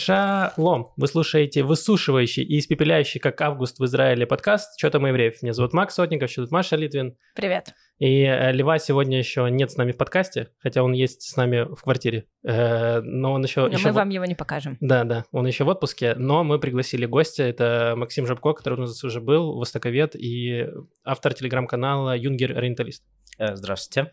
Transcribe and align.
Шалом! 0.00 0.88
Вы 0.96 1.06
слушаете 1.08 1.62
высушивающий 1.62 2.42
и 2.42 2.58
испепеляющий, 2.58 3.20
как 3.20 3.38
август 3.42 3.78
в 3.78 3.84
Израиле, 3.84 4.26
подкаст 4.26 4.78
«Что 4.78 4.88
там 4.90 5.04
евреев?». 5.04 5.42
Меня 5.42 5.52
зовут 5.52 5.74
Макс 5.74 5.94
Сотников, 5.94 6.30
еще 6.30 6.40
тут 6.42 6.50
Маша 6.50 6.76
Литвин. 6.76 7.16
Привет. 7.34 7.74
И 7.98 8.22
э, 8.22 8.50
Лева 8.52 8.78
сегодня 8.78 9.18
еще 9.18 9.46
нет 9.50 9.70
с 9.70 9.76
нами 9.76 9.92
в 9.92 9.98
подкасте, 9.98 10.48
хотя 10.58 10.82
он 10.82 10.92
есть 10.92 11.20
с 11.20 11.36
нами 11.36 11.66
в 11.74 11.82
квартире. 11.82 12.24
Э, 12.44 13.02
но 13.02 13.32
он 13.32 13.42
еще... 13.44 13.66
Но 13.66 13.74
еще 13.74 13.88
мы 13.88 13.92
в- 13.92 13.96
вам 13.96 14.08
его 14.08 14.24
не 14.24 14.34
покажем. 14.34 14.78
Да, 14.80 15.04
да, 15.04 15.26
он 15.32 15.46
еще 15.46 15.64
в 15.64 15.68
отпуске, 15.68 16.14
но 16.14 16.44
мы 16.44 16.58
пригласили 16.58 17.04
гостя, 17.04 17.42
это 17.42 17.92
Максим 17.94 18.26
Жабко, 18.26 18.54
который 18.54 18.78
у 18.78 18.82
нас 18.82 19.04
уже 19.04 19.20
был, 19.20 19.58
востоковед 19.58 20.16
и 20.16 20.66
автор 21.04 21.34
телеграм-канала 21.34 22.16
«Юнгер 22.16 22.56
Ориенталист». 22.56 23.04
Э, 23.38 23.54
Здравствуйте. 23.54 24.12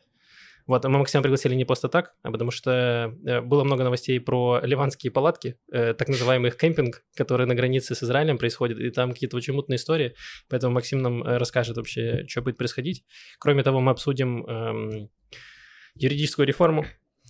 Вот, 0.67 0.83
мы 0.83 0.99
Максима 0.99 1.23
пригласили 1.23 1.55
не 1.55 1.63
просто 1.65 1.87
так, 1.87 2.13
а 2.23 2.31
потому 2.31 2.51
что 2.51 3.15
э, 3.25 3.41
было 3.41 3.63
много 3.63 3.85
новостей 3.85 4.19
про 4.19 4.59
ливанские 4.61 5.11
палатки, 5.11 5.57
э, 5.71 5.93
так 5.93 6.09
называемый 6.09 6.49
их 6.49 6.57
кемпинг, 6.57 7.03
который 7.15 7.47
на 7.47 7.55
границе 7.55 7.95
с 7.95 8.03
Израилем 8.03 8.37
происходит, 8.37 8.79
и 8.79 8.89
там 8.91 9.13
какие-то 9.13 9.37
очень 9.37 9.53
мутные 9.53 9.77
истории, 9.77 10.13
поэтому 10.49 10.73
Максим 10.73 11.01
нам 11.01 11.23
э, 11.23 11.37
расскажет 11.37 11.77
вообще, 11.77 12.25
что 12.27 12.41
будет 12.41 12.57
происходить. 12.57 13.05
Кроме 13.39 13.63
того, 13.63 13.79
мы 13.79 13.91
обсудим 13.91 14.45
эм, 14.45 15.09
юридическую 15.95 16.45
реформу. 16.45 16.85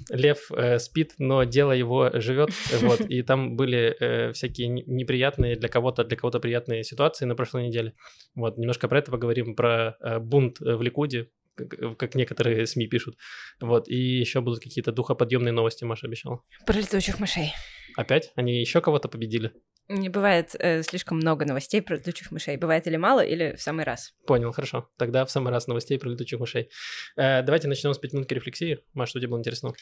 Лев 0.09 0.52
э, 0.52 0.78
спит, 0.78 1.14
но 1.17 1.44
дело 1.44 1.72
его 1.72 2.12
живет, 2.14 2.52
вот, 2.81 3.02
и 3.02 3.23
там 3.23 3.56
были 3.56 3.95
э, 4.00 4.31
всякие 4.31 4.67
не- 4.67 4.84
неприятные 4.86 5.56
для 5.56 5.70
кого-то, 5.70 6.04
для 6.04 6.16
кого-то 6.16 6.40
приятные 6.40 6.84
ситуации 6.84 7.26
на 7.26 7.36
прошлой 7.36 7.67
неделе. 7.67 7.94
Вот, 8.36 8.58
немножко 8.58 8.88
про 8.88 9.00
это 9.00 9.12
поговорим, 9.12 9.56
про 9.56 9.98
э, 10.00 10.20
бунт 10.20 10.62
э, 10.62 10.76
в 10.76 10.81
Ликуде, 10.84 11.30
как, 11.58 11.98
как 11.98 12.16
некоторые 12.16 12.66
СМИ 12.66 12.88
пишут. 12.88 13.18
Вот, 13.60 13.88
и 13.90 13.96
еще 13.96 14.42
будут 14.42 14.62
какие-то 14.62 14.92
духоподъемные 14.92 15.52
новости, 15.52 15.84
Маша 15.84 16.08
обещала. 16.08 16.42
Про 16.66 16.78
летучих 16.78 17.20
мышей. 17.20 17.54
Опять? 17.96 18.32
Они 18.36 18.60
еще 18.60 18.80
кого-то 18.80 19.10
победили? 19.10 19.54
Не 19.90 20.10
бывает 20.10 20.54
э, 20.59 20.84
слишком 20.84 21.18
много 21.18 21.46
новостей 21.46 21.81
про 21.81 21.96
летучих 21.96 22.31
мышей. 22.31 22.58
Бывает 22.58 22.86
или 22.88 22.98
мало, 22.98 23.22
или 23.22 23.56
в 23.56 23.62
самый 23.62 23.86
раз. 23.86 24.14
Понял, 24.26 24.52
хорошо. 24.52 24.90
Тогда 24.98 25.26
в 25.26 25.31
самый 25.31 25.52
раз 25.52 25.68
новостей 25.68 25.98
про 25.98 26.09
летучих 26.09 26.40
мышей. 26.40 26.70
Э, 27.16 27.42
давайте 27.42 27.68
начнем 27.68 27.94
с 27.94 27.98
пятиминутки 27.98 28.34
рефлексии. 28.34 28.80
Маша, 28.94 29.12
что 29.12 29.20
тебе 29.20 29.30
было 29.30 29.40
интересно? 29.40 29.74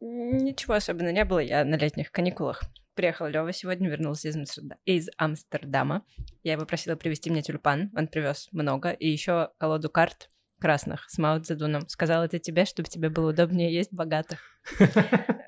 Ничего 0.00 0.74
особенно 0.74 1.12
не 1.12 1.24
было, 1.24 1.40
я 1.40 1.64
на 1.64 1.76
летних 1.76 2.12
каникулах. 2.12 2.62
Приехал 2.94 3.26
Лева 3.26 3.52
сегодня, 3.52 3.88
вернулся 3.88 4.28
из, 4.28 4.36
Амстерда- 4.36 4.76
из 4.84 5.08
Амстердама. 5.16 6.04
Я 6.42 6.52
его 6.52 6.66
просила 6.66 6.96
привезти 6.96 7.30
мне 7.30 7.42
тюльпан, 7.42 7.90
он 7.96 8.08
привез 8.08 8.48
много, 8.52 8.90
и 8.90 9.08
еще 9.08 9.50
колоду 9.58 9.90
карт 9.90 10.28
красных 10.58 11.08
с 11.08 11.18
Мао 11.18 11.38
Цзэдуном. 11.40 11.88
Сказал 11.88 12.24
это 12.24 12.38
тебе, 12.38 12.64
чтобы 12.64 12.88
тебе 12.88 13.08
было 13.08 13.30
удобнее 13.30 13.72
есть 13.72 13.92
богатых. 13.92 14.40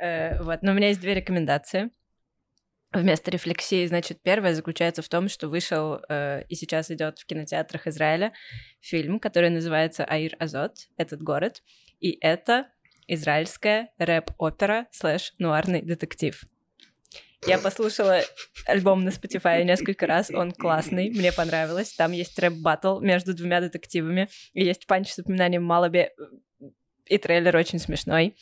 Э, 0.02 0.42
Вот, 0.42 0.62
но 0.62 0.72
у 0.72 0.74
меня 0.74 0.88
есть 0.88 1.00
две 1.00 1.14
рекомендации. 1.14 1.90
Вместо 2.92 3.30
рефлексии, 3.30 3.86
значит, 3.86 4.22
первая 4.22 4.54
заключается 4.54 5.02
в 5.02 5.08
том, 5.08 5.28
что 5.28 5.48
вышел 5.48 6.00
э, 6.08 6.42
и 6.48 6.54
сейчас 6.54 6.90
идет 6.90 7.18
в 7.18 7.26
кинотеатрах 7.26 7.86
Израиля 7.86 8.32
фильм, 8.80 9.20
который 9.20 9.50
называется 9.50 10.04
העיר 10.04 10.34
הזאת, 10.38 10.88
этот 10.96 11.22
город, 11.22 11.62
и 12.00 12.16
это 12.20 12.68
израильская 13.06 13.90
рэп-опера 13.98 14.86
слэш 14.90 15.34
нуарный 15.38 15.82
детектив. 15.82 16.42
Я 17.46 17.58
послушала 17.58 18.20
альбом 18.66 19.04
на 19.04 19.08
Spotify 19.08 19.64
несколько 19.64 20.06
раз, 20.06 20.30
он 20.30 20.52
классный, 20.52 21.10
мне 21.10 21.32
понравилось. 21.32 21.94
Там 21.94 22.12
есть 22.12 22.38
рэп-баттл 22.38 23.00
между 23.00 23.34
двумя 23.34 23.60
детективами, 23.60 24.28
и 24.52 24.64
есть 24.64 24.86
панч 24.86 25.08
с 25.08 25.18
упоминанием 25.18 25.64
Малаби, 25.64 26.10
и 27.06 27.18
трейлер 27.18 27.56
очень 27.56 27.78
смешной. 27.78 28.36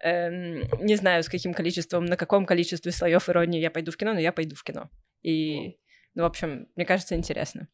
Эм, 0.00 0.62
не 0.80 0.96
знаю, 0.96 1.22
с 1.22 1.28
каким 1.28 1.54
количеством, 1.54 2.04
на 2.04 2.16
каком 2.16 2.46
количестве 2.46 2.90
слоев 2.90 3.28
иронии 3.28 3.60
я 3.60 3.70
пойду 3.70 3.92
в 3.92 3.96
кино, 3.96 4.12
но 4.12 4.18
я 4.18 4.32
пойду 4.32 4.56
в 4.56 4.64
кино. 4.64 4.90
И, 5.22 5.78
ну, 6.14 6.24
в 6.24 6.26
общем, 6.26 6.68
мне 6.74 6.84
кажется, 6.84 7.14
интересно. 7.14 7.68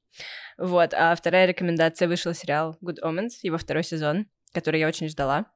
Вот, 0.58 0.92
а 0.92 1.14
вторая 1.14 1.46
рекомендация 1.46 2.08
вышел 2.08 2.34
сериал 2.34 2.76
Good 2.82 3.00
Omens, 3.02 3.30
его 3.42 3.58
второй 3.58 3.84
сезон, 3.84 4.26
который 4.52 4.80
я 4.80 4.88
очень 4.88 5.08
ждала. 5.08 5.46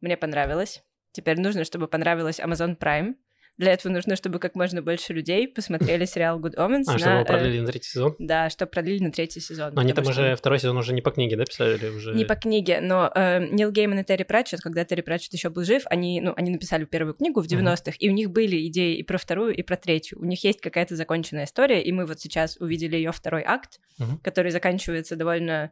Мне 0.00 0.16
понравилось. 0.16 0.82
Теперь 1.12 1.40
нужно, 1.40 1.64
чтобы 1.64 1.88
понравилось 1.88 2.40
Amazon 2.40 2.76
Prime. 2.76 3.14
Для 3.56 3.72
этого 3.72 3.92
нужно, 3.92 4.16
чтобы 4.16 4.38
как 4.40 4.54
можно 4.54 4.82
больше 4.82 5.12
людей 5.12 5.46
посмотрели 5.46 6.04
сериал 6.06 6.40
Good 6.40 6.56
Omens. 6.56 6.84
А, 6.88 6.92
на, 6.92 6.98
чтобы 6.98 7.12
его 7.12 7.22
э, 7.22 7.24
продлили 7.24 7.60
на 7.60 7.66
третий 7.68 7.88
сезон? 7.88 8.16
Да, 8.18 8.50
что 8.50 8.66
продлили 8.66 9.02
на 9.02 9.12
третий 9.12 9.40
сезон. 9.40 9.72
Но 9.74 9.80
они 9.80 9.92
там 9.92 10.04
что- 10.04 10.12
уже, 10.12 10.36
второй 10.36 10.58
сезон 10.58 10.76
уже 10.76 10.92
не 10.92 11.02
по 11.02 11.10
книге, 11.12 11.36
да, 11.36 11.44
писали? 11.44 11.88
Уже... 11.88 12.14
не 12.14 12.24
по 12.24 12.34
книге, 12.34 12.80
но 12.80 13.10
э, 13.14 13.46
Нил 13.50 13.70
Гейман 13.70 14.00
и 14.00 14.04
Терри 14.04 14.24
Пратчетт, 14.24 14.60
когда 14.60 14.84
Терри 14.84 15.02
Пратчетт 15.02 15.32
еще 15.34 15.50
был 15.50 15.64
жив, 15.64 15.82
они, 15.86 16.20
ну, 16.20 16.32
они 16.36 16.50
написали 16.50 16.84
первую 16.84 17.14
книгу 17.14 17.40
в 17.42 17.46
90-х, 17.46 17.92
и 17.98 18.08
у 18.08 18.12
них 18.12 18.30
были 18.30 18.66
идеи 18.68 18.96
и 18.96 19.02
про 19.02 19.18
вторую, 19.18 19.54
и 19.54 19.62
про 19.62 19.76
третью. 19.76 20.18
У 20.20 20.24
них 20.24 20.42
есть 20.44 20.60
какая-то 20.60 20.96
законченная 20.96 21.44
история, 21.44 21.82
и 21.82 21.92
мы 21.92 22.06
вот 22.06 22.20
сейчас 22.20 22.56
увидели 22.58 22.96
ее 22.96 23.12
второй 23.12 23.42
акт, 23.44 23.78
Мгм. 23.98 24.18
который 24.18 24.50
заканчивается 24.50 25.14
довольно... 25.16 25.70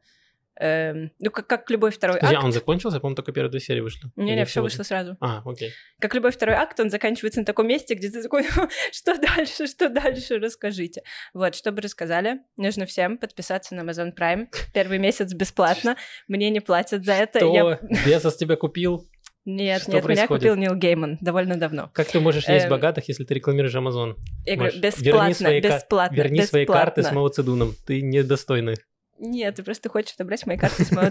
эм, 0.60 1.10
ну, 1.18 1.30
как, 1.30 1.46
как 1.46 1.70
любой 1.70 1.90
второй 1.90 2.16
Подожди, 2.16 2.34
а 2.34 2.38
акт. 2.38 2.44
он 2.46 2.52
закончился? 2.52 3.00
По-моему, 3.00 3.16
только 3.16 3.32
первые 3.32 3.50
две 3.50 3.60
серии 3.60 3.80
вышли. 3.80 4.10
Не-не, 4.16 4.44
все 4.44 4.62
вышло 4.62 4.82
сразу. 4.82 5.16
А, 5.20 5.42
окей. 5.44 5.70
Как 6.00 6.14
любой 6.14 6.30
второй 6.32 6.54
акт, 6.56 6.78
он 6.80 6.90
заканчивается 6.90 7.40
на 7.40 7.46
таком 7.46 7.66
месте, 7.68 7.94
где 7.94 8.10
ты 8.10 8.22
такой, 8.22 8.44
что 8.92 9.18
дальше, 9.18 9.66
что 9.66 9.88
дальше, 9.88 10.38
расскажите. 10.38 11.02
Вот, 11.34 11.54
чтобы 11.54 11.80
рассказали, 11.82 12.40
нужно 12.56 12.86
всем 12.86 13.18
подписаться 13.18 13.74
на 13.74 13.80
Amazon 13.82 14.12
Prime. 14.16 14.46
Первый 14.74 14.98
месяц 14.98 15.32
бесплатно. 15.32 15.96
Мне 16.28 16.50
не 16.50 16.60
платят 16.60 17.04
за 17.04 17.12
это. 17.12 17.38
Кто 17.38 17.54
Я- 17.54 17.80
Безос 18.06 18.36
тебя 18.36 18.56
купил? 18.56 19.08
Нет, 19.44 19.82
Что 19.82 19.90
нет, 19.92 20.04
меня 20.04 20.14
происходит? 20.28 20.42
купил 20.42 20.54
Нил 20.54 20.74
Гейман 20.76 21.18
довольно 21.20 21.56
давно. 21.56 21.90
Как 21.94 22.06
ты 22.06 22.20
можешь 22.20 22.46
есть 22.48 22.66
Эм, 22.66 22.70
богатых, 22.70 23.08
если 23.08 23.24
ты 23.24 23.34
рекламируешь 23.34 23.74
Amazon? 23.74 24.14
Я 24.46 24.56
Маш, 24.56 24.74
говорю, 24.74 24.80
верни 24.80 24.80
бесплатно, 24.80 25.34
свои 25.34 25.60
ка- 25.60 25.68
бесплатно, 25.68 26.14
Верни 26.14 26.42
свои 26.42 26.64
карты 26.64 27.02
с 27.02 27.06
бесплатно. 27.06 27.28
Цзэдуном. 27.30 27.74
Ты 27.84 28.02
недостойный. 28.02 28.76
Нет, 29.22 29.54
ты 29.54 29.62
просто 29.62 29.88
хочешь 29.88 30.14
отобрать 30.14 30.44
мои 30.46 30.58
карты 30.58 30.84
с 30.84 30.90
Мао. 30.90 31.10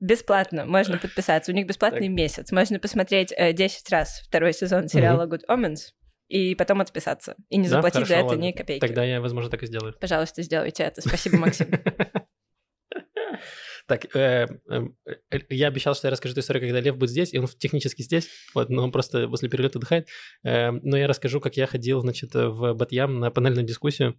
Бесплатно, 0.00 0.66
можно 0.66 0.98
подписаться. 0.98 1.52
У 1.52 1.54
них 1.54 1.66
бесплатный 1.66 2.08
месяц. 2.08 2.52
Можно 2.52 2.78
посмотреть 2.78 3.32
э, 3.36 3.52
10 3.52 3.90
раз 3.90 4.20
второй 4.26 4.52
сезон 4.52 4.88
сериала 4.88 5.26
Good 5.26 5.42
Omens 5.48 5.92
и 6.28 6.54
потом 6.54 6.80
отписаться. 6.80 7.36
И 7.48 7.56
не 7.56 7.68
заплатить 7.68 8.06
за 8.06 8.16
это 8.16 8.36
ни 8.36 8.52
копейки. 8.52 8.80
Тогда 8.80 9.04
я, 9.04 9.20
возможно, 9.20 9.50
так 9.50 9.62
и 9.62 9.66
сделаю. 9.66 9.94
Пожалуйста, 10.00 10.42
сделайте 10.42 10.82
это. 10.82 11.00
Спасибо, 11.00 11.38
Максим. 11.38 11.70
Так, 13.86 14.16
э, 14.16 14.48
э, 14.68 15.38
я 15.48 15.68
обещал, 15.68 15.94
что 15.94 16.08
я 16.08 16.10
расскажу 16.10 16.32
эту 16.32 16.40
историю, 16.40 16.62
когда 16.62 16.80
Лев 16.80 16.98
будет 16.98 17.10
здесь, 17.10 17.32
и 17.32 17.38
он 17.38 17.46
технически 17.46 18.02
здесь, 18.02 18.28
вот, 18.52 18.68
но 18.68 18.82
он 18.82 18.90
просто 18.90 19.28
после 19.28 19.48
перелета 19.48 19.78
отдыхает. 19.78 20.08
Э, 20.42 20.72
Но 20.72 20.96
я 20.96 21.06
расскажу, 21.06 21.40
как 21.40 21.56
я 21.56 21.68
ходил, 21.68 22.00
значит, 22.00 22.34
в 22.34 22.74
Батьям 22.74 23.20
на 23.20 23.30
панельную 23.30 23.64
дискуссию. 23.64 24.18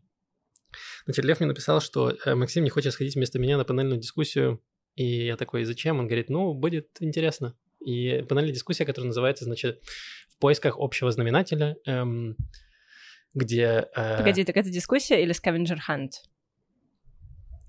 Значит, 1.08 1.24
Лев 1.24 1.40
мне 1.40 1.48
написал, 1.48 1.80
что 1.80 2.14
э, 2.26 2.36
Максим 2.36 2.66
не 2.66 2.70
хочет 2.70 2.92
сходить 2.92 3.16
вместо 3.16 3.40
меня 3.40 3.58
на 3.58 3.64
панельную 3.64 3.98
дискуссию, 3.98 4.62
и 4.96 5.26
я 5.26 5.38
такой, 5.38 5.64
зачем? 5.64 6.00
Он 6.00 6.06
говорит, 6.08 6.30
ну, 6.30 6.54
будет 6.54 6.90
интересно. 7.00 7.56
И 7.80 8.26
панельная 8.28 8.54
дискуссия, 8.54 8.84
которая 8.84 9.08
называется, 9.08 9.46
значит, 9.46 9.82
«В 10.30 10.38
поисках 10.38 10.76
общего 10.78 11.10
знаменателя», 11.10 11.78
эм, 11.86 12.36
где... 13.34 13.88
э, 13.96 14.18
Погоди, 14.18 14.44
так 14.44 14.58
это 14.58 14.70
дискуссия 14.70 15.24
или 15.24 15.32
скавенджер 15.32 15.80
хант? 15.80 16.24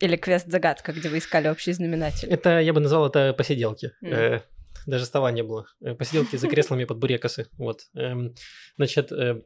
Или 0.01 0.17
квест-загадка, 0.17 0.93
где 0.93 1.09
вы 1.09 1.19
искали 1.19 1.47
общий 1.49 1.73
знаменатель? 1.73 2.29
Это, 2.29 2.59
я 2.59 2.73
бы 2.73 2.81
назвал 2.81 3.07
это 3.07 3.35
посиделки. 3.35 3.93
Мгм. 4.01 4.13
Э, 4.15 4.43
даже 4.87 5.05
стола 5.05 5.31
не 5.31 5.45
было. 5.45 5.67
Э, 5.81 5.95
Посиделки 5.95 6.35
за 6.35 6.49
креслами 6.49 6.85
под 6.87 6.99
бурекосы. 6.99 7.47
Вот. 7.57 7.83
Эм, 7.95 8.35
Значит, 8.77 9.13
э, 9.13 9.43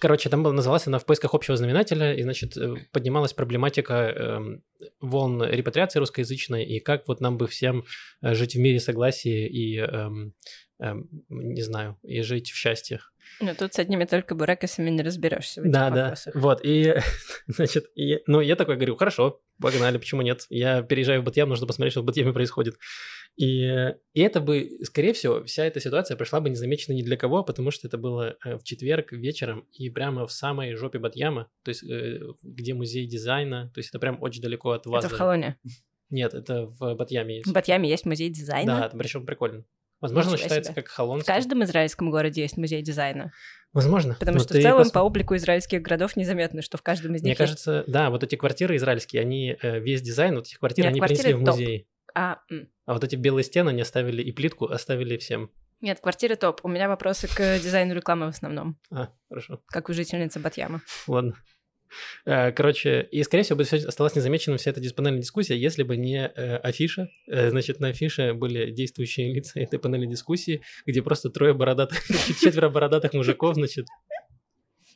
короче, 0.00 0.28
там 0.28 0.42
было, 0.42 0.52
называлась 0.52 0.86
она 0.86 0.98
«В 0.98 1.06
поисках 1.06 1.34
общего 1.34 1.56
знаменателя», 1.56 2.14
и, 2.14 2.22
значит, 2.22 2.56
э, 2.56 2.76
поднималась 2.92 3.32
проблематика 3.32 3.94
эм, 3.94 4.62
волн 5.00 5.42
репатриации 5.44 5.98
русскоязычной, 5.98 6.64
и 6.64 6.80
как 6.80 7.08
вот 7.08 7.20
нам 7.20 7.38
бы 7.38 7.46
всем 7.46 7.84
э, 8.22 8.34
жить 8.34 8.54
в 8.54 8.58
мире 8.58 8.80
согласия 8.80 9.46
и, 9.46 9.78
эм, 9.78 10.34
эм, 10.80 11.08
не 11.28 11.62
знаю, 11.62 11.98
и 12.02 12.22
жить 12.22 12.50
в 12.50 12.56
счастье. 12.56 13.00
Ну, 13.40 13.54
тут 13.54 13.74
с 13.74 13.78
одними 13.78 14.04
только 14.04 14.34
бурекосами 14.34 14.90
не 14.90 15.02
разберешься 15.02 15.62
Да, 15.64 15.90
да. 15.90 16.14
Вот, 16.34 16.60
и, 16.64 16.94
значит, 17.46 17.86
и, 17.94 18.20
ну, 18.26 18.40
я 18.40 18.56
такой 18.56 18.76
говорю, 18.76 18.96
хорошо, 18.96 19.40
погнали, 19.60 19.98
почему 19.98 20.22
нет? 20.22 20.46
Я 20.50 20.82
переезжаю 20.82 21.22
в 21.22 21.24
Батьям, 21.24 21.48
нужно 21.48 21.66
посмотреть, 21.66 21.92
что 21.92 22.02
в 22.02 22.04
Батьяме 22.04 22.32
происходит. 22.32 22.76
И, 23.38 23.94
и 24.14 24.20
это 24.20 24.40
бы, 24.40 24.68
скорее 24.82 25.12
всего, 25.12 25.44
вся 25.44 25.64
эта 25.64 25.78
ситуация 25.78 26.16
прошла 26.16 26.40
бы 26.40 26.50
незамеченной 26.50 26.96
ни 26.96 27.02
для 27.02 27.16
кого, 27.16 27.44
потому 27.44 27.70
что 27.70 27.86
это 27.86 27.96
было 27.96 28.36
э, 28.44 28.56
в 28.56 28.64
четверг 28.64 29.12
вечером 29.12 29.60
и 29.72 29.88
прямо 29.90 30.26
в 30.26 30.32
самой 30.32 30.74
жопе 30.74 30.98
Батьяма, 30.98 31.48
то 31.62 31.68
есть 31.68 31.84
э, 31.84 32.18
где 32.42 32.74
музей 32.74 33.06
дизайна, 33.06 33.70
то 33.72 33.78
есть 33.78 33.90
это 33.90 34.00
прям 34.00 34.20
очень 34.20 34.42
далеко 34.42 34.72
от 34.72 34.86
вас. 34.86 35.04
Это 35.04 35.14
в. 35.14 35.18
Холоне. 35.18 35.56
Нет, 36.10 36.34
это 36.34 36.66
в 36.66 36.96
Батьяме 36.96 37.36
есть. 37.36 37.46
В 37.48 37.52
Батьяме 37.52 37.88
есть 37.88 38.06
музей 38.06 38.28
Да, 38.28 38.34
дизайна. 38.34 38.84
это 38.86 38.98
причем 38.98 39.24
прикольно. 39.24 39.64
Возможно, 40.00 40.30
Ничего 40.30 40.42
считается 40.44 40.72
себе. 40.72 40.82
как 40.82 40.90
Холон. 40.90 41.20
В 41.20 41.24
каждом 41.24 41.62
израильском 41.62 42.10
городе 42.10 42.42
есть 42.42 42.56
музей 42.56 42.82
дизайна. 42.82 43.32
Возможно. 43.72 44.16
Потому 44.18 44.38
Но 44.38 44.44
что 44.44 44.54
в 44.54 44.62
целом 44.62 44.82
пос- 44.82 44.92
по 44.92 45.00
облику 45.00 45.36
израильских 45.36 45.82
городов 45.82 46.16
незаметно, 46.16 46.62
что 46.62 46.76
в 46.76 46.82
каждом 46.82 47.14
из 47.14 47.22
Мне 47.22 47.30
них 47.30 47.40
есть... 47.40 47.50
кажется, 47.50 47.84
да, 47.86 48.10
вот 48.10 48.24
эти 48.24 48.34
квартиры 48.34 48.76
израильские, 48.76 49.22
они 49.22 49.56
э, 49.60 49.78
весь 49.78 50.00
дизайн 50.02 50.34
вот 50.36 50.46
этих 50.46 50.58
квартир, 50.58 50.86
Нет, 50.86 50.92
они 50.92 51.00
принесли 51.00 51.34
в 51.34 51.44
топ. 51.44 51.58
А, 52.14 52.38
м. 52.50 52.68
А 52.86 52.94
вот 52.94 53.04
эти 53.04 53.16
белые 53.16 53.44
стены 53.44 53.70
они 53.70 53.82
оставили 53.82 54.22
и 54.22 54.32
плитку 54.32 54.66
оставили 54.66 55.16
всем. 55.16 55.50
Нет, 55.80 56.00
квартира 56.00 56.34
топ. 56.34 56.60
У 56.64 56.68
меня 56.68 56.88
вопросы 56.88 57.28
к 57.28 57.58
дизайну 57.58 57.94
рекламы 57.94 58.26
в 58.26 58.30
основном. 58.30 58.78
А, 58.90 59.10
хорошо. 59.28 59.62
Как 59.66 59.88
у 59.88 59.92
жительницы 59.92 60.40
Батьяма. 60.40 60.82
Ладно. 61.06 61.34
Э, 62.26 62.52
короче, 62.52 63.02
и, 63.10 63.22
скорее 63.22 63.44
всего, 63.44 63.56
бы 63.56 63.64
всё 63.64 63.76
осталась 63.76 64.14
незамеченным 64.14 64.58
вся 64.58 64.70
эта 64.70 64.80
диспанельная 64.80 65.22
дискуссия, 65.22 65.56
если 65.56 65.82
бы 65.82 65.96
не 65.96 66.26
э, 66.26 66.56
афиша. 66.56 67.08
Э, 67.28 67.50
значит, 67.50 67.80
на 67.80 67.88
афише 67.88 68.34
были 68.34 68.70
действующие 68.70 69.32
лица 69.32 69.58
этой 69.60 69.78
панели 69.78 70.06
дискуссии, 70.06 70.62
где 70.86 71.02
просто 71.02 71.30
трое 71.30 71.54
бородатых, 71.54 71.98
четверо 72.40 72.68
бородатых 72.68 73.14
мужиков, 73.14 73.54
значит, 73.54 73.86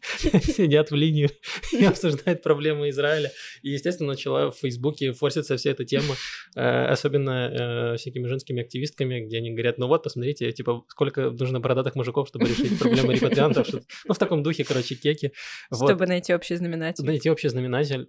сидят 0.43 0.91
в 0.91 0.95
линию 0.95 1.31
и 1.73 1.85
обсуждают 1.85 2.43
проблемы 2.43 2.89
Израиля. 2.91 3.31
И, 3.63 3.71
естественно, 3.71 4.11
начала 4.11 4.51
в 4.51 4.57
Фейсбуке 4.57 5.13
форситься 5.13 5.57
вся 5.57 5.71
эта 5.71 5.85
тема, 5.85 6.15
э, 6.57 6.85
особенно 6.87 7.95
э, 7.95 7.97
всякими 7.97 8.27
женскими 8.27 8.63
активистками, 8.63 9.21
где 9.21 9.39
они 9.39 9.51
говорят, 9.53 9.79
ну 9.79 9.87
вот, 9.87 10.03
посмотрите, 10.03 10.51
типа, 10.53 10.85
сколько 10.89 11.31
нужно 11.31 11.61
бородатых 11.61 11.95
мужиков, 11.95 12.29
чтобы 12.29 12.47
решить 12.47 12.79
проблемы 12.79 13.15
репатриантов. 13.15 13.69
Ну, 14.05 14.15
в 14.15 14.19
таком 14.19 14.43
духе, 14.43 14.65
короче, 14.65 14.95
кеки. 14.95 15.33
Чтобы 15.73 16.07
найти 16.07 16.35
общий 16.35 16.57
знаменатель. 16.57 17.05
Найти 17.05 17.31
общий 17.31 17.49
знаменатель. 17.49 18.09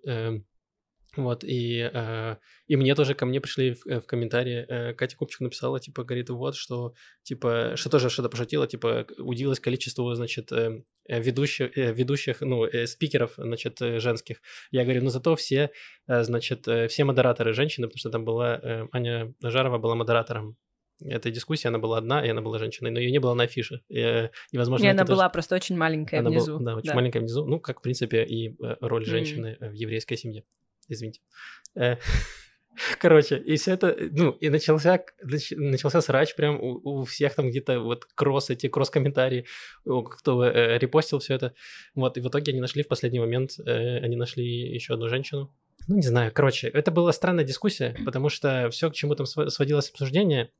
Эм, 1.15 1.23
вот, 1.23 1.43
и, 1.43 1.89
э, 1.93 2.35
и 2.67 2.75
мне 2.75 2.95
тоже, 2.95 3.13
ко 3.13 3.25
мне 3.25 3.41
пришли 3.41 3.73
в, 3.73 3.87
э, 3.87 3.99
в 3.99 4.05
комментарии, 4.05 4.65
э, 4.67 4.93
Катя 4.93 5.15
Купчик 5.17 5.41
написала, 5.41 5.79
типа, 5.79 6.03
говорит, 6.03 6.29
вот, 6.29 6.55
что, 6.55 6.93
типа, 7.23 7.73
что 7.75 7.89
тоже 7.89 8.09
что-то 8.09 8.29
пошутила, 8.29 8.67
типа, 8.67 9.05
удивилось 9.17 9.59
количество, 9.59 10.15
значит, 10.15 10.51
э, 10.51 10.83
э 11.07 11.21
ведущих, 11.21 11.77
э, 11.77 11.93
ведущих, 11.93 12.41
ну, 12.41 12.65
э, 12.65 12.87
спикеров, 12.87 13.33
значит, 13.37 13.81
э, 13.81 13.99
женских. 13.99 14.41
Я 14.71 14.83
говорю, 14.83 15.03
ну, 15.03 15.09
зато 15.09 15.35
все, 15.35 15.69
э, 16.07 16.23
значит, 16.23 16.67
э, 16.67 16.87
все 16.87 17.03
модераторы 17.03 17.53
женщины, 17.53 17.87
потому 17.87 17.99
что 17.99 18.09
там 18.09 18.25
была, 18.25 18.59
э, 18.63 18.87
Аня 18.91 19.33
Жарова 19.41 19.77
была 19.77 19.95
модератором 19.95 20.57
этой 21.01 21.31
дискуссии, 21.31 21.67
она 21.67 21.79
была 21.79 21.97
одна, 21.97 22.25
и 22.25 22.29
она 22.29 22.41
была 22.41 22.59
женщиной, 22.59 22.91
но 22.91 22.99
ее 22.99 23.11
не 23.11 23.19
было 23.19 23.33
на 23.33 23.43
афише. 23.43 23.81
И, 23.89 23.99
э, 23.99 24.29
и 24.51 24.57
возможно, 24.57 24.85
и 24.85 24.87
она 24.87 25.03
была 25.03 25.23
тоже... 25.23 25.33
просто 25.33 25.55
очень 25.55 25.77
маленькая 25.77 26.19
она 26.19 26.29
внизу. 26.29 26.59
Была, 26.59 26.71
да, 26.71 26.75
очень 26.77 26.89
да. 26.89 26.95
маленькая 26.95 27.19
внизу, 27.19 27.45
ну, 27.45 27.59
как, 27.59 27.79
в 27.79 27.81
принципе, 27.81 28.23
и 28.23 28.55
роль 28.81 29.05
женщины 29.05 29.57
mm. 29.59 29.69
в 29.69 29.73
еврейской 29.73 30.15
семье 30.15 30.43
извините. 30.87 31.21
Э, 31.75 31.97
короче, 32.99 33.37
и 33.37 33.55
все 33.55 33.73
это, 33.73 33.95
ну, 34.11 34.31
и 34.31 34.49
начался, 34.49 35.03
начался 35.21 36.01
срач 36.01 36.35
прям 36.35 36.59
у, 36.59 36.81
у 36.83 37.03
всех 37.03 37.35
там 37.35 37.49
где-то 37.49 37.79
вот 37.79 38.05
кросс, 38.15 38.49
эти 38.49 38.67
кросс-комментарии, 38.67 39.45
кто 39.83 40.45
э, 40.45 40.77
репостил 40.77 41.19
все 41.19 41.35
это. 41.35 41.53
Вот, 41.95 42.17
и 42.17 42.21
в 42.21 42.27
итоге 42.27 42.51
они 42.51 42.61
нашли 42.61 42.83
в 42.83 42.87
последний 42.87 43.19
момент, 43.19 43.59
э, 43.59 43.97
они 43.99 44.15
нашли 44.15 44.45
еще 44.45 44.93
одну 44.93 45.09
женщину. 45.09 45.53
Ну, 45.87 45.95
не 45.95 46.07
знаю, 46.07 46.31
короче, 46.33 46.67
это 46.67 46.91
была 46.91 47.11
странная 47.11 47.43
дискуссия, 47.43 47.95
потому 48.05 48.29
что 48.29 48.69
все, 48.71 48.89
к 48.89 48.93
чему 48.93 49.15
там 49.15 49.25
сводилось 49.25 49.89
обсуждение, 49.89 50.51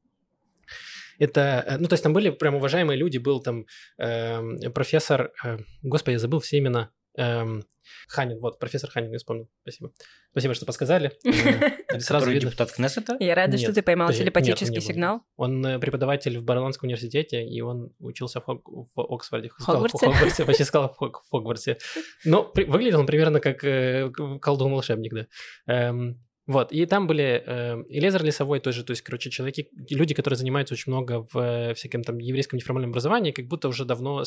это, 1.20 1.64
э, 1.68 1.78
ну, 1.78 1.88
то 1.88 1.94
есть 1.94 2.04
там 2.04 2.14
были 2.14 2.30
прям 2.30 2.56
уважаемые 2.56 2.98
люди, 2.98 3.18
был 3.18 3.42
там 3.42 3.66
э, 3.98 4.70
профессор, 4.74 5.32
э, 5.44 5.58
господи, 5.82 6.14
я 6.14 6.20
забыл 6.20 6.40
все 6.40 6.58
имена, 6.58 6.92
Эм, 7.16 7.64
Ханин, 8.08 8.40
вот, 8.40 8.60
профессор 8.60 8.90
Ханин, 8.90 9.12
я 9.12 9.18
вспомнил. 9.18 9.48
Спасибо. 9.62 9.92
Спасибо, 10.32 10.54
что 10.54 10.66
подсказали. 10.66 11.12
Э, 11.94 12.00
сразу 12.00 12.32
видно. 12.32 12.50
депутат 12.50 12.72
Кнессета? 12.72 13.18
Я 13.20 13.36
рада, 13.36 13.58
что 13.58 13.72
ты 13.72 13.84
поймал 13.84 14.12
телепатический 14.12 14.82
сигнал. 14.82 15.22
Он 15.36 15.64
э, 15.64 15.80
преподаватель 15.80 16.40
в 16.40 16.44
Барландском 16.44 16.88
университете, 16.88 17.46
и 17.46 17.62
он 17.62 17.94
учился 18.00 18.42
в 18.42 18.90
Оксфорде. 18.96 19.50
Хогвартсе? 19.50 20.46
Почти 20.46 20.64
сказал 20.64 20.96
в 21.00 21.12
Хогвартсе. 21.30 21.78
Но 22.26 22.52
выглядел 22.56 23.00
он 23.02 23.06
примерно 23.06 23.40
как 23.40 23.64
э, 23.64 24.10
колдун-волшебник, 24.42 25.14
да. 25.14 25.28
Эм, 25.68 26.20
вот, 26.46 26.72
и 26.72 26.86
там 26.86 27.08
были 27.08 27.44
э, 27.46 27.84
и 27.88 28.00
Лезер 28.00 28.24
Лесовой 28.24 28.60
тоже, 28.60 28.84
то 28.84 28.92
есть, 28.92 29.02
короче, 29.02 29.30
человеки, 29.30 29.70
люди, 29.90 30.14
которые 30.14 30.38
занимаются 30.38 30.74
очень 30.74 30.92
много 30.92 31.26
в 31.32 31.74
всяком 31.76 32.04
там 32.04 32.18
еврейском 32.18 32.58
неформальном 32.58 32.90
образовании, 32.92 33.32
как 33.32 33.48
будто 33.48 33.70
уже 33.70 33.86
давно 33.86 34.24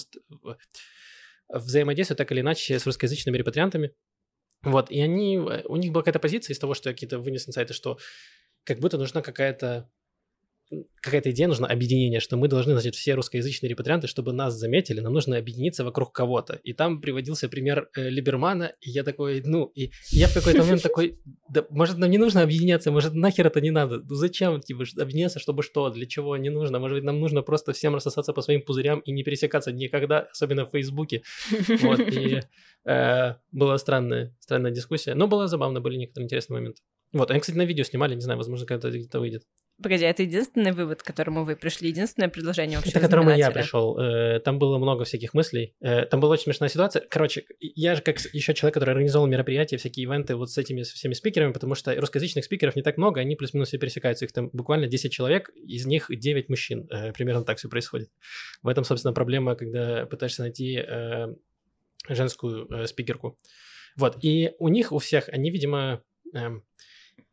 взаимодействуют 1.49 2.19
так 2.19 2.33
или 2.33 2.41
иначе 2.41 2.79
с 2.79 2.87
русскоязычными 2.87 3.37
репатриантами. 3.37 3.93
Вот, 4.63 4.91
и 4.91 5.01
они, 5.01 5.37
э, 5.37 5.63
у 5.67 5.77
них 5.77 5.93
была 5.93 6.03
какая-то 6.03 6.19
позиция 6.19 6.55
из 6.55 6.59
того, 6.59 6.75
что 6.75 6.89
я 6.89 6.95
какие-то 6.95 7.19
вынес 7.19 7.49
инсайты, 7.49 7.75
что 7.75 7.99
как 8.65 8.81
будто 8.81 8.99
нужна 8.99 9.23
какая-то 9.23 9.89
какая-то 11.01 11.31
идея 11.31 11.49
нужна, 11.49 11.69
объединение, 11.69 12.21
что 12.21 12.37
мы 12.37 12.49
должны, 12.49 12.73
значит, 12.73 12.95
все 12.95 13.15
русскоязычные 13.15 13.71
репатрианты, 13.71 14.09
чтобы 14.09 14.33
нас 14.33 14.55
заметили, 14.55 15.01
нам 15.01 15.13
нужно 15.13 15.37
объединиться 15.37 15.85
вокруг 15.85 16.13
кого-то. 16.13 16.55
И 16.65 16.73
там 16.73 17.01
приводился 17.01 17.49
пример 17.49 17.89
э, 17.97 18.09
Либермана, 18.09 18.73
и 18.81 18.91
я 18.91 19.05
такой, 19.05 19.43
ну, 19.45 19.67
и 19.75 19.91
я 20.11 20.27
в 20.27 20.35
какой-то 20.35 20.65
момент 20.65 20.83
такой, 20.83 21.19
да, 21.49 21.65
может, 21.71 21.99
нам 21.99 22.11
не 22.11 22.19
нужно 22.19 22.43
объединяться, 22.43 22.91
может, 22.91 23.15
нахер 23.15 23.47
это 23.47 23.61
не 23.61 23.71
надо, 23.71 24.01
ну, 24.01 24.15
зачем, 24.15 24.61
типа, 24.61 24.85
объединяться, 25.01 25.39
чтобы 25.39 25.63
что, 25.63 25.91
для 25.91 26.07
чего 26.07 26.37
не 26.37 26.51
нужно, 26.51 26.79
может 26.79 26.97
быть, 26.97 27.05
нам 27.05 27.21
нужно 27.21 27.43
просто 27.43 27.73
всем 27.73 27.95
рассосаться 27.95 28.33
по 28.33 28.43
своим 28.43 28.63
пузырям 28.63 29.01
и 29.01 29.13
не 29.13 29.23
пересекаться 29.23 29.73
никогда, 29.73 30.27
особенно 30.33 30.67
в 30.67 30.71
Фейсбуке. 30.71 31.23
Вот, 31.81 32.01
и 32.01 32.41
э, 32.85 33.35
была 33.53 33.79
странная, 33.79 34.35
странная 34.41 34.73
дискуссия, 34.73 35.15
но 35.15 35.29
было 35.29 35.47
забавно, 35.47 35.81
были 35.81 35.97
некоторые 35.97 36.25
интересные 36.25 36.59
моменты. 36.59 36.83
Вот, 37.13 37.31
они, 37.31 37.41
кстати, 37.41 37.57
на 37.57 37.65
видео 37.65 37.85
снимали, 37.85 38.15
не 38.15 38.21
знаю, 38.21 38.39
возможно, 38.39 38.67
когда-то 38.67 38.91
где-то 38.91 39.21
выйдет. 39.21 39.45
Погоди, 39.83 40.05
это 40.05 40.23
единственный 40.23 40.73
вывод, 40.73 41.03
к 41.03 41.07
которому 41.07 41.45
вы 41.45 41.55
пришли, 41.55 41.91
единственное 41.91 42.31
предложение 42.31 42.79
вообще? 42.79 42.99
К 42.99 43.03
которому 43.03 43.31
я 43.31 43.51
пришел. 43.51 43.99
Э, 43.99 44.41
там 44.41 44.59
было 44.59 44.79
много 44.79 45.05
всяких 45.05 45.35
мыслей. 45.35 45.75
Э, 45.81 46.07
там 46.07 46.21
была 46.21 46.33
очень 46.33 46.45
смешная 46.45 46.71
ситуация. 46.71 47.03
Короче, 47.11 47.45
я 47.61 47.95
же 47.95 48.01
как 48.01 48.19
еще 48.33 48.55
человек, 48.55 48.75
который 48.75 48.91
организовал 48.91 49.27
мероприятия, 49.27 49.77
всякие 49.77 50.05
ивенты 50.05 50.35
вот 50.35 50.51
с 50.51 50.57
этими 50.57 50.83
всеми 50.83 51.13
спикерами, 51.13 51.53
потому 51.53 51.75
что 51.75 51.95
русскоязычных 51.95 52.47
спикеров 52.47 52.75
не 52.75 52.83
так 52.83 52.97
много, 52.97 53.21
они 53.21 53.37
плюс-минус 53.37 53.69
все 53.69 53.79
пересекаются. 53.79 54.25
Их 54.25 54.33
там 54.33 54.49
буквально 54.55 54.87
10 54.87 55.13
человек, 55.13 55.51
из 55.51 55.85
них 55.85 56.07
9 56.09 56.49
мужчин. 56.49 56.89
Э, 56.91 57.13
примерно 57.13 57.45
так 57.45 57.59
все 57.59 57.69
происходит. 57.69 58.09
В 58.63 58.69
этом, 58.69 58.83
собственно, 58.83 59.13
проблема, 59.13 59.57
когда 59.57 60.07
пытаешься 60.07 60.43
найти 60.43 60.83
женскую 62.09 62.87
спикерку. 62.87 63.37
Вот, 63.97 64.19
и 64.23 64.53
у 64.59 64.69
них, 64.69 64.93
у 64.93 64.99
всех, 64.99 65.29
они, 65.29 65.51
видимо, 65.51 66.03
эм, 66.35 66.63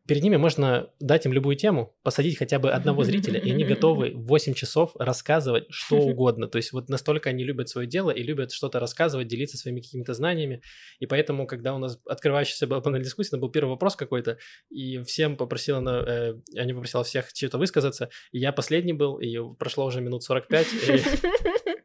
перед 0.08 0.24
ними 0.24 0.36
можно 0.36 0.90
дать 1.00 1.26
им 1.26 1.34
любую 1.34 1.56
тему, 1.56 1.96
посадить 2.04 2.38
хотя 2.38 2.60
бы 2.60 2.72
одного 2.72 3.04
зрителя, 3.04 3.40
и 3.40 3.52
они 3.52 3.64
готовы 3.64 4.12
8 4.16 4.54
часов 4.54 4.92
рассказывать 4.98 5.66
что 5.70 5.98
угодно. 6.00 6.48
То 6.48 6.58
есть 6.58 6.74
вот 6.74 6.90
настолько 6.90 7.30
они 7.30 7.44
любят 7.44 7.70
свое 7.70 7.88
дело 7.88 8.12
и 8.12 8.22
любят 8.24 8.52
что-то 8.52 8.80
рассказывать, 8.80 9.28
делиться 9.28 9.58
своими 9.58 9.82
какими-то 9.82 10.14
знаниями. 10.14 10.62
И 11.00 11.06
поэтому, 11.06 11.48
когда 11.48 11.74
у 11.74 11.78
нас 11.78 12.00
открывающаяся 12.06 12.68
была 12.68 12.82
панель 12.82 13.04
дискуссии, 13.04 13.38
был 13.38 13.50
первый 13.50 13.70
вопрос 13.70 13.96
какой-то, 13.96 14.38
и 14.70 15.02
всем 15.04 15.38
попросила, 15.38 15.80
на, 15.80 16.04
э, 16.06 16.34
они 16.58 16.74
попросила 16.74 17.04
всех 17.04 17.30
что-то 17.34 17.58
высказаться, 17.58 18.10
и 18.32 18.40
я 18.40 18.52
последний 18.52 18.94
был, 18.94 19.18
и 19.20 19.38
прошло 19.58 19.86
уже 19.86 20.02
минут 20.02 20.24
45, 20.24 20.68
и... 20.74 21.04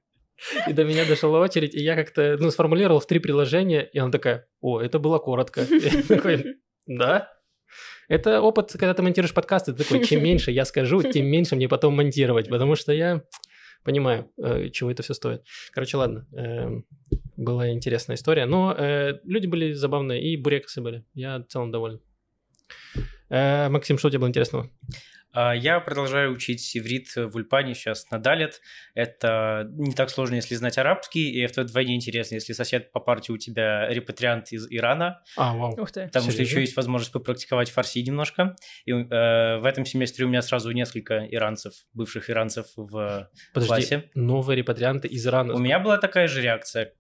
И 0.69 0.73
до 0.73 0.85
меня 0.85 1.05
дошла 1.05 1.41
очередь, 1.41 1.75
и 1.75 1.82
я 1.82 1.97
как-то, 1.97 2.37
ну, 2.38 2.50
сформулировал 2.50 3.00
в 3.00 3.07
три 3.07 3.19
приложения, 3.19 3.83
и 3.83 3.99
она 3.99 4.11
такая, 4.11 4.47
о, 4.61 4.81
это 4.81 4.99
было 4.99 5.19
коротко. 5.19 5.66
такой, 6.09 6.59
да? 6.87 7.33
Это 8.09 8.41
опыт, 8.41 8.73
когда 8.73 8.95
ты 8.95 9.03
монтируешь 9.03 9.35
подкасты, 9.35 9.73
ты 9.73 9.85
такой, 9.85 10.05
чем 10.05 10.23
меньше 10.25 10.50
я 10.50 10.65
скажу, 10.65 11.03
тем 11.03 11.27
меньше 11.27 11.57
мне 11.57 11.69
потом 11.69 11.95
монтировать, 11.95 12.49
потому 12.49 12.75
что 12.75 12.93
я 12.93 13.23
понимаю, 13.85 14.31
э, 14.43 14.71
чего 14.71 14.91
это 14.91 15.03
все 15.03 15.15
стоит. 15.15 15.45
Короче, 15.73 15.97
ладно, 15.99 16.27
э, 16.33 16.69
была 17.37 17.71
интересная 17.71 18.17
история, 18.17 18.47
но 18.47 18.75
э, 18.77 19.19
люди 19.25 19.47
были 19.47 19.73
забавные, 19.73 20.23
и 20.23 20.37
бурексы 20.37 20.81
были, 20.81 21.05
я 21.15 21.38
в 21.38 21.47
целом 21.47 21.71
доволен. 21.71 22.00
Максим, 23.31 23.99
что 23.99 24.09
у 24.09 24.11
тебя 24.11 24.21
было 24.21 24.29
интересного? 24.29 24.71
А, 25.40 25.54
я 25.54 25.78
продолжаю 25.78 26.33
учить 26.33 26.76
иврит 26.76 27.14
в 27.14 27.37
Ульпане 27.37 27.73
сейчас 27.73 28.11
на 28.11 28.18
Далет. 28.18 28.61
Это 28.95 29.68
не 29.71 29.92
так 29.92 30.11
сложно, 30.11 30.35
если 30.35 30.57
знать 30.57 30.78
арабский, 30.78 31.30
и 31.30 31.38
это 31.40 31.62
вдвойне 31.62 31.95
интересно, 31.95 32.35
если 32.35 32.52
сосед 32.52 32.90
по 32.90 32.99
партии 32.99 33.30
у 33.30 33.38
тебя 33.38 33.88
репатриант 33.88 34.50
из 34.50 34.66
Ирана. 34.68 35.23
А, 35.37 35.54
вау. 35.54 35.80
Ух 35.80 35.92
ты. 35.92 36.07
Потому 36.07 36.25
Серьезно? 36.25 36.33
что 36.33 36.42
еще 36.42 36.61
есть 36.62 36.76
возможность 36.76 37.12
попрактиковать 37.12 37.71
фарси 37.71 38.02
немножко. 38.02 38.57
И 38.85 38.90
э, 38.90 38.97
в 39.59 39.64
этом 39.64 39.87
семестре 39.87 40.25
у 40.25 40.28
меня 40.28 40.42
сразу 40.42 40.73
несколько 40.73 41.25
иранцев, 41.30 41.73
бывших 41.95 42.30
иранцев 42.30 42.66
в 42.75 43.30
Подожди, 43.54 43.68
классе. 43.68 44.11
новые 44.16 44.57
репатрианты 44.57 45.07
из 45.07 45.25
Ирана. 45.25 45.54
У 45.54 45.59
меня 45.59 45.78
была 45.78 45.99
такая 45.99 46.26
же 46.26 46.42
реакция 46.42 46.95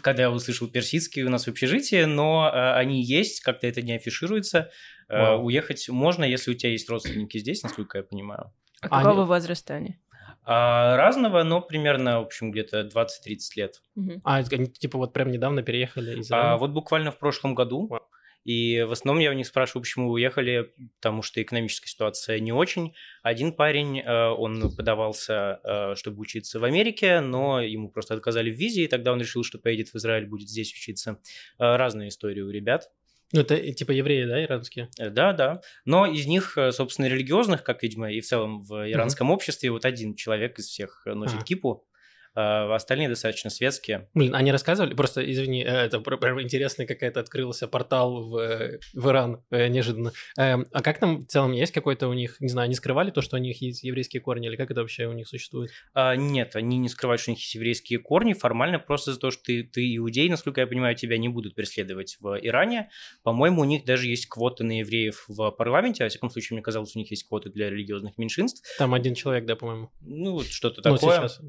когда 0.00 0.22
я 0.22 0.30
услышал 0.30 0.68
персидский 0.68 1.22
у 1.22 1.30
нас 1.30 1.46
в 1.46 1.48
общежитии, 1.48 2.04
но 2.04 2.50
э, 2.52 2.74
они 2.74 3.02
есть, 3.02 3.40
как-то 3.40 3.66
это 3.66 3.82
не 3.82 3.92
афишируется. 3.92 4.70
Э, 5.08 5.34
уехать 5.34 5.88
можно, 5.88 6.24
если 6.24 6.50
у 6.50 6.54
тебя 6.54 6.72
есть 6.72 6.88
родственники 6.88 7.38
здесь, 7.38 7.62
насколько 7.62 7.98
я 7.98 8.04
понимаю. 8.04 8.52
А 8.80 8.88
какого 8.88 9.22
они... 9.22 9.28
возраста 9.28 9.74
они? 9.74 9.98
А, 10.46 10.96
разного, 10.96 11.42
но 11.42 11.62
примерно, 11.62 12.20
в 12.20 12.24
общем, 12.24 12.50
где-то 12.50 12.82
20-30 12.82 13.08
лет. 13.56 13.82
Угу. 13.96 14.20
А, 14.24 14.36
они 14.36 14.66
типа 14.66 14.98
вот 14.98 15.12
прям 15.14 15.30
недавно 15.30 15.62
переехали 15.62 16.20
из 16.20 16.30
А, 16.30 16.58
вот 16.58 16.70
буквально 16.70 17.10
в 17.10 17.18
прошлом 17.18 17.54
году. 17.54 17.88
Wow. 17.90 18.00
И 18.44 18.82
в 18.82 18.92
основном 18.92 19.22
я 19.22 19.30
у 19.30 19.34
них 19.34 19.46
спрашиваю, 19.46 19.82
почему 19.82 20.08
вы 20.08 20.14
уехали, 20.14 20.72
потому 21.00 21.22
что 21.22 21.42
экономическая 21.42 21.88
ситуация 21.88 22.38
не 22.40 22.52
очень. 22.52 22.94
Один 23.22 23.52
парень, 23.52 24.00
э, 24.00 24.28
он 24.28 24.74
подавался, 24.76 25.60
э, 25.64 25.94
чтобы 25.96 26.20
учиться 26.20 26.60
в 26.60 26.64
Америке, 26.64 27.20
но 27.20 27.62
ему 27.62 27.88
просто 27.88 28.14
отказали 28.14 28.50
в 28.50 28.54
визе, 28.54 28.84
и 28.84 28.88
тогда 28.88 29.12
он 29.12 29.20
решил, 29.20 29.44
что 29.44 29.58
поедет 29.58 29.88
в 29.88 29.96
Израиль, 29.96 30.26
будет 30.26 30.48
здесь 30.48 30.72
учиться. 30.72 31.18
Разные 31.58 32.08
истории 32.08 32.42
у 32.42 32.50
ребят. 32.50 32.90
Ну, 33.32 33.40
это 33.40 33.56
типа 33.72 33.92
евреи, 33.92 34.26
да, 34.26 34.44
иранские? 34.44 34.90
Да, 34.98 35.32
да. 35.32 35.60
Но 35.84 36.06
из 36.06 36.26
них, 36.26 36.56
собственно, 36.70 37.06
религиозных, 37.06 37.64
как, 37.64 37.82
видимо, 37.82 38.12
и 38.12 38.20
в 38.20 38.26
целом 38.26 38.62
в 38.62 38.90
иранском 38.90 39.30
mm-hmm. 39.30 39.34
обществе, 39.34 39.70
вот 39.70 39.84
один 39.84 40.14
человек 40.14 40.58
из 40.58 40.66
всех 40.66 41.02
носит 41.06 41.40
а. 41.40 41.44
кипу. 41.44 41.86
А 42.34 42.74
остальные 42.74 43.08
достаточно 43.08 43.48
светские. 43.48 44.08
Блин, 44.12 44.34
они 44.34 44.50
рассказывали, 44.50 44.94
просто, 44.94 45.28
извини, 45.30 45.62
э, 45.62 45.68
это 45.68 46.00
прям 46.00 46.40
интересный 46.42 46.84
какая-то 46.84 47.20
открылся 47.20 47.68
портал 47.68 48.24
в, 48.24 48.36
э, 48.38 48.80
в 48.92 49.08
Иран 49.08 49.42
э, 49.50 49.68
неожиданно. 49.68 50.12
Эм, 50.36 50.66
а 50.72 50.82
как 50.82 50.98
там 50.98 51.20
в 51.20 51.26
целом 51.26 51.52
есть 51.52 51.72
какой-то 51.72 52.08
у 52.08 52.12
них, 52.12 52.40
не 52.40 52.48
знаю, 52.48 52.66
они 52.66 52.74
скрывали 52.74 53.10
то, 53.10 53.22
что 53.22 53.36
у 53.36 53.38
них 53.38 53.62
есть 53.62 53.84
еврейские 53.84 54.20
корни, 54.20 54.48
или 54.48 54.56
как 54.56 54.70
это 54.70 54.80
вообще 54.80 55.06
у 55.06 55.12
них 55.12 55.28
существует? 55.28 55.70
А, 55.92 56.16
нет, 56.16 56.56
они 56.56 56.78
не 56.78 56.88
скрывают, 56.88 57.20
что 57.20 57.30
у 57.30 57.34
них 57.34 57.40
есть 57.40 57.54
еврейские 57.54 58.00
корни, 58.00 58.32
формально 58.32 58.80
просто 58.80 59.12
за 59.12 59.20
то, 59.20 59.30
что 59.30 59.44
ты, 59.44 59.62
ты 59.62 59.96
иудей, 59.96 60.28
насколько 60.28 60.60
я 60.60 60.66
понимаю, 60.66 60.96
тебя 60.96 61.18
не 61.18 61.28
будут 61.28 61.54
преследовать 61.54 62.16
в 62.20 62.36
Иране. 62.42 62.90
По-моему, 63.22 63.62
у 63.62 63.64
них 63.64 63.84
даже 63.84 64.08
есть 64.08 64.26
квоты 64.26 64.64
на 64.64 64.80
евреев 64.80 65.24
в 65.28 65.50
парламенте, 65.52 66.02
во 66.02 66.10
всяком 66.10 66.30
случае, 66.30 66.56
мне 66.56 66.62
казалось, 66.62 66.96
у 66.96 66.98
них 66.98 67.10
есть 67.12 67.28
квоты 67.28 67.50
для 67.50 67.70
религиозных 67.70 68.18
меньшинств. 68.18 68.62
Там 68.76 68.92
один 68.92 69.14
человек, 69.14 69.44
да, 69.44 69.54
по-моему? 69.54 69.90
Ну, 70.00 70.32
вот 70.32 70.46
что-то 70.46 70.82
ну, 70.84 70.96
такое. 70.96 71.28
Сейчас. 71.28 71.40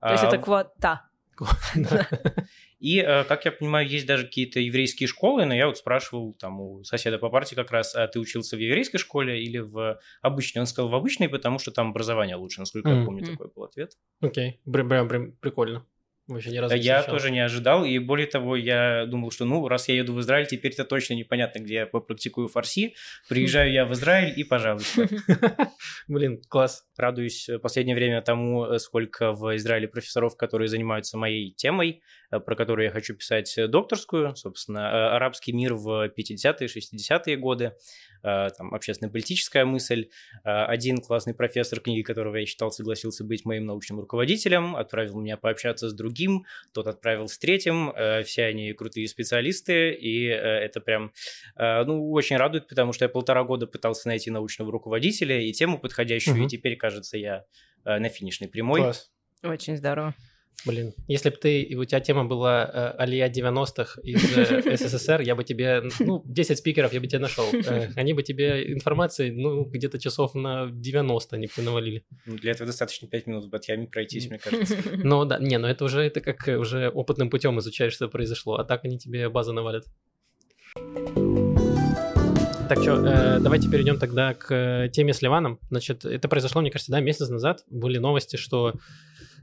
То 0.00 0.19
есть 0.22 0.34
это 0.34 0.42
квота. 0.42 1.08
И, 2.80 2.98
э, 2.98 3.24
как 3.24 3.44
я 3.44 3.52
понимаю, 3.52 3.86
есть 3.86 4.06
даже 4.06 4.24
какие-то 4.24 4.58
еврейские 4.58 5.06
школы, 5.06 5.44
но 5.44 5.54
я 5.54 5.66
вот 5.66 5.76
спрашивал 5.76 6.32
там 6.32 6.60
у 6.60 6.82
соседа 6.82 7.18
по 7.18 7.28
партии 7.28 7.54
как 7.54 7.70
раз, 7.70 7.94
а 7.94 8.08
ты 8.08 8.18
учился 8.18 8.56
в 8.56 8.58
еврейской 8.58 8.96
школе 8.96 9.42
или 9.42 9.58
в 9.58 10.00
обычной? 10.22 10.60
Он 10.60 10.66
сказал, 10.66 10.90
в 10.90 10.94
обычной, 10.94 11.28
потому 11.28 11.58
что 11.58 11.72
там 11.72 11.90
образование 11.90 12.36
лучше, 12.36 12.60
насколько 12.60 12.88
я 12.88 13.04
помню, 13.04 13.26
такой 13.26 13.50
был 13.54 13.64
ответ. 13.64 13.98
Окей, 14.20 14.60
прям 14.64 15.32
прикольно. 15.40 15.84
Вообще 16.30 16.50
ни 16.50 16.58
разу 16.58 16.74
не 16.74 16.80
Я 16.82 17.02
тоже 17.02 17.30
не 17.30 17.40
ожидал, 17.40 17.84
и 17.84 17.98
более 17.98 18.26
того, 18.26 18.56
я 18.56 19.06
думал, 19.06 19.30
что 19.30 19.44
ну, 19.44 19.66
раз 19.66 19.88
я 19.88 19.96
еду 19.96 20.12
в 20.12 20.20
Израиль, 20.20 20.46
теперь 20.46 20.72
это 20.72 20.84
точно 20.84 21.14
непонятно, 21.14 21.58
где 21.58 21.74
я 21.74 21.86
попрактикую 21.86 22.48
фарси. 22.48 22.94
Приезжаю 23.28 23.72
я 23.72 23.84
в 23.84 23.92
Израиль, 23.92 24.32
и 24.36 24.44
пожалуйста. 24.44 25.08
Блин, 26.08 26.40
класс. 26.48 26.84
Радуюсь 26.96 27.48
в 27.48 27.58
последнее 27.58 27.96
время 27.96 28.22
тому, 28.22 28.64
э, 28.64 28.78
сколько 28.78 29.32
в 29.32 29.56
Израиле 29.56 29.88
профессоров, 29.88 30.36
которые 30.36 30.68
занимаются 30.68 31.18
моей 31.18 31.52
темой, 31.52 31.90
э, 31.90 32.19
про 32.30 32.54
которую 32.54 32.86
я 32.86 32.90
хочу 32.90 33.14
писать 33.14 33.54
докторскую, 33.68 34.34
собственно, 34.36 34.78
э, 34.78 35.16
арабский 35.16 35.52
мир 35.52 35.74
в 35.74 36.08
50-е, 36.08 36.68
60-е 36.68 37.36
годы. 37.36 37.72
Э, 38.22 38.48
там, 38.56 38.74
общественно-политическая 38.74 39.64
мысль. 39.64 40.08
Э, 40.44 40.64
один 40.64 40.98
классный 40.98 41.34
профессор, 41.34 41.80
книги 41.80 42.02
которого 42.02 42.36
я 42.36 42.44
читал, 42.44 42.70
согласился 42.70 43.24
быть 43.24 43.44
моим 43.44 43.64
научным 43.64 44.00
руководителем, 44.00 44.76
отправил 44.76 45.18
меня 45.20 45.36
пообщаться 45.36 45.88
с 45.88 45.94
другим, 45.94 46.44
тот 46.72 46.86
отправил 46.86 47.28
с 47.28 47.38
третьим, 47.38 47.90
э, 47.90 48.22
все 48.24 48.44
они 48.44 48.72
крутые 48.74 49.08
специалисты, 49.08 49.92
и 49.92 50.24
это 50.24 50.80
прям, 50.80 51.12
ну, 51.56 52.10
очень 52.12 52.36
радует, 52.36 52.68
потому 52.68 52.92
что 52.92 53.04
я 53.04 53.08
полтора 53.08 53.44
года 53.44 53.66
пытался 53.66 54.08
найти 54.08 54.30
научного 54.30 54.70
руководителя 54.70 55.40
и 55.40 55.52
тему 55.52 55.78
подходящую, 55.78 56.36
угу. 56.36 56.44
и 56.44 56.48
теперь, 56.48 56.76
кажется, 56.76 57.16
я 57.16 57.44
на 57.84 58.08
финишной 58.08 58.48
прямой. 58.48 58.80
Класс. 58.80 59.10
Очень 59.42 59.76
здорово. 59.76 60.14
Блин, 60.66 60.92
если 61.08 61.30
бы 61.30 61.36
ты, 61.36 61.74
у 61.76 61.84
тебя 61.84 62.00
тема 62.00 62.26
была 62.26 62.64
э, 62.64 62.94
Алия 62.98 63.30
90-х 63.30 64.00
из 64.02 64.36
э, 64.36 64.76
СССР, 64.76 65.22
я 65.22 65.34
бы 65.34 65.42
тебе, 65.42 65.82
ну, 66.00 66.22
10 66.26 66.58
спикеров 66.58 66.92
я 66.92 67.00
бы 67.00 67.06
тебе 67.06 67.18
нашел. 67.18 67.46
Э, 67.52 67.88
они 67.96 68.12
бы 68.12 68.22
тебе 68.22 68.70
информации, 68.72 69.30
ну, 69.30 69.64
где-то 69.64 69.98
часов 69.98 70.34
на 70.34 70.68
90 70.70 71.36
они 71.36 71.48
бы 71.56 71.62
навалили. 71.62 72.04
Ну, 72.26 72.36
для 72.36 72.52
этого 72.52 72.66
достаточно 72.66 73.08
5 73.08 73.26
минут 73.26 73.44
в 73.46 73.48
Батьяме 73.48 73.86
пройтись, 73.86 74.28
мне 74.28 74.38
кажется. 74.38 74.76
Ну, 75.02 75.24
да, 75.24 75.38
не, 75.38 75.56
ну 75.56 75.66
это 75.66 75.84
уже, 75.84 76.02
это 76.02 76.20
как 76.20 76.46
уже 76.60 76.88
опытным 76.90 77.30
путем 77.30 77.58
изучаешь, 77.58 77.94
что 77.94 78.08
произошло, 78.08 78.56
а 78.56 78.64
так 78.64 78.84
они 78.84 78.98
тебе 78.98 79.28
базы 79.30 79.52
навалят. 79.52 79.86
Так 82.68 82.82
что, 82.82 83.04
э, 83.04 83.38
давайте 83.40 83.68
перейдем 83.68 83.98
тогда 83.98 84.34
к 84.34 84.88
теме 84.92 85.14
с 85.14 85.22
Ливаном. 85.22 85.58
Значит, 85.70 86.04
это 86.04 86.28
произошло, 86.28 86.60
мне 86.60 86.70
кажется, 86.70 86.92
да, 86.92 87.00
месяц 87.00 87.28
назад. 87.28 87.64
Были 87.68 87.98
новости, 87.98 88.36
что 88.36 88.74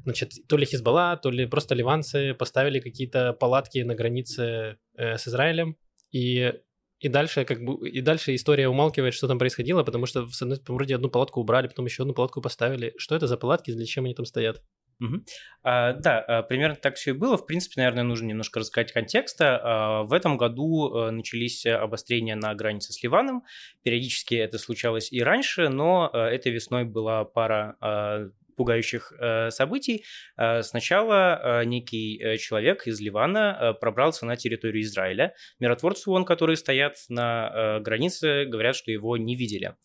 значит, 0.08 0.32
то 0.48 0.56
ли 0.56 0.66
Хизбалла, 0.66 1.20
то 1.22 1.30
ли 1.30 1.46
просто 1.46 1.76
ливанцы 1.76 2.34
поставили 2.34 2.80
какие-то 2.80 3.34
палатки 3.34 3.80
на 3.80 3.94
границе 3.94 4.78
э, 4.96 5.18
с 5.18 5.28
Израилем, 5.28 5.76
и 6.12 6.54
и 7.00 7.10
дальше, 7.10 7.46
как 7.46 7.62
бы, 7.62 7.88
и 7.88 8.02
дальше 8.02 8.34
история 8.34 8.70
умалкивает, 8.70 9.14
что 9.14 9.28
там 9.28 9.38
происходило, 9.38 9.84
потому 9.84 10.08
что 10.08 10.26
вроде 10.68 10.96
одну 10.96 11.10
палатку 11.10 11.42
убрали, 11.42 11.68
потом 11.68 11.86
еще 11.86 12.04
одну 12.04 12.14
палатку 12.14 12.42
поставили. 12.42 12.94
Что 12.98 13.16
это 13.16 13.28
за 13.28 13.38
палатки, 13.38 13.72
для 13.72 13.86
чем 13.86 14.06
они 14.06 14.16
там 14.16 14.26
стоят? 14.26 14.64
Угу. 15.00 15.24
А, 15.62 15.94
да, 15.94 16.20
а, 16.22 16.42
примерно 16.42 16.76
так 16.76 16.96
все 16.96 17.12
и 17.12 17.14
было. 17.14 17.38
В 17.38 17.46
принципе, 17.46 17.82
наверное, 17.82 18.04
нужно 18.04 18.26
немножко 18.26 18.60
рассказать 18.60 18.92
контекста. 18.92 19.60
А, 19.62 20.04
в 20.04 20.14
этом 20.14 20.38
году 20.38 20.92
а, 20.92 21.12
начались 21.12 21.68
обострения 21.68 22.36
на 22.36 22.56
границе 22.56 22.94
с 22.94 23.04
Ливаном. 23.04 23.44
Периодически 23.84 24.34
это 24.34 24.58
случалось 24.58 25.12
и 25.12 25.22
раньше, 25.22 25.70
но 25.70 26.10
а, 26.12 26.30
этой 26.30 26.52
весной 26.52 26.86
была 26.86 27.26
пара 27.26 27.76
а, 27.80 28.30
пугающих 28.58 29.14
э, 29.18 29.52
событий. 29.52 30.04
Э, 30.36 30.62
сначала 30.64 31.62
э, 31.62 31.66
некий 31.66 32.20
э, 32.22 32.38
человек 32.38 32.88
из 32.88 33.00
Ливана 33.00 33.58
э, 33.60 33.74
пробрался 33.80 34.26
на 34.26 34.36
территорию 34.36 34.84
Израиля. 34.84 35.34
Миротворцы 35.60 36.10
ООН, 36.10 36.26
которые 36.26 36.58
стоят 36.58 36.96
на 37.08 37.78
э, 37.78 37.80
границе, 37.80 38.46
говорят, 38.46 38.76
что 38.76 38.92
его 38.92 39.16
не 39.16 39.36
видели. 39.36 39.76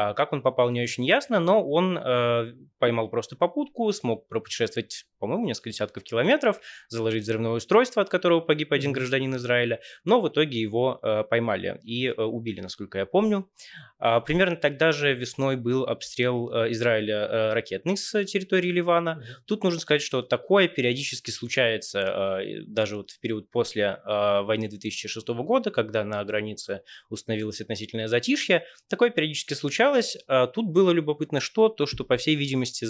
А 0.00 0.14
как 0.14 0.32
он 0.32 0.42
попал, 0.42 0.70
не 0.70 0.80
очень 0.80 1.04
ясно, 1.04 1.40
но 1.40 1.60
он 1.60 1.98
э, 1.98 2.52
поймал 2.78 3.08
просто 3.10 3.34
попутку, 3.34 3.90
смог 3.90 4.28
пропутешествовать, 4.28 5.06
по-моему, 5.18 5.44
несколько 5.44 5.70
десятков 5.70 6.04
километров, 6.04 6.60
заложить 6.88 7.24
взрывное 7.24 7.50
устройство, 7.50 8.00
от 8.00 8.08
которого 8.08 8.38
погиб 8.38 8.72
один 8.72 8.92
гражданин 8.92 9.34
Израиля, 9.34 9.80
но 10.04 10.20
в 10.20 10.28
итоге 10.28 10.60
его 10.60 11.00
э, 11.02 11.24
поймали 11.24 11.80
и 11.82 12.06
э, 12.06 12.12
убили, 12.12 12.60
насколько 12.60 12.98
я 12.98 13.06
помню. 13.06 13.50
А, 13.98 14.20
примерно 14.20 14.54
тогда 14.54 14.92
же 14.92 15.14
весной 15.14 15.56
был 15.56 15.82
обстрел 15.82 16.48
э, 16.52 16.70
Израиля 16.70 17.16
э, 17.16 17.52
ракетный 17.54 17.96
с 17.96 18.24
территории 18.24 18.70
Ливана. 18.70 19.24
Тут 19.48 19.64
нужно 19.64 19.80
сказать, 19.80 20.02
что 20.02 20.22
такое 20.22 20.68
периодически 20.68 21.32
случается 21.32 22.38
э, 22.40 22.60
даже 22.68 22.98
вот 22.98 23.10
в 23.10 23.18
период 23.18 23.50
после 23.50 23.82
э, 24.04 24.42
войны 24.42 24.68
2006 24.68 25.26
года, 25.26 25.72
когда 25.72 26.04
на 26.04 26.22
границе 26.22 26.82
установилось 27.10 27.60
относительное 27.60 28.06
затишье. 28.06 28.64
Такое 28.88 29.10
периодически 29.10 29.54
случалось 29.54 29.87
получалось. 29.88 30.16
А 30.26 30.46
тут 30.46 30.70
было 30.70 30.90
любопытно 30.90 31.40
что? 31.40 31.68
То, 31.68 31.86
что, 31.86 32.04
по 32.04 32.16
всей 32.16 32.36
видимости, 32.36 32.86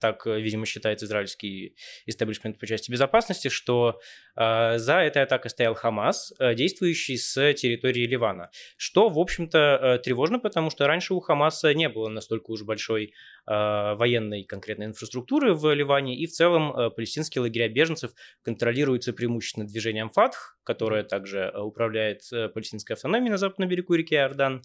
так, 0.00 0.26
э, 0.26 0.40
видимо, 0.40 0.66
считает 0.66 1.02
израильский 1.02 1.76
истеблишмент 2.06 2.58
по 2.58 2.66
части 2.66 2.90
безопасности, 2.90 3.48
что 3.48 4.00
э, 4.36 4.78
за 4.78 4.94
этой 4.94 5.22
атакой 5.22 5.50
стоял 5.50 5.74
Хамас, 5.74 6.32
э, 6.40 6.54
действующий 6.54 7.16
с 7.16 7.54
территории 7.54 8.06
Ливана. 8.06 8.50
Что, 8.76 9.08
в 9.08 9.18
общем-то, 9.18 9.58
э, 9.58 9.98
тревожно, 9.98 10.40
потому 10.40 10.70
что 10.70 10.86
раньше 10.86 11.14
у 11.14 11.20
Хамаса 11.20 11.72
не 11.74 11.88
было 11.88 12.08
настолько 12.08 12.50
уж 12.50 12.62
большой 12.64 13.14
э, 13.46 13.94
военной 13.94 14.42
конкретной 14.42 14.86
инфраструктуры 14.86 15.54
в 15.54 15.72
Ливане, 15.72 16.16
и 16.16 16.26
в 16.26 16.32
целом 16.32 16.76
э, 16.76 16.90
палестинские 16.90 17.42
лагеря 17.42 17.68
беженцев 17.68 18.10
контролируются 18.42 19.12
преимущественно 19.12 19.66
движением 19.68 20.10
ФАТХ, 20.10 20.56
которое 20.64 21.04
также 21.04 21.38
э, 21.38 21.60
управляет 21.60 22.22
э, 22.32 22.48
палестинской 22.48 22.94
автономией 22.94 23.30
на 23.30 23.38
западном 23.38 23.68
берегу 23.68 23.94
реки 23.94 24.16
Иордан. 24.16 24.62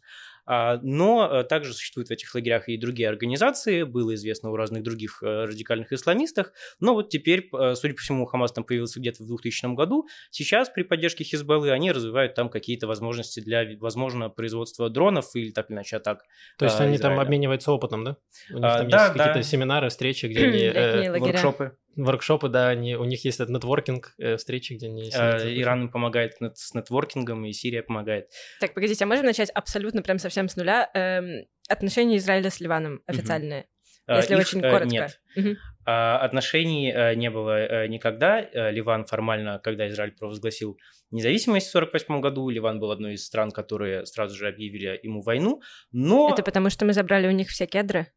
А, 0.48 0.80
но 0.82 1.27
э, 1.30 1.44
также 1.44 1.74
существуют 1.74 2.08
в 2.08 2.12
этих 2.12 2.34
лагерях 2.34 2.70
и 2.70 2.77
другие 2.77 3.10
организации, 3.10 3.84
было 3.84 4.16
известно 4.16 4.50
о 4.50 4.56
разных 4.56 4.82
других 4.82 5.22
э, 5.22 5.44
радикальных 5.44 5.92
исламистах, 5.92 6.54
но 6.80 6.94
вот 6.94 7.10
теперь, 7.10 7.50
э, 7.54 7.75
судя 7.75 7.94
по 7.94 8.00
всему, 8.00 8.25
Хамас 8.25 8.54
там 8.54 8.63
появился 8.63 9.01
где-то 9.01 9.24
в 9.24 9.27
2000 9.27 9.75
году, 9.75 10.08
сейчас 10.32 10.70
при 10.70 10.84
поддержке 10.84 11.25
Хизбаллы 11.25 11.72
они 11.72 11.92
развивают 11.92 12.34
там 12.34 12.50
какие-то 12.50 12.88
возможности 12.88 13.42
для, 13.42 13.66
возможно, 13.77 14.30
производства 14.30 14.89
дронов 14.89 15.36
или 15.36 15.51
так 15.51 15.70
или 15.70 15.75
иначе 15.75 15.98
атак 15.98 16.24
То 16.58 16.63
есть 16.63 16.80
они 16.80 16.96
Израиля. 16.96 17.16
там 17.16 17.20
обмениваются 17.20 17.74
опытом, 17.74 18.06
да? 18.06 18.18
У 18.50 18.54
них 18.54 18.63
а, 18.63 18.77
там 18.80 18.89
да, 18.89 19.04
есть 19.04 19.18
да. 19.18 19.27
какие-то 19.27 19.48
семинары, 19.48 19.89
встречи, 19.89 20.27
где 20.27 20.39
они... 20.48 20.62
Э, 20.62 21.20
воркшопы 21.20 21.75
воркшопы, 21.98 22.48
да, 22.50 22.70
они, 22.70 22.96
у 22.96 23.04
них 23.04 23.25
есть 23.25 23.39
этот 23.39 23.50
нетворкинг, 23.50 24.13
э, 24.18 24.38
встречи, 24.38 24.74
где 24.74 24.88
они... 24.88 25.10
Э, 25.13 25.60
Иран 25.60 25.84
им 25.84 25.89
помогает 25.89 26.39
нет, 26.39 26.58
с 26.58 26.74
нетворкингом, 26.74 27.46
и 27.46 27.51
Сирия 27.51 27.84
помогает. 27.84 28.30
Так, 28.60 28.74
погодите, 28.74 29.04
а 29.04 29.08
можем 29.08 29.25
начать 29.25 29.50
абсолютно 29.50 30.01
прям 30.01 30.20
совсем 30.20 30.48
с 30.48 30.56
нуля? 30.56 30.89
Эм, 30.94 31.46
отношения 31.68 32.18
Израиля 32.18 32.50
с 32.50 32.60
Ливаном 32.60 33.01
официальные, 33.06 33.68
угу. 34.08 34.18
если 34.18 34.34
Их, 34.36 34.39
очень 34.39 34.62
коротко. 34.62 34.86
Нет. 34.88 35.20
Угу. 35.36 35.56
Отношений 35.89 36.92
э, 36.92 37.16
не 37.16 37.30
было 37.30 37.58
э, 37.58 37.88
никогда. 37.88 38.42
Э, 38.42 38.72
Ливан 38.72 39.06
формально, 39.06 39.60
когда 39.60 39.88
Израиль 39.88 40.12
провозгласил 40.12 40.77
независимость 41.12 41.68
в 41.68 41.75
1948 41.75 42.22
году, 42.22 42.50
Ливан 42.50 42.80
был 42.82 42.92
одной 42.92 43.13
из 43.13 43.25
стран, 43.25 43.51
которые 43.51 44.06
сразу 44.06 44.36
же 44.36 44.50
объявили 44.50 45.00
ему 45.01 45.22
войну, 45.22 45.62
но... 45.94 46.30
Это 46.30 46.44
потому, 46.44 46.70
что 46.70 46.84
мы 46.84 46.92
забрали 46.92 47.27
у 47.27 47.32
них 47.32 47.48
все 47.48 47.68
кедры? 47.68 48.08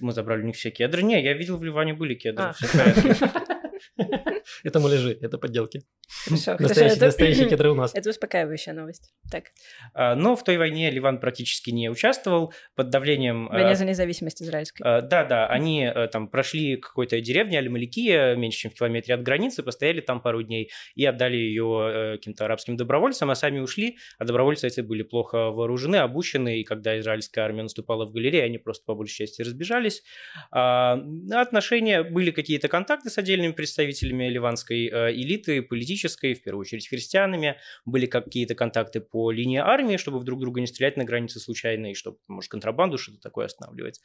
Мы 0.00 0.12
забрали 0.12 0.42
у 0.42 0.46
них 0.46 0.56
все 0.56 0.70
кедры. 0.70 1.02
Не, 1.02 1.22
я 1.22 1.32
видел, 1.34 1.56
в 1.56 1.64
Ливане 1.64 1.94
были 1.94 2.14
кедры, 2.14 2.46
а. 2.46 2.52
все. 2.52 2.68
Это 4.64 4.80
муляжи, 4.80 5.18
это 5.20 5.38
подделки. 5.38 5.82
Настоящий 6.28 7.48
кедры 7.48 7.70
у 7.70 7.74
нас. 7.74 7.94
Это 7.94 8.10
успокаивающая 8.10 8.72
новость. 8.72 9.12
Так. 9.30 9.44
А, 9.94 10.14
Но 10.14 10.36
в 10.36 10.44
той 10.44 10.58
войне 10.58 10.90
Ливан 10.90 11.20
практически 11.20 11.70
не 11.70 11.88
участвовал 11.90 12.52
под 12.74 12.90
давлением... 12.90 13.48
Война 13.48 13.70
а, 13.70 13.74
за 13.74 13.84
независимость 13.84 14.42
израильской. 14.42 14.86
а, 14.86 15.00
Да, 15.00 15.24
да, 15.24 15.46
они 15.46 15.84
а, 15.84 16.08
там 16.08 16.28
прошли 16.28 16.76
какой-то 16.76 17.20
деревне 17.20 17.58
Аль-Маликия, 17.58 18.36
меньше 18.36 18.60
чем 18.60 18.70
в 18.70 18.74
километре 18.74 19.14
от 19.14 19.22
границы, 19.22 19.62
постояли 19.62 20.00
там 20.00 20.20
пару 20.20 20.42
дней 20.42 20.70
и 20.94 21.04
отдали 21.04 21.36
ее 21.36 21.90
э, 21.90 22.16
каким-то 22.16 22.44
арабским 22.44 22.76
добровольцам, 22.76 23.30
а 23.30 23.34
сами 23.34 23.58
ушли, 23.60 23.98
а 24.18 24.24
добровольцы 24.24 24.66
эти 24.66 24.80
были 24.80 25.02
плохо 25.02 25.50
вооружены, 25.50 25.96
обучены, 25.96 26.60
и 26.60 26.64
когда 26.64 26.98
израильская 27.00 27.42
армия 27.42 27.62
наступала 27.62 28.06
в 28.06 28.12
галерее, 28.12 28.44
они 28.44 28.58
просто 28.58 28.84
по 28.84 28.94
большей 28.94 29.26
части 29.26 29.42
разбежались. 29.42 30.02
А, 30.50 30.98
Отношения, 31.32 32.02
были 32.02 32.30
какие-то 32.30 32.68
контакты 32.68 33.10
с 33.10 33.18
отдельными 33.18 33.52
представителями 33.64 34.28
ливанской 34.28 34.88
э, 34.88 35.12
элиты, 35.12 35.62
политической, 35.62 36.34
в 36.34 36.42
первую 36.42 36.60
очередь 36.60 36.86
христианами, 36.86 37.56
были 37.86 38.04
какие-то 38.04 38.54
контакты 38.54 39.00
по 39.00 39.30
линии 39.30 39.58
армии, 39.58 39.96
чтобы 39.96 40.22
друг 40.22 40.40
друга 40.40 40.60
не 40.60 40.66
стрелять 40.66 40.98
на 40.98 41.04
границе 41.04 41.40
случайно, 41.40 41.90
и 41.90 41.94
чтобы, 41.94 42.18
может, 42.28 42.50
контрабанду, 42.50 42.98
что-то 42.98 43.20
такое 43.20 43.46
останавливать. 43.46 44.00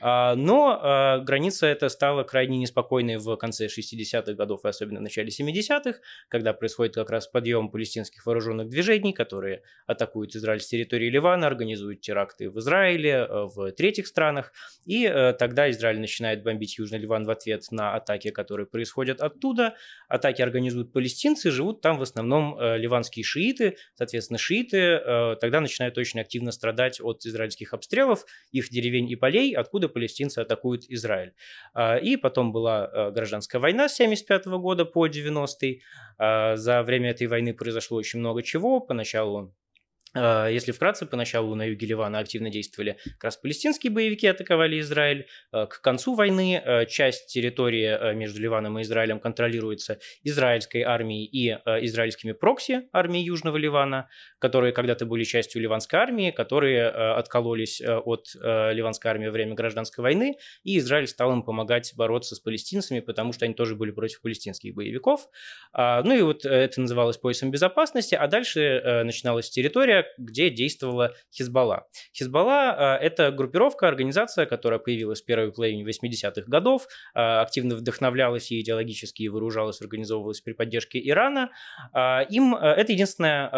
А, 0.00 0.36
Но 0.36 0.78
а, 0.80 1.18
граница 1.18 1.66
эта 1.66 1.88
стала 1.88 2.22
крайне 2.22 2.58
неспокойной 2.58 3.16
в 3.16 3.36
конце 3.36 3.66
60-х 3.66 4.34
годов 4.34 4.64
и 4.64 4.68
особенно 4.68 5.00
в 5.00 5.02
начале 5.02 5.28
70-х, 5.28 5.98
когда 6.28 6.52
происходит 6.52 6.94
как 6.94 7.10
раз 7.10 7.26
подъем 7.26 7.68
палестинских 7.68 8.24
вооруженных 8.26 8.68
движений, 8.68 9.12
которые 9.12 9.62
атакуют 9.86 10.36
Израиль 10.36 10.60
с 10.60 10.68
территории 10.68 11.10
Ливана, 11.10 11.48
организуют 11.48 12.00
теракты 12.00 12.48
в 12.48 12.58
Израиле, 12.60 13.10
э, 13.10 13.26
в 13.28 13.72
третьих 13.72 14.06
странах, 14.06 14.52
и 14.86 15.04
э, 15.04 15.32
тогда 15.32 15.68
Израиль 15.68 15.98
начинает 15.98 16.44
бомбить 16.44 16.78
Южный 16.78 17.00
Ливан 17.00 17.24
в 17.24 17.30
ответ 17.30 17.64
на 17.72 17.96
атаки, 17.96 18.30
которые 18.30 18.66
происходят 18.66 18.99
оттуда. 19.08 19.76
Атаки 20.08 20.42
организуют 20.42 20.92
палестинцы, 20.92 21.50
живут 21.50 21.80
там 21.80 21.98
в 21.98 22.02
основном 22.02 22.58
э, 22.58 22.76
ливанские 22.76 23.24
шииты, 23.24 23.76
соответственно, 23.94 24.38
шииты 24.38 24.76
э, 24.76 25.36
тогда 25.40 25.60
начинают 25.60 25.96
очень 25.96 26.20
активно 26.20 26.52
страдать 26.52 27.00
от 27.00 27.24
израильских 27.24 27.72
обстрелов 27.72 28.26
их 28.50 28.68
деревень 28.68 29.10
и 29.10 29.16
полей, 29.16 29.54
откуда 29.54 29.88
палестинцы 29.88 30.40
атакуют 30.40 30.84
Израиль. 30.88 31.32
А, 31.74 31.96
И 31.96 32.16
потом 32.16 32.52
была 32.52 32.90
э, 32.92 33.10
гражданская 33.12 33.60
война 33.60 33.88
с 33.88 33.94
75 33.94 34.46
года 34.46 34.84
по 34.84 35.06
90-й. 35.06 35.82
А, 36.18 36.56
За 36.56 36.82
время 36.82 37.10
этой 37.10 37.26
войны 37.26 37.54
произошло 37.54 37.96
очень 37.98 38.18
много 38.18 38.42
чего. 38.42 38.80
Поначалу 38.80 39.54
если 40.14 40.72
вкратце, 40.72 41.06
поначалу 41.06 41.54
на 41.54 41.64
юге 41.64 41.86
Ливана 41.86 42.18
активно 42.18 42.50
действовали 42.50 42.96
как 43.14 43.24
раз 43.24 43.36
палестинские 43.36 43.92
боевики, 43.92 44.26
атаковали 44.26 44.80
Израиль. 44.80 45.26
А, 45.52 45.66
К 45.66 45.80
концу 45.80 46.14
войны 46.14 46.60
а, 46.64 46.84
часть 46.86 47.28
территории 47.32 47.86
а, 47.86 48.12
между 48.12 48.40
Ливаном 48.40 48.78
и 48.78 48.82
Израилем 48.82 49.20
контролируется 49.20 49.98
израильской 50.24 50.82
армией 50.82 51.24
и 51.26 51.50
а, 51.50 51.84
израильскими 51.84 52.32
прокси 52.32 52.88
армии 52.92 53.20
Южного 53.20 53.56
Ливана, 53.56 54.08
которые 54.38 54.72
когда-то 54.72 55.06
были 55.06 55.24
частью 55.24 55.62
ливанской 55.62 55.98
армии, 55.98 56.30
которые 56.30 56.88
а, 56.88 57.18
откололись 57.18 57.80
а, 57.80 57.98
от 57.98 58.28
а, 58.42 58.72
ливанской 58.72 59.10
армии 59.10 59.26
во 59.26 59.32
время 59.32 59.54
гражданской 59.54 60.02
войны, 60.02 60.36
и 60.64 60.78
Израиль 60.78 61.06
стал 61.06 61.32
им 61.32 61.42
помогать 61.42 61.92
бороться 61.96 62.34
с 62.34 62.40
палестинцами, 62.40 63.00
потому 63.00 63.32
что 63.32 63.44
они 63.44 63.54
тоже 63.54 63.76
были 63.76 63.90
против 63.90 64.20
палестинских 64.22 64.74
боевиков. 64.74 65.28
А, 65.72 66.02
Ну 66.02 66.14
и 66.14 66.22
вот 66.22 66.44
э, 66.44 66.48
это 66.48 66.80
называлось 66.80 67.16
поясом 67.16 67.50
безопасности, 67.50 68.14
а 68.14 68.26
дальше 68.26 68.60
э, 68.60 69.02
начиналась 69.04 69.50
территория, 69.50 69.99
где 70.18 70.50
действовала 70.50 71.14
Хизбалла. 71.32 71.86
Хизбалла 72.14 72.98
э,– 73.00 73.04
это 73.06 73.30
группировка, 73.30 73.88
организация, 73.88 74.46
которая 74.46 74.78
появилась 74.78 75.22
в 75.22 75.24
первой 75.24 75.52
половине 75.52 75.84
80-х 75.84 76.42
годов, 76.46 76.86
э, 77.14 77.20
активно 77.20 77.74
вдохновлялась 77.74 78.50
и 78.50 78.60
идеологически 78.60 79.28
вооружалась, 79.28 79.80
организовывалась 79.80 80.40
при 80.40 80.52
поддержке 80.52 81.00
Ирана. 81.02 81.50
А, 81.92 82.22
Им 82.22 82.54
это 82.54 82.92
единственное 82.92 83.48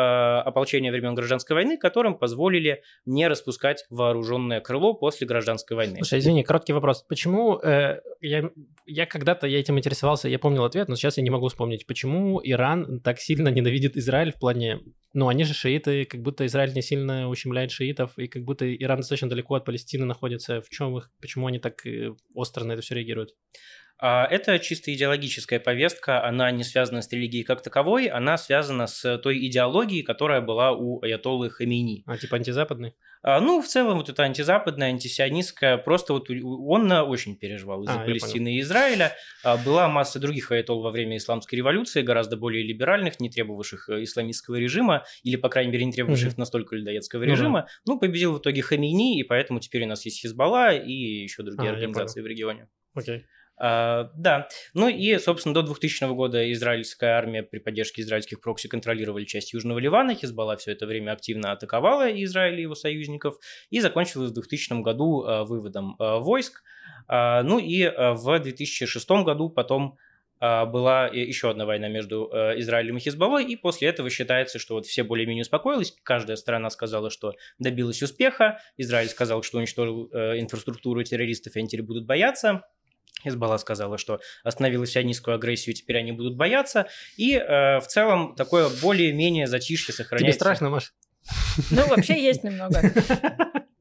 ополчение 0.43 0.93
времен 0.93 1.15
гражданской 1.15 1.55
войны, 1.55 1.77
которым 1.77 2.19
позволили 2.19 2.83
не 3.07 3.29
распускать 3.29 3.85
вооруженное 3.91 4.61
крыло 4.61 4.95
после 4.95 5.27
гражданской 5.27 5.77
войны. 5.77 5.97
Слушай, 5.97 6.19
извини, 6.21 6.43
короткий 6.43 6.73
вопрос. 6.73 7.03
Почему 7.09 7.59
э, 7.59 8.01
я, 8.21 8.51
я 8.87 9.07
когда-то 9.07 9.47
я 9.47 9.59
этим 9.61 9.79
интересовался, 9.79 10.29
я 10.29 10.39
помнил 10.39 10.65
ответ, 10.65 10.89
но 10.89 10.97
сейчас 10.97 11.17
я 11.17 11.23
не 11.23 11.31
могу 11.31 11.49
вспомнить, 11.49 11.87
почему 11.87 12.41
Иран 12.43 13.01
так 13.01 13.19
сильно 13.19 13.49
ненавидит 13.49 13.97
Израиль 13.97 14.33
в 14.33 14.39
плане... 14.39 14.81
Ну, 15.14 15.28
они 15.28 15.45
же 15.45 15.52
шииты, 15.52 16.07
как 16.07 16.23
будто 16.23 16.47
Израиль 16.47 16.73
не 16.73 16.81
сильно 16.81 17.28
ущемляет 17.28 17.71
шиитов, 17.71 18.19
и 18.19 18.28
как 18.28 18.45
будто 18.45 18.75
Иран 18.75 18.99
достаточно 18.99 19.28
далеко 19.28 19.54
от 19.54 19.64
Палестины 19.64 20.07
находится. 20.07 20.62
В 20.62 20.71
чем 20.71 20.97
их, 20.97 21.11
почему 21.21 21.47
они 21.47 21.59
так 21.59 21.87
э, 21.87 22.14
остро 22.35 22.64
на 22.64 22.73
это 22.73 22.83
все 22.83 22.95
реагируют? 22.95 23.35
А, 24.05 24.27
Это 24.27 24.59
чисто 24.59 24.93
идеологическая 24.93 25.61
повестка, 25.61 26.25
она 26.25 26.51
не 26.51 26.65
связана 26.65 27.03
с 27.03 27.13
религией 27.13 27.45
как 27.45 27.63
таковой, 27.63 28.07
она 28.07 28.37
связана 28.37 28.89
с 28.89 29.17
той 29.19 29.47
идеологией, 29.47 30.03
которая 30.03 30.41
была 30.41 30.73
у 30.73 31.01
Аятоллы 31.03 31.51
Хамейни. 31.51 32.03
А, 32.07 32.19
типа 32.19 32.35
антизападный? 32.37 32.95
А, 33.23 33.38
Ну, 33.41 33.62
в 33.62 33.67
целом, 33.69 33.99
вот 33.99 34.09
это 34.09 34.25
антизападная, 34.25 34.88
антисионистская, 34.88 35.77
просто 35.79 36.15
вот 36.15 36.29
он 36.31 36.91
а, 36.93 37.05
очень 37.05 37.37
переживал 37.37 37.85
из-за 37.85 38.01
А, 38.01 38.05
Палестины 38.05 38.57
и 38.57 38.61
Израиля. 38.62 39.12
А, 39.45 39.57
Была 39.57 39.87
масса 39.88 40.19
других 40.19 40.51
аятол 40.51 40.83
во 40.83 40.91
время 40.91 41.17
исламской 41.17 41.57
революции, 41.57 42.03
гораздо 42.03 42.37
более 42.37 42.65
либеральных, 42.67 43.21
не 43.21 43.31
требовавших 43.31 43.88
э, 43.88 44.03
исламистского 44.03 44.57
режима, 44.57 45.05
или, 45.23 45.37
по 45.37 45.49
крайней 45.49 45.71
мере, 45.71 45.85
не 45.85 45.93
требовавших 45.93 46.33
Мгм. 46.33 46.41
настолько 46.41 46.75
людоедского 46.75 47.23
Ну 47.23 47.31
режима. 47.31 47.69
Ну, 47.87 48.01
победил 48.01 48.33
в 48.35 48.41
итоге 48.41 48.62
Хамейни, 48.62 49.21
и 49.21 49.23
поэтому 49.23 49.61
теперь 49.61 49.85
у 49.85 49.87
нас 49.87 50.05
есть 50.05 50.21
Хизбалла 50.23 50.75
и 50.75 50.93
еще 50.93 51.45
другие 51.45 51.71
А, 51.71 51.75
организации 51.75 52.21
в 52.21 52.27
регионе. 52.27 52.67
Окей. 52.95 53.27
А, 53.64 54.11
да, 54.16 54.48
ну 54.75 54.88
и, 54.88 55.16
собственно, 55.18 55.55
до 55.55 55.62
2000 55.62 56.12
года 56.14 56.53
израильская 56.53 57.11
армия 57.11 57.44
при 57.44 57.61
поддержке 57.61 58.03
израильских 58.03 58.40
прокси 58.40 58.66
контролировали 58.66 59.25
часть 59.25 59.53
Южного 59.53 59.79
Ливана, 59.79 60.16
Хизбалла 60.16 60.57
все 60.57 60.72
это 60.72 60.85
время 60.85 61.12
активно 61.12 61.53
атаковала 61.53 62.11
Израиль 62.25 62.59
и 62.59 62.62
его 62.62 62.75
союзников, 62.75 63.37
и 63.70 63.79
закончилась 63.79 64.31
в 64.31 64.35
2000 64.35 64.83
году 64.83 65.22
а, 65.22 65.44
выводом 65.44 65.94
а, 66.01 66.18
войск. 66.18 66.64
Ну 67.09 67.59
и 67.59 67.87
в 67.87 68.38
2006 68.40 69.11
году 69.25 69.48
потом 69.51 69.98
была 70.40 71.09
и- 71.09 71.20
еще 71.20 71.51
одна 71.51 71.66
война 71.66 71.88
между 71.88 72.31
э, 72.33 72.59
Израилем 72.59 72.96
и 72.96 73.01
Хизбаллой, 73.01 73.44
и 73.44 73.57
после 73.57 73.88
этого 73.88 74.09
считается, 74.09 74.59
что 74.59 74.75
вот 74.75 74.87
все 74.87 75.03
более-менее 75.03 75.42
успокоились, 75.42 75.94
каждая 76.03 76.37
сторона 76.37 76.70
сказала, 76.70 77.11
что 77.11 77.35
добилась 77.59 78.03
успеха, 78.03 78.61
Израиль 78.77 79.09
сказал, 79.09 79.42
что 79.42 79.59
уничтожил 79.59 80.09
э, 80.12 80.40
инфраструктуру 80.40 81.03
террористов, 81.03 81.55
и 81.57 81.59
они 81.59 81.68
теперь 81.68 81.85
будут 81.85 82.07
бояться, 82.07 82.62
Хизбалла 83.23 83.57
сказала, 83.57 83.99
что 83.99 84.21
остановила 84.43 84.87
сионистскую 84.87 85.35
агрессию, 85.37 85.75
теперь 85.75 85.99
они 85.99 86.12
будут 86.12 86.37
бояться. 86.37 86.88
И 87.17 87.35
э, 87.35 87.79
в 87.79 87.87
целом 87.87 88.35
такое 88.35 88.69
более-менее 88.83 89.47
затишье 89.47 89.93
Тебе 89.93 90.05
сохраняется. 90.05 90.41
страшно, 90.41 90.71
Маш? 90.71 90.93
Ну, 91.71 91.87
вообще 91.87 92.21
есть 92.21 92.43
немного. 92.43 92.83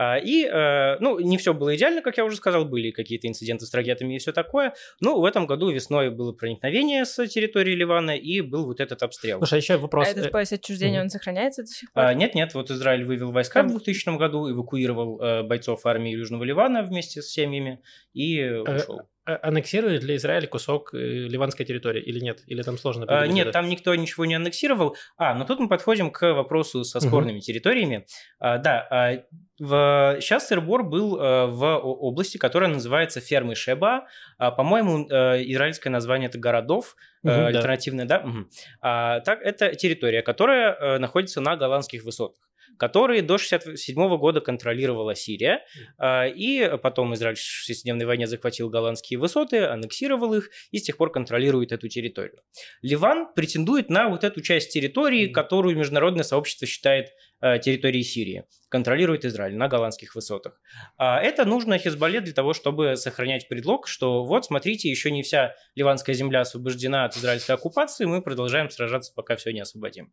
А, 0.00 0.16
И, 0.16 0.44
э, 0.44 0.96
ну, 1.00 1.18
не 1.18 1.38
все 1.38 1.52
было 1.52 1.74
идеально, 1.74 2.02
как 2.02 2.16
я 2.18 2.24
уже 2.24 2.36
сказал, 2.36 2.64
были 2.64 2.92
какие-то 2.92 3.26
инциденты 3.26 3.66
с 3.66 3.74
ракетами 3.74 4.14
и 4.14 4.18
все 4.18 4.32
такое. 4.32 4.72
Но 5.00 5.20
в 5.20 5.24
этом 5.24 5.48
году 5.48 5.70
весной 5.70 6.10
было 6.10 6.32
проникновение 6.32 7.04
с 7.04 7.26
территории 7.26 7.74
Ливана 7.74 8.16
и 8.16 8.40
был 8.40 8.66
вот 8.66 8.78
этот 8.78 9.02
обстрел. 9.02 9.38
Слушай, 9.38 9.54
а 9.54 9.56
еще 9.56 9.76
вопрос. 9.76 10.06
А 10.06 10.10
этот 10.12 10.26
э, 10.26 10.30
пояс 10.30 10.52
отчуждения, 10.52 11.00
он 11.00 11.10
сохраняется 11.10 11.62
до 11.62 11.68
сих 11.68 11.92
пор? 11.92 12.04
А, 12.04 12.14
Нет-нет, 12.14 12.54
вот 12.54 12.70
Израиль 12.70 13.04
вывел 13.04 13.32
войска 13.32 13.64
в 13.64 13.66
Как? 13.66 13.72
2000 13.72 14.16
году, 14.18 14.48
эвакуировал 14.48 15.20
э, 15.20 15.42
бойцов 15.42 15.84
армии 15.84 16.12
Южного 16.12 16.44
Ливана 16.44 16.84
вместе 16.84 17.20
с 17.20 17.32
семьями 17.32 17.80
и 18.14 18.44
ушел. 18.44 19.00
А- 19.34 19.38
Аннексирует 19.48 20.02
ли 20.02 20.16
Израиль 20.16 20.46
кусок 20.46 20.94
э, 20.94 20.98
ливанской 20.98 21.66
территории 21.66 22.02
или 22.02 22.20
нет? 22.20 22.42
Или 22.46 22.62
там 22.62 22.78
сложно 22.78 23.04
А, 23.08 23.26
Нет, 23.26 23.52
там 23.52 23.68
никто 23.68 23.94
ничего 23.94 24.24
не 24.24 24.34
аннексировал. 24.34 24.96
А, 25.16 25.34
но 25.34 25.44
тут 25.44 25.60
мы 25.60 25.68
подходим 25.68 26.10
к 26.10 26.32
вопросу 26.32 26.84
со 26.84 27.00
спорными 27.00 27.40
территориями. 27.40 28.06
А, 28.38 28.58
Да, 28.58 28.86
а, 28.90 29.22
в... 29.58 30.18
сейчас 30.20 30.48
Сырбор 30.48 30.82
был 30.84 31.20
э, 31.20 31.46
в 31.46 31.64
области, 31.78 32.38
которая 32.38 32.70
называется 32.70 33.20
Фермы 33.20 33.54
Шеба. 33.54 34.06
А, 34.38 34.50
По-моему, 34.50 35.06
э, 35.10 35.42
израильское 35.52 35.90
название 35.90 36.28
это 36.28 36.38
городов, 36.38 36.94
э, 37.24 37.28
Мгм, 37.28 37.36
да. 37.36 37.46
альтернативное, 37.48 38.04
да? 38.06 38.20
Мгм. 38.20 38.50
А, 38.80 39.20
Так, 39.20 39.42
это 39.42 39.74
территория, 39.74 40.22
которая 40.22 40.98
находится 40.98 41.40
на 41.40 41.56
голландских 41.56 42.04
высотах 42.04 42.47
которые 42.78 43.22
до 43.22 43.38
67 43.38 44.16
года 44.16 44.40
контролировала 44.40 45.14
Сирия, 45.14 45.64
а, 45.98 46.26
и 46.26 46.76
потом 46.78 47.14
Израиль 47.14 47.36
в 47.36 47.40
шестидневной 47.40 48.06
войне 48.06 48.26
захватил 48.26 48.70
голландские 48.70 49.18
высоты, 49.18 49.58
аннексировал 49.58 50.34
их 50.34 50.50
и 50.70 50.78
с 50.78 50.82
тех 50.82 50.96
пор 50.96 51.12
контролирует 51.12 51.72
эту 51.72 51.88
территорию. 51.88 52.40
Ливан 52.82 53.32
претендует 53.34 53.90
на 53.90 54.08
вот 54.08 54.24
эту 54.24 54.40
часть 54.40 54.72
территории, 54.72 55.26
которую 55.26 55.76
международное 55.76 56.24
сообщество 56.24 56.66
считает 56.66 57.08
территории 57.40 58.02
Сирии 58.02 58.44
контролирует 58.68 59.24
Израиль 59.24 59.56
на 59.56 59.68
голландских 59.68 60.14
высотах. 60.14 60.60
А 60.98 61.20
это 61.20 61.44
нужно 61.44 61.78
Хизбалле 61.78 62.20
для 62.20 62.34
того, 62.34 62.52
чтобы 62.52 62.96
сохранять 62.96 63.48
предлог, 63.48 63.88
что 63.88 64.24
вот, 64.24 64.44
смотрите, 64.44 64.90
еще 64.90 65.10
не 65.10 65.22
вся 65.22 65.54
ливанская 65.74 66.14
земля 66.14 66.40
освобождена 66.40 67.04
от 67.04 67.16
израильской 67.16 67.54
оккупации, 67.54 68.04
мы 68.04 68.20
продолжаем 68.20 68.68
сражаться, 68.68 69.12
пока 69.14 69.36
все 69.36 69.52
не 69.52 69.60
освободим. 69.60 70.12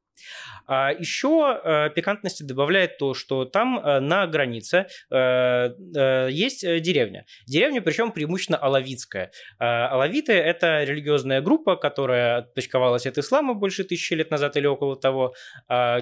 А 0.68 0.92
еще 0.92 1.60
э, 1.64 1.90
пикантности 1.94 2.44
добавляет 2.44 2.98
то, 2.98 3.14
что 3.14 3.46
там 3.46 3.78
э, 3.78 4.00
на 4.00 4.26
границе 4.28 4.88
есть 5.10 6.62
деревня. 6.62 7.26
Деревня, 7.46 7.82
причем 7.82 8.12
преимущественно 8.12 8.58
алавитская. 8.58 9.32
Алавиты– 9.58 10.34
это 10.34 10.84
религиозная 10.84 11.42
группа, 11.42 11.76
которая 11.76 12.38
отпочковалась 12.40 13.06
от 13.06 13.18
ислама 13.18 13.54
больше 13.54 13.84
тысячи 13.84 14.14
лет 14.14 14.32
назад 14.32 14.58
или 14.58 14.68
около 14.68 14.96
того. 14.96 15.34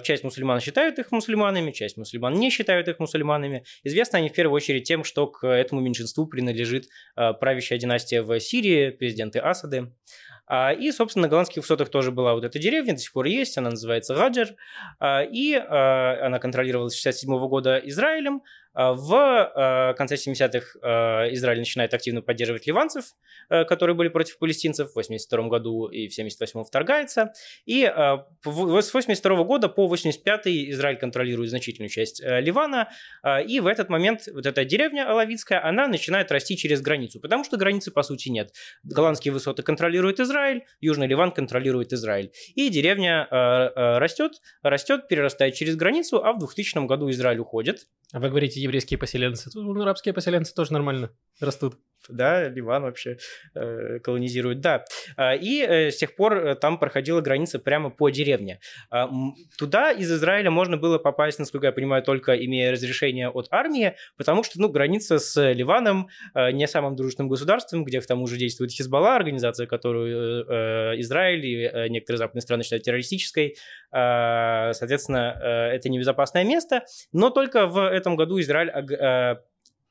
Часть 0.04 0.24
мусульман 0.24 0.60
считают 0.60 1.00
их 1.00 1.12
мусульманами, 1.14 1.72
часть 1.72 1.96
мусульман 1.96 2.34
не 2.34 2.50
считают 2.50 2.90
их 2.90 3.00
мусульманами. 3.00 3.64
Известны 3.84 4.18
они 4.18 4.28
в 4.28 4.34
первую 4.34 4.56
очередь 4.56 4.84
тем, 4.84 5.06
что 5.06 5.28
к 5.28 5.48
этому 5.48 5.80
меньшинству 5.80 6.28
принадлежит 6.28 6.90
а, 7.16 7.32
правящая 7.32 7.80
династия 7.80 8.22
в 8.22 8.38
Сирии, 8.42 8.90
президенты 8.90 9.40
Асады. 9.40 9.94
А, 10.46 10.74
и, 10.74 10.92
собственно, 10.92 11.24
на 11.24 11.30
голландских 11.30 11.64
высотах 11.64 11.90
тоже 11.90 12.12
была 12.12 12.34
вот 12.34 12.44
эта 12.44 12.60
деревня, 12.60 12.94
до 12.94 13.00
сих 13.00 13.14
пор 13.14 13.26
есть, 13.26 13.58
она 13.58 13.72
называется 13.72 14.16
Гаджер, 14.16 14.56
а, 15.00 15.24
и 15.24 15.54
она 15.54 16.40
контролировалась 16.40 16.96
с 16.96 17.02
1967 17.02 17.48
года 17.48 17.78
Израилем, 17.78 18.42
а, 18.74 18.94
в 18.94 19.14
а, 19.14 19.94
конце 19.94 20.16
70-х 20.16 20.80
а, 20.82 21.28
Израиль 21.34 21.60
начинает 21.60 21.94
активно 21.94 22.22
поддерживать 22.22 22.66
ливанцев, 22.68 23.06
которые 23.50 23.96
были 23.96 24.08
против 24.08 24.40
палестинцев. 24.40 24.92
В 24.92 24.96
82 24.96 25.48
году 25.48 25.88
и 25.88 26.08
в 26.08 26.14
78 26.14 26.64
вторгается. 26.64 27.34
И 27.66 27.84
с 27.84 28.94
82 28.94 29.44
года 29.44 29.70
по 29.70 29.88
85 29.88 30.48
Израиль 30.48 30.98
контролирует 30.98 31.50
значительную 31.50 31.90
часть 31.90 32.22
Ливана. 32.24 32.90
И 33.46 33.60
в 33.60 33.68
этот 33.68 33.90
момент 33.90 34.28
вот 34.34 34.46
эта 34.46 34.66
деревня 34.66 35.10
Алавитская, 35.10 35.64
она 35.64 35.88
начинает 35.88 36.32
расти 36.32 36.58
через 36.58 36.82
границу, 36.82 37.20
потому 37.20 37.44
что 37.44 37.58
границы 37.58 37.92
по 37.92 38.02
сути 38.02 38.30
нет. 38.30 38.54
Голландские 38.84 39.34
высоты 39.34 39.62
контролирует 39.62 40.20
Израиль, 40.20 40.33
Южный 40.82 41.08
Ливан 41.08 41.32
контролирует 41.32 41.94
Израиль. 41.94 42.32
И 42.56 42.70
деревня 42.70 43.28
растет, 43.30 44.34
растет, 44.62 45.08
перерастает 45.08 45.56
через 45.56 45.76
границу, 45.76 46.24
а 46.24 46.34
в 46.34 46.40
2000 46.40 46.86
году 46.86 47.10
Израиль 47.12 47.40
уходит. 47.40 47.88
А 48.12 48.20
вы 48.20 48.30
говорите, 48.30 48.60
еврейские 48.60 48.98
поселенцы. 48.98 49.50
Ну, 49.54 49.82
арабские 49.82 50.14
поселенцы 50.14 50.54
тоже 50.54 50.74
нормально 50.74 51.12
растут 51.40 51.78
да, 52.10 52.50
Ливан 52.50 52.84
вообще 52.84 53.18
э, 53.56 54.00
колонизирует, 54.00 54.62
да. 54.62 54.86
А, 55.16 55.36
и 55.36 55.62
э, 55.62 55.92
с 55.92 55.98
тех 55.98 56.16
пор 56.16 56.38
э, 56.38 56.56
там 56.56 56.80
проходила 56.80 57.22
граница 57.22 57.60
прямо 57.60 57.90
по 57.90 58.10
деревне. 58.10 58.60
Э, 58.92 59.06
туда 59.58 59.92
из 59.92 60.12
Израиля 60.12 60.52
можно 60.52 60.78
было 60.78 60.98
попасть, 60.98 61.40
насколько 61.40 61.68
я 61.68 61.72
понимаю, 61.72 62.04
только 62.04 62.34
имея 62.34 62.72
разрешение 62.72 63.30
от 63.30 63.48
армии, 63.52 63.96
потому 64.18 64.44
что, 64.44 64.60
ну, 64.60 64.70
граница 64.70 65.20
с 65.20 65.52
Ливаном, 65.52 66.10
э, 66.36 66.52
не 66.52 66.68
самым 66.68 66.96
дружным 66.96 67.28
государством, 67.28 67.84
где 67.84 68.02
к 68.02 68.06
тому 68.06 68.28
же 68.28 68.38
действует 68.38 68.72
Хизбалла, 68.72 69.16
организация, 69.16 69.68
которую 69.68 70.46
э, 70.46 71.00
Израиль 71.00 71.46
и 71.46 71.64
э, 71.64 71.88
некоторые 71.90 72.18
западные 72.20 72.42
страны 72.42 72.64
считают 72.64 72.84
террористической, 72.84 73.56
э, 73.92 74.74
соответственно, 74.74 75.40
э, 75.42 75.76
это 75.76 75.90
небезопасное 75.90 76.44
место, 76.44 76.84
но 77.12 77.30
только 77.30 77.68
в 77.68 77.80
этом 77.90 78.16
году 78.16 78.40
Израиль 78.40 78.70
э, 78.70 79.38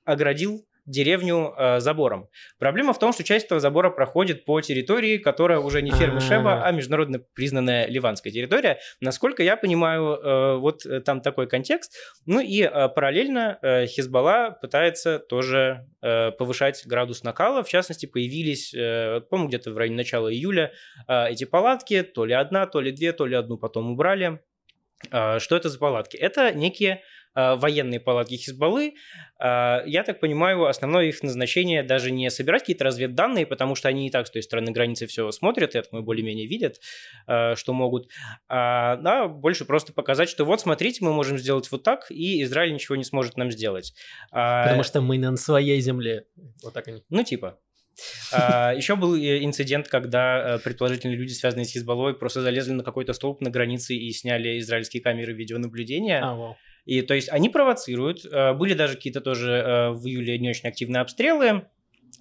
оградил 0.04 0.64
деревню 0.84 1.54
э, 1.56 1.80
забором. 1.80 2.28
Проблема 2.58 2.92
в 2.92 2.98
том, 2.98 3.12
что 3.12 3.22
часть 3.22 3.46
этого 3.46 3.60
забора 3.60 3.90
проходит 3.90 4.44
по 4.44 4.60
территории, 4.60 5.18
которая 5.18 5.58
уже 5.58 5.82
не 5.82 5.90
ферма 5.90 6.20
Шева, 6.20 6.64
а 6.64 6.72
международно 6.72 7.20
признанная 7.34 7.86
ливанская 7.86 8.32
территория. 8.32 8.78
Насколько 9.00 9.42
я 9.42 9.56
понимаю, 9.56 10.14
э, 10.14 10.56
вот 10.56 10.84
э, 10.84 11.00
там 11.00 11.20
такой 11.20 11.46
контекст. 11.46 11.94
Ну 12.26 12.40
и 12.40 12.62
э, 12.62 12.88
параллельно 12.88 13.58
э, 13.62 13.86
Хизбалла 13.86 14.56
пытается 14.60 15.18
тоже 15.18 15.86
э, 16.02 16.32
повышать 16.32 16.82
градус 16.86 17.22
накала. 17.22 17.62
В 17.62 17.68
частности, 17.68 18.06
появились, 18.06 18.74
э, 18.74 19.20
по-моему, 19.30 19.48
где-то 19.48 19.72
в 19.72 19.78
районе 19.78 19.96
начала 19.96 20.32
июля 20.32 20.72
э, 21.06 21.28
эти 21.30 21.44
палатки, 21.44 22.02
то 22.02 22.24
ли 22.24 22.34
одна, 22.34 22.66
то 22.66 22.80
ли 22.80 22.90
две, 22.90 23.12
то 23.12 23.26
ли 23.26 23.36
одну 23.36 23.56
потом 23.56 23.92
убрали. 23.92 24.40
Э, 25.10 25.38
что 25.38 25.56
это 25.56 25.68
за 25.68 25.78
палатки? 25.78 26.16
Это 26.16 26.52
некие 26.52 27.02
военные 27.34 28.00
палатки 28.00 28.34
Хизбаллы. 28.34 28.94
Э, 29.42 29.82
я 29.86 30.04
так 30.04 30.20
понимаю, 30.20 30.66
основное 30.66 31.06
их 31.06 31.22
назначение 31.22 31.82
даже 31.82 32.10
не 32.10 32.30
собирать 32.30 32.62
какие-то 32.62 32.84
разведданные, 32.84 33.46
потому 33.46 33.74
что 33.74 33.88
они 33.88 34.06
и 34.06 34.10
так 34.10 34.26
с 34.26 34.30
той 34.30 34.42
стороны 34.42 34.72
границы 34.72 35.06
все 35.06 35.30
смотрят, 35.30 35.74
я 35.74 35.82
думаю, 35.82 36.04
более-менее 36.04 36.46
видят, 36.46 36.80
э, 37.26 37.54
что 37.56 37.72
могут, 37.72 38.08
а, 38.48 39.00
а 39.04 39.28
больше 39.28 39.64
просто 39.64 39.92
показать, 39.92 40.28
что 40.28 40.44
вот, 40.44 40.60
смотрите, 40.60 41.04
мы 41.04 41.12
можем 41.12 41.38
сделать 41.38 41.70
вот 41.70 41.82
так, 41.82 42.10
и 42.10 42.42
Израиль 42.42 42.72
ничего 42.72 42.96
не 42.96 43.04
сможет 43.04 43.36
нам 43.36 43.50
сделать. 43.50 43.94
А, 44.30 44.64
потому 44.64 44.84
что 44.84 45.00
мы 45.00 45.18
на 45.18 45.36
своей 45.36 45.80
земле. 45.80 46.26
Вот 46.62 46.74
так 46.74 46.88
они. 46.88 47.02
Ну, 47.10 47.24
типа. 47.24 47.58
А, 48.32 48.72
еще 48.72 48.96
был 48.96 49.16
инцидент, 49.16 49.88
когда 49.88 50.58
предположительно 50.64 51.14
люди, 51.14 51.32
связанные 51.32 51.66
с 51.66 51.72
Хизбаллой, 51.72 52.14
просто 52.14 52.40
залезли 52.40 52.72
на 52.72 52.82
какой-то 52.82 53.12
столб 53.12 53.40
на 53.40 53.50
границе 53.50 53.94
и 53.94 54.10
сняли 54.12 54.58
израильские 54.60 55.02
камеры 55.02 55.32
видеонаблюдения. 55.32 56.22
А, 56.22 56.34
вау. 56.34 56.56
И 56.84 57.02
то 57.02 57.14
есть 57.14 57.28
они 57.30 57.48
провоцируют. 57.48 58.24
Э, 58.24 58.52
были 58.54 58.74
даже 58.74 58.94
какие-то 58.94 59.20
тоже 59.20 59.50
э, 59.50 59.90
в 59.90 60.06
июле 60.06 60.38
не 60.38 60.50
очень 60.50 60.68
активные 60.68 61.00
обстрелы. 61.00 61.66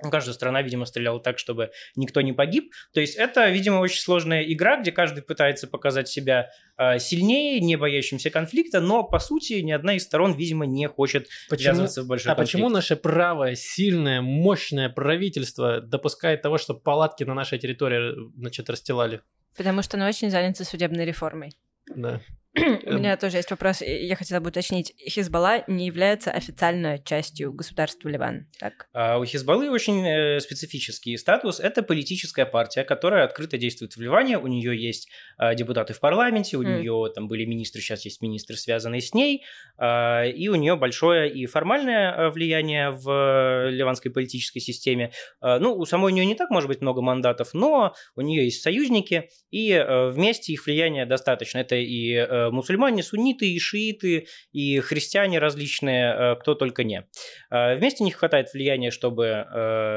Каждая 0.09 0.33
страна, 0.33 0.61
видимо, 0.61 0.85
стреляла 0.85 1.19
так, 1.19 1.37
чтобы 1.37 1.71
никто 1.95 2.21
не 2.21 2.33
погиб. 2.33 2.71
То 2.93 3.01
есть 3.01 3.15
это, 3.15 3.49
видимо, 3.49 3.79
очень 3.79 3.99
сложная 3.99 4.41
игра, 4.43 4.81
где 4.81 4.91
каждый 4.91 5.21
пытается 5.21 5.67
показать 5.67 6.07
себя 6.07 6.49
э, 6.77 6.97
сильнее, 6.97 7.59
не 7.59 7.75
боящимся 7.75 8.29
конфликта, 8.29 8.79
но, 8.79 9.03
по 9.03 9.19
сути, 9.19 9.53
ни 9.61 9.71
одна 9.71 9.95
из 9.95 10.03
сторон, 10.03 10.33
видимо, 10.33 10.65
не 10.65 10.87
хочет 10.87 11.27
почему, 11.49 11.73
ввязываться 11.73 12.03
в 12.03 12.07
большой 12.07 12.31
а 12.31 12.35
конфликт. 12.35 12.55
А 12.55 12.57
почему 12.57 12.69
наше 12.69 12.95
правое, 12.95 13.55
сильное, 13.55 14.21
мощное 14.21 14.89
правительство 14.89 15.81
допускает 15.81 16.41
того, 16.41 16.57
что 16.57 16.73
палатки 16.73 17.23
на 17.23 17.33
нашей 17.33 17.59
территории, 17.59 18.31
значит, 18.37 18.69
расстилали? 18.69 19.21
Потому 19.55 19.83
что 19.83 19.97
оно 19.97 20.07
очень 20.07 20.31
занято 20.31 20.63
судебной 20.63 21.05
реформой. 21.05 21.51
Да. 21.93 22.21
У 22.55 22.93
меня 22.93 23.15
тоже 23.17 23.37
есть 23.37 23.51
вопрос. 23.51 23.81
Я 23.81 24.15
хотела 24.15 24.39
бы 24.39 24.49
уточнить. 24.49 24.93
Хизбалла 25.07 25.63
не 25.67 25.85
является 25.85 26.31
официальной 26.31 27.01
частью 27.03 27.53
государства 27.53 28.09
Ливан, 28.09 28.47
так? 28.59 28.87
А 28.93 29.19
у 29.19 29.25
Хизбаллы 29.25 29.69
очень 29.69 30.05
э, 30.05 30.39
специфический 30.39 31.15
статус. 31.17 31.59
Это 31.59 31.83
политическая 31.83 32.45
партия, 32.45 32.83
которая 32.83 33.23
открыто 33.23 33.57
действует 33.57 33.95
в 33.95 34.01
Ливане. 34.01 34.37
У 34.37 34.47
нее 34.47 34.75
есть 34.75 35.09
а, 35.37 35.55
депутаты 35.55 35.93
в 35.93 35.99
парламенте, 35.99 36.57
у 36.57 36.63
mm. 36.63 36.79
нее 36.79 37.11
там 37.13 37.27
были 37.27 37.45
министры, 37.45 37.81
сейчас 37.81 38.03
есть 38.05 38.21
министры, 38.21 38.57
связанные 38.57 39.01
с 39.01 39.13
ней. 39.13 39.43
А, 39.77 40.25
и 40.25 40.47
у 40.49 40.55
нее 40.55 40.75
большое 40.75 41.31
и 41.31 41.45
формальное 41.45 42.11
а, 42.11 42.29
влияние 42.31 42.91
в 42.91 43.69
ливанской 43.69 44.11
политической 44.11 44.59
системе. 44.59 45.11
А, 45.39 45.59
ну, 45.59 45.73
у 45.73 45.85
самой 45.85 46.11
нее 46.11 46.25
не 46.25 46.35
так, 46.35 46.49
может 46.49 46.67
быть, 46.67 46.81
много 46.81 47.01
мандатов, 47.01 47.53
но 47.53 47.93
у 48.15 48.21
нее 48.21 48.45
есть 48.45 48.61
союзники, 48.61 49.29
и 49.51 49.81
вместе 50.09 50.53
их 50.53 50.65
влияние 50.65 51.05
достаточно. 51.05 51.59
Это 51.59 51.75
и 51.75 52.40
Э, 52.40 52.40
мусульмане, 52.49 53.03
сунниты, 53.03 53.47
и 53.47 53.59
шииты, 53.59 54.27
и 54.51 54.79
христиане 54.79 55.39
различные, 55.39 56.13
э, 56.13 56.35
кто 56.35 56.55
только 56.55 56.83
не. 56.83 57.07
Э, 57.49 57.75
вместе 57.75 58.03
них 58.03 58.15
хватает 58.15 58.51
влияния, 58.53 58.91
чтобы 58.91 59.45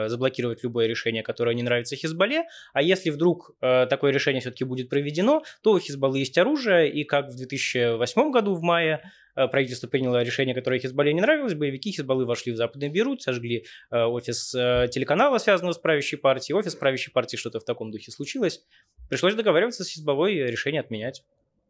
заблокировать 0.09 0.63
любое 0.63 0.87
решение, 0.87 1.23
которое 1.23 1.55
не 1.55 1.63
нравится 1.63 1.97
Хизбалле, 1.97 2.45
а 2.73 2.83
если 2.83 3.11
вдруг 3.11 3.53
такое 3.61 4.13
решение 4.13 4.41
все-таки 4.41 4.65
будет 4.65 4.89
проведено, 4.89 5.43
то 5.63 5.73
у 5.73 5.79
Хизбаллы 5.79 6.19
есть 6.19 6.37
оружие, 6.39 6.91
и 6.91 7.05
как 7.05 7.29
в 7.29 7.37
2008 7.37 8.31
году 8.31 8.55
в 8.55 8.63
мае 8.63 9.03
правительство 9.35 9.89
приняло 9.89 10.23
решение, 10.23 10.55
которое 10.55 10.81
Хизбалле 10.81 11.13
не 11.13 11.21
нравилось, 11.21 11.55
боевики 11.55 11.93
Хизбаллы 11.93 12.25
вошли 12.25 12.53
в 12.53 12.57
Западный 12.57 12.89
Бейрут, 12.89 13.23
сожгли 13.23 13.67
офис 13.91 14.51
телеканала, 14.51 15.39
связанного 15.39 15.73
с 15.73 15.79
правящей 15.79 16.19
партией, 16.19 16.57
офис 16.57 16.75
правящей 16.75 17.13
партии, 17.13 17.37
что-то 17.37 17.61
в 17.61 17.65
таком 17.65 17.91
духе 17.91 18.11
случилось. 18.11 18.63
Пришлось 19.09 19.35
договариваться 19.35 19.85
с 19.85 19.89
Хизбаллой 19.89 20.35
решение 20.35 20.81
отменять. 20.81 21.25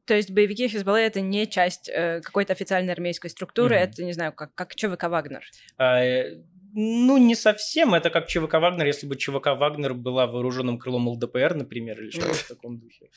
То 0.06 0.14
есть 0.14 0.30
боевики 0.30 0.68
Хизбаллы— 0.68 1.00
это 1.00 1.20
не 1.20 1.46
часть 1.46 1.88
э, 1.88 2.20
какой-то 2.22 2.52
официальной 2.52 2.92
армейской 2.92 3.30
структуры, 3.30 3.76
mm-hmm. 3.76 3.78
это, 3.78 4.04
не 4.04 4.12
знаю, 4.12 4.32
как, 4.32 4.54
как 4.54 4.74
ЧВК 4.74 5.04
«Вагнер». 5.04 5.44
А, 5.78 6.02
э, 6.02 6.42
ну, 6.74 7.18
не 7.18 7.36
совсем. 7.36 7.94
Это 7.94 8.10
как 8.10 8.26
ЧВК 8.26 8.54
«Вагнер», 8.54 8.86
если 8.86 9.06
бы 9.06 9.16
ЧВК 9.16 9.56
«Вагнер» 9.56 9.94
была 9.94 10.26
вооруженным 10.26 10.78
крылом 10.78 11.08
ЛДПР, 11.08 11.54
например, 11.54 12.00
или 12.00 12.10
что-то 12.10 12.34
в 12.34 12.48
таком 12.48 12.78
духе. 12.78 13.10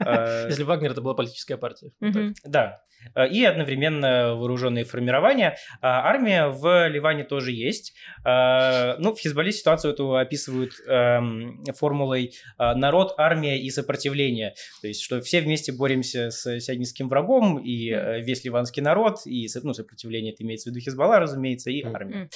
А, 0.00 0.46
если 0.48 0.64
Вагнер 0.64 0.92
это 0.92 1.00
была 1.00 1.14
политическая 1.14 1.56
партия. 1.56 1.92
Да. 2.44 2.82
А, 3.14 3.26
и 3.26 3.44
одновременно 3.44 4.34
вооруженные 4.34 4.84
формирования. 4.84 5.56
А, 5.80 6.08
армия 6.08 6.48
в 6.48 6.88
Ливане 6.88 7.24
тоже 7.24 7.52
есть. 7.52 7.94
Ну, 8.24 9.14
в 9.14 9.18
Хизбалле 9.18 9.52
ситуацию 9.52 9.92
эту 9.92 10.16
описывают 10.16 10.72
эм, 10.86 11.64
формулой 11.76 12.32
народ, 12.58 13.14
армия 13.16 13.60
и 13.60 13.70
сопротивление. 13.70 14.54
То 14.82 14.88
есть, 14.88 15.02
что 15.02 15.20
все 15.20 15.40
вместе 15.40 15.72
боремся 15.72 16.30
с 16.30 16.60
сионистским 16.60 17.08
врагом, 17.08 17.58
и 17.58 17.90
э, 17.90 18.20
весь 18.20 18.44
ливанский 18.44 18.82
народ, 18.82 19.20
и 19.26 19.48
ну, 19.62 19.72
сопротивление, 19.72 20.32
это 20.32 20.42
имеется 20.42 20.68
в 20.68 20.72
виду 20.72 20.84
Хизбалла, 20.84 21.20
разумеется, 21.20 21.70
и 21.70 21.82
армия. 21.82 22.28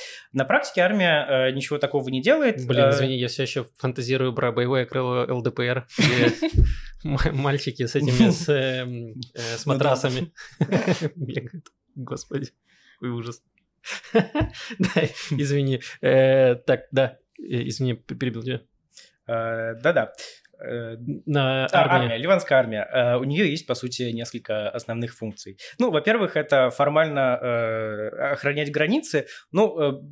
Практике 0.52 0.82
армия 0.82 1.26
э, 1.48 1.50
ничего 1.52 1.78
такого 1.78 2.06
не 2.10 2.20
делает. 2.20 2.66
Блин, 2.66 2.84
Э, 2.84 2.90
извини, 2.90 3.16
я 3.16 3.28
все 3.28 3.44
еще 3.44 3.64
фантазирую 3.78 4.34
про 4.34 4.52
боевое 4.52 4.84
крыло 4.84 5.24
ЛДПР, 5.26 5.86
мальчики 7.32 7.86
с 7.86 7.94
этими, 7.94 8.28
с, 8.30 8.50
эм, 8.52 9.14
э, 9.34 9.56
Ну 9.64 9.72
матрасами 9.72 10.30
бегают. 11.16 11.68
Господи, 11.94 12.50
какой 12.96 13.10
ужас. 13.16 13.42
Да, 14.12 15.02
извини. 15.30 15.80
Э, 16.02 16.56
Так, 16.56 16.80
да, 16.92 17.16
извини, 17.38 17.94
перебил 17.94 18.42
тебя. 18.42 18.60
Да-да. 19.26 20.12
На 21.26 21.64
А, 21.64 21.68
армия, 21.72 22.10
армии. 22.12 22.22
ливанская 22.22 22.58
армия. 22.58 23.16
У 23.16 23.24
нее 23.24 23.50
есть, 23.50 23.66
по 23.66 23.74
сути, 23.74 24.12
несколько 24.12 24.68
основных 24.68 25.14
функций. 25.14 25.56
Ну, 25.78 25.90
во-первых, 25.90 26.36
это 26.36 26.68
формально 26.70 28.32
охранять 28.32 28.70
границы. 28.70 29.26
Ну, 29.50 30.02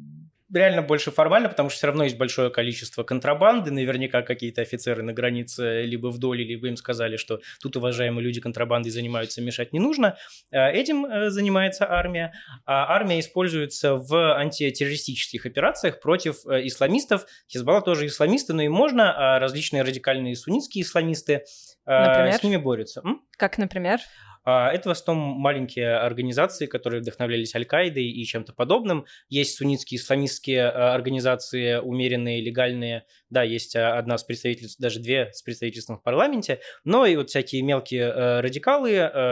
реально 0.52 0.82
больше 0.82 1.10
формально, 1.10 1.48
потому 1.48 1.68
что 1.70 1.78
все 1.78 1.86
равно 1.88 2.04
есть 2.04 2.16
большое 2.18 2.50
количество 2.50 3.02
контрабанды. 3.02 3.70
Наверняка 3.70 4.22
какие-то 4.22 4.62
офицеры 4.62 5.02
на 5.02 5.12
границе 5.12 5.82
либо 5.82 6.08
вдоль, 6.08 6.42
либо 6.42 6.68
им 6.68 6.76
сказали, 6.76 7.16
что 7.16 7.40
тут 7.60 7.76
уважаемые 7.76 8.24
люди 8.24 8.40
контрабандой 8.40 8.90
занимаются, 8.90 9.42
мешать 9.42 9.72
не 9.72 9.78
нужно. 9.80 10.16
Э, 10.50 10.70
Этим 10.70 11.04
э, 11.06 11.30
занимается 11.30 11.90
армия. 11.90 12.32
А 12.66 12.94
армия 12.94 13.20
используется 13.20 13.96
в 13.96 14.36
антитеррористических 14.36 15.46
операциях 15.46 16.00
против 16.00 16.46
э, 16.46 16.66
исламистов. 16.66 17.26
Хизбалла 17.50 17.82
тоже 17.82 18.06
исламисты, 18.06 18.52
но 18.52 18.62
им 18.62 18.72
можно, 18.72 19.36
а 19.36 19.38
различные 19.38 19.82
радикальные 19.82 20.36
суннитские 20.36 20.82
исламисты 20.82 21.44
э, 21.86 22.06
Например? 22.06 22.34
с 22.34 22.42
ними 22.42 22.56
борются. 22.56 23.00
М? 23.04 23.22
Как, 23.36 23.58
например? 23.58 24.00
Это 24.44 24.88
в 24.88 24.92
основном 24.92 25.38
маленькие 25.38 25.96
организации, 25.96 26.66
которые 26.66 27.02
вдохновлялись 27.02 27.54
Аль-Каидой 27.54 28.04
и 28.04 28.24
чем-то 28.24 28.54
подобным. 28.54 29.04
Есть 29.28 29.56
суннитские 29.56 30.00
исламистские 30.00 30.60
э, 30.60 30.68
организации, 30.68 31.76
умеренные, 31.76 32.40
легальные. 32.40 33.04
Да, 33.28 33.42
есть 33.42 33.76
э, 33.76 33.82
одна 33.82 34.16
с 34.16 34.24
представительств, 34.24 34.80
даже 34.80 35.00
две 35.00 35.30
с 35.32 35.42
представительством 35.42 35.98
в 35.98 36.02
парламенте. 36.02 36.60
Но 36.84 37.04
и 37.04 37.16
вот 37.16 37.28
всякие 37.28 37.62
мелкие 37.62 38.40
радикалы, 38.40 38.90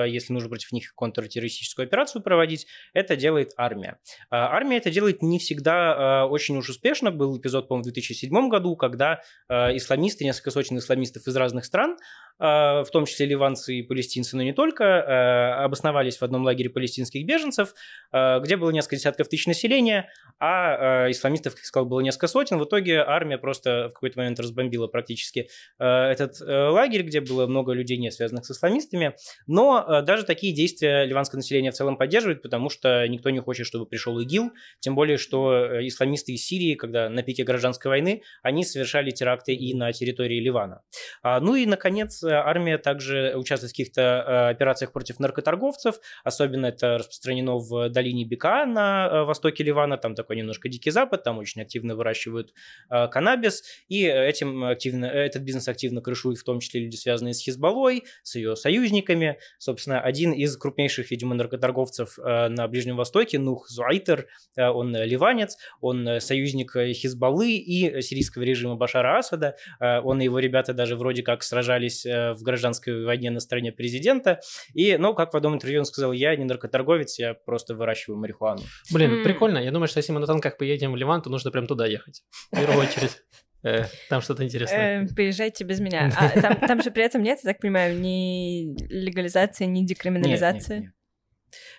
если 0.09 0.33
нужно 0.33 0.49
против 0.49 0.73
них 0.73 0.95
контртеррористическую 0.95 1.87
операцию 1.87 2.23
проводить, 2.23 2.67
это 2.93 3.17
делает 3.17 3.53
армия. 3.57 3.99
А, 4.31 4.49
Армия 4.49 4.77
это 4.77 4.91
делает 4.91 5.23
не 5.23 5.39
всегда 5.39 6.27
очень 6.27 6.57
уж 6.57 6.69
успешно. 6.69 7.11
Был 7.11 7.39
эпизод, 7.39 7.69
по-моему, 7.69 7.83
в 7.83 7.93
2007 7.93 8.49
году, 8.49 8.77
когда 8.77 9.23
исламисты, 9.49 10.25
несколько 10.25 10.51
сотен 10.51 10.79
исламистов 10.79 11.27
из 11.27 11.37
разных 11.37 11.65
стран, 11.65 11.97
в 12.39 12.87
том 12.93 13.07
числе 13.07 13.27
ливанцы 13.27 13.75
и 13.75 13.83
палестинцы, 13.83 14.37
но 14.37 14.43
не 14.43 14.53
только, 14.53 14.98
э, 14.99 15.65
обосновались 15.65 16.19
в 16.19 16.23
одном 16.23 16.45
лагере 16.45 16.71
палестинских 16.71 17.27
беженцев, 17.27 17.75
э, 18.13 18.41
где 18.41 18.57
было 18.57 18.71
несколько 18.71 18.97
десятков 18.97 19.29
тысяч 19.29 19.47
населения, 19.47 20.09
а 20.39 21.07
э, 21.07 21.11
исламистов, 21.11 21.55
как 21.55 21.63
я 21.63 21.67
сказал, 21.67 21.87
было 21.87 22.01
несколько 22.01 22.29
сотен. 22.29 22.59
В 22.59 22.65
итоге 22.65 22.99
армия 22.99 23.39
просто 23.39 23.89
в 23.89 23.95
какой-то 23.95 24.19
момент 24.19 24.39
разбомбила 24.41 24.87
практически 24.87 25.49
этот 25.79 26.41
лагерь, 26.41 27.03
где 27.03 27.21
было 27.21 27.47
много 27.47 27.73
людей, 27.73 27.99
не 27.99 28.11
связанных 28.11 28.45
с 28.45 28.51
исламистами. 28.51 29.15
Но 29.47 30.03
даже 30.03 30.25
такие 30.25 30.55
действия 30.55 31.05
ливанское 31.05 31.39
население 31.39 31.71
в 31.71 31.75
целом 31.75 31.97
поддерживает, 31.97 32.43
потому 32.43 32.69
что 32.71 33.07
никто 33.09 33.31
не 33.31 33.41
хочет, 33.41 33.67
чтобы 33.67 33.87
пришел 33.87 34.19
ИГИЛ, 34.19 34.53
тем 34.81 34.95
более, 34.95 35.19
что 35.19 35.87
исламисты 35.87 36.33
из 36.33 36.47
Сирии, 36.47 36.75
когда 36.75 37.09
на 37.09 37.23
пике 37.23 37.45
гражданской 37.45 37.91
войны, 37.91 38.23
они 38.43 38.65
совершали 38.65 39.11
теракты 39.11 39.55
и 39.55 39.75
на 39.75 39.93
территории 39.93 40.41
Ливана. 40.41 40.83
А, 41.23 41.41
Ну 41.41 41.55
и, 41.55 41.67
наконец, 41.67 42.23
армия 42.25 42.79
также 42.79 43.35
участвует 43.37 43.73
в 43.73 43.75
каких-то 43.75 44.53
э, 44.53 44.59
операциях 44.89 44.93
против 44.93 45.21
наркоторговцев, 45.21 46.01
особенно 46.25 46.67
это 46.67 46.99
распространено 46.99 47.59
в 47.59 47.89
долине 47.91 48.25
Бека 48.25 48.67
на 48.67 49.09
э, 49.09 49.25
востоке 49.25 49.65
Ливана, 49.65 49.97
там 49.97 50.15
такой 50.15 50.37
немножко 50.37 50.69
дикий 50.69 50.91
запад, 50.91 51.23
там 51.23 51.39
очень 51.39 51.63
активно 51.63 51.95
выращивают 51.95 52.53
э, 52.91 53.09
каннабис, 53.09 53.63
и 53.89 54.05
этим 54.05 54.65
активно, 54.65 55.07
этот 55.07 55.43
бизнес 55.43 55.69
активно 55.69 56.01
крышуют 56.01 56.39
в 56.39 56.45
том 56.45 56.61
числе 56.61 56.81
люди, 56.81 56.97
связанные 56.97 57.35
с 57.35 57.41
Хизбаллой, 57.41 58.05
с 58.23 58.37
ее 58.37 58.57
союзниками. 58.57 59.39
Собственно, 59.59 60.01
один 60.01 60.33
из 60.33 60.57
крупнейших, 60.57 61.11
видимо, 61.11 61.35
наркоторговцев 61.35 62.19
э, 62.19 62.49
на 62.49 62.69
Ближнем 62.69 62.97
Востоке, 62.97 63.39
Нух 63.39 63.69
Зуайтер, 63.69 64.27
э, 64.57 64.69
он 64.69 64.95
э, 64.97 65.07
ливанец, 65.07 65.57
он 65.81 66.09
э, 66.09 66.21
союзник 66.21 66.75
э, 66.77 66.93
Хизбаллы 66.93 67.53
и 67.53 68.03
сирийского 68.03 68.43
режима 68.43 68.77
Башара 68.77 69.19
Асада. 69.19 69.57
Э, 69.81 70.01
Он 70.01 70.21
и 70.21 70.25
его 70.25 70.39
ребята 70.39 70.73
даже 70.73 70.97
вроде 70.97 71.23
как 71.23 71.43
сражались 71.43 72.07
э, 72.07 72.33
в 72.33 72.43
гражданской 72.43 73.05
войне 73.05 73.31
на 73.31 73.41
стороне 73.41 73.73
президента. 73.73 74.41
И, 74.79 74.97
ну, 74.97 75.13
как 75.13 75.33
в 75.33 75.37
одном 75.37 75.55
интервью 75.55 75.81
он 75.81 75.85
сказал, 75.87 76.13
я 76.13 76.37
не 76.37 76.45
наркоторговец, 76.45 77.19
я 77.19 77.35
просто 77.35 77.75
выращиваю 77.75 78.17
марихуану. 78.21 78.63
Блин, 78.93 79.11
М. 79.11 79.25
прикольно. 79.25 79.59
Я 79.59 79.73
думаю, 79.73 79.89
что 79.89 79.99
если 79.99 80.13
мы 80.13 80.21
на 80.21 80.27
танках 80.27 80.57
поедем 80.57 80.93
в 80.93 80.97
Ливан, 80.97 81.21
то 81.21 81.31
нужно 81.31 81.51
прям 81.51 81.67
туда 81.67 81.85
ехать. 81.87 82.23
В 82.53 82.57
первую 82.57 82.79
очередь. 82.87 83.17
Э, 83.65 83.87
Там 84.09 84.21
что-то 84.21 84.45
интересное. 84.45 85.03
Э, 85.03 85.09
Поезжайте 85.17 85.65
без 85.65 85.81
меня. 85.81 86.13
А 86.17 86.41
там, 86.41 86.55
там 86.61 86.81
же 86.81 86.93
при 86.93 87.03
этом 87.03 87.25
нет, 87.25 87.41
я 87.43 87.51
так 87.51 87.61
понимаю, 87.61 87.99
ни 87.99 88.77
легализации, 88.89 89.65
ни 89.65 89.85
декриминализации. 89.85 90.75
Нет, 90.75 90.83
нет, 90.83 90.85
нет. 90.85 90.93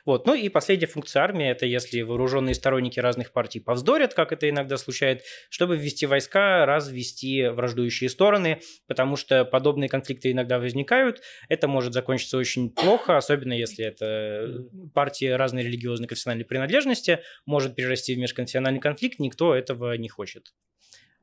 Вот. 0.05 0.25
Ну 0.25 0.34
и 0.34 0.49
последняя 0.49 0.88
функция 0.88 1.23
армии– 1.23 1.49
это 1.49 1.65
если 1.65 2.01
вооруженные 2.01 2.55
сторонники 2.55 2.99
разных 2.99 3.32
партий 3.32 3.60
повздорят, 3.60 4.13
как 4.13 4.32
это 4.32 4.49
иногда 4.49 4.77
случается, 4.77 5.25
чтобы 5.49 5.77
ввести 5.77 6.05
войска, 6.05 6.65
развести 6.65 7.47
враждующие 7.47 8.10
стороны, 8.10 8.62
потому 8.88 9.15
что 9.15 9.45
подобные 9.45 9.89
конфликты 9.89 10.32
иногда 10.32 10.60
возникают. 10.60 11.21
Это 11.47 11.67
может 11.67 11.93
закончиться 11.93 12.38
очень 12.38 12.69
плохо, 12.69 13.17
особенно 13.17 13.53
если 13.53 13.86
это 13.86 14.67
партии 14.93 15.27
разной 15.27 15.63
религиозной 15.63 16.08
конфессиональной 16.08 16.45
принадлежности, 16.45 17.19
может 17.45 17.75
перерасти 17.75 18.15
в 18.15 18.19
межконфессиональный 18.19 18.79
конфликт, 18.79 19.19
никто 19.19 19.55
этого 19.55 19.93
не 19.93 20.10
хочет. 20.10 20.53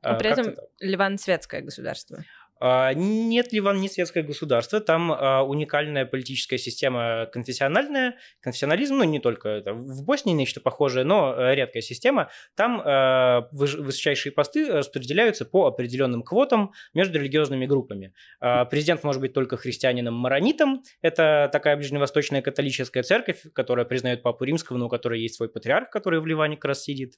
Но 0.03 0.11
А, 0.11 0.15
при 0.15 0.29
этом 0.29 0.55
так. 0.55 0.65
Ливан 0.79 1.17
светское 1.17 1.61
государство. 1.61 2.23
А, 2.59 2.93
Нет, 2.93 3.53
Ливан 3.53 3.79
не 3.79 3.89
светское 3.89 4.23
государство, 4.23 4.79
там 4.79 5.11
а, 5.11 5.43
уникальная 5.43 6.05
политическая 6.05 6.57
система 6.57 7.27
конфессиональная, 7.31 8.15
конфессионализм, 8.41 8.97
ну 8.97 9.03
не 9.03 9.19
только 9.19 9.49
это, 9.49 9.73
в 9.73 10.03
Боснии 10.03 10.33
нечто 10.33 10.59
похожее, 10.59 11.05
но 11.05 11.35
э, 11.35 11.55
редкая 11.55 11.81
система. 11.81 12.29
Там 12.55 12.81
выж- 12.81 13.77
высочайшие 13.81 14.31
посты 14.31 14.71
распределяются 14.71 15.45
по 15.45 15.67
определенным 15.67 16.23
квотам 16.23 16.71
между 16.93 17.19
религиозными 17.19 17.65
группами. 17.65 18.13
А, 18.39 18.65
Президент 18.65 19.03
может 19.03 19.21
быть 19.21 19.33
только 19.33 19.57
христианином-маронитом, 19.57 20.83
это 21.01 21.49
такая 21.51 21.77
ближневосточная 21.77 22.41
католическая 22.41 23.03
церковь, 23.03 23.43
которая 23.53 23.85
признает 23.85 24.23
Папу 24.23 24.43
Римского, 24.43 24.77
но 24.77 24.87
у 24.87 24.89
которой 24.89 25.21
есть 25.21 25.35
свой 25.35 25.49
патриарх, 25.49 25.89
который 25.89 26.19
в 26.19 26.25
Ливане 26.25 26.55
как 26.55 26.65
раз 26.65 26.83
сидит. 26.83 27.15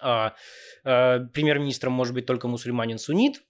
А, 0.00 0.34
Премьер-министром 0.82 1.92
может 1.92 2.14
быть 2.14 2.26
только 2.26 2.48
мусульманин-суннит, 2.48 3.42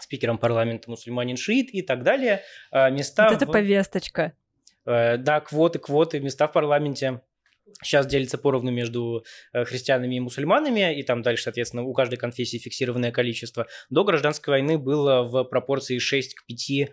спикером 0.00 0.38
парламента 0.38 0.90
мусульманин-шиит 0.90 1.68
и 1.72 1.82
так 1.82 2.02
далее. 2.02 2.42
А, 2.70 2.90
Места 2.90 3.24
Вот 3.28 3.36
это 3.36 3.46
в- 3.46 3.52
повесточка. 3.52 4.32
Э, 4.84 5.16
Да, 5.16 5.40
квоты, 5.40 5.78
квоты, 5.78 6.20
места 6.20 6.46
в 6.46 6.52
парламенте 6.52 7.20
сейчас 7.82 8.06
делятся 8.06 8.38
поровну 8.38 8.70
между 8.70 9.24
э, 9.52 9.64
христианами 9.64 10.14
и 10.14 10.20
мусульманами, 10.20 10.96
и 10.98 11.02
там 11.02 11.22
дальше, 11.22 11.42
соответственно, 11.44 11.82
у 11.82 11.92
каждой 11.92 12.16
конфессии 12.16 12.58
фиксированное 12.58 13.10
количество. 13.10 13.66
До 13.90 14.04
гражданской 14.04 14.52
войны 14.52 14.78
было 14.78 15.22
в 15.24 15.42
пропорции 15.44 15.98
6 15.98 16.34
к 16.34 16.46
5 16.46 16.70
э, 16.70 16.86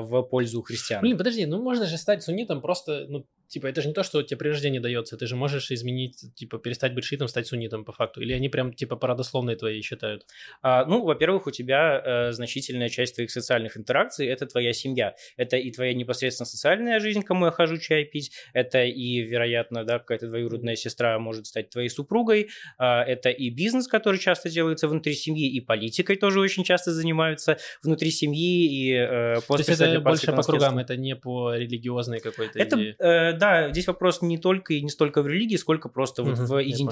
в 0.00 0.22
пользу 0.24 0.60
христиан. 0.62 1.00
Блин, 1.00 1.16
подожди, 1.16 1.46
ну 1.46 1.62
можно 1.62 1.86
же 1.86 1.96
стать 1.96 2.22
суннитом 2.22 2.60
просто, 2.60 3.06
ну, 3.08 3.26
типа, 3.50 3.66
это 3.66 3.82
же 3.82 3.88
не 3.88 3.94
то, 3.94 4.02
что 4.02 4.22
тебе 4.22 4.38
при 4.38 4.48
рождении 4.48 4.78
дается, 4.78 5.16
ты 5.16 5.26
же 5.26 5.36
можешь 5.36 5.70
изменить, 5.70 6.34
типа, 6.34 6.58
перестать 6.58 6.94
быть 6.94 7.04
шиитом, 7.04 7.28
стать 7.28 7.46
суннитом 7.46 7.84
по 7.84 7.92
факту. 7.92 8.20
Или 8.20 8.32
они 8.32 8.48
прям, 8.48 8.72
типа, 8.72 8.96
породословные 8.96 9.56
твои 9.56 9.82
считают? 9.82 10.24
А, 10.62 10.84
ну, 10.86 11.04
во-первых, 11.04 11.46
у 11.46 11.50
тебя 11.50 12.00
э, 12.04 12.32
значительная 12.32 12.88
часть 12.88 13.16
твоих 13.16 13.30
социальных 13.30 13.76
интеракций– 13.76 14.26
это 14.28 14.46
твоя 14.46 14.72
семья. 14.72 15.14
Это 15.36 15.56
и 15.56 15.70
твоя 15.72 15.94
непосредственно 15.94 16.46
социальная 16.46 17.00
жизнь, 17.00 17.22
кому 17.22 17.46
я 17.46 17.50
хожу 17.50 17.78
чай 17.78 18.04
пить. 18.04 18.32
Это 18.52 18.84
и, 18.84 19.20
вероятно, 19.20 19.84
да, 19.84 19.98
какая-то 19.98 20.28
двоюродная 20.28 20.76
сестра 20.76 21.18
может 21.18 21.46
стать 21.46 21.70
твоей 21.70 21.88
супругой. 21.88 22.50
А, 22.78 23.02
это 23.02 23.30
и 23.30 23.50
бизнес, 23.50 23.88
который 23.88 24.20
часто 24.20 24.48
делается 24.48 24.86
внутри 24.86 25.14
семьи, 25.14 25.50
и 25.50 25.60
политикой 25.60 26.16
тоже 26.16 26.38
очень 26.40 26.62
часто 26.62 26.92
занимаются 26.92 27.58
внутри 27.82 28.12
семьи 28.12 28.66
и 28.70 28.94
э, 28.94 29.34
То 29.40 29.42
после 29.48 29.72
есть 29.72 29.80
это 29.80 30.00
больше 30.00 30.32
по 30.32 30.42
кругам, 30.42 30.78
это 30.78 30.96
не 30.96 31.16
по 31.16 31.54
религиозной 31.54 32.20
какой-то 32.20 32.56
Это, 32.56 32.76
идее. 32.76 32.94
э, 32.98 33.39
да, 33.40 33.70
здесь 33.70 33.86
вопрос 33.88 34.22
не 34.22 34.38
только 34.38 34.74
и 34.74 34.82
не 34.82 34.90
столько 34.90 35.22
в 35.22 35.26
религии, 35.26 35.56
сколько 35.56 35.88
просто 35.88 36.22
вот 36.22 36.34
в 36.38 36.46
я 36.60 36.76
понял. 36.86 36.90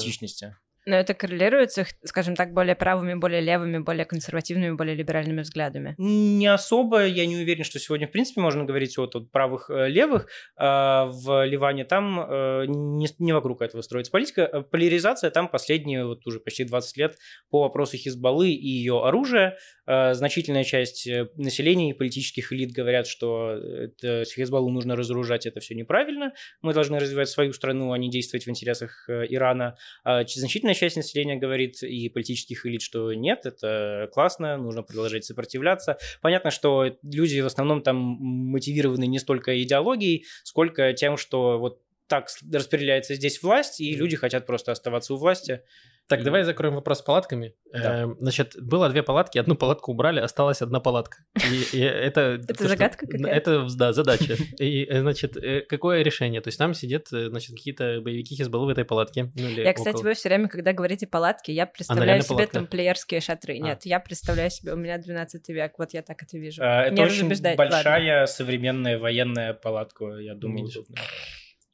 Но 0.89 0.97
это 0.97 1.13
коррелирует 1.13 1.71
с 1.73 1.79
их, 1.79 1.89
скажем 2.05 2.35
так, 2.35 2.55
более 2.55 2.75
правыми, 2.75 3.13
более 3.13 3.43
левыми, 3.43 3.77
более 3.77 4.07
консервативными, 4.07 4.75
более 4.75 4.97
либеральными 4.97 5.43
взглядами. 5.43 5.95
Не 5.99 6.47
особо, 6.47 7.05
я 7.05 7.27
не 7.27 7.37
уверен, 7.37 7.63
что 7.63 7.79
сегодня, 7.79 8.09
в 8.09 8.11
принципе, 8.11 8.41
можно 8.41 8.65
говорить 8.65 8.97
вот 8.97 9.15
от 9.15 9.31
правых 9.31 9.69
э, 9.69 9.91
левых. 9.91 10.29
А 10.57 11.05
в 11.05 11.45
Ливане 11.45 11.85
там 11.85 12.19
э, 12.19 12.65
не, 12.69 13.07
не 13.19 13.35
вокруг 13.35 13.61
этого 13.61 13.83
строится 13.83 14.11
политика. 14.11 14.49
Э, 14.51 14.63
Поляризация 14.63 15.31
там 15.31 15.49
последние 15.49 16.07
вот 16.07 16.27
уже 16.27 16.41
почти 16.41 16.65
20 16.65 16.97
лет 16.97 17.19
по 17.51 17.61
вопросу 17.61 17.99
Хизбаллы 17.99 18.49
и 18.49 18.69
ее 18.69 19.05
оружия. 19.05 19.59
Значительная 19.87 20.65
часть 20.65 21.09
населения 21.37 21.91
и 21.91 21.93
политических 21.95 22.53
элит 22.53 22.73
говорят, 22.73 23.07
что 23.07 23.53
это, 23.53 24.25
Хизбаллу 24.25 24.71
нужно 24.71 24.97
разоружать, 24.97 25.47
это 25.47 25.61
все 25.61 25.75
неправильно. 25.75 26.35
Мы 26.61 26.75
должны 26.75 26.99
развивать 26.99 27.31
свою 27.31 27.55
страну, 27.55 27.93
а 27.93 27.99
не 27.99 28.11
действовать 28.11 28.45
в 28.45 28.51
интересах 28.51 29.09
Ирана. 29.09 29.77
А 30.05 30.25
Значительная 30.27 30.75
часть 30.79 30.97
населения 30.97 31.37
говорит 31.37 31.83
и 31.83 32.09
политических 32.09 32.65
элит, 32.67 32.83
что 32.83 33.13
нет, 33.13 33.45
это 33.45 34.09
классно, 34.13 34.57
нужно 34.57 34.83
продолжать 34.83 35.25
сопротивляться. 35.25 35.99
Понятно, 36.23 36.51
что 36.51 36.97
люди 37.03 37.41
в 37.41 37.47
основном 37.47 37.83
там 37.83 37.97
мотивированы 37.97 39.07
не 39.07 39.19
столько 39.19 39.63
идеологией, 39.63 40.25
сколько 40.45 40.93
тем, 40.93 41.17
что 41.17 41.59
вот 41.59 41.83
так 42.07 42.29
распределяется 42.53 43.15
здесь 43.15 43.43
власть, 43.43 43.81
и 43.81 43.95
люди 43.95 44.17
хотят 44.17 44.47
просто 44.47 44.73
оставаться 44.73 45.15
у 45.15 45.17
власти. 45.17 45.63
Так, 46.09 46.25
давай 46.25 46.43
закроем 46.43 46.75
вопрос 46.75 47.01
с 47.01 47.03
палатками. 47.03 47.55
Да. 47.71 48.05
Э, 48.05 48.07
значит, 48.19 48.55
было 48.59 48.89
две 48.89 49.03
палатки, 49.03 49.37
одну 49.37 49.57
палатку 49.57 49.93
убрали, 49.93 50.21
осталась 50.21 50.63
одна 50.63 50.81
палатка. 50.81 51.19
И, 51.37 51.77
и 51.77 51.81
это... 51.81 52.41
Это 52.49 52.67
загадка 52.67 53.07
какая-то? 53.07 53.29
Это, 53.29 53.67
да, 53.77 53.93
задача. 53.93 54.37
И, 54.59 54.85
э, 54.85 55.01
значит, 55.03 55.37
э, 55.37 55.61
какое 55.69 56.03
решение? 56.03 56.41
То 56.41 56.49
есть 56.49 56.59
там 56.59 56.73
сидят, 56.73 57.09
значит, 57.09 57.55
какие-то 57.55 58.01
боевики 58.01 58.35
Хизбаллы 58.35 58.67
в 58.67 58.69
этой 58.71 58.87
палатке. 58.87 59.31
Ну, 59.35 59.49
я, 59.49 59.75
кстати, 59.75 59.97
около. 59.97 60.09
вы 60.09 60.15
все 60.15 60.31
время, 60.31 60.49
когда 60.49 60.73
говорите 60.73 61.07
палатки, 61.07 61.51
я 61.51 61.67
представляю 61.67 62.23
себе 62.23 62.37
палатка? 62.37 62.55
там 62.55 62.67
плеерские 62.67 63.21
шатры. 63.21 63.57
А. 63.57 63.59
Нет, 63.59 63.85
я 63.85 64.01
представляю 64.01 64.51
себе, 64.51 64.73
у 64.73 64.77
меня 64.77 64.97
12 64.97 65.47
век, 65.51 65.75
вот 65.77 65.93
я 65.93 66.01
так 66.01 66.23
это 66.23 66.39
вижу. 66.39 66.63
А, 66.65 66.85
это 66.85 67.03
очень 67.03 67.29
большая 67.29 67.57
Ладно. 67.57 68.27
современная 68.27 68.99
военная 68.99 69.53
палатка, 69.53 70.07
я 70.21 70.35
думаю. 70.35 70.69
Эм, 70.69 70.85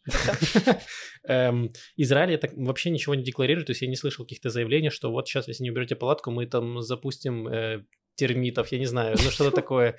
Израиль 1.96 2.38
так 2.38 2.52
вообще 2.54 2.90
ничего 2.90 3.14
не 3.14 3.22
декларирует, 3.22 3.66
то 3.66 3.70
есть 3.72 3.82
я 3.82 3.88
не 3.88 3.96
слышал 3.96 4.24
каких-то 4.24 4.50
заявлений, 4.50 4.90
что 4.90 5.10
вот 5.10 5.28
сейчас, 5.28 5.48
если 5.48 5.62
не 5.62 5.70
уберете 5.70 5.96
палатку, 5.96 6.30
мы 6.30 6.46
там 6.46 6.82
запустим 6.82 7.48
э, 7.48 7.84
термитов, 8.16 8.72
я 8.72 8.78
не 8.78 8.86
знаю, 8.86 9.16
ну 9.22 9.30
что-то 9.30 9.50
такое. 9.50 9.96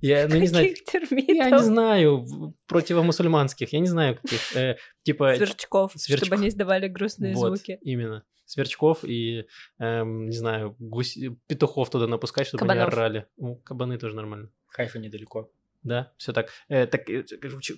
Я, 0.00 0.28
ну, 0.28 0.36
не 0.36 0.46
знаю, 0.46 0.74
термитов? 0.74 1.36
Я 1.36 1.50
не 1.50 1.62
знаю, 1.62 2.26
противомусульманских, 2.66 3.72
я 3.72 3.80
не 3.80 3.88
знаю 3.88 4.16
каких. 4.16 4.56
Э, 4.56 4.76
типа... 5.02 5.34
Сверчков, 5.36 5.92
сверчков, 5.96 6.26
чтобы 6.26 6.40
они 6.40 6.48
издавали 6.48 6.88
грустные 6.88 7.34
вот, 7.34 7.56
звуки. 7.56 7.78
именно. 7.82 8.24
Сверчков 8.46 9.04
и, 9.04 9.44
эм, 9.78 10.26
не 10.26 10.36
знаю, 10.36 10.74
гусь... 10.80 11.16
петухов 11.46 11.88
туда 11.88 12.08
напускать, 12.08 12.48
чтобы 12.48 12.62
Кабанов. 12.62 12.88
они 12.88 12.92
орали. 12.92 13.26
Ну, 13.36 13.56
кабаны 13.56 13.96
тоже 13.96 14.16
нормально. 14.16 14.50
Хайфа 14.66 14.98
недалеко. 14.98 15.52
Да, 15.82 16.12
все 16.18 16.32
так. 16.32 16.50
Э, 16.68 16.86
так 16.86 17.08
э, 17.08 17.24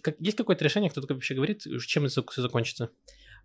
как, 0.02 0.16
есть 0.18 0.36
какое-то 0.36 0.64
решение, 0.64 0.90
кто-то 0.90 1.14
вообще 1.14 1.34
говорит, 1.34 1.62
чем 1.86 2.04
это 2.04 2.22
все 2.22 2.42
закончится? 2.42 2.90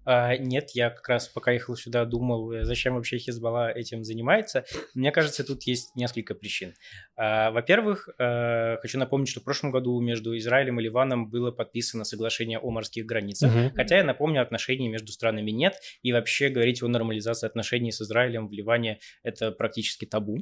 А, 0.09 0.37
нет, 0.37 0.69
я 0.73 0.89
как 0.89 1.09
раз 1.09 1.27
пока 1.27 1.51
ехал 1.51 1.75
сюда, 1.75 2.05
думал, 2.05 2.53
э, 2.53 2.63
зачем 2.63 2.95
вообще 2.95 3.17
Хизбалла 3.17 3.69
этим 3.69 4.05
занимается. 4.05 4.63
Мне 4.93 5.11
кажется, 5.11 5.43
тут 5.43 5.63
есть 5.63 5.97
несколько 5.97 6.33
причин. 6.33 6.75
А, 7.17 7.51
во-первых, 7.51 8.07
а, 8.17 8.77
хочу 8.81 8.97
напомнить, 8.99 9.27
что 9.27 9.41
в 9.41 9.43
прошлом 9.43 9.71
году 9.71 9.99
между 9.99 10.37
Израилем 10.37 10.79
и 10.79 10.83
Ливаном 10.83 11.29
было 11.29 11.51
подписано 11.51 12.05
соглашение 12.05 12.57
о 12.57 12.71
морских 12.71 13.05
границах. 13.05 13.53
Угу. 13.53 13.75
Хотя, 13.75 13.97
я 13.97 14.05
напомню, 14.05 14.41
отношений 14.41 14.87
между 14.87 15.11
странами 15.11 15.51
нет, 15.51 15.75
и 16.03 16.13
вообще 16.13 16.47
говорить 16.47 16.81
о 16.81 16.87
нормализации 16.87 17.45
отношений 17.45 17.91
с 17.91 18.01
Израилем 18.01 18.47
в 18.47 18.53
Ливане– 18.53 18.99
это 19.23 19.51
практически 19.51 20.05
табу. 20.05 20.37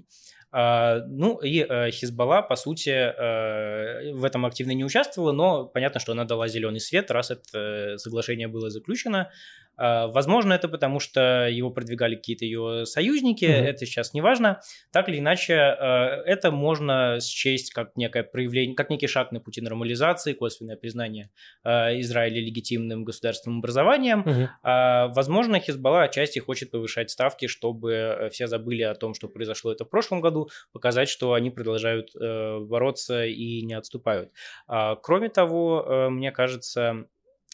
А, 0.58 1.02
ну 1.10 1.36
и 1.44 1.66
э, 1.68 1.92
Хизбалла, 1.92 2.42
по 2.42 2.56
сути, 2.56 2.90
э, 2.90 4.14
в 4.14 4.24
этом 4.24 4.46
активно 4.46 4.72
не 4.72 4.86
участвовала, 4.86 5.34
но 5.34 5.66
понятно, 5.66 6.00
что 6.00 6.14
она 6.14 6.24
дала 6.24 6.48
зеленый 6.48 6.80
свет, 6.80 7.12
раз 7.12 7.30
это 7.30 7.98
соглашение 7.98 8.48
было 8.48 8.70
заключено. 8.70 9.30
А, 9.78 10.08
возможно, 10.08 10.54
это 10.54 10.68
потому, 10.68 11.00
что 11.00 11.48
его 11.48 11.70
продвигали 11.70 12.16
какие-то 12.16 12.46
ее 12.46 12.86
союзники, 12.86 13.46
mm-hmm. 13.46 13.64
это 13.64 13.86
сейчас 13.86 14.14
не 14.14 14.22
важно. 14.22 14.62
Так 14.92 15.10
или 15.10 15.20
иначе, 15.20 15.56
а, 15.56 16.22
это 16.26 16.52
можно 16.52 17.20
счесть 17.22 17.74
как 17.74 17.96
некое 17.96 18.24
проявление, 18.24 18.76
как 18.76 18.90
некий 18.90 19.08
шаг 19.08 19.32
на 19.32 19.40
пути 19.40 19.62
нормализации, 19.62 20.34
косвенное 20.34 20.78
признание 20.78 21.30
а, 21.64 21.92
Израиля 22.00 22.42
легитимным 22.42 23.04
государственным 23.04 23.60
образованием. 23.60 24.24
Mm-hmm. 24.24 25.14
Возможно, 25.14 25.60
Хизбалла 25.60 26.04
отчасти 26.04 26.40
хочет 26.40 26.72
повышать 26.72 27.10
ставки, 27.10 27.48
чтобы 27.48 28.30
все 28.32 28.48
забыли 28.48 28.84
о 28.84 28.96
том, 28.96 29.14
что 29.14 29.28
произошло 29.28 29.72
это 29.72 29.86
в 29.86 29.90
прошлом 29.90 30.22
году, 30.22 30.50
показать, 30.72 31.10
что 31.10 31.34
они 31.34 31.50
продолжают 31.50 32.16
э, 32.16 32.60
бороться 32.60 33.26
и 33.26 33.62
не 33.62 33.74
отступают. 33.74 34.32
Кроме 35.02 35.30
того, 35.30 35.86
э, 35.88 36.10
мне 36.10 36.32
кажется, 36.32 36.86
Э, 36.86 37.04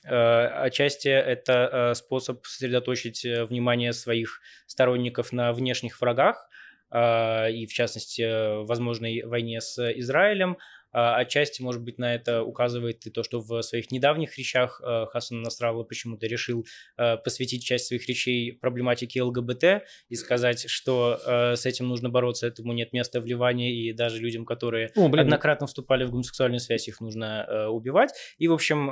отчасти 0.10 1.10
это 1.10 1.92
э, 1.92 1.96
способ 1.96 2.46
сосредоточить 2.46 3.24
э, 3.26 3.46
внимание 3.46 3.94
своих 3.94 4.42
сторонников 4.66 5.32
на 5.32 5.54
внешних 5.54 6.00
врагах, 6.02 6.48
и 6.94 7.68
в 7.70 7.74
частности 7.74 8.66
возможной 8.66 9.24
войне 9.24 9.62
с 9.62 9.80
Израилем, 9.98 10.58
отчасти, 10.92 11.62
может 11.62 11.82
быть, 11.82 11.98
на 11.98 12.16
это 12.16 12.44
указывает 12.44 13.06
и 13.06 13.10
то, 13.10 13.24
что 13.24 13.40
в 13.40 13.62
своих 13.62 13.92
недавних 13.92 14.38
речах 14.38 14.82
э, 14.84 15.06
Хасан 15.12 15.42
Насралла 15.42 15.84
почему-то 15.84 16.28
решил 16.28 16.66
э, 16.98 17.18
посвятить 17.18 17.64
часть 17.64 17.88
своих 17.88 18.08
речей 18.08 18.54
проблематике 18.54 19.24
ЛГБТ 19.24 19.84
и 20.10 20.16
сказать, 20.16 20.70
что 20.70 21.20
э, 21.26 21.56
с 21.56 21.66
этим 21.66 21.88
нужно 21.88 22.10
бороться, 22.10 22.48
этому 22.48 22.74
нет 22.74 22.94
места 22.94 23.22
в 23.22 23.26
Ливане, 23.26 23.74
и 23.74 23.94
даже 23.94 24.20
людям, 24.20 24.46
которые 24.46 24.92
О, 24.96 25.08
блин. 25.08 25.26
однократно 25.26 25.68
вступали 25.68 26.04
в 26.04 26.12
гомосексуальную 26.12 26.60
связь, 26.60 26.88
их 26.88 27.00
нужно 27.00 27.68
убивать. 27.70 28.12
И, 28.38 28.48
в 28.48 28.54
общем, 28.54 28.92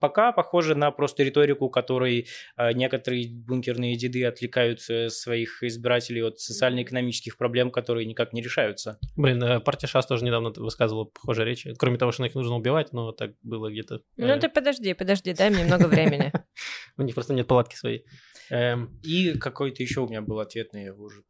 пока 0.00 0.32
похоже 0.32 0.74
на 0.74 0.90
просто 0.90 1.22
риторику, 1.22 1.68
которой 1.70 2.26
некоторые 2.74 3.28
бункерные 3.28 3.96
деды 3.96 4.24
отвлекают 4.24 4.80
своих 4.80 5.62
избирателей 5.62 6.22
от 6.22 6.38
социально-экономических 6.38 7.36
проблем, 7.36 7.70
которые 7.70 8.06
никак 8.06 8.32
не 8.32 8.42
решаются. 8.42 8.98
Блин, 9.16 9.60
партия 9.62 9.86
ШАС 9.86 10.06
тоже 10.06 10.24
недавно 10.24 10.50
высказывала 10.56 10.97
было 10.98 11.04
похожая 11.04 11.46
речь. 11.46 11.66
Кроме 11.78 11.98
того, 11.98 12.12
что 12.12 12.24
их 12.24 12.34
нужно 12.34 12.56
убивать, 12.56 12.92
но 12.92 13.12
так 13.12 13.32
было 13.42 13.70
где-то. 13.70 14.02
Ну 14.16 14.26
э, 14.26 14.40
ты 14.40 14.48
подожди, 14.48 14.94
подожди, 14.94 15.32
дай 15.32 15.50
мне 15.50 15.64
много 15.64 15.86
времени. 15.86 16.32
У 16.96 17.02
них 17.02 17.14
просто 17.14 17.34
нет 17.34 17.46
палатки 17.46 17.76
своей. 17.76 18.04
Эм, 18.50 18.98
и 19.02 19.36
какой-то 19.38 19.82
еще 19.82 20.00
у 20.00 20.08
меня 20.08 20.22
был 20.22 20.40
ответ 20.40 20.72
на 20.72 20.78
его 20.78 21.04
уже. 21.04 21.22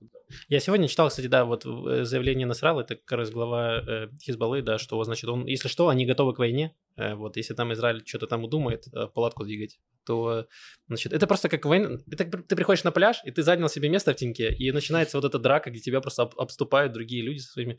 Я 0.48 0.60
сегодня 0.60 0.86
читал, 0.86 1.08
кстати, 1.08 1.26
да, 1.26 1.44
вот 1.44 1.66
э, 1.66 2.04
заявление 2.04 2.46
Насрала, 2.46 2.82
это 2.82 2.94
как 2.94 3.18
раз 3.18 3.30
глава 3.30 3.82
э, 3.86 4.08
Хизбаллы, 4.22 4.62
да, 4.62 4.78
что, 4.78 5.02
значит, 5.02 5.28
он, 5.28 5.44
если 5.44 5.68
что, 5.68 5.88
они 5.88 6.06
готовы 6.06 6.34
к 6.34 6.38
войне, 6.38 6.74
вот, 6.96 7.36
если 7.36 7.54
там 7.54 7.72
Израиль 7.72 8.02
что-то 8.04 8.26
там 8.26 8.42
удумает, 8.42 8.86
палатку 9.14 9.44
двигать, 9.44 9.78
то, 10.04 10.46
значит, 10.88 11.12
это 11.12 11.26
просто 11.28 11.48
как 11.48 11.64
война, 11.64 11.98
это, 12.10 12.24
ты 12.24 12.56
приходишь 12.56 12.82
на 12.82 12.90
пляж, 12.90 13.20
и 13.24 13.30
ты 13.30 13.42
занял 13.42 13.68
себе 13.68 13.88
место 13.88 14.12
в 14.12 14.16
теньке, 14.16 14.52
и 14.52 14.72
начинается 14.72 15.16
вот 15.16 15.24
эта 15.24 15.38
драка, 15.38 15.70
где 15.70 15.80
тебя 15.80 16.00
просто 16.00 16.22
обступают 16.22 16.92
другие 16.92 17.22
люди 17.22 17.38
со 17.38 17.52
своими 17.52 17.78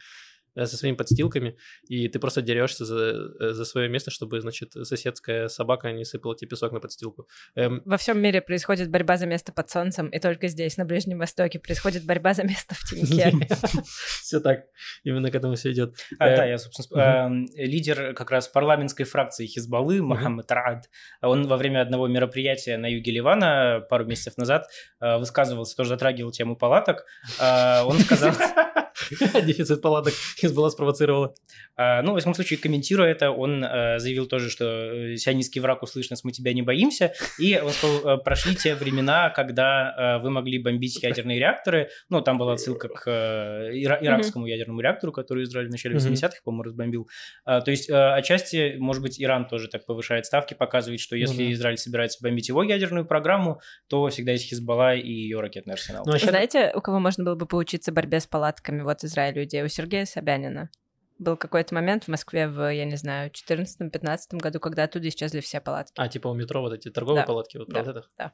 со 0.55 0.77
своими 0.77 0.95
подстилками, 0.95 1.57
и 1.87 2.07
ты 2.07 2.19
просто 2.19 2.41
дерешься 2.41 2.85
за, 2.85 3.33
э, 3.39 3.53
за 3.53 3.65
свое 3.65 3.89
место, 3.89 4.11
чтобы, 4.11 4.41
значит, 4.41 4.73
соседская 4.73 5.47
собака 5.47 5.91
не 5.91 6.05
сыпала 6.05 6.35
тебе 6.35 6.49
песок 6.49 6.71
на 6.71 6.79
подстилку. 6.79 7.27
Эм... 7.55 7.81
Во 7.85 7.97
всем 7.97 8.19
мире 8.19 8.41
происходит 8.41 8.89
борьба 8.89 9.17
за 9.17 9.25
место 9.25 9.51
под 9.51 9.69
солнцем, 9.69 10.07
и 10.09 10.19
только 10.19 10.47
здесь, 10.47 10.77
на 10.77 10.85
Ближнем 10.85 11.19
Востоке, 11.19 11.59
происходит 11.59 12.05
борьба 12.05 12.33
за 12.33 12.43
место 12.43 12.75
в 12.75 12.89
теньке. 12.89 13.47
Все 14.21 14.39
так, 14.39 14.65
именно 15.03 15.31
к 15.31 15.35
этому 15.35 15.55
все 15.55 15.71
идет. 15.71 15.95
А, 16.17 16.35
да, 16.35 16.45
э, 16.45 16.49
я, 16.49 16.57
собственно, 16.57 17.01
эм, 17.01 17.45
лидер 17.55 18.13
как 18.13 18.31
раз 18.31 18.47
парламентской 18.47 19.03
фракции 19.03 19.45
Хизбаллы, 19.45 20.01
Мохаммед 20.01 20.51
Раад, 20.51 20.89
он 21.21 21.47
во 21.47 21.57
время 21.57 21.81
одного 21.81 22.07
мероприятия 22.07 22.77
на 22.77 22.87
юге 22.87 23.11
Ливана 23.11 23.85
пару 23.89 24.05
месяцев 24.05 24.37
назад 24.37 24.67
высказывался, 24.99 25.75
тоже 25.75 25.89
затрагивал 25.89 26.31
тему 26.31 26.55
палаток. 26.55 27.05
Он 27.39 27.99
сказал... 27.99 28.33
Дефицит 29.45 29.81
палаток 29.81 30.13
Хизбалла 30.39 30.69
спровоцировала. 30.69 31.33
А, 31.75 32.01
ну, 32.01 32.13
в 32.13 32.17
любом 32.17 32.33
случае, 32.33 32.59
комментируя 32.59 33.09
это, 33.09 33.31
он 33.31 33.63
а, 33.63 33.99
заявил 33.99 34.27
тоже, 34.27 34.49
что 34.49 34.65
э, 34.65 35.15
«Сионистский 35.15 35.61
враг 35.61 35.83
услышь 35.83 36.09
нас, 36.09 36.23
мы 36.23 36.31
тебя 36.31 36.53
не 36.53 36.61
боимся». 36.61 37.13
И 37.37 37.57
он 37.57 37.71
сказал, 37.71 38.19
«Э, 38.19 38.21
прошли 38.21 38.55
те 38.55 38.75
времена, 38.75 39.29
когда 39.29 40.19
вы 40.21 40.29
могли 40.29 40.59
бомбить 40.59 41.01
ядерные 41.01 41.39
реакторы. 41.39 41.89
Ну, 42.09 42.21
там 42.21 42.37
была 42.37 42.53
отсылка 42.53 42.89
к 42.89 43.07
ира- 43.07 43.99
иракскому 44.01 44.45
ядерному 44.45 44.81
реактору, 44.81 45.11
который 45.11 45.43
Израиль 45.43 45.67
в 45.67 45.71
начале 45.71 45.95
80-х, 45.95 46.41
по-моему, 46.43 46.63
разбомбил. 46.63 47.09
А, 47.45 47.61
то 47.61 47.71
есть, 47.71 47.89
отчасти, 47.89 48.75
может 48.77 49.01
быть, 49.01 49.21
Иран 49.21 49.47
тоже 49.47 49.67
так 49.67 49.85
повышает 49.85 50.25
ставки, 50.25 50.53
показывает, 50.53 50.99
что 50.99 51.15
если 51.15 51.45
mm-hmm. 51.45 51.53
Израиль 51.53 51.77
собирается 51.77 52.19
бомбить 52.21 52.49
его 52.49 52.63
ядерную 52.63 53.05
программу, 53.05 53.61
то 53.87 54.07
всегда 54.09 54.33
есть 54.33 54.49
Хизбалла 54.49 54.95
и 54.95 55.11
ее 55.11 55.39
ракетный 55.39 55.73
арсенал. 55.73 56.03
Ну, 56.05 56.13
а 56.13 56.19
Знаете, 56.19 56.71
у 56.75 56.81
кого 56.81 56.99
можно 56.99 57.23
было 57.23 57.35
бы 57.35 57.45
поучиться 57.45 57.91
борьбе 57.91 58.19
с 58.19 58.27
палатками? 58.27 58.81
Вот 58.89 59.03
Израилю 59.03 59.43
идея. 59.43 59.63
У 59.63 59.67
Сергея 59.67 60.05
Собянина. 60.05 60.71
Был 61.19 61.37
какой-то 61.37 61.75
момент 61.75 62.05
в 62.05 62.07
Москве 62.07 62.47
в, 62.47 62.73
я 62.73 62.85
не 62.85 62.95
знаю, 62.95 63.29
14-15 63.29 64.17
году, 64.31 64.59
когда 64.59 64.85
оттуда 64.85 65.07
исчезли 65.09 65.41
все 65.41 65.61
палатки. 65.61 65.93
А, 65.95 66.07
типа 66.07 66.27
у 66.27 66.33
метро 66.33 66.59
вот 66.59 66.73
эти 66.73 66.89
торговые 66.89 67.21
да. 67.21 67.27
палатки? 67.27 67.57
Вот 67.57 67.69
да, 67.69 67.81
это? 67.81 68.05
да. 68.17 68.33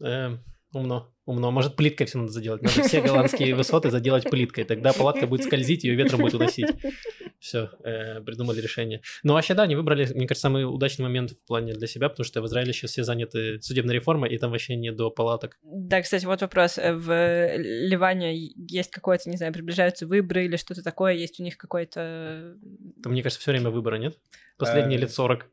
Эм, 0.00 0.42
умно, 0.72 1.12
умно. 1.26 1.50
Может, 1.50 1.76
плиткой 1.76 2.06
все 2.06 2.16
надо 2.16 2.32
заделать. 2.32 2.62
Надо 2.62 2.82
все 2.82 3.02
голландские 3.02 3.54
высоты 3.54 3.90
заделать 3.90 4.30
плиткой. 4.30 4.64
Тогда 4.64 4.94
палатка 4.94 5.26
будет 5.26 5.44
скользить, 5.44 5.84
ее 5.84 5.96
ветром 5.96 6.22
будет 6.22 6.32
уносить. 6.32 6.70
Все, 7.44 7.68
э, 7.84 8.22
придумали 8.22 8.58
решение. 8.58 9.02
Ну, 9.22 9.34
вообще, 9.34 9.52
да, 9.52 9.64
они 9.64 9.76
выбрали, 9.76 10.06
мне 10.14 10.26
кажется, 10.26 10.44
самый 10.44 10.64
удачный 10.64 11.02
момент 11.02 11.32
в 11.32 11.44
плане 11.44 11.74
для 11.74 11.86
себя, 11.86 12.08
потому 12.08 12.24
что 12.24 12.40
в 12.40 12.46
Израиле 12.46 12.72
сейчас 12.72 12.92
все 12.92 13.04
заняты 13.04 13.60
судебной 13.60 13.96
реформой, 13.96 14.30
и 14.30 14.38
там 14.38 14.50
вообще 14.50 14.76
не 14.76 14.90
до 14.90 15.10
палаток. 15.10 15.58
Да, 15.62 16.00
кстати, 16.00 16.24
вот 16.24 16.40
вопрос. 16.40 16.78
Э, 16.78 16.94
в 16.94 17.56
Ливане 17.58 18.34
есть 18.34 18.90
какое-то, 18.90 19.28
не 19.28 19.36
знаю, 19.36 19.52
приближаются 19.52 20.06
выборы 20.06 20.46
или 20.46 20.56
что-то 20.56 20.82
такое, 20.82 21.12
есть 21.12 21.38
у 21.38 21.42
них 21.42 21.58
какой-то... 21.58 22.56
Там, 23.02 23.12
мне 23.12 23.22
кажется, 23.22 23.42
все 23.42 23.50
время 23.50 23.68
выборы, 23.68 23.98
нет? 23.98 24.16
Последние 24.56 24.96
э, 24.96 25.02
лет 25.02 25.12
40. 25.12 25.46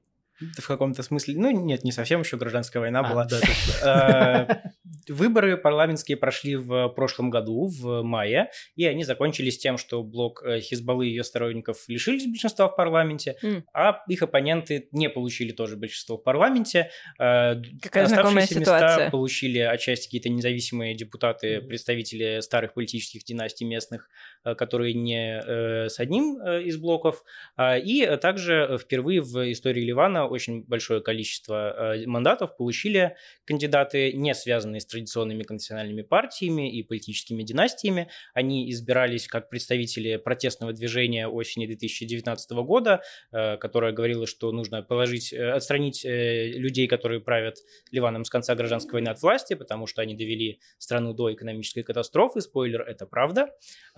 В 0.58 0.68
каком-то 0.68 1.04
смысле. 1.04 1.36
Ну, 1.38 1.52
нет, 1.52 1.84
не 1.84 1.92
совсем 1.92 2.22
еще 2.22 2.38
гражданская 2.38 2.82
война 2.82 3.00
А, 3.02 3.10
была. 3.10 3.26
да. 3.26 3.40
Э, 3.84 4.70
Выборы 5.08 5.58
парламентские 5.58 6.16
прошли 6.16 6.56
в 6.56 6.90
прошлом 6.90 7.30
году, 7.32 7.68
в 7.68 8.04
мае, 8.04 8.52
и 8.76 8.86
они 8.86 9.04
закончились 9.04 9.58
тем, 9.58 9.78
что 9.78 10.04
блок 10.04 10.44
э, 10.46 10.60
Хизбаллы 10.60 11.08
и 11.08 11.10
ее 11.10 11.24
сторонников 11.24 11.86
лишились 11.88 12.26
большинства 12.28 12.68
в 12.68 12.76
парламенте, 12.76 13.36
М. 13.42 13.64
а 13.74 14.04
их 14.08 14.22
оппоненты 14.22 14.90
не 14.92 15.10
получили 15.10 15.52
тоже 15.54 15.76
большинство 15.76 16.18
в 16.18 16.24
парламенте. 16.24 16.92
Э, 17.20 17.56
Какая 17.82 18.06
знакомая 18.06 18.44
Оставшиеся 18.44 18.60
места 18.60 18.78
ситуация. 18.80 19.10
получили 19.10 19.60
отчасти 19.60 20.06
какие-то 20.06 20.30
независимые 20.30 20.94
депутаты, 20.96 21.60
Мгм. 21.60 21.68
представители 21.68 22.40
старых 22.42 22.74
политических 22.74 23.24
династий 23.24 23.66
местных, 23.66 24.08
которые 24.44 24.94
не 24.94 25.42
с 25.90 26.00
одним 26.00 26.36
из 26.60 26.78
блоков. 26.78 27.24
И 27.60 28.06
также 28.22 28.78
впервые 28.82 29.22
в 29.22 29.52
истории 29.52 29.84
Ливана 29.84 30.28
очень 30.32 30.64
большое 30.64 31.02
количество 31.02 31.96
э, 31.96 32.08
мандатов 32.08 32.56
получили 32.56 33.16
кандидаты, 33.46 34.14
не 34.14 34.34
связанные 34.34 34.80
с 34.80 34.86
традиционными 34.86 35.44
конфессиональными 35.44 36.02
партиями 36.02 36.72
и 36.72 36.82
политическими 36.84 37.44
династиями. 37.44 38.10
Они 38.34 38.70
избирались 38.72 39.28
как 39.28 39.50
представители 39.50 40.16
протестного 40.16 40.74
движения 40.74 41.28
осени 41.28 41.68
2019 41.68 42.52
года, 42.52 43.02
э, 43.32 43.58
которое 43.58 43.92
говорило, 43.92 44.26
что 44.26 44.52
нужно 44.52 44.82
положить, 44.82 45.34
э, 45.34 45.52
отстранить 45.52 46.04
людей, 46.04 46.88
которые 46.88 47.22
правят 47.22 47.58
Ливаном 47.92 48.26
с 48.26 48.30
конца 48.30 48.56
гражданской 48.56 48.94
войны 48.94 49.10
от 49.10 49.22
власти, 49.22 49.54
потому 49.54 49.88
что 49.88 50.02
они 50.02 50.16
довели 50.16 50.60
страну 50.78 51.14
до 51.14 51.34
экономической 51.34 51.84
катастрофы. 51.84 52.42
Спойлер, 52.42 52.82
это 52.82 53.06
правда. 53.06 53.50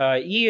И 0.02 0.50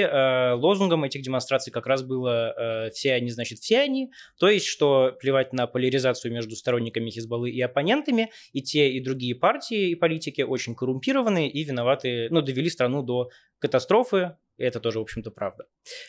лозунгом 0.56 1.04
этих 1.04 1.22
демонстраций 1.22 1.72
как 1.72 1.88
раз 1.88 2.04
было 2.04 2.90
«все 2.94 3.14
они, 3.14 3.30
значит, 3.30 3.60
все 3.60 3.80
они», 3.80 4.12
то 4.40 4.48
есть, 4.48 4.66
что 4.66 5.16
плевать 5.20 5.54
на 5.54 5.68
поляризацию 5.74 6.32
между 6.34 6.56
сторонниками 6.56 7.10
Хизбаллы 7.10 7.52
и 7.52 7.60
оппонентами, 7.62 8.32
и 8.54 8.62
те, 8.62 8.90
и 8.92 9.04
другие 9.04 9.36
партии 9.36 9.90
и 9.90 9.96
политики 9.96 10.42
очень 10.42 10.76
коррумпированы 10.76 11.50
и 11.50 11.64
виноваты, 11.64 12.28
ну, 12.30 12.42
довели 12.42 12.70
страну 12.70 13.04
до 13.04 13.30
катастрофы, 13.60 14.36
и 14.58 14.64
это 14.64 14.80
тоже, 14.80 15.00
в 15.00 15.02
общем-то, 15.02 15.32
правда. 15.32 15.66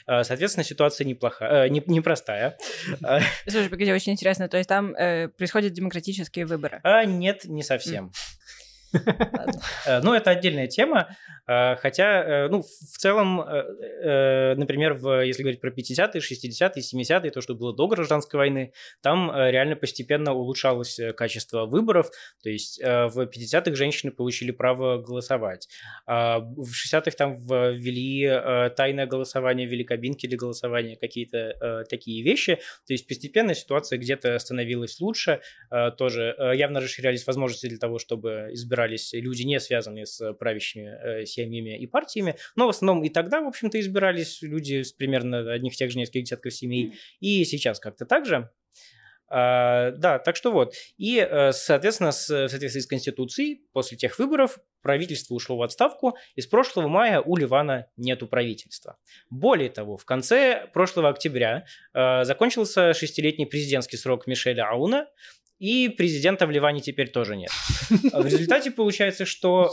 А, 0.06 0.22
Соответственно, 0.22 0.64
ситуация 0.64 1.06
неплохая, 1.06 1.64
э, 1.64 1.68
не- 1.70 1.82
непростая. 1.86 2.58
Слушай, 3.48 3.70
погоди, 3.70 3.92
очень 3.92 4.12
интересно. 4.12 4.48
То 4.48 4.58
есть 4.58 4.68
там 4.68 4.94
э, 4.94 5.28
происходят 5.28 5.72
демократические 5.72 6.44
выборы. 6.46 6.80
А 6.82 7.04
нет, 7.04 7.44
не 7.46 7.62
совсем. 7.62 8.04
Ладно. 8.04 8.12
Э, 9.86 10.01
Ну, 10.03 10.14
это 10.14 10.30
отдельная 10.30 10.66
тема, 10.66 11.16
э, 11.47 11.76
хотя, 11.76 12.24
э, 12.24 12.49
ну, 12.49 12.62
в 12.62 12.99
целом, 12.99 13.36
например, 13.36 14.95
если 15.22 15.42
говорить 15.42 15.61
про 15.61 15.70
50-е, 15.70 16.20
60-е, 16.20 16.82
70-е, 16.82 17.30
то, 17.30 17.40
что 17.40 17.55
было 17.55 17.74
до 17.74 17.86
гражданской 17.86 18.38
войны, 18.38 18.72
там 19.03 19.30
реально 19.34 19.76
постепенно 19.76 20.32
улучшалось 20.32 21.01
качество 21.16 21.66
выборов, 21.66 22.11
то 22.42 22.51
есть 22.51 22.80
в 22.82 23.28
50-х 23.28 23.74
женщины 23.74 24.12
получили 24.12 24.51
право 24.53 24.99
голосовать, 24.99 25.68
а 26.07 26.40
в 26.40 26.70
60-х 26.70 27.11
там 27.16 27.36
ввели 27.36 28.26
тайное 28.76 29.07
голосование, 29.07 29.66
ввели 29.66 29.84
кабинки 29.84 30.26
для 30.26 30.38
голосования, 30.38 30.97
какие-то 30.97 31.84
такие 31.88 32.22
вещи, 32.22 32.57
то 32.86 32.92
есть 32.92 33.07
постепенно 33.07 33.55
ситуация 33.55 33.99
где-то 33.99 34.38
становилась 34.38 35.01
лучше, 35.01 35.40
тоже 35.99 36.34
явно 36.55 36.80
расширялись 36.80 37.26
возможности 37.26 37.68
для 37.68 37.78
того, 37.78 37.99
чтобы 37.99 38.51
избирались 38.85 39.12
люди, 39.12 39.43
не 39.43 39.61
связанные 39.61 40.07
с 40.07 40.32
правящими 40.35 41.22
э, 41.22 41.26
семьями 41.26 41.78
и 41.78 41.87
партиями, 41.87 42.37
но 42.57 42.66
в 42.66 42.70
основном 42.70 43.05
и 43.05 43.09
тогда, 43.09 43.41
в 43.41 43.47
общем-то, 43.47 43.78
избирались 43.80 44.43
люди 44.43 44.82
с 44.82 44.93
примерно 44.93 45.53
одних 45.53 45.76
тех 45.76 45.91
же 45.91 45.99
нескольких 45.99 46.24
десятков 46.24 46.55
семей, 46.55 46.95
и 47.20 47.45
сейчас 47.45 47.80
как-то 47.80 48.07
так 48.07 48.26
же. 48.26 48.51
А, 49.26 49.91
да, 49.93 50.18
так 50.18 50.37
что 50.37 50.53
вот. 50.53 50.74
И, 50.99 51.18
э, 51.18 51.53
соответственно, 51.53 52.12
с, 52.12 52.28
в 52.28 52.49
соответствии 52.49 52.80
с 52.80 52.87
Конституцией, 52.87 53.62
после 53.72 53.97
тех 53.97 54.18
выборов 54.18 54.59
правительство 54.82 55.35
ушло 55.35 55.57
в 55.57 55.62
отставку, 55.62 56.16
и 56.37 56.41
с 56.41 56.47
прошлого 56.47 56.89
мая 56.89 57.20
у 57.20 57.37
Ливана 57.37 57.87
нету 57.97 58.26
правительства. 58.26 58.99
Более 59.30 59.70
того, 59.70 59.97
в 59.97 60.05
конце 60.05 60.68
прошлого 60.72 61.09
октября 61.09 61.64
э, 61.95 62.24
закончился 62.24 62.93
шестилетний 62.93 63.47
президентский 63.47 63.97
срок 63.97 64.26
Мишеля 64.26 64.68
Ауна, 64.68 65.09
и 65.64 65.88
президента 65.88 66.46
в 66.46 66.50
Ливане 66.50 66.80
теперь 66.80 67.08
тоже 67.08 67.36
нет. 67.36 67.50
В 67.90 68.26
результате 68.26 68.70
получается, 68.70 69.24
что, 69.24 69.72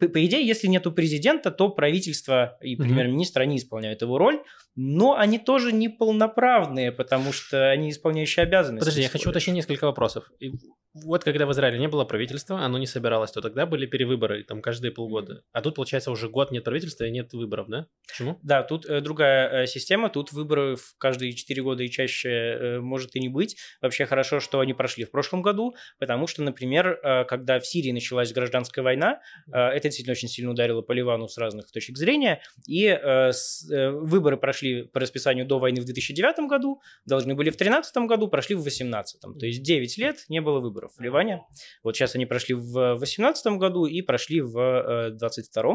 э, 0.00 0.06
по, 0.08 0.24
идее, 0.24 0.44
если 0.44 0.66
нету 0.66 0.90
президента, 0.90 1.50
то 1.50 1.68
правительство 1.68 2.58
и 2.60 2.74
премьер-министр, 2.74 3.42
они 3.42 3.56
исполняют 3.56 4.02
его 4.02 4.18
роль, 4.18 4.42
но 4.76 5.16
они 5.16 5.38
тоже 5.38 5.72
не 5.72 5.88
полноправные, 5.88 6.92
потому 6.92 7.32
что 7.32 7.70
они 7.70 7.90
исполняющие 7.90 8.42
обязанности. 8.42 8.84
Подожди, 8.84 9.02
я 9.02 9.08
хочу 9.08 9.30
уточнить 9.30 9.56
несколько 9.56 9.84
вопросов. 9.84 10.30
И 10.40 10.52
вот 10.94 11.24
когда 11.24 11.44
в 11.46 11.52
Израиле 11.52 11.78
не 11.78 11.88
было 11.88 12.04
правительства, 12.04 12.60
оно 12.60 12.78
не 12.78 12.86
собиралось, 12.86 13.32
то 13.32 13.40
тогда 13.40 13.66
были 13.66 13.84
перевыборы, 13.86 14.44
там, 14.44 14.62
каждые 14.62 14.92
полгода. 14.92 15.42
А 15.52 15.60
тут, 15.60 15.74
получается, 15.74 16.10
уже 16.12 16.28
год 16.28 16.52
нет 16.52 16.62
правительства 16.64 17.04
и 17.04 17.10
нет 17.10 17.32
выборов, 17.32 17.68
да? 17.68 17.86
Почему? 18.06 18.38
Да, 18.42 18.62
тут 18.62 18.86
э, 18.86 19.00
другая 19.00 19.62
э, 19.62 19.66
система, 19.66 20.08
тут 20.08 20.30
выборы 20.32 20.76
в 20.76 20.94
каждые 20.98 21.32
4 21.32 21.62
года 21.62 21.82
и 21.82 21.90
чаще 21.90 22.28
э, 22.30 22.80
может 22.80 23.16
и 23.16 23.20
не 23.20 23.28
быть. 23.28 23.56
Вообще 23.82 24.06
хорошо, 24.06 24.38
что 24.38 24.60
они 24.60 24.72
прошли 24.72 25.04
в 25.04 25.10
прошлом 25.10 25.42
году, 25.42 25.74
потому 25.98 26.26
что, 26.28 26.42
например, 26.42 27.00
э, 27.02 27.24
когда 27.24 27.58
в 27.58 27.66
Сирии 27.66 27.90
началась 27.90 28.32
гражданская 28.32 28.84
война, 28.84 29.20
э, 29.52 29.58
это 29.58 29.88
действительно 29.88 30.12
очень 30.12 30.28
сильно 30.28 30.52
ударило 30.52 30.82
по 30.82 30.92
Ливану 30.92 31.26
с 31.26 31.36
разных 31.38 31.72
точек 31.72 31.96
зрения, 31.96 32.40
и 32.68 32.86
э, 32.86 33.32
с- 33.32 33.68
э, 33.68 33.90
выборы 33.90 34.36
прошли 34.36 34.63
по 34.92 35.00
расписанию 35.00 35.46
до 35.46 35.58
войны 35.58 35.80
в 35.80 35.84
2009 35.84 36.48
году, 36.48 36.80
должны 37.06 37.34
были 37.34 37.50
в 37.50 37.56
2013 37.56 37.96
году, 38.08 38.28
прошли 38.28 38.54
в 38.54 38.62
2018. 38.62 39.20
То 39.20 39.46
есть 39.46 39.62
9 39.62 39.98
лет 39.98 40.24
не 40.28 40.40
было 40.40 40.60
выборов 40.60 40.92
в 40.96 41.00
Ливане. 41.00 41.42
Вот 41.82 41.96
сейчас 41.96 42.14
они 42.14 42.26
прошли 42.26 42.54
в 42.54 42.72
2018 42.96 43.46
году 43.58 43.86
и 43.86 44.02
прошли 44.02 44.40
в 44.40 45.10
2022. 45.10 45.74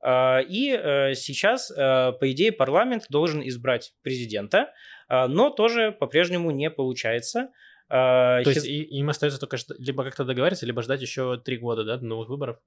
А, 0.00 0.40
И 0.40 0.70
э, 0.70 1.14
сейчас, 1.14 1.70
э, 1.70 2.12
по 2.12 2.30
идее, 2.30 2.52
парламент 2.52 3.06
должен 3.08 3.46
избрать 3.46 3.94
президента, 4.02 4.72
но 5.08 5.50
тоже 5.50 5.92
по-прежнему 5.92 6.50
не 6.50 6.68
получается. 6.68 7.50
А, 7.88 8.42
То 8.42 8.50
есть 8.50 8.66
им 8.66 9.08
остается 9.08 9.38
только 9.38 9.56
либо 9.78 10.04
как-то 10.04 10.24
договориться, 10.24 10.66
либо 10.66 10.82
ждать 10.82 11.02
еще 11.02 11.38
три 11.38 11.56
года, 11.56 11.84
да, 11.84 11.96
до 11.96 12.04
новых 12.04 12.28
выборов? 12.28 12.58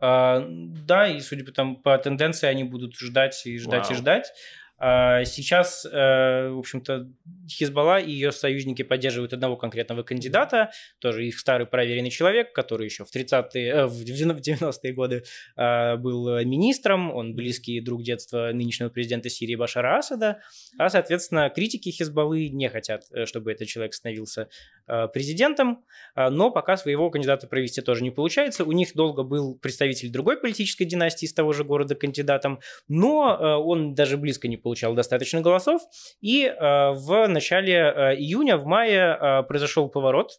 А, 0.00 0.44
Да, 0.48 1.08
и 1.08 1.20
судя 1.20 1.44
по, 1.44 1.52
там, 1.52 1.76
по 1.76 1.96
тенденции, 1.98 2.46
они 2.46 2.64
будут 2.64 2.96
ждать 2.96 3.46
и 3.46 3.58
ждать 3.58 3.90
и 3.90 3.94
Вау. 3.94 4.00
ждать. 4.00 4.32
А, 4.78 5.24
Сейчас, 5.24 5.86
э, 5.90 6.48
в 6.50 6.58
общем-то, 6.58 7.08
Хизбалла 7.48 7.98
и 7.98 8.10
ее 8.10 8.30
союзники 8.30 8.82
поддерживают 8.82 9.32
одного 9.32 9.56
конкретного 9.56 10.02
кандидата, 10.02 10.70
тоже 10.98 11.26
их 11.26 11.38
старый 11.38 11.66
проверенный 11.66 12.10
человек, 12.10 12.52
который 12.52 12.84
еще 12.84 13.04
в 13.04 13.14
30-е, 13.14 13.68
э, 13.68 13.86
в 13.86 14.02
90-е 14.02 14.92
годы 14.92 15.24
а, 15.56 15.96
был 15.96 16.44
министром, 16.44 17.10
он 17.10 17.34
близкий 17.34 17.80
друг 17.80 18.02
детства 18.02 18.50
нынешнего 18.52 18.90
президента 18.90 19.30
Сирии 19.30 19.54
Башара 19.54 19.96
Асада, 19.96 20.40
а, 20.78 20.90
соответственно, 20.90 21.48
критики 21.48 21.88
Хизбаллы 21.88 22.48
не 22.50 22.68
хотят, 22.68 23.04
э, 23.12 23.24
чтобы 23.24 23.52
этот 23.52 23.68
человек 23.68 23.94
становился 23.94 24.48
президентом, 24.86 25.84
а, 26.14 26.30
но 26.30 26.50
пока 26.50 26.76
своего 26.76 27.10
кандидата 27.10 27.46
провести 27.46 27.82
тоже 27.82 28.02
не 28.02 28.10
получается. 28.10 28.64
У 28.64 28.72
них 28.72 28.94
долго 28.94 29.22
был 29.22 29.56
представитель 29.56 30.10
другой 30.10 30.38
политической 30.38 30.84
династии 30.84 31.26
из 31.26 31.34
того 31.34 31.52
же 31.52 31.64
города 31.64 31.94
кандидатом, 31.94 32.60
но 32.88 33.36
э, 33.38 33.54
он 33.56 33.94
даже 33.94 34.16
близко 34.16 34.48
не 34.48 34.56
получал 34.56 34.94
достаточно 34.94 35.40
голосов. 35.40 35.82
И 36.20 36.44
э, 36.44 36.90
в 36.92 37.26
начале 37.28 37.74
э, 37.74 38.16
июня, 38.16 38.56
в 38.56 38.64
мае 38.66 39.18
э, 39.20 39.42
произошел 39.42 39.88
поворот. 39.88 40.32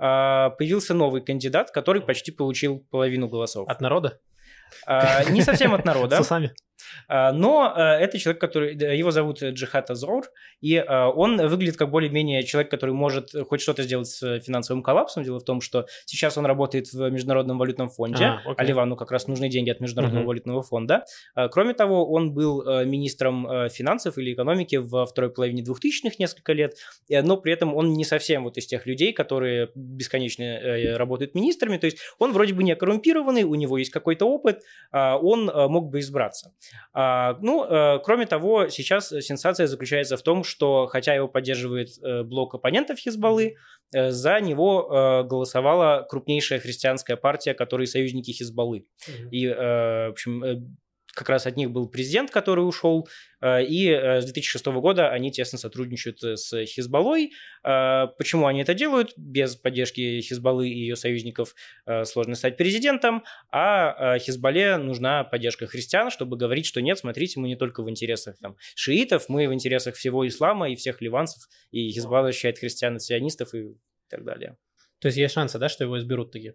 Э, 0.00 0.50
Появился 0.58 0.94
новый 0.94 1.22
кандидат, 1.22 1.70
который 1.70 2.02
почти 2.02 2.32
получил 2.32 2.86
половину 2.90 3.28
голосов. 3.28 3.68
От 3.68 3.80
народа? 3.80 4.18
Не 5.30 5.42
совсем 5.42 5.74
от 5.74 5.84
народа. 5.84 6.16
С 6.16 6.20
усами? 6.20 6.54
А, 7.08 7.32
Но 7.32 7.72
э, 7.76 7.80
это 7.80 8.18
человек, 8.18 8.40
который... 8.40 8.74
Его 8.96 9.10
зовут 9.10 9.42
Джихат 9.42 9.90
Азор, 9.90 10.26
и 10.60 10.74
э, 10.76 11.04
он 11.06 11.36
выглядит 11.48 11.76
как 11.76 11.90
более-менее 11.90 12.42
человек, 12.42 12.70
который 12.70 12.94
может 12.94 13.30
хоть 13.48 13.60
что-то 13.60 13.82
сделать 13.82 14.08
с 14.08 14.40
финансовым 14.40 14.82
коллапсом. 14.82 15.22
Дело 15.22 15.38
в 15.40 15.44
том, 15.44 15.60
что 15.60 15.86
сейчас 16.06 16.36
он 16.38 16.46
работает 16.46 16.92
в 16.92 17.10
Международном 17.10 17.58
валютном 17.58 17.88
фонде, 17.88 18.24
А, 18.24 18.42
а 18.44 18.50
окей. 18.52 18.66
Ливану 18.66 18.96
как 18.96 19.10
раз 19.10 19.26
нужны 19.26 19.48
деньги 19.48 19.70
от 19.70 19.80
Международного 19.80 20.22
Мгм. 20.22 20.28
валютного 20.28 20.62
фонда. 20.62 21.04
А, 21.34 21.48
Кроме 21.48 21.74
того, 21.74 22.10
он 22.10 22.32
был 22.32 22.62
э, 22.66 22.84
министром 22.84 23.46
э, 23.50 23.68
финансов 23.68 24.18
или 24.18 24.32
экономики 24.34 24.76
во 24.76 25.06
второй 25.06 25.30
половине 25.30 25.62
2000-х 25.62 26.16
несколько 26.18 26.52
лет, 26.52 26.74
э, 27.08 27.22
но 27.22 27.36
при 27.36 27.52
этом 27.52 27.74
он 27.74 27.92
не 27.92 28.04
совсем 28.04 28.44
вот 28.44 28.56
из 28.56 28.66
тех 28.66 28.86
людей, 28.86 29.12
которые 29.12 29.70
бесконечно 29.74 30.42
э, 30.42 30.96
работают 30.96 31.34
министрами, 31.34 31.76
то 31.78 31.86
есть 31.86 31.98
он 32.18 32.32
вроде 32.32 32.54
бы 32.54 32.62
не 32.62 32.74
коррумпированный, 32.74 33.44
у 33.44 33.54
него 33.54 33.78
есть 33.78 33.90
какой-то 33.90 34.26
опыт, 34.26 34.62
а, 34.90 35.16
он 35.18 35.48
э, 35.48 35.68
мог 35.68 35.90
бы 35.90 36.00
избраться. 36.00 36.52
А, 36.92 37.38
Ну, 37.42 37.64
э, 37.64 37.98
кроме 38.04 38.26
того, 38.26 38.68
сейчас 38.68 39.08
сенсация 39.08 39.66
заключается 39.66 40.16
в 40.16 40.22
том, 40.22 40.44
что 40.44 40.86
хотя 40.86 41.14
его 41.14 41.28
поддерживает 41.28 41.88
э, 42.02 42.22
блок 42.22 42.54
оппонентов 42.54 42.98
Хизбаллы, 42.98 43.56
э, 43.94 44.10
за 44.10 44.40
него 44.40 45.24
голосовала 45.28 46.06
крупнейшая 46.08 46.60
христианская 46.60 47.16
партия, 47.16 47.54
которые 47.54 47.86
союзники 47.86 48.30
Хизбаллы. 48.30 48.86
И, 49.30 49.46
в 49.48 50.10
общем, 50.10 50.76
как 51.14 51.28
раз 51.28 51.46
от 51.46 51.56
них 51.56 51.70
был 51.70 51.88
президент, 51.88 52.30
который 52.30 52.60
ушел, 52.60 53.08
э, 53.40 53.64
и 53.64 53.88
э, 53.88 54.20
с 54.20 54.24
2006 54.24 54.66
года 54.66 55.10
они 55.10 55.30
тесно 55.30 55.58
сотрудничают 55.58 56.22
с 56.22 56.64
Хизбаллой. 56.66 57.32
Почему 57.62 58.46
они 58.46 58.62
это 58.62 58.74
делают? 58.74 59.12
Без 59.16 59.56
поддержки 59.56 60.20
Хизбаллы 60.20 60.68
и 60.68 60.78
ее 60.78 60.96
союзников 60.96 61.54
сложно 62.04 62.34
стать 62.34 62.56
президентом, 62.56 63.24
а 63.50 64.18
Хизбалле 64.18 64.76
нужна 64.76 65.24
поддержка 65.24 65.66
христиан, 65.66 66.10
чтобы 66.10 66.36
говорить, 66.36 66.66
что 66.66 66.82
нет, 66.82 66.98
смотрите, 66.98 67.40
мы 67.40 67.48
не 67.48 67.56
только 67.56 67.82
в 67.82 67.90
интересах 67.90 68.36
там, 68.38 68.56
шиитов, 68.74 69.28
мы 69.28 69.48
в 69.48 69.54
интересах 69.54 69.94
всего 69.94 70.26
ислама 70.26 70.70
и 70.70 70.76
всех 70.76 71.00
ливанцев, 71.00 71.48
и 71.70 71.90
Хизбалла 71.90 72.28
защищает 72.28 72.58
христиан-сионистов 72.58 73.54
и 73.54 73.76
так 74.08 74.24
далее. 74.24 74.56
То 74.98 75.08
есть 75.08 75.18
есть 75.18 75.34
шансы, 75.34 75.58
да, 75.58 75.68
что 75.68 75.84
его 75.84 75.98
изберут 75.98 76.32
таки? 76.32 76.54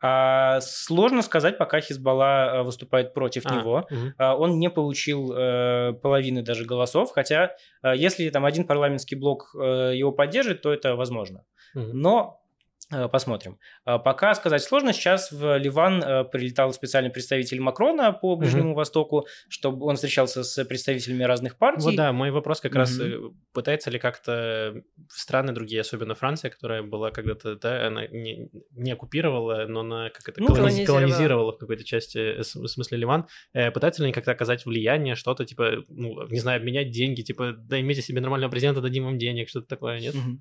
А, 0.00 0.60
сложно 0.60 1.22
сказать, 1.22 1.56
пока 1.56 1.80
Хизбалла 1.80 2.56
э, 2.56 2.62
выступает 2.62 3.14
против 3.14 3.46
а, 3.46 3.54
него. 3.54 3.86
Угу. 3.90 4.12
А, 4.18 4.36
он 4.36 4.58
не 4.58 4.68
получил 4.68 5.32
а, 5.34 5.92
половины 5.94 6.42
даже 6.42 6.64
голосов, 6.64 7.12
хотя 7.12 7.56
а, 7.82 7.94
если 7.94 8.28
там 8.28 8.44
один 8.44 8.66
парламентский 8.66 9.16
блок 9.16 9.54
а, 9.54 9.92
его 9.92 10.12
поддержит, 10.12 10.62
то 10.62 10.72
это 10.72 10.94
возможно. 10.96 11.44
Угу. 11.74 11.90
Но 11.94 12.43
Э, 12.43 12.43
посмотрим. 12.90 13.58
А, 13.84 13.98
пока 13.98 14.34
сказать 14.34 14.62
сложно. 14.62 14.92
Сейчас 14.92 15.32
в 15.32 15.56
Ливан 15.56 16.02
э, 16.02 16.24
прилетал 16.24 16.72
специальный 16.72 17.10
представитель 17.10 17.60
Макрона 17.60 18.12
по 18.12 18.36
Ближнему 18.36 18.72
mm 18.72 18.74
Востоку, 18.74 19.26
чтобы 19.48 19.86
он 19.86 19.96
встречался 19.96 20.44
с 20.44 20.64
представителями 20.64 21.22
разных 21.24 21.56
партий. 21.56 21.82
Вот 21.82 21.96
да, 21.96 22.12
мой 22.12 22.30
вопрос 22.30 22.60
как 22.60 22.72
mm 22.72 22.78
раз, 22.78 22.98
э, 23.00 23.18
пытается 23.52 23.90
ли 23.90 23.98
как-то 23.98 24.82
страны 25.08 25.52
другие, 25.52 25.80
особенно 25.80 26.14
Франция, 26.14 26.50
которая 26.50 26.82
была 26.82 27.10
когда-то, 27.10 27.56
да, 27.56 27.86
она 27.86 28.06
не, 28.06 28.50
не 28.72 28.92
оккупировала, 28.92 29.66
но 29.66 29.80
она 29.80 30.10
как 30.10 30.28
это, 30.28 30.42
ну, 30.42 30.54
колониз... 30.54 30.86
колонизировала 30.86 31.52
в 31.52 31.58
какой-то 31.58 31.84
части, 31.84 32.38
в 32.38 32.66
смысле 32.68 32.98
Ливан, 32.98 33.26
пытается 33.52 34.02
ли 34.02 34.06
они 34.06 34.12
как-то 34.12 34.32
оказать 34.32 34.66
влияние, 34.66 35.14
что-то, 35.14 35.44
типа, 35.44 35.84
ну, 35.88 36.26
не 36.28 36.38
знаю, 36.38 36.60
обменять 36.60 36.90
деньги, 36.90 37.22
типа, 37.22 37.54
да, 37.56 37.80
имейте 37.80 38.02
себе 38.02 38.20
нормального 38.20 38.50
президента, 38.50 38.80
дадим 38.80 39.04
вам 39.04 39.18
денег, 39.18 39.48
что-то 39.48 39.66
такое, 39.68 40.00
нет? 40.00 40.14
а, 40.14 40.38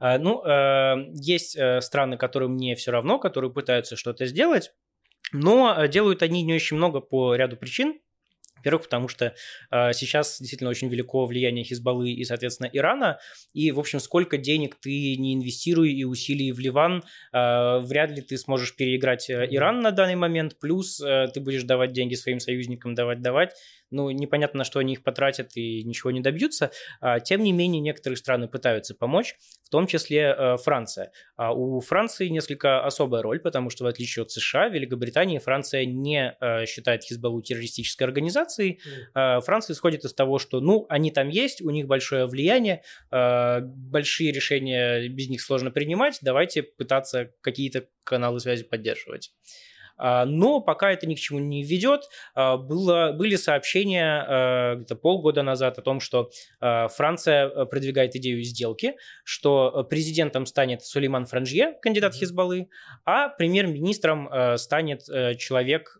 ну, 0.00 0.44
э, 0.44 1.10
есть 1.14 1.56
э, 1.56 1.80
страны, 1.80 2.16
которые 2.16 2.48
мне 2.48 2.74
все 2.74 2.90
равно, 2.92 3.18
которые 3.18 3.52
пытаются 3.52 3.96
что-то 3.96 4.26
сделать, 4.26 4.72
но 5.32 5.74
э, 5.76 5.88
делают 5.88 6.22
они 6.22 6.42
не 6.42 6.54
очень 6.54 6.76
много 6.76 7.00
по 7.00 7.34
ряду 7.34 7.56
причин. 7.56 7.98
Во-первых, 8.58 8.84
потому 8.84 9.08
что 9.08 9.34
э, 9.70 9.92
сейчас 9.92 10.38
действительно 10.40 10.70
очень 10.70 10.88
велико 10.88 11.24
влияние 11.26 11.64
Хизбаллы 11.64 12.10
и, 12.10 12.24
соответственно, 12.24 12.68
Ирана. 12.72 13.18
И, 13.52 13.70
в 13.70 13.78
общем, 13.78 14.00
сколько 14.00 14.36
денег 14.36 14.74
ты 14.74 15.16
не 15.16 15.34
инвестируй 15.34 15.92
и 15.92 16.04
усилий 16.04 16.50
в 16.50 16.58
Ливан, 16.58 17.04
э, 17.32 17.78
вряд 17.78 18.10
ли 18.10 18.20
ты 18.20 18.36
сможешь 18.36 18.74
переиграть 18.74 19.30
Иран 19.30 19.80
на 19.80 19.92
данный 19.92 20.16
момент. 20.16 20.58
Плюс 20.58 21.00
э, 21.00 21.28
ты 21.32 21.40
будешь 21.40 21.62
давать 21.62 21.92
деньги 21.92 22.14
своим 22.14 22.40
союзникам, 22.40 22.94
давать, 22.94 23.22
давать 23.22 23.54
ну, 23.90 24.10
непонятно, 24.10 24.58
на 24.58 24.64
что 24.64 24.78
они 24.78 24.94
их 24.94 25.02
потратят 25.02 25.56
и 25.56 25.82
ничего 25.84 26.10
не 26.10 26.20
добьются. 26.20 26.70
А, 27.00 27.20
тем 27.20 27.42
не 27.42 27.52
менее, 27.52 27.80
некоторые 27.80 28.16
страны 28.16 28.48
пытаются 28.48 28.94
помочь, 28.94 29.36
в 29.64 29.70
том 29.70 29.86
числе 29.86 30.34
э, 30.36 30.56
Франция. 30.56 31.12
А 31.36 31.52
у 31.52 31.80
Франции 31.80 32.28
несколько 32.28 32.84
особая 32.84 33.22
роль, 33.22 33.40
потому 33.40 33.70
что, 33.70 33.84
в 33.84 33.86
отличие 33.86 34.22
от 34.22 34.30
США, 34.30 34.68
Великобритании 34.68 35.38
Франция 35.38 35.84
не 35.84 36.36
э, 36.40 36.66
считает 36.66 37.04
Хизбаллу 37.04 37.42
террористической 37.42 38.06
организацией. 38.06 38.80
Mm. 39.14 39.40
Франция 39.42 39.74
исходит 39.74 40.04
из 40.04 40.14
того, 40.14 40.38
что, 40.38 40.60
ну, 40.60 40.86
они 40.88 41.10
там 41.10 41.28
есть, 41.28 41.60
у 41.62 41.70
них 41.70 41.86
большое 41.86 42.26
влияние, 42.26 42.82
большие 43.10 44.32
решения 44.32 45.08
без 45.08 45.28
них 45.28 45.40
сложно 45.40 45.70
принимать, 45.70 46.18
давайте 46.22 46.62
пытаться 46.62 47.32
какие-то 47.40 47.86
каналы 48.04 48.40
связи 48.40 48.64
поддерживать. 48.64 49.32
А, 49.98 50.24
но 50.24 50.60
пока 50.60 50.92
это 50.92 51.06
ни 51.06 51.14
к 51.14 51.18
чему 51.18 51.38
не 51.38 51.62
ведет. 51.62 52.08
А, 52.34 52.56
было, 52.56 53.12
были 53.12 53.36
сообщения 53.36 54.24
а, 54.26 54.74
где-то 54.76 54.96
полгода 54.96 55.42
назад 55.42 55.78
о 55.78 55.82
том, 55.82 56.00
что 56.00 56.30
Франция 56.60 57.48
э, 57.48 57.66
продвигает 57.66 58.14
идею 58.16 58.42
сделки, 58.42 58.94
что 59.24 59.86
президентом 59.88 60.46
станет 60.46 60.82
Сулейман 60.82 61.26
Франжье, 61.26 61.74
кандидат 61.80 62.14
Хизбаллы, 62.14 62.68
а 63.04 63.28
премьер-министром 63.28 64.28
э, 64.28 64.56
станет 64.56 65.08
э, 65.08 65.34
человек, 65.36 65.98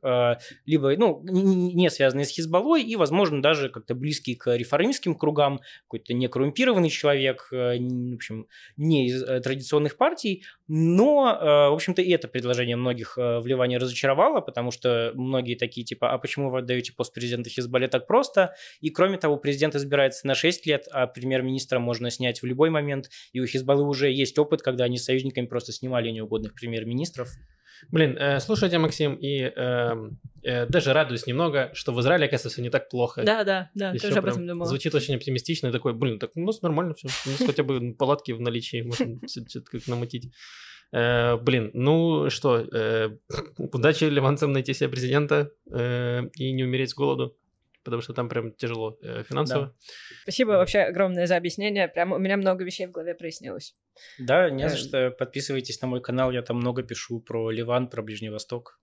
либо 0.66 0.96
ну, 0.96 1.22
не 1.24 1.90
связанный 1.90 2.24
с 2.24 2.30
Хизбаллой 2.30 2.82
и, 2.82 2.96
возможно, 2.96 3.42
даже 3.42 3.68
как-то 3.68 3.94
близкий 3.94 4.34
к 4.34 4.54
реформистским 4.54 5.14
кругам, 5.14 5.60
какой-то 5.82 6.14
некоррумпированный 6.14 6.90
человек, 6.90 7.48
в 7.50 8.14
общем, 8.14 8.46
не 8.76 9.08
из 9.08 9.22
традиционных 9.42 9.96
партий, 9.96 10.44
но, 10.66 11.38
в 11.70 11.74
общем-то, 11.74 12.02
и 12.02 12.10
это 12.10 12.28
предложение 12.28 12.76
многих 12.76 13.16
в 13.16 13.42
Ливане 13.46 13.78
разочаровало, 13.88 14.40
потому 14.40 14.70
что 14.70 15.12
многие 15.14 15.54
такие 15.54 15.84
типа, 15.84 16.12
а 16.12 16.18
почему 16.18 16.50
вы 16.50 16.58
отдаете 16.58 16.92
пост 16.92 17.12
президента 17.12 17.50
Хизбалле 17.50 17.88
так 17.88 18.06
просто? 18.06 18.54
И 18.80 18.90
кроме 18.90 19.18
того, 19.18 19.36
президент 19.36 19.74
избирается 19.74 20.26
на 20.26 20.34
6 20.34 20.66
лет, 20.66 20.86
а 20.92 21.06
премьер-министра 21.06 21.78
можно 21.78 22.10
снять 22.10 22.42
в 22.42 22.46
любой 22.46 22.70
момент, 22.70 23.10
и 23.32 23.40
у 23.40 23.46
Хизбаллы 23.46 23.86
уже 23.86 24.10
есть 24.10 24.38
опыт, 24.38 24.62
когда 24.62 24.84
они 24.84 24.98
с 24.98 25.04
союзниками 25.04 25.46
просто 25.46 25.72
снимали 25.72 26.10
неугодных 26.10 26.54
премьер-министров. 26.54 27.30
Блин, 27.90 28.16
э, 28.18 28.40
слушайте, 28.40 28.78
Максим, 28.78 29.14
и 29.14 29.40
э, 29.42 30.10
э, 30.42 30.66
даже 30.66 30.92
радуюсь 30.92 31.26
немного, 31.26 31.70
что 31.74 31.92
в 31.92 32.00
Израиле, 32.00 32.26
оказывается, 32.26 32.50
все 32.50 32.62
не 32.62 32.70
так 32.70 32.88
плохо. 32.88 33.22
Да, 33.22 33.44
да, 33.44 33.70
да, 33.74 33.90
Еще 33.90 34.08
тоже 34.08 34.18
об 34.18 34.26
этом 34.26 34.46
думала. 34.46 34.68
Звучит 34.68 34.94
очень 34.94 35.14
оптимистично, 35.14 35.68
и 35.68 35.72
такой, 35.72 35.94
блин, 35.94 36.18
так 36.18 36.30
у 36.34 36.40
нас 36.40 36.60
нормально 36.62 36.94
все, 36.94 37.08
у 37.26 37.30
нас 37.30 37.40
хотя 37.46 37.62
бы 37.62 37.94
палатки 37.94 38.32
в 38.32 38.40
наличии, 38.40 38.82
можно 38.82 39.20
что-то 39.28 39.60
как 39.60 39.86
намутить. 39.86 40.30
Э, 40.92 41.36
блин, 41.36 41.70
ну 41.74 42.30
что, 42.30 42.58
э, 42.58 43.10
удачи 43.58 44.04
ливанцам 44.04 44.52
найти 44.52 44.74
себе 44.74 44.88
президента 44.88 45.50
э, 45.70 46.22
и 46.34 46.52
не 46.52 46.64
умереть 46.64 46.90
с 46.90 46.94
голоду 46.94 47.36
потому 47.88 48.02
что 48.02 48.12
там 48.12 48.28
прям 48.28 48.52
тяжело 48.52 48.98
э, 49.02 49.22
финансово. 49.22 49.66
Да. 49.66 49.72
Спасибо 50.24 50.50
вообще 50.50 50.80
огромное 50.80 51.26
за 51.26 51.36
объяснение. 51.36 51.88
Прям 51.88 52.12
у 52.12 52.18
меня 52.18 52.36
много 52.36 52.62
вещей 52.62 52.86
в 52.86 52.90
голове 52.90 53.14
прояснилось. 53.14 53.74
Да, 54.18 54.50
не 54.50 54.68
за 54.68 54.76
что. 54.76 55.10
Подписывайтесь 55.10 55.80
на 55.80 55.88
мой 55.88 56.02
канал, 56.02 56.30
я 56.30 56.42
там 56.42 56.58
много 56.58 56.82
пишу 56.82 57.20
про 57.20 57.50
Ливан, 57.50 57.88
про 57.88 58.02
Ближний 58.02 58.28
Восток. 58.28 58.78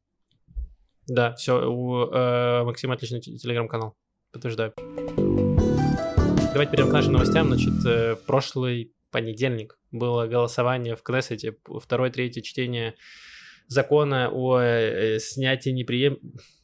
Да, 1.08 1.36
все, 1.36 1.70
у 1.70 2.12
э, 2.12 2.64
Максима 2.64 2.96
отличный 2.96 3.22
телеграм-канал. 3.22 3.96
Подтверждаю. 4.32 4.74
Давайте 6.54 6.72
перейдем 6.72 6.90
к 6.90 6.94
нашим 6.94 7.14
новостям. 7.14 7.48
Значит, 7.48 7.86
э, 7.86 8.16
в 8.16 8.26
прошлый 8.26 8.92
понедельник 9.12 9.78
было 9.96 10.28
голосование 10.28 10.96
в 10.96 11.04
Кнессете, 11.04 11.58
второе, 11.82 12.12
третье 12.12 12.42
чтение 12.42 12.96
закона 13.68 14.30
о 14.32 14.60
э, 14.60 15.20
снятии 15.20 15.70
неприем... 15.72 16.20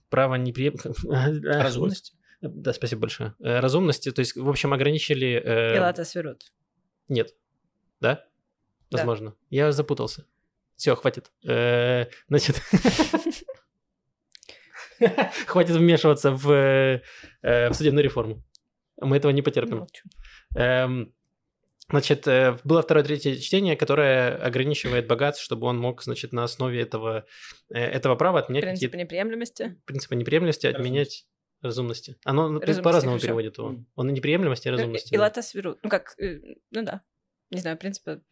права 0.09 0.36
неприем... 0.36 0.75
Разумности? 1.43 2.13
Да, 2.41 2.73
спасибо 2.73 3.01
большое. 3.01 3.36
Э, 3.39 3.59
разумности, 3.59 4.11
то 4.11 4.19
есть, 4.19 4.36
в 4.36 4.49
общем, 4.49 4.73
ограничили... 4.73 5.41
Э... 5.43 5.75
Пилата 5.75 6.03
сверут. 6.05 6.43
Нет. 7.07 7.36
Да? 7.99 8.25
Возможно. 8.89 9.36
Я 9.49 9.71
запутался. 9.71 10.25
Все, 10.75 10.95
хватит. 10.95 11.32
Э, 11.47 12.07
значит... 12.27 12.61
Хватит 15.47 15.75
вмешиваться 15.75 16.32
в, 16.32 16.51
э, 16.51 17.01
в 17.41 17.73
судебную 17.73 18.03
реформу. 18.03 18.43
Мы 18.99 19.17
этого 19.17 19.32
не 19.32 19.41
потерпим. 19.41 19.88
Эм, 20.55 21.13
Значит, 21.92 22.28
э, 22.28 22.58
было 22.64 22.82
второе, 22.82 23.04
третье 23.04 23.36
чтение, 23.36 23.76
которое 23.76 24.36
ограничивает 24.36 25.08
богатство, 25.08 25.44
чтобы 25.44 25.68
он 25.68 25.78
мог, 25.78 26.02
значит, 26.04 26.32
на 26.32 26.44
основе 26.44 26.82
этого, 26.82 27.26
э, 27.70 27.80
этого 27.80 28.16
права 28.16 28.39
отменять... 28.39 28.64
Принципы 28.64 28.98
неприемлемости. 28.98 29.80
Принципы 29.86 30.16
неприемлемости 30.16 30.68
отменять 30.68 31.28
разумности. 31.62 32.18
Оно 32.24 32.44
разумности 32.44 32.82
по-разному 32.82 33.16
хорошо. 33.16 33.28
переводит 33.28 33.58
его. 33.58 33.76
Он 33.96 34.10
и 34.10 34.14
неприемлемости, 34.14 34.68
и 34.68 34.72
разумности. 34.72 35.14
И, 35.14 35.18
да. 35.18 35.24
лата 35.24 35.42
сверут. 35.42 35.80
Ну 35.84 35.89
как, 35.89 36.16
э, 36.18 36.39
ну 36.72 36.84
да. 36.84 37.02
Не 37.50 37.60
знаю, 37.60 37.78
принципы... 37.78 38.24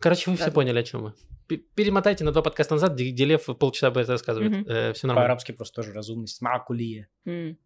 Короче, 0.00 0.30
вы 0.30 0.36
да. 0.36 0.44
все 0.44 0.52
поняли, 0.52 0.78
о 0.78 0.82
чем 0.82 1.02
мы. 1.02 1.14
Перемотайте 1.46 2.24
на 2.24 2.32
два 2.32 2.42
подкаста 2.42 2.74
назад, 2.74 2.94
где 2.94 3.24
Лев 3.24 3.46
полчаса 3.58 3.88
об 3.88 3.98
этом 3.98 4.12
рассказывает. 4.12 4.52
Mm-hmm. 4.52 4.70
Э, 4.70 4.92
все 4.94 5.06
нормально. 5.06 5.28
По-арабски 5.28 5.52
просто 5.52 5.82
тоже 5.82 5.92
разумность. 5.92 6.40
Макулия. 6.40 7.08
Mm. 7.26 7.56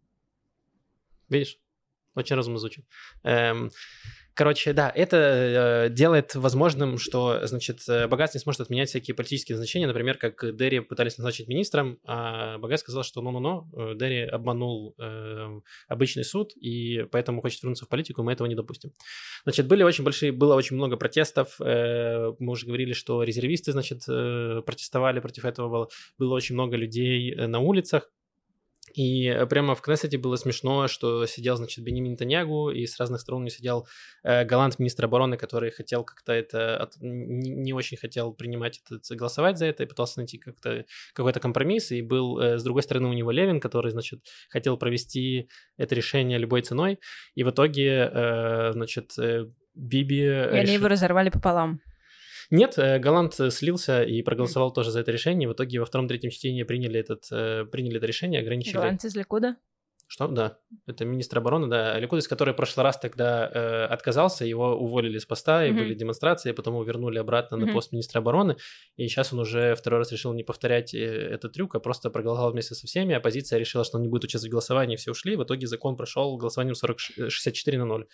Видишь? 1.29 1.57
Очень 2.15 2.35
разумно 2.35 2.59
звучит. 2.59 2.85
Эм, 3.23 3.71
Короче, 4.35 4.73
да, 4.73 4.91
это 4.93 5.17
э, 5.17 5.89
делает 5.89 6.33
возможным, 6.33 6.97
что, 6.97 7.45
значит, 7.45 7.81
э, 7.87 8.07
Багац 8.07 8.33
не 8.33 8.39
сможет 8.39 8.61
отменять 8.61 8.89
всякие 8.89 9.13
политические 9.13 9.57
значения, 9.57 9.85
например, 9.85 10.17
как 10.17 10.55
Дерри 10.55 10.79
пытались 10.79 11.19
назначить 11.19 11.47
министром, 11.47 11.99
а 12.03 12.57
Багац 12.57 12.79
сказал, 12.79 13.03
что 13.03 13.21
ну-ну-ну, 13.21 13.69
э, 13.91 13.95
Дерри 13.95 14.23
обманул 14.23 14.95
э, 14.97 15.59
обычный 15.87 16.23
суд, 16.23 16.51
и 16.55 17.05
поэтому 17.11 17.41
хочет 17.41 17.61
вернуться 17.61 17.85
в 17.85 17.89
политику, 17.89 18.23
мы 18.23 18.31
этого 18.31 18.47
не 18.47 18.55
допустим. 18.55 18.91
Значит, 19.43 19.67
были 19.67 19.83
очень 19.83 20.03
большие, 20.03 20.31
было 20.31 20.55
очень 20.55 20.77
много 20.77 20.97
протестов, 20.97 21.61
э, 21.61 22.33
мы 22.39 22.51
уже 22.53 22.65
говорили, 22.65 22.93
что 22.93 23.21
резервисты, 23.21 23.71
значит, 23.71 24.01
э, 24.09 24.61
протестовали 24.65 25.19
против 25.19 25.45
этого, 25.45 25.69
было, 25.69 25.89
было 26.17 26.33
очень 26.33 26.55
много 26.55 26.75
людей 26.75 27.35
э, 27.35 27.45
на 27.45 27.59
улицах, 27.59 28.09
И 28.93 29.45
прямо 29.49 29.75
в 29.75 29.81
Кнессете 29.81 30.17
было 30.17 30.35
смешно, 30.35 30.87
что 30.87 31.25
сидел, 31.25 31.55
значит, 31.55 31.83
Бенемин 31.83 32.15
Танягу, 32.15 32.69
и 32.69 32.85
с 32.85 32.99
разных 32.99 33.21
сторон 33.21 33.47
сидел 33.49 33.87
э, 34.23 34.45
голланд, 34.45 34.77
министр 34.77 35.05
обороны, 35.05 35.35
который 35.35 35.71
хотел 35.71 36.03
как-то 36.03 36.31
это, 36.31 36.77
от, 36.77 36.93
не, 37.01 37.49
не 37.49 37.73
очень 37.73 37.97
хотел 37.97 38.33
принимать 38.33 38.81
это, 38.85 39.15
голосовать 39.15 39.57
за 39.57 39.65
это, 39.65 39.83
и 39.83 39.87
пытался 39.87 40.19
найти 40.19 40.37
как-то 40.37 40.85
какой-то 41.13 41.39
компромисс, 41.39 41.91
и 41.91 42.01
был, 42.01 42.39
э, 42.39 42.57
с 42.59 42.63
другой 42.63 42.83
стороны, 42.83 43.09
у 43.09 43.13
него 43.13 43.31
Левин, 43.31 43.59
который, 43.59 43.91
значит, 43.91 44.19
хотел 44.49 44.77
провести 44.77 45.49
это 45.77 45.95
решение 45.95 46.37
любой 46.37 46.61
ценой, 46.61 46.99
и 47.33 47.43
в 47.43 47.49
итоге, 47.49 48.11
э, 48.13 48.71
значит, 48.73 49.17
э, 49.17 49.45
Биби... 49.75 50.17
И 50.17 50.21
решил... 50.21 50.53
они 50.53 50.73
его 50.73 50.87
разорвали 50.87 51.29
пополам. 51.29 51.81
Нет, 52.53 52.77
э, 52.77 52.99
Голланд 52.99 53.39
э, 53.39 53.49
слился 53.49 54.03
и 54.03 54.21
проголосовал 54.21 54.71
тоже 54.71 54.91
за 54.91 54.99
это 54.99 55.11
решение. 55.11 55.49
В 55.49 55.53
итоге 55.53 55.79
во 55.79 55.87
втором-третьем 55.87 56.29
чтении 56.29 56.61
приняли, 56.61 56.99
этот, 56.99 57.23
э, 57.31 57.65
приняли 57.65 57.97
это 57.97 58.05
решение, 58.05 58.41
ограничили... 58.41 58.75
Голланд 58.75 59.03
из 59.03 59.15
Ликуда? 59.15 59.55
Что? 60.05 60.27
Да. 60.27 60.59
Это 60.85 61.03
министр 61.03 61.39
обороны, 61.39 61.65
да. 61.65 61.97
Ликудис, 61.97 62.27
который 62.27 62.53
в 62.53 62.57
прошлый 62.57 62.83
раз 62.83 62.99
тогда 62.99 63.49
э, 63.51 63.85
отказался, 63.85 64.45
его 64.45 64.75
уволили 64.75 65.17
с 65.17 65.25
поста, 65.25 65.65
и 65.65 65.71
mm-hmm. 65.71 65.75
были 65.75 65.95
демонстрации, 65.95 66.51
потом 66.51 66.75
его 66.75 66.83
вернули 66.83 67.17
обратно 67.17 67.55
mm-hmm. 67.55 67.65
на 67.65 67.73
пост 67.73 67.91
министра 67.91 68.19
обороны, 68.19 68.57
и 68.97 69.07
сейчас 69.07 69.33
он 69.33 69.39
уже 69.39 69.73
второй 69.73 70.01
раз 70.01 70.11
решил 70.11 70.31
не 70.33 70.43
повторять 70.43 70.93
этот 70.93 71.53
трюк, 71.53 71.73
а 71.73 71.79
просто 71.79 72.11
проголосовал 72.11 72.51
вместе 72.51 72.75
со 72.75 72.85
всеми. 72.85 73.15
Оппозиция 73.15 73.57
решила, 73.57 73.83
что 73.83 73.97
он 73.97 74.03
не 74.03 74.09
будет 74.09 74.25
участвовать 74.25 74.51
в 74.51 74.53
голосовании, 74.53 74.95
все 74.95 75.09
ушли. 75.09 75.35
В 75.35 75.43
итоге 75.43 75.65
закон 75.65 75.97
прошел 75.97 76.37
голосованием 76.37 76.75
40, 76.75 76.99
64 76.99 77.79
на 77.79 77.85
0. 77.85 78.07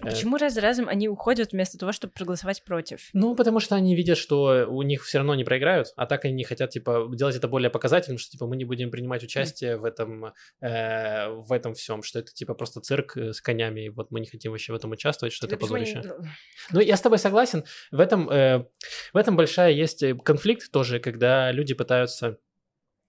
А 0.00 0.06
почему 0.06 0.36
раз 0.36 0.54
за 0.54 0.60
разом 0.60 0.88
они 0.88 1.08
уходят 1.08 1.52
вместо 1.52 1.76
того, 1.76 1.92
чтобы 1.92 2.12
проголосовать 2.12 2.62
против? 2.64 3.08
Ну, 3.12 3.34
потому 3.34 3.60
что 3.60 3.74
они 3.74 3.96
видят, 3.96 4.18
что 4.18 4.66
у 4.68 4.82
них 4.82 5.04
все 5.04 5.18
равно 5.18 5.34
не 5.34 5.44
проиграют, 5.44 5.92
а 5.96 6.06
так 6.06 6.24
они 6.24 6.44
хотят, 6.44 6.70
типа, 6.70 7.10
делать 7.12 7.36
это 7.36 7.48
более 7.48 7.70
показательным, 7.70 8.18
что, 8.18 8.30
типа, 8.30 8.46
мы 8.46 8.56
не 8.56 8.64
будем 8.64 8.90
принимать 8.90 9.22
участие 9.22 9.76
в 9.76 9.84
этом, 9.84 10.32
э, 10.60 11.28
в 11.28 11.52
этом 11.52 11.74
всем, 11.74 12.02
что 12.02 12.20
это, 12.20 12.32
типа, 12.32 12.54
просто 12.54 12.80
цирк 12.80 13.16
э, 13.16 13.32
с 13.32 13.40
конями, 13.40 13.86
и 13.86 13.88
вот 13.88 14.10
мы 14.10 14.20
не 14.20 14.26
хотим 14.26 14.52
вообще 14.52 14.72
в 14.72 14.76
этом 14.76 14.92
участвовать, 14.92 15.32
что 15.32 15.46
Тебе 15.46 15.56
это 15.56 15.60
позорище. 15.62 16.02
Не... 16.04 16.30
Ну, 16.72 16.80
я 16.80 16.96
с 16.96 17.00
тобой 17.00 17.18
согласен. 17.18 17.64
В 17.90 18.00
этом, 18.00 18.30
э, 18.30 18.66
в 19.12 19.16
этом 19.16 19.36
большая 19.36 19.72
есть 19.72 20.02
э, 20.02 20.14
конфликт 20.14 20.70
тоже, 20.70 21.00
когда 21.00 21.50
люди 21.52 21.74
пытаются 21.74 22.38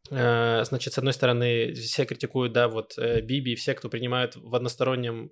э, 0.10 0.64
Значит, 0.64 0.94
с 0.94 0.98
одной 0.98 1.14
стороны, 1.14 1.74
все 1.74 2.06
критикуют, 2.06 2.54
да, 2.54 2.68
вот 2.68 2.98
Биби, 2.98 3.56
все, 3.56 3.74
кто 3.74 3.90
принимают 3.90 4.36
в 4.36 4.56
одностороннем 4.56 5.30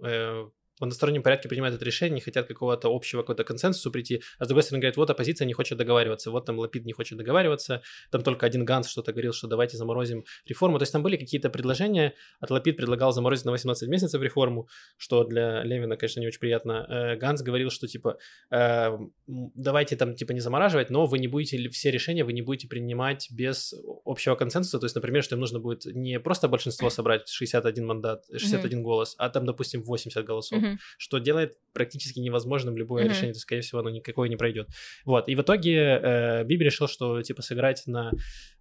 в 0.79 0.83
одностороннем 0.83 1.23
порядке 1.23 1.49
принимают 1.49 1.75
это 1.75 1.85
решение, 1.85 2.15
не 2.15 2.21
хотят 2.21 2.47
какого-то 2.47 2.93
общего 2.93 3.21
какого-то 3.21 3.43
консенсуса 3.43 3.89
прийти, 3.91 4.21
а 4.37 4.45
с 4.45 4.47
другой 4.47 4.63
стороны 4.63 4.81
говорят, 4.81 4.97
вот 4.97 5.09
оппозиция 5.09 5.45
не 5.45 5.53
хочет 5.53 5.77
договариваться, 5.77 6.31
вот 6.31 6.45
там 6.45 6.57
Лапид 6.57 6.85
не 6.85 6.93
хочет 6.93 7.17
договариваться, 7.17 7.81
там 8.11 8.21
только 8.21 8.45
один 8.45 8.65
Ганс 8.65 8.87
что-то 8.87 9.11
говорил, 9.11 9.33
что 9.33 9.47
давайте 9.47 9.77
заморозим 9.77 10.23
реформу, 10.45 10.79
то 10.79 10.83
есть 10.83 10.93
там 10.93 11.03
были 11.03 11.17
какие-то 11.17 11.49
предложения, 11.49 12.13
от 12.39 12.49
Лапид 12.49 12.77
предлагал 12.77 13.11
заморозить 13.11 13.45
на 13.45 13.51
18 13.51 13.89
месяцев 13.89 14.21
реформу, 14.21 14.67
что 14.97 15.23
для 15.23 15.63
Левина, 15.63 15.97
конечно, 15.97 16.19
не 16.21 16.27
очень 16.27 16.39
приятно. 16.39 16.85
Э, 16.89 17.15
Ганс 17.17 17.41
говорил, 17.41 17.69
что 17.69 17.87
типа 17.87 18.17
э, 18.51 18.97
давайте 19.27 19.95
там 19.95 20.15
типа 20.15 20.31
не 20.31 20.39
замораживать, 20.39 20.89
но 20.89 21.05
вы 21.05 21.19
не 21.19 21.27
будете, 21.27 21.69
все 21.69 21.91
решения 21.91 22.23
вы 22.23 22.33
не 22.33 22.41
будете 22.41 22.67
принимать 22.67 23.27
без 23.31 23.73
общего 24.05 24.35
консенсуса, 24.35 24.79
то 24.79 24.85
есть, 24.85 24.95
например, 24.95 25.23
что 25.23 25.35
им 25.35 25.41
нужно 25.41 25.59
будет 25.59 25.85
не 25.85 26.19
просто 26.19 26.47
большинство 26.47 26.89
собрать 26.89 27.27
61 27.27 27.85
мандат, 27.85 28.25
61 28.31 28.79
mm-hmm. 28.79 28.81
голос, 28.81 29.15
а 29.17 29.29
там, 29.29 29.45
допустим, 29.45 29.83
80 29.83 30.23
голосов. 30.23 30.61
Mm-hmm 30.61 30.68
mm-hmm. 30.73 30.95
что 30.97 31.19
делает 31.19 31.57
практически 31.73 32.19
невозможным 32.19 32.75
любое 32.75 33.03
mm-hmm. 33.03 33.09
решение, 33.09 33.33
то, 33.33 33.39
скорее 33.39 33.61
всего, 33.61 33.79
оно 33.79 33.89
никакое 33.89 34.29
не 34.29 34.35
пройдет. 34.35 34.67
Вот, 35.05 35.29
и 35.29 35.35
в 35.35 35.41
итоге 35.41 35.99
э, 36.01 36.43
Биби 36.43 36.65
решил, 36.65 36.87
что, 36.87 37.21
типа, 37.21 37.41
сыграть 37.41 37.83
на, 37.85 38.11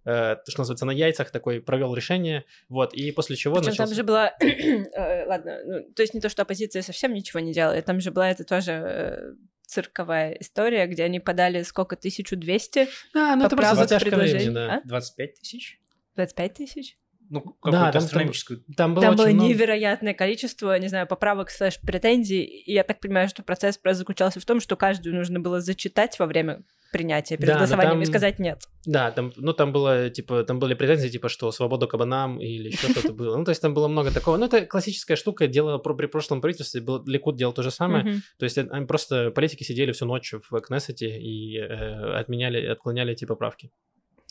э, 0.05 0.35
то, 0.35 0.43
что 0.47 0.61
называется, 0.61 0.85
на 0.85 0.91
яйцах 0.91 1.31
такой, 1.31 1.61
провел 1.61 1.95
решение, 1.95 2.45
вот, 2.69 2.93
и 2.93 3.11
после 3.11 3.35
чего 3.35 3.55
Причем 3.55 3.71
начался... 3.71 3.85
там 3.85 3.95
же 3.95 4.03
была, 4.03 4.33
э, 4.39 5.25
ладно, 5.25 5.59
ну, 5.65 5.93
то 5.93 6.01
есть 6.01 6.13
не 6.13 6.21
то, 6.21 6.29
что 6.29 6.43
оппозиция 6.43 6.81
совсем 6.81 7.13
ничего 7.13 7.39
не 7.39 7.53
делает, 7.53 7.85
там 7.85 7.99
же 7.99 8.11
была 8.11 8.29
это 8.29 8.43
тоже 8.43 8.71
э, 8.71 9.33
цирковая 9.69 10.33
история, 10.33 10.87
где 10.87 11.03
они 11.03 11.19
подали 11.19 11.63
сколько, 11.63 11.95
1200 11.95 12.87
Да, 13.13 13.35
ну 13.35 13.45
это 13.45 13.55
просто 13.55 13.75
затяжка 13.75 14.15
времени, 14.15 14.49
да. 14.49 14.75
А? 14.77 14.87
25 14.87 15.39
тысяч? 15.39 15.79
25 16.15 16.53
тысяч? 16.53 16.97
Ну, 17.29 17.41
какую-то 17.41 17.79
да, 17.79 17.91
там, 17.91 18.03
астрономическую. 18.03 18.59
Там, 18.59 18.75
там 18.75 18.93
было, 18.95 19.05
там 19.05 19.15
было 19.15 19.27
много... 19.27 19.47
невероятное 19.47 20.13
количество, 20.13 20.77
не 20.79 20.87
знаю, 20.87 21.07
поправок 21.07 21.49
слэш 21.49 21.79
претензий, 21.81 22.43
и 22.43 22.73
я 22.73 22.83
так 22.83 22.99
понимаю, 22.99 23.29
что 23.29 23.43
процесс 23.43 23.77
просто 23.77 23.99
заключался 23.99 24.39
в 24.39 24.45
том, 24.45 24.59
что 24.59 24.75
каждую 24.75 25.15
нужно 25.15 25.39
было 25.39 25.61
зачитать 25.61 26.17
во 26.19 26.25
время 26.25 26.63
принятия 26.91 27.37
перед 27.37 27.49
да, 27.49 27.57
голосованием 27.57 27.93
там, 27.93 28.01
и 28.01 28.05
сказать 28.05 28.39
нет. 28.39 28.63
Да, 28.85 29.11
там, 29.11 29.31
ну 29.35 29.53
там 29.53 29.71
было, 29.71 30.09
типа, 30.09 30.43
там 30.43 30.59
были 30.59 30.73
претензии, 30.73 31.09
типа, 31.09 31.29
что 31.29 31.51
свободу 31.51 31.87
кабанам 31.87 32.39
или 32.39 32.69
еще 32.69 32.87
что-то 32.91 33.13
было. 33.13 33.37
Ну, 33.37 33.45
то 33.45 33.49
есть 33.49 33.61
там 33.61 33.73
было 33.73 33.87
много 33.87 34.11
такого. 34.11 34.37
Ну, 34.37 34.45
это 34.45 34.65
классическая 34.65 35.15
штука, 35.15 35.47
делала 35.47 35.77
про, 35.77 35.93
при 35.93 36.07
прошлом 36.07 36.41
правительстве, 36.41 36.81
был, 36.81 37.03
Ликуд 37.05 37.35
делал 37.35 37.53
то 37.53 37.63
же 37.63 37.71
самое. 37.71 38.21
То 38.37 38.45
есть 38.45 38.57
они 38.57 38.85
просто, 38.85 39.31
политики 39.31 39.63
сидели 39.63 39.91
всю 39.91 40.05
ночь 40.05 40.33
в 40.49 40.61
Кнессете 40.61 41.19
и 41.19 41.57
э, 41.57 42.13
отменяли, 42.13 42.65
отклоняли 42.65 43.13
эти 43.13 43.25
поправки. 43.25 43.71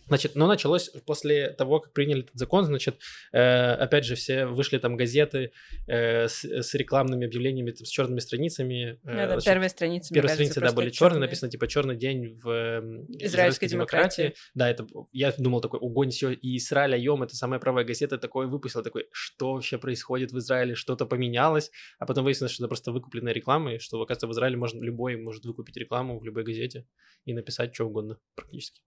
Значит, 0.09 0.35
но 0.35 0.47
началось 0.47 0.91
после 1.07 1.51
того, 1.51 1.81
как 1.81 1.93
приняли 1.93 2.23
этот 2.23 2.35
закон, 2.35 2.65
значит, 2.65 2.99
э, 3.33 3.73
опять 3.73 4.05
же, 4.05 4.15
все 4.15 4.47
вышли 4.47 4.79
там 4.79 4.97
газеты 4.97 5.53
э, 5.87 6.29
с, 6.29 6.45
с 6.45 6.75
рекламными 6.75 7.27
объявлениями, 7.27 7.71
там, 7.71 7.85
с 7.85 7.91
черными 7.91 8.21
страницами. 8.21 8.99
Э, 9.05 9.17
да, 9.17 9.27
значит, 9.29 9.45
первые 9.45 9.69
страницы. 9.69 10.15
Первые 10.15 10.35
страницы, 10.35 10.61
да, 10.61 10.73
были 10.73 10.91
черные, 10.91 11.21
написано 11.21 11.51
типа 11.51 11.67
черный 11.69 11.97
день 11.97 12.39
в 12.43 12.49
э, 12.49 12.79
израильской, 12.79 13.27
израильской 13.27 13.69
демократии. 13.69 14.23
демократии. 14.23 14.41
Да, 14.55 14.71
это 14.71 14.87
я 15.13 15.33
думал 15.37 15.61
такой, 15.61 15.81
огонь 15.81 16.11
все, 16.11 16.31
и 16.31 16.57
Израиль 16.57 16.95
Айом, 16.95 17.23
это 17.23 17.37
самая 17.37 17.61
правая 17.61 17.85
газета, 17.85 18.19
такое 18.19 18.47
выпустила, 18.47 18.83
такой, 18.83 19.07
что 19.13 19.55
вообще 19.55 19.79
происходит 19.79 20.33
в 20.33 20.39
Израиле, 20.39 20.75
что-то 20.75 21.07
поменялось, 21.07 21.71
а 21.99 22.07
потом 22.07 22.25
выяснилось, 22.25 22.53
что 22.53 22.65
это 22.65 22.69
просто 22.69 22.93
выкупленная 22.93 23.33
реклама, 23.33 23.75
и 23.75 23.79
что, 23.79 24.01
оказывается, 24.01 24.27
в 24.27 24.33
Израиле 24.33 24.57
можно 24.57 24.83
любой 24.83 25.17
может 25.17 25.45
выкупить 25.45 25.77
рекламу 25.77 26.19
в 26.19 26.25
любой 26.25 26.45
газете 26.45 26.87
и 27.25 27.35
написать 27.35 27.75
что 27.75 27.85
угодно 27.87 28.19
практически. 28.35 28.81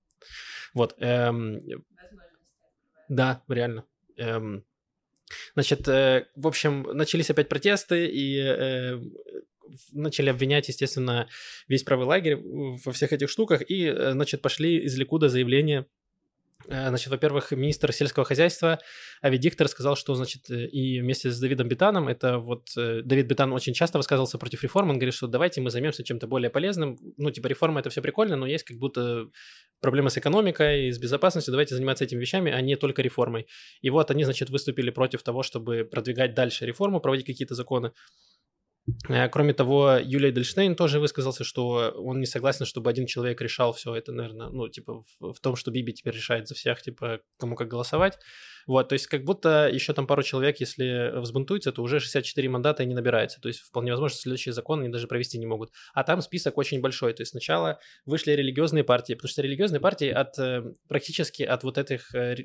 Вот. 0.74 0.96
Эм, 1.00 1.60
да, 3.10 3.44
реально. 3.48 3.86
Эм, 4.18 4.66
значит, 5.54 5.88
э, 5.88 6.28
в 6.36 6.48
общем, 6.48 6.84
начались 6.94 7.30
опять 7.30 7.50
протесты, 7.50 8.08
и 8.08 8.38
э, 8.38 9.00
начали 9.92 10.30
обвинять, 10.30 10.68
естественно, 10.68 11.28
весь 11.68 11.84
правый 11.84 12.06
лагерь 12.06 12.38
во 12.38 12.92
всех 12.92 13.14
этих 13.14 13.30
штуках, 13.30 13.62
и, 13.70 13.86
э, 13.86 14.12
значит, 14.12 14.42
пошли 14.42 14.84
из 14.84 14.98
Ликуда 14.98 15.30
заявления 15.30 15.82
Э, 15.82 16.01
значит, 16.68 17.10
во-первых, 17.10 17.52
министр 17.52 17.92
сельского 17.92 18.26
хозяйства 18.26 18.80
Ави 19.22 19.38
Диктор 19.38 19.68
сказал, 19.68 19.96
что, 19.96 20.16
значит, 20.16 20.50
э, 20.50 20.66
и 20.66 21.00
вместе 21.02 21.32
с 21.32 21.40
Давидом 21.40 21.68
Бетаном, 21.68 22.08
это 22.08 22.38
вот 22.40 22.70
э, 22.78 23.02
Давид 23.04 23.28
Бетан 23.28 23.54
очень 23.54 23.74
часто 23.74 23.98
высказывался 23.98 24.38
против 24.38 24.64
реформ, 24.64 24.90
он 24.90 24.98
говорит, 24.98 25.14
что 25.14 25.28
давайте 25.28 25.62
мы 25.62 25.70
займемся 25.70 26.04
чем-то 26.04 26.28
более 26.28 26.50
полезным. 26.50 26.98
Ну, 27.18 27.30
типа, 27.32 27.48
реформа 27.48 27.80
это 27.80 27.90
все 27.90 28.02
прикольно, 28.02 28.36
но 28.36 28.46
есть 28.48 28.64
как 28.64 28.78
будто 28.78 29.28
проблемы 29.80 30.10
с 30.10 30.18
экономикой, 30.18 30.92
с 30.92 30.98
безопасностью, 30.98 31.52
давайте 31.52 31.76
заниматься 31.76 32.04
этими 32.04 32.20
вещами, 32.20 32.52
а 32.52 32.62
не 32.62 32.76
только 32.76 33.02
реформой. 33.02 33.48
И 33.82 33.90
вот 33.90 34.12
они, 34.12 34.24
значит, 34.24 34.50
выступили 34.50 34.90
против 34.90 35.24
того, 35.24 35.44
чтобы 35.44 35.86
продвигать 35.86 36.34
дальше 36.34 36.66
реформу, 36.66 37.00
проводить 37.00 37.26
какие-то 37.26 37.56
законы. 37.56 37.92
Э, 39.10 39.30
кроме 39.30 39.54
того, 39.54 39.98
Юлия 40.02 40.32
Дельштейн 40.32 40.76
тоже 40.76 41.00
высказался, 41.00 41.44
что 41.44 41.94
он 41.98 42.20
не 42.20 42.26
согласен, 42.26 42.66
чтобы 42.66 42.90
один 42.90 43.06
человек 43.06 43.42
решал 43.42 43.74
все 43.74 43.96
это, 43.96 44.12
наверное, 44.12 44.50
ну, 44.50 44.68
типа, 44.70 45.04
в, 45.20 45.34
в 45.34 45.40
том, 45.40 45.56
что 45.56 45.72
Биби 45.72 45.94
теперь 45.94 46.16
решает 46.16 46.48
за 46.48 46.56
всех, 46.56 46.82
типа, 46.82 47.22
кому 47.38 47.56
как 47.56 47.68
голосовать. 47.68 48.18
Вот, 48.68 48.90
то 48.90 48.94
есть 48.94 49.08
как 49.08 49.24
будто 49.24 49.70
еще 49.72 49.94
там 49.94 50.08
пару 50.08 50.24
человек, 50.24 50.60
если 50.60 51.20
взбунтуется, 51.20 51.72
то 51.72 51.82
уже 51.82 52.00
64 52.00 52.48
мандата 52.50 52.84
и 52.84 52.86
не 52.86 52.94
набирается. 52.94 53.42
То 53.42 53.48
есть 53.48 53.60
вполне 53.62 53.92
возможно, 53.92 54.18
следующий 54.18 54.52
закон 54.52 54.82
они 54.82 54.90
даже 54.90 55.08
провести 55.08 55.38
не 55.40 55.46
могут. 55.46 55.72
А 55.94 56.04
там 56.04 56.22
список 56.22 56.58
очень 56.58 56.82
большой. 56.82 57.14
То 57.14 57.22
есть 57.22 57.32
сначала 57.32 57.80
вышли 58.06 58.32
религиозные 58.32 58.84
партии, 58.84 59.14
потому 59.14 59.30
что 59.30 59.42
религиозные 59.42 59.80
партии 59.80 60.10
от 60.10 60.38
э, 60.40 60.64
практически 60.88 61.44
от 61.44 61.64
вот 61.64 61.78
этих 61.78 62.14
э, 62.14 62.36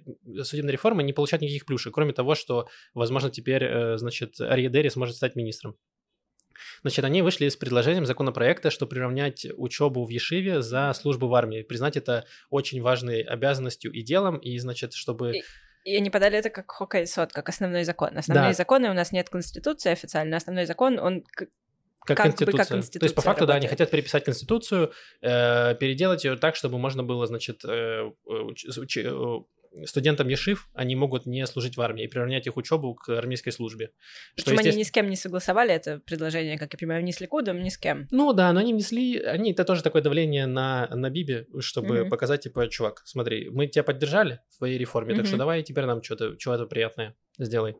судебной 0.43 0.73
реформы 0.73 1.03
не 1.03 1.13
получают 1.13 1.43
никаких 1.43 1.67
плюшек, 1.67 1.95
кроме 1.95 2.13
того, 2.13 2.35
что, 2.35 2.67
возможно, 2.95 3.31
теперь, 3.31 3.97
значит, 3.97 4.41
Арьедери 4.41 4.89
сможет 4.89 5.17
стать 5.17 5.37
министром. 5.37 5.77
Значит, 6.83 7.05
они 7.05 7.23
вышли 7.23 7.49
с 7.49 7.57
предложением 7.57 8.07
законопроекта, 8.07 8.71
что 8.71 8.87
приравнять 8.87 9.47
учебу 9.57 10.05
в 10.05 10.09
Ешиве 10.09 10.63
за 10.63 10.93
службу 10.95 11.29
в 11.29 11.35
армии, 11.35 11.63
признать 11.63 11.97
это 11.97 12.27
очень 12.51 12.83
важной 12.83 13.21
обязанностью 13.23 13.93
и 13.93 14.03
делом, 14.03 14.39
и, 14.39 14.59
значит, 14.59 14.93
чтобы... 14.93 15.39
И... 15.39 15.43
И 15.85 15.97
они 15.97 16.11
подали 16.11 16.37
это 16.37 16.51
как 16.51 16.69
хоккей-сот, 16.69 17.33
как 17.33 17.49
основной 17.49 17.85
закон. 17.85 18.19
Основные 18.19 18.51
да. 18.51 18.55
законы 18.55 18.91
у 18.91 18.93
нас 18.93 19.13
нет 19.13 19.31
конституции 19.31 19.93
официально. 19.93 20.37
Основной 20.37 20.67
закон, 20.67 20.99
он 20.99 21.23
как, 21.31 21.49
как, 22.07 22.17
конституция. 22.19 22.53
Бы 22.53 22.59
как 22.59 22.69
конституция. 22.69 23.01
То 23.01 23.05
есть, 23.05 23.15
по 23.15 23.23
факту, 23.23 23.43
работает. 23.43 23.49
да, 23.49 23.55
они 23.55 23.69
хотят 23.69 23.91
переписать 23.91 24.25
конституцию, 24.25 24.93
э, 25.23 25.77
переделать 25.77 26.25
ее 26.25 26.37
так, 26.37 26.57
чтобы 26.57 26.79
можно 26.79 27.05
было, 27.05 27.27
значит, 27.27 27.65
э, 27.65 28.11
уч, 28.25 28.65
уч, 28.65 28.99
студентам 29.85 30.29
Ешив 30.29 30.69
они 30.75 30.97
могут 30.97 31.27
не 31.27 31.47
служить 31.47 31.77
в 31.77 31.81
армии 31.81 32.05
и 32.05 32.09
приравнять 32.09 32.47
их 32.47 32.57
учебу 32.57 32.95
к 32.95 33.09
армейской 33.09 33.53
службе. 33.53 33.91
Что, 34.37 34.51
Причем 34.51 34.59
они 34.59 34.79
ни 34.79 34.83
с 34.83 34.91
кем 34.91 35.11
не 35.11 35.17
согласовали 35.17 35.75
это 35.75 36.01
предложение, 36.01 36.59
как 36.59 36.73
я 36.73 36.79
понимаю, 36.79 37.05
ни 37.05 37.11
с 37.11 37.21
Ликудом, 37.21 37.63
ни 37.63 37.69
с 37.69 37.79
кем. 37.79 38.09
Ну 38.11 38.33
да, 38.33 38.53
но 38.53 38.61
они 38.61 38.73
внесли, 38.73 39.19
они, 39.19 39.53
это 39.53 39.65
тоже 39.65 39.83
такое 39.83 40.03
давление 40.03 40.47
на, 40.47 40.89
на 40.89 41.11
Биби, 41.11 41.47
чтобы 41.61 41.99
mm-hmm. 41.99 42.09
показать, 42.09 42.43
типа, 42.43 42.69
чувак, 42.69 43.03
смотри, 43.05 43.51
мы 43.51 43.67
тебя 43.67 43.83
поддержали 43.83 44.41
в 44.51 44.59
твоей 44.59 44.79
реформе, 44.79 45.13
mm-hmm. 45.13 45.17
так 45.19 45.27
что 45.27 45.37
давай 45.37 45.63
теперь 45.63 45.85
нам 45.85 46.03
что-то, 46.03 46.37
чего-то 46.37 46.67
приятное 46.67 47.15
сделай. 47.39 47.77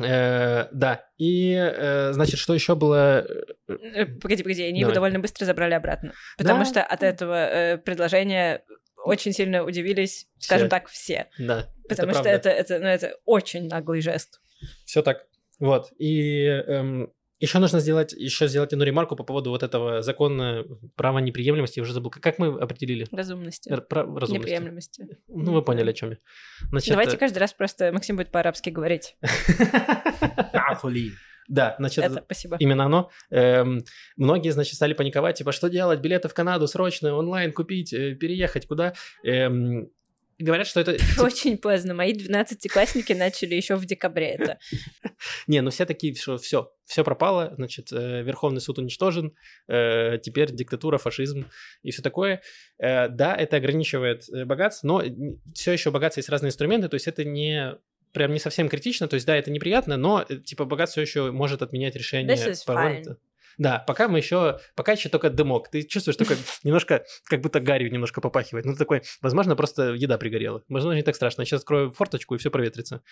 Э, 0.00 0.66
да, 0.72 1.06
и, 1.16 1.54
э, 1.54 2.12
значит, 2.12 2.38
что 2.38 2.52
еще 2.52 2.74
было? 2.74 3.26
Э, 3.66 4.04
погоди, 4.06 4.42
погоди, 4.42 4.62
они 4.62 4.80
Давай. 4.80 4.80
его 4.80 4.92
довольно 4.92 5.20
быстро 5.20 5.46
забрали 5.46 5.72
обратно, 5.72 6.12
потому 6.36 6.60
да? 6.60 6.64
что 6.66 6.82
от 6.82 7.02
этого 7.02 7.34
э, 7.34 7.78
предложения 7.78 8.62
очень 9.06 9.32
сильно 9.32 9.64
удивились, 9.64 10.26
все. 10.38 10.46
скажем 10.46 10.68
так, 10.68 10.88
все. 10.88 11.28
Да. 11.38 11.70
Потому 11.88 12.10
это 12.10 12.20
что 12.20 12.28
это, 12.28 12.48
это, 12.50 12.78
ну, 12.78 12.86
это 12.86 13.16
очень 13.24 13.68
наглый 13.68 14.00
жест. 14.00 14.40
Все 14.84 15.02
так. 15.02 15.26
Вот. 15.58 15.92
И 15.98 16.44
эм, 16.44 17.12
еще 17.38 17.58
нужно 17.58 17.80
сделать, 17.80 18.12
еще 18.12 18.48
сделать 18.48 18.72
одну 18.72 18.84
ремарку 18.84 19.14
по 19.14 19.24
поводу 19.24 19.50
вот 19.50 19.62
этого 19.62 20.02
закона 20.02 20.64
права 20.96 21.18
неприемлемости. 21.18 21.78
Я 21.78 21.82
уже 21.82 21.92
забыл, 21.92 22.10
как 22.10 22.38
мы 22.38 22.48
определили? 22.58 23.06
Разумности. 23.12 23.68
Про, 23.68 24.02
разумности. 24.02 24.32
Неприемлемости. 24.34 25.18
Ну, 25.28 25.52
вы 25.52 25.62
поняли, 25.62 25.90
о 25.90 25.92
чем 25.92 26.10
я. 26.10 26.16
Значит, 26.70 26.90
Давайте 26.90 27.16
каждый 27.18 27.38
раз 27.38 27.52
просто 27.52 27.92
Максим 27.92 28.16
будет 28.16 28.30
по-арабски 28.30 28.70
говорить. 28.70 29.16
Да, 31.48 31.76
значит, 31.78 32.04
это, 32.04 32.22
спасибо. 32.24 32.56
именно 32.58 32.84
оно. 32.84 33.10
Эм, 33.30 33.84
многие, 34.16 34.50
значит, 34.50 34.74
стали 34.74 34.94
паниковать, 34.94 35.38
типа, 35.38 35.52
что 35.52 35.68
делать, 35.68 36.00
билеты 36.00 36.28
в 36.28 36.34
Канаду 36.34 36.66
срочно, 36.66 37.14
онлайн 37.14 37.52
купить, 37.52 37.92
э, 37.92 38.14
переехать, 38.14 38.66
куда? 38.66 38.94
Эм, 39.24 39.90
Говорят, 40.38 40.66
что 40.66 40.80
это... 40.80 40.96
Очень 41.22 41.56
поздно. 41.56 41.94
Мои 41.94 42.12
12-классники 42.12 43.14
начали 43.14 43.54
еще 43.54 43.76
в 43.76 43.86
декабре 43.86 44.32
это. 44.32 44.58
Не, 45.46 45.62
ну 45.62 45.70
все 45.70 45.86
такие, 45.86 46.14
что 46.14 46.36
все, 46.36 46.70
все 46.84 47.04
пропало, 47.04 47.54
значит, 47.56 47.90
э, 47.90 48.22
Верховный 48.22 48.60
суд 48.60 48.78
уничтожен, 48.78 49.34
э, 49.66 50.18
теперь 50.22 50.52
диктатура, 50.52 50.98
фашизм 50.98 51.48
и 51.82 51.90
все 51.90 52.02
такое. 52.02 52.42
Э, 52.78 53.08
да, 53.08 53.34
это 53.34 53.56
ограничивает 53.56 54.24
богатство, 54.46 54.86
но 54.86 55.02
все 55.54 55.72
еще 55.72 55.90
богатство 55.90 56.18
есть 56.18 56.28
разные 56.28 56.50
инструменты, 56.50 56.88
то 56.88 56.94
есть 56.96 57.06
это 57.06 57.24
не 57.24 57.78
прям 58.16 58.32
не 58.32 58.38
совсем 58.38 58.70
критично, 58.70 59.08
то 59.08 59.14
есть 59.14 59.26
да, 59.26 59.36
это 59.36 59.50
неприятно, 59.50 59.98
но 59.98 60.24
типа 60.24 60.64
богатство 60.64 61.02
еще 61.02 61.30
может 61.30 61.60
отменять 61.60 61.94
решение 61.96 62.36
парламента. 62.66 63.18
Да, 63.58 63.78
пока 63.78 64.08
мы 64.08 64.18
еще, 64.18 64.58
пока 64.74 64.92
еще 64.92 65.08
только 65.08 65.30
дымок. 65.30 65.70
Ты 65.70 65.82
чувствуешь 65.82 66.16
только 66.16 66.36
немножко, 66.62 67.04
как 67.24 67.40
будто 67.40 67.58
гарью 67.60 67.90
немножко 67.90 68.20
попахивает. 68.20 68.66
Ну, 68.66 68.74
такой, 68.74 69.02
возможно, 69.22 69.56
просто 69.56 69.94
еда 69.94 70.18
пригорела. 70.18 70.62
Возможно, 70.68 70.96
не 70.96 71.02
так 71.02 71.16
страшно. 71.16 71.42
Я 71.42 71.46
сейчас 71.46 71.60
открою 71.60 71.90
форточку, 71.90 72.34
и 72.34 72.38
все 72.38 72.50
проветрится. 72.50 73.02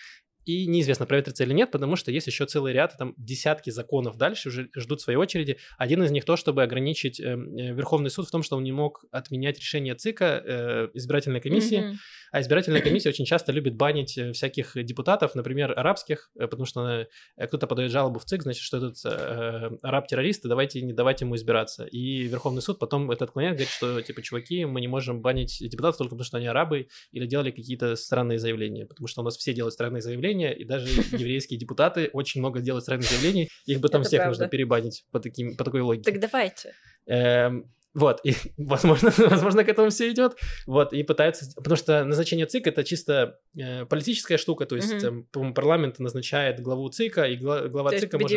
И 0.45 0.67
неизвестно, 0.67 1.07
проветрится 1.07 1.43
или 1.43 1.53
нет, 1.53 1.71
потому 1.71 1.95
что 1.95 2.11
есть 2.11 2.27
еще 2.27 2.45
целый 2.45 2.73
ряд, 2.73 2.95
там 2.97 3.15
десятки 3.17 3.71
законов 3.71 4.17
дальше 4.17 4.49
уже 4.49 4.69
ждут 4.75 5.01
своей 5.01 5.17
очереди. 5.17 5.57
Один 5.79 6.03
из 6.03 6.11
них 6.11 6.25
то, 6.25 6.35
чтобы 6.35 6.61
ограничить 6.61 7.19
э, 7.19 7.23
э, 7.23 7.35
Верховный 7.73 8.11
суд 8.11 8.27
в 8.27 8.31
том, 8.31 8.43
что 8.43 8.55
он 8.55 8.63
не 8.63 8.71
мог 8.71 9.05
отменять 9.11 9.57
решение 9.57 9.95
ЦИКа, 9.95 10.43
э, 10.45 10.87
избирательной 10.93 11.41
комиссии. 11.41 11.79
Mm-hmm. 11.79 11.95
А 12.31 12.41
избирательная 12.41 12.81
комиссия 12.81 13.09
очень 13.09 13.25
часто 13.25 13.51
любит 13.51 13.75
банить 13.75 14.17
э, 14.17 14.31
всяких 14.33 14.73
депутатов, 14.83 15.35
например, 15.35 15.77
арабских, 15.77 16.29
э, 16.37 16.47
потому 16.47 16.65
что 16.65 17.07
кто-то 17.37 17.67
подает 17.67 17.91
жалобу 17.91 18.19
в 18.19 18.25
ЦИК, 18.25 18.43
значит, 18.43 18.61
что 18.61 18.77
этот 18.77 18.97
э, 19.05 19.69
араб-террорист 19.81 20.25
террористы, 20.25 20.47
давайте 20.47 20.81
не 20.81 20.93
давать 20.93 21.21
ему 21.21 21.35
избираться. 21.35 21.85
И 21.85 22.23
Верховный 22.23 22.61
суд 22.61 22.79
потом 22.79 23.11
это 23.11 23.25
отклоняет, 23.25 23.55
говорит, 23.55 23.71
что, 23.71 24.01
типа, 24.01 24.21
чуваки, 24.21 24.65
мы 24.65 24.81
не 24.81 24.87
можем 24.87 25.21
банить 25.21 25.57
депутатов 25.59 25.97
только 25.97 26.15
потому, 26.15 26.25
что 26.25 26.37
они 26.37 26.47
арабы 26.47 26.87
или 27.11 27.25
делали 27.25 27.51
какие-то 27.51 27.95
странные 27.95 28.39
заявления, 28.39 28.85
потому 28.85 29.07
что 29.07 29.21
у 29.21 29.23
нас 29.23 29.37
все 29.37 29.53
делают 29.53 29.73
странные 29.73 30.01
заявления, 30.01 30.53
и 30.53 30.63
даже 30.63 30.87
еврейские 31.11 31.59
депутаты 31.59 32.09
очень 32.13 32.41
много 32.41 32.61
делают 32.61 32.83
странных 32.83 33.09
заявлений, 33.09 33.49
их 33.65 33.79
бы 33.79 33.89
там 33.89 34.03
всех 34.03 34.25
нужно 34.25 34.47
перебанить 34.47 35.05
по, 35.11 35.19
таким, 35.19 35.55
по 35.55 35.63
такой 35.63 35.81
логике. 35.81 36.11
Так 36.11 36.19
давайте. 36.19 36.73
Эм, 37.07 37.71
вот, 37.95 38.19
и, 38.23 38.35
возможно, 38.57 39.11
возможно, 39.17 39.63
к 39.63 39.69
этому 39.69 39.89
все 39.89 40.11
идет. 40.11 40.35
Вот, 40.67 40.93
и 40.93 41.01
пытаются... 41.01 41.49
Потому 41.55 41.77
что 41.77 42.03
назначение 42.03 42.45
ЦИК— 42.45 42.67
это 42.67 42.83
чисто 42.83 43.39
э, 43.57 43.85
политическая 43.85 44.37
штука, 44.37 44.65
то 44.65 44.75
есть, 44.75 44.93
mm-hmm. 44.93 45.51
э, 45.51 45.53
парламент 45.53 45.97
назначает 45.99 46.59
главу 46.59 46.89
ЦИКа, 46.89 47.23
и 47.23 47.37
глава, 47.37 47.67
глава 47.69 47.89
то 47.89 47.99
ЦИКа 47.99 48.19
может... 48.19 48.31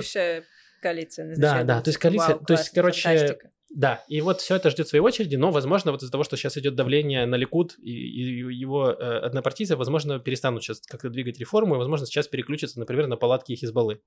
коалиция 0.81 1.35
Да, 1.37 1.65
да, 1.65 1.83
то 1.83 1.89
есть 1.91 1.99
коалиция... 1.99 2.37
Вау, 2.37 2.45
то 2.45 2.55
есть, 2.55 2.71
короче... 2.71 3.03
Фантастика. 3.03 3.51
Да, 3.71 4.03
и 4.09 4.23
вот 4.23 4.41
все 4.41 4.57
это 4.57 4.71
ждет 4.71 4.89
своей 4.89 5.03
очереди, 5.03 5.37
но, 5.37 5.51
возможно, 5.51 5.93
вот 5.93 6.03
из-за 6.03 6.11
того, 6.11 6.25
что 6.25 6.39
сейчас 6.39 6.57
идет 6.57 6.75
давление 6.75 7.27
на 7.27 7.35
Ликуд 7.35 7.77
и, 7.79 7.91
и 7.91 8.55
его 8.55 8.91
э, 8.91 9.19
однопартийцы, 9.19 9.77
возможно, 9.77 10.19
перестанут 10.19 10.63
сейчас 10.63 10.81
как-то 10.81 11.11
двигать 11.11 11.39
реформу, 11.39 11.75
и, 11.75 11.79
возможно, 11.79 12.07
сейчас 12.07 12.29
переключатся, 12.29 12.79
например, 12.79 13.09
на 13.09 13.17
палатки 13.17 13.55
Хизбаллы. 13.55 14.01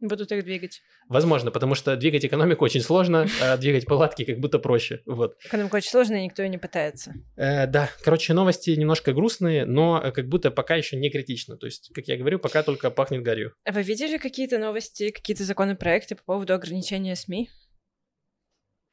Будут 0.00 0.30
их 0.30 0.44
двигать. 0.44 0.80
Возможно, 1.08 1.50
потому 1.50 1.74
что 1.74 1.96
двигать 1.96 2.24
экономику 2.24 2.64
очень 2.64 2.80
сложно, 2.80 3.26
а 3.42 3.56
двигать 3.56 3.84
палатки 3.86 4.24
как 4.24 4.38
будто 4.38 4.60
проще. 4.60 5.02
Вот. 5.06 5.36
Экономика 5.44 5.76
очень 5.76 5.90
сложная, 5.90 6.22
никто 6.22 6.42
и 6.42 6.48
не 6.48 6.58
пытается. 6.58 7.14
Э, 7.36 7.66
да, 7.66 7.90
короче, 8.04 8.32
новости 8.32 8.70
немножко 8.70 9.12
грустные, 9.12 9.64
но 9.64 10.12
как 10.14 10.28
будто 10.28 10.52
пока 10.52 10.76
еще 10.76 10.96
не 10.96 11.10
критично. 11.10 11.56
То 11.56 11.66
есть, 11.66 11.90
как 11.94 12.06
я 12.06 12.16
говорю, 12.16 12.38
пока 12.38 12.62
только 12.62 12.90
пахнет 12.90 13.22
гарью. 13.22 13.54
А 13.64 13.72
вы 13.72 13.82
видели 13.82 14.18
какие-то 14.18 14.58
новости, 14.58 15.10
какие-то 15.10 15.42
законопроекты 15.42 16.14
по 16.14 16.22
поводу 16.22 16.54
ограничения 16.54 17.16
СМИ? 17.16 17.50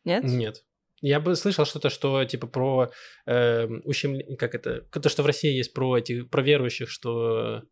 Нет? 0.05 0.23
Нет. 0.23 0.63
Я 1.01 1.19
бы 1.19 1.35
слышал 1.35 1.65
что-то, 1.65 1.89
что 1.89 2.23
типа 2.25 2.47
про 2.47 2.91
э, 3.27 3.67
ущемление, 3.83 4.37
как 4.37 4.55
это, 4.55 4.81
то, 4.81 5.09
что 5.09 5.21
в 5.21 5.25
России 5.27 5.55
есть 5.55 5.73
про 5.73 5.97
этих, 5.97 6.29
про 6.29 6.41
верующих, 6.41 6.89
что 6.89 7.63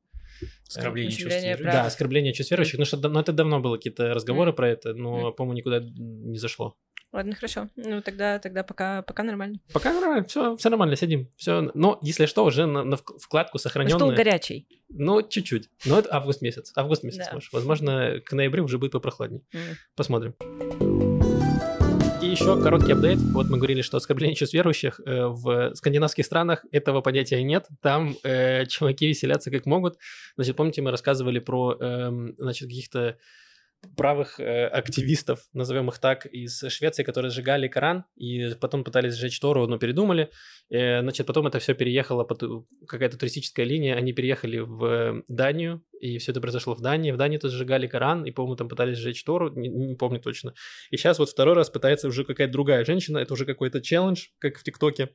Оскорбление 0.67 1.11
чувств 1.11 1.41
верующих. 1.41 1.65
Да, 1.65 1.85
оскорбление 1.85 2.33
чувств 2.33 2.51
верующих. 2.51 2.79
Ну, 2.79 2.85
что, 2.85 2.97
ну, 2.97 3.19
это 3.19 3.31
давно 3.31 3.59
было 3.59 3.77
какие-то 3.77 4.13
разговоры 4.13 4.51
mm. 4.51 4.55
про 4.55 4.69
это, 4.69 4.93
но, 4.93 5.29
mm. 5.29 5.33
по-моему, 5.33 5.57
никуда 5.57 5.79
не 5.81 6.37
зашло. 6.37 6.75
Ладно, 7.13 7.35
хорошо. 7.35 7.69
Ну, 7.75 8.01
тогда, 8.01 8.39
тогда 8.39 8.63
пока, 8.63 9.03
пока 9.03 9.21
нормально. 9.21 9.59
Пока 9.71 9.93
нормально, 9.93 10.25
все, 10.27 10.55
все 10.55 10.69
нормально, 10.69 10.95
сидим. 10.95 11.29
Все. 11.37 11.69
Но, 11.75 11.99
если 12.01 12.25
что, 12.25 12.43
уже 12.43 12.65
на, 12.65 12.83
на 12.83 12.97
вкладку 12.97 13.59
сохраненная. 13.59 13.99
Стул 13.99 14.11
горячий. 14.11 14.67
Ну, 14.89 15.21
чуть-чуть. 15.21 15.69
Но 15.85 15.99
это 15.99 16.11
август 16.11 16.41
месяц. 16.41 16.71
Август 16.75 17.03
месяц, 17.03 17.27
да. 17.27 17.33
может. 17.33 17.53
Возможно, 17.53 18.19
к 18.25 18.33
ноябрю 18.33 18.63
уже 18.63 18.79
будет 18.79 18.93
попрохладнее. 18.93 19.43
Mm. 19.53 19.75
Посмотрим 19.95 20.35
еще 22.33 22.59
короткий 22.59 22.93
апдейт. 22.93 23.19
Вот 23.19 23.47
мы 23.47 23.57
говорили, 23.57 23.83
что 23.83 23.97
оскорбление 23.97 24.35
чувств 24.35 24.55
верующих 24.55 24.99
э, 25.05 25.27
в 25.27 25.75
скандинавских 25.75 26.25
странах 26.25 26.65
этого 26.71 27.01
понятия 27.01 27.43
нет. 27.43 27.67
Там 27.79 28.15
э, 28.23 28.65
чуваки 28.65 29.05
веселятся 29.05 29.51
как 29.51 29.67
могут. 29.67 29.99
Значит, 30.35 30.55
помните, 30.55 30.81
мы 30.81 30.89
рассказывали 30.89 31.37
про, 31.37 31.77
э, 31.79 32.11
значит, 32.39 32.69
каких-то 32.69 33.17
правых 33.95 34.39
э, 34.39 34.67
активистов, 34.67 35.47
назовем 35.53 35.89
их 35.89 35.99
так, 35.99 36.25
из 36.25 36.63
Швеции, 36.69 37.03
которые 37.03 37.31
сжигали 37.31 37.67
Коран 37.67 38.05
и 38.15 38.53
потом 38.55 38.83
пытались 38.83 39.15
сжечь 39.15 39.39
Тору, 39.39 39.67
но 39.67 39.77
передумали. 39.77 40.29
Э, 40.69 41.01
значит, 41.01 41.27
потом 41.27 41.47
это 41.47 41.59
все 41.59 41.73
переехало, 41.73 42.27
какая-то 42.87 43.17
туристическая 43.17 43.65
линия, 43.65 43.95
они 43.95 44.13
переехали 44.13 44.59
в 44.59 45.23
Данию, 45.27 45.83
и 45.99 46.17
все 46.17 46.31
это 46.31 46.41
произошло 46.41 46.75
в 46.75 46.81
Дании. 46.81 47.11
В 47.11 47.17
Дании 47.17 47.37
тоже 47.37 47.57
сжигали 47.57 47.87
Коран, 47.87 48.25
и, 48.25 48.31
по-моему, 48.31 48.55
там 48.55 48.69
пытались 48.69 48.97
сжечь 48.97 49.23
Тору, 49.23 49.53
не, 49.53 49.69
не 49.69 49.95
помню 49.95 50.19
точно. 50.19 50.53
И 50.91 50.97
сейчас 50.97 51.19
вот 51.19 51.29
второй 51.29 51.55
раз 51.55 51.69
пытается 51.69 52.07
уже 52.07 52.23
какая-то 52.23 52.53
другая 52.53 52.85
женщина, 52.85 53.19
это 53.19 53.33
уже 53.33 53.45
какой-то 53.45 53.81
челлендж, 53.81 54.27
как 54.39 54.57
в 54.57 54.63
ТикТоке. 54.63 55.09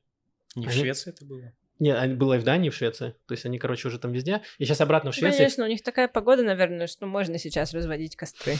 Не 0.57 0.67
в 0.67 0.73
Швеции 0.73 1.11
это 1.11 1.25
было? 1.25 1.53
Не, 1.79 1.95
было 2.09 2.35
и 2.35 2.39
в 2.39 2.45
Дании, 2.45 2.69
и 2.69 2.71
в 2.71 2.75
Швеции. 2.75 3.15
То 3.27 3.35
есть 3.35 3.47
они, 3.47 3.59
короче, 3.59 3.89
уже 3.89 3.99
там 3.99 4.13
везде. 4.13 4.43
И 4.59 4.65
сейчас 4.65 4.81
обратно 4.81 5.13
в 5.13 5.15
Швецию. 5.15 5.39
Конечно, 5.39 5.65
у 5.65 5.69
них 5.69 5.83
такая 5.83 6.09
погода, 6.09 6.43
наверное, 6.43 6.87
что 6.89 7.07
можно 7.07 7.39
сейчас 7.39 7.73
разводить 7.73 8.17
костры. 8.17 8.57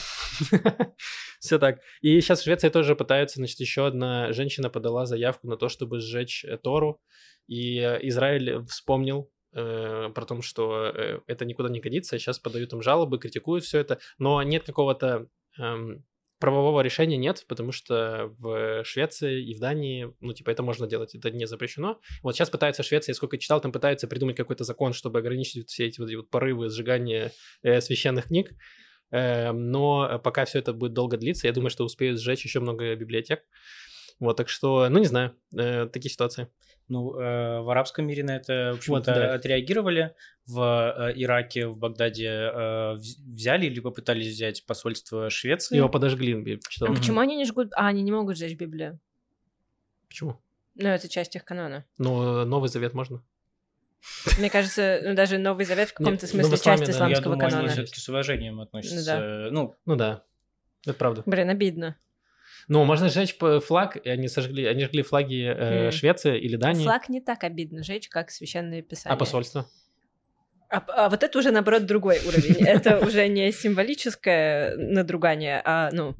Все 1.41 1.59
так. 1.59 1.81
И 2.01 2.21
сейчас 2.21 2.41
в 2.41 2.45
Швеции 2.45 2.69
тоже 2.69 2.95
пытаются, 2.95 3.37
значит, 3.37 3.59
еще 3.59 3.87
одна 3.87 4.33
женщина 4.33 4.71
подала 4.71 5.05
заявку 5.07 5.49
на 5.49 5.57
то, 5.57 5.69
чтобы 5.69 6.01
сжечь 6.01 6.45
э, 6.45 6.59
Тору. 6.59 7.01
И 7.49 7.79
э, 7.79 7.99
Израиль 8.03 8.65
вспомнил 8.67 9.31
э, 9.53 10.11
про 10.15 10.25
то, 10.25 10.41
что 10.43 10.93
э, 10.95 11.21
это 11.27 11.45
никуда 11.45 11.69
не 11.71 11.81
годится. 11.81 12.19
Сейчас 12.19 12.39
подают 12.39 12.73
им 12.73 12.83
жалобы, 12.83 13.19
критикуют 13.19 13.65
все 13.65 13.81
это. 13.81 13.99
Но 14.19 14.43
нет 14.43 14.65
какого-то 14.65 15.27
эм, 15.59 16.05
правового 16.39 16.81
решения 16.81 17.17
нет, 17.17 17.45
потому 17.49 17.73
что 17.73 18.35
в 18.39 18.85
Швеции 18.85 19.43
и 19.45 19.55
в 19.55 19.61
Дании, 19.61 20.15
ну, 20.21 20.33
типа, 20.33 20.51
это 20.51 20.63
можно 20.63 20.87
делать, 20.87 21.15
это 21.15 21.31
не 21.31 21.47
запрещено. 21.47 22.01
Вот 22.23 22.35
сейчас 22.35 22.51
пытаются 22.51 22.83
в 22.83 22.87
Швеции, 22.87 23.11
я 23.11 23.15
сколько 23.15 23.39
читал, 23.39 23.61
там 23.61 23.73
пытаются 23.73 24.09
придумать 24.09 24.37
какой-то 24.37 24.65
закон, 24.65 24.93
чтобы 24.93 25.19
ограничить 25.19 25.69
все 25.69 25.87
эти 25.87 26.01
вот, 26.01 26.13
вот 26.15 26.31
порывы 26.31 26.69
сжигания 26.69 27.33
э, 27.63 27.81
священных 27.81 28.27
книг. 28.27 28.53
Э, 29.11 29.53
но 29.53 30.21
пока 30.23 30.45
все 30.45 30.59
это 30.59 30.73
будет 30.73 30.93
долго 30.93 31.17
длиться, 31.17 31.47
я 31.47 31.53
думаю, 31.53 31.71
что 31.71 31.85
успеют 31.85 32.21
сжечь 32.21 32.45
еще 32.45 32.61
много 32.61 32.95
библиотек. 32.95 33.43
Вот, 34.21 34.37
так 34.37 34.49
что, 34.49 34.89
ну, 34.89 34.99
не 34.99 35.07
знаю, 35.07 35.37
э, 35.57 35.87
такие 35.87 36.11
ситуации. 36.11 36.49
Ну, 36.89 37.15
э, 37.15 37.61
в 37.61 37.71
арабском 37.71 38.07
мире 38.07 38.25
на 38.25 38.37
это, 38.37 38.73
в 38.75 38.79
общем-то, 38.79 38.95
вот, 38.95 39.05
да. 39.05 39.35
отреагировали. 39.35 40.15
В 40.47 40.61
э, 40.61 41.13
Ираке, 41.17 41.67
в 41.67 41.77
Багдаде 41.77 42.29
э, 42.29 42.95
взяли 42.95 43.67
или 43.67 43.81
попытались 43.81 44.33
взять 44.33 44.65
посольство 44.65 45.29
Швеции. 45.29 45.77
Его 45.77 45.89
подожгли. 45.89 46.59
А 46.81 46.87
почему 46.87 47.21
они 47.21 47.37
не 47.37 47.45
жгут? 47.45 47.73
А, 47.75 47.89
они 47.89 48.03
не 48.03 48.11
могут 48.11 48.39
сжечь 48.39 48.57
Библию. 48.57 48.99
Почему? 50.09 50.41
Ну, 50.75 50.89
это 50.89 51.09
часть 51.09 51.37
их 51.37 51.45
канона. 51.45 51.85
Ну, 51.99 52.45
Новый 52.45 52.71
Завет 52.71 52.95
можно. 52.95 53.23
Мне 54.39 54.49
кажется, 54.49 55.01
ну, 55.05 55.15
даже 55.15 55.39
Новый 55.39 55.67
Завет 55.67 55.91
в 55.91 55.95
каком-то 55.95 56.25
ну, 56.27 56.29
смысле 56.29 56.57
в 56.57 56.61
исламе, 56.61 56.79
часть 56.79 56.91
да. 56.91 56.97
исламского 56.97 57.35
Я 57.35 57.37
думаю, 57.37 57.45
они 57.45 57.51
канона. 57.51 57.73
все-таки 57.73 58.01
с 58.01 58.09
уважением 58.09 58.61
относятся. 58.61 59.05
да. 59.05 59.51
Ну, 59.51 59.75
Ну 59.85 59.97
да, 59.97 60.25
это 60.85 60.95
правда. 60.95 61.23
Блин, 61.27 61.51
обидно. 61.51 61.97
Ну, 62.69 62.85
можно 62.85 63.09
сжечь 63.09 63.37
флаг, 63.39 63.97
и 63.97 64.11
они 64.11 64.29
сожгли, 64.29 64.67
они 64.67 64.85
жгли 64.85 65.03
флаги 65.03 65.43
э, 65.45 65.83
Мгм. 65.85 65.93
Швеции 65.93 66.39
или 66.39 66.57
Дании. 66.57 66.85
Флаг 66.85 67.09
не 67.09 67.21
так 67.21 67.43
обидно 67.45 67.83
жечь, 67.83 68.09
как 68.09 68.31
священные 68.31 68.83
писания. 68.83 69.15
А 69.15 69.19
посольство? 69.19 69.67
А, 70.71 70.85
а 70.89 71.09
вот 71.09 71.23
это 71.23 71.39
уже, 71.39 71.51
наоборот, 71.51 71.87
другой 71.87 72.19
уровень. 72.27 72.57
Это 72.67 72.99
уже 73.01 73.27
не 73.29 73.51
символическое 73.53 74.77
надругание, 74.77 75.63
а, 75.65 75.89
ну, 75.93 76.15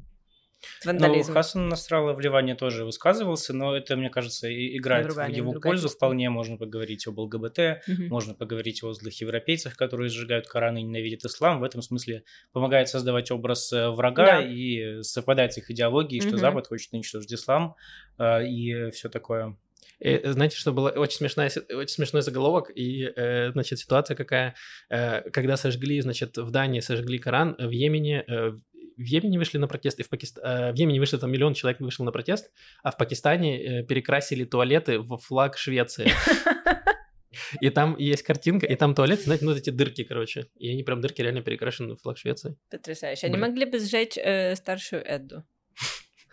Ну, 0.85 0.91
вандализм. 0.91 1.33
Хасан 1.33 1.69
Насралла 1.69 2.13
в 2.13 2.19
Ливане 2.19 2.55
тоже 2.55 2.85
высказывался, 2.85 3.53
но 3.53 3.75
это, 3.75 3.95
мне 3.95 4.09
кажется, 4.09 4.47
и 4.49 4.77
играет 4.77 5.05
в 5.05 5.09
Надругание, 5.09 5.37
его 5.37 5.53
пользу 5.53 5.87
вполне. 5.89 6.29
Можно 6.29 6.57
поговорить 6.57 7.07
об 7.07 7.17
ЛГБТ, 7.19 7.59
Мгм. 7.87 8.07
можно 8.09 8.33
поговорить 8.33 8.83
о 8.83 8.93
злых 8.93 9.19
европейцах, 9.21 9.75
которые 9.77 10.09
сжигают 10.09 10.47
Коран 10.47 10.77
и 10.77 10.81
ненавидят 10.83 11.23
ислам. 11.25 11.59
В 11.59 11.63
этом 11.63 11.81
смысле 11.81 12.23
помогает 12.51 12.89
создавать 12.89 13.31
образ 13.31 13.71
э, 13.71 13.89
врага 13.89 14.25
Да. 14.25 14.41
и 14.41 15.01
совпадает 15.03 15.53
с 15.53 15.57
их 15.57 15.71
идеологией, 15.71 16.21
что 16.21 16.31
Мгм. 16.31 16.39
Запад 16.39 16.67
хочет 16.67 16.91
уничтожить 16.93 17.33
ислам 17.33 17.75
э, 18.17 18.45
и 18.47 18.89
все 18.91 19.09
такое. 19.09 19.57
Э, 20.01 20.31
Знаете, 20.31 20.55
что 20.57 20.71
было 20.71 20.89
очень, 20.89 21.17
смешная, 21.17 21.49
очень 21.69 21.87
смешной 21.95 22.21
заголовок, 22.21 22.69
и, 22.73 23.03
э, 23.15 23.51
значит, 23.51 23.79
ситуация 23.79 24.15
какая, 24.15 24.55
э, 24.89 25.29
когда 25.31 25.57
сожгли, 25.57 25.99
значит, 26.01 26.37
в 26.37 26.51
Дании 26.51 26.79
сожгли 26.79 27.17
Коран, 27.19 27.55
в 27.59 27.69
Йемене, 27.69 28.23
э, 28.27 28.51
в 28.99 29.05
Йемене 29.05 29.37
вышли 29.37 29.57
на 29.57 29.67
протест, 29.67 29.99
и 29.99 30.03
в, 30.03 30.09
Пакист... 30.09 30.37
э, 30.37 30.71
в 30.71 30.75
Йемене 30.75 30.99
вышли 30.99 31.17
там 31.17 31.31
миллион 31.31 31.53
человек 31.53 31.79
вышел 31.79 32.03
на 32.05 32.11
протест, 32.11 32.51
а 32.83 32.91
в 32.91 32.97
Пакистане 32.97 33.79
э, 33.79 33.83
перекрасили 33.83 34.43
туалеты 34.43 34.99
в 34.99 35.17
флаг 35.17 35.57
Швеции. 35.57 36.11
И 37.61 37.69
там 37.69 37.95
есть 37.97 38.23
картинка, 38.23 38.65
и 38.65 38.75
там 38.75 38.95
туалет, 38.95 39.21
знаете, 39.21 39.45
ну 39.45 39.51
вот 39.51 39.59
эти 39.59 39.69
дырки, 39.69 40.03
короче. 40.03 40.47
И 40.57 40.69
они 40.69 40.83
прям 40.83 40.99
дырки 40.99 41.21
реально 41.21 41.41
перекрашены 41.41 41.95
в 41.95 42.01
флаг 42.01 42.17
Швеции. 42.17 42.57
Потрясающе. 42.69 43.27
Они 43.27 43.35
Блин. 43.35 43.47
могли 43.47 43.65
бы 43.65 43.79
сжечь 43.79 44.17
э, 44.17 44.55
старшую 44.55 45.03
Эдду. 45.05 45.43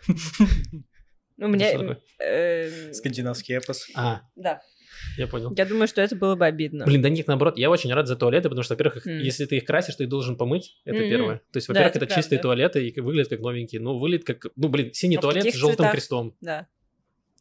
Ну, 1.39 1.49
мне... 1.49 1.69
что 1.69 1.77
такое? 1.77 2.01
э, 2.17 2.93
Скандинавский 2.93 3.53
эпос. 3.53 3.87
А, 3.93 4.21
Да. 4.35 4.59
Я 5.17 5.27
понял. 5.27 5.53
Я 5.55 5.65
думаю, 5.65 5.87
что 5.87 6.01
это 6.01 6.15
было 6.15 6.35
бы 6.35 6.45
обидно. 6.45 6.85
Блин, 6.85 7.01
да 7.01 7.09
нет, 7.09 7.27
наоборот, 7.27 7.57
я 7.57 7.69
очень 7.69 7.93
рад 7.93 8.07
за 8.07 8.15
туалеты, 8.15 8.49
потому 8.49 8.63
что, 8.63 8.73
во-первых, 8.75 9.05
М. 9.07 9.19
если 9.19 9.45
ты 9.45 9.57
их 9.57 9.65
красишь, 9.65 9.95
ты 9.95 10.03
их 10.03 10.09
должен 10.09 10.35
помыть, 10.37 10.77
это 10.85 10.99
Мгм. 10.99 11.09
первое. 11.09 11.35
То 11.51 11.57
есть, 11.57 11.67
Да, 11.67 11.73
во-первых, 11.73 11.95
это 11.95 12.05
это, 12.05 12.15
чистые 12.15 12.39
туалеты 12.39 12.87
и 12.87 12.99
выглядят 13.01 13.29
как 13.29 13.39
новенькие. 13.39 13.81
Ну, 13.81 13.97
выглядит 13.97 14.25
как, 14.25 14.47
ну, 14.55 14.69
блин, 14.69 14.93
синий 14.93 15.17
А 15.17 15.21
туалет 15.21 15.45
с 15.45 15.55
желтым 15.55 15.77
цветах? 15.77 15.91
крестом. 15.93 16.35
Да. 16.41 16.67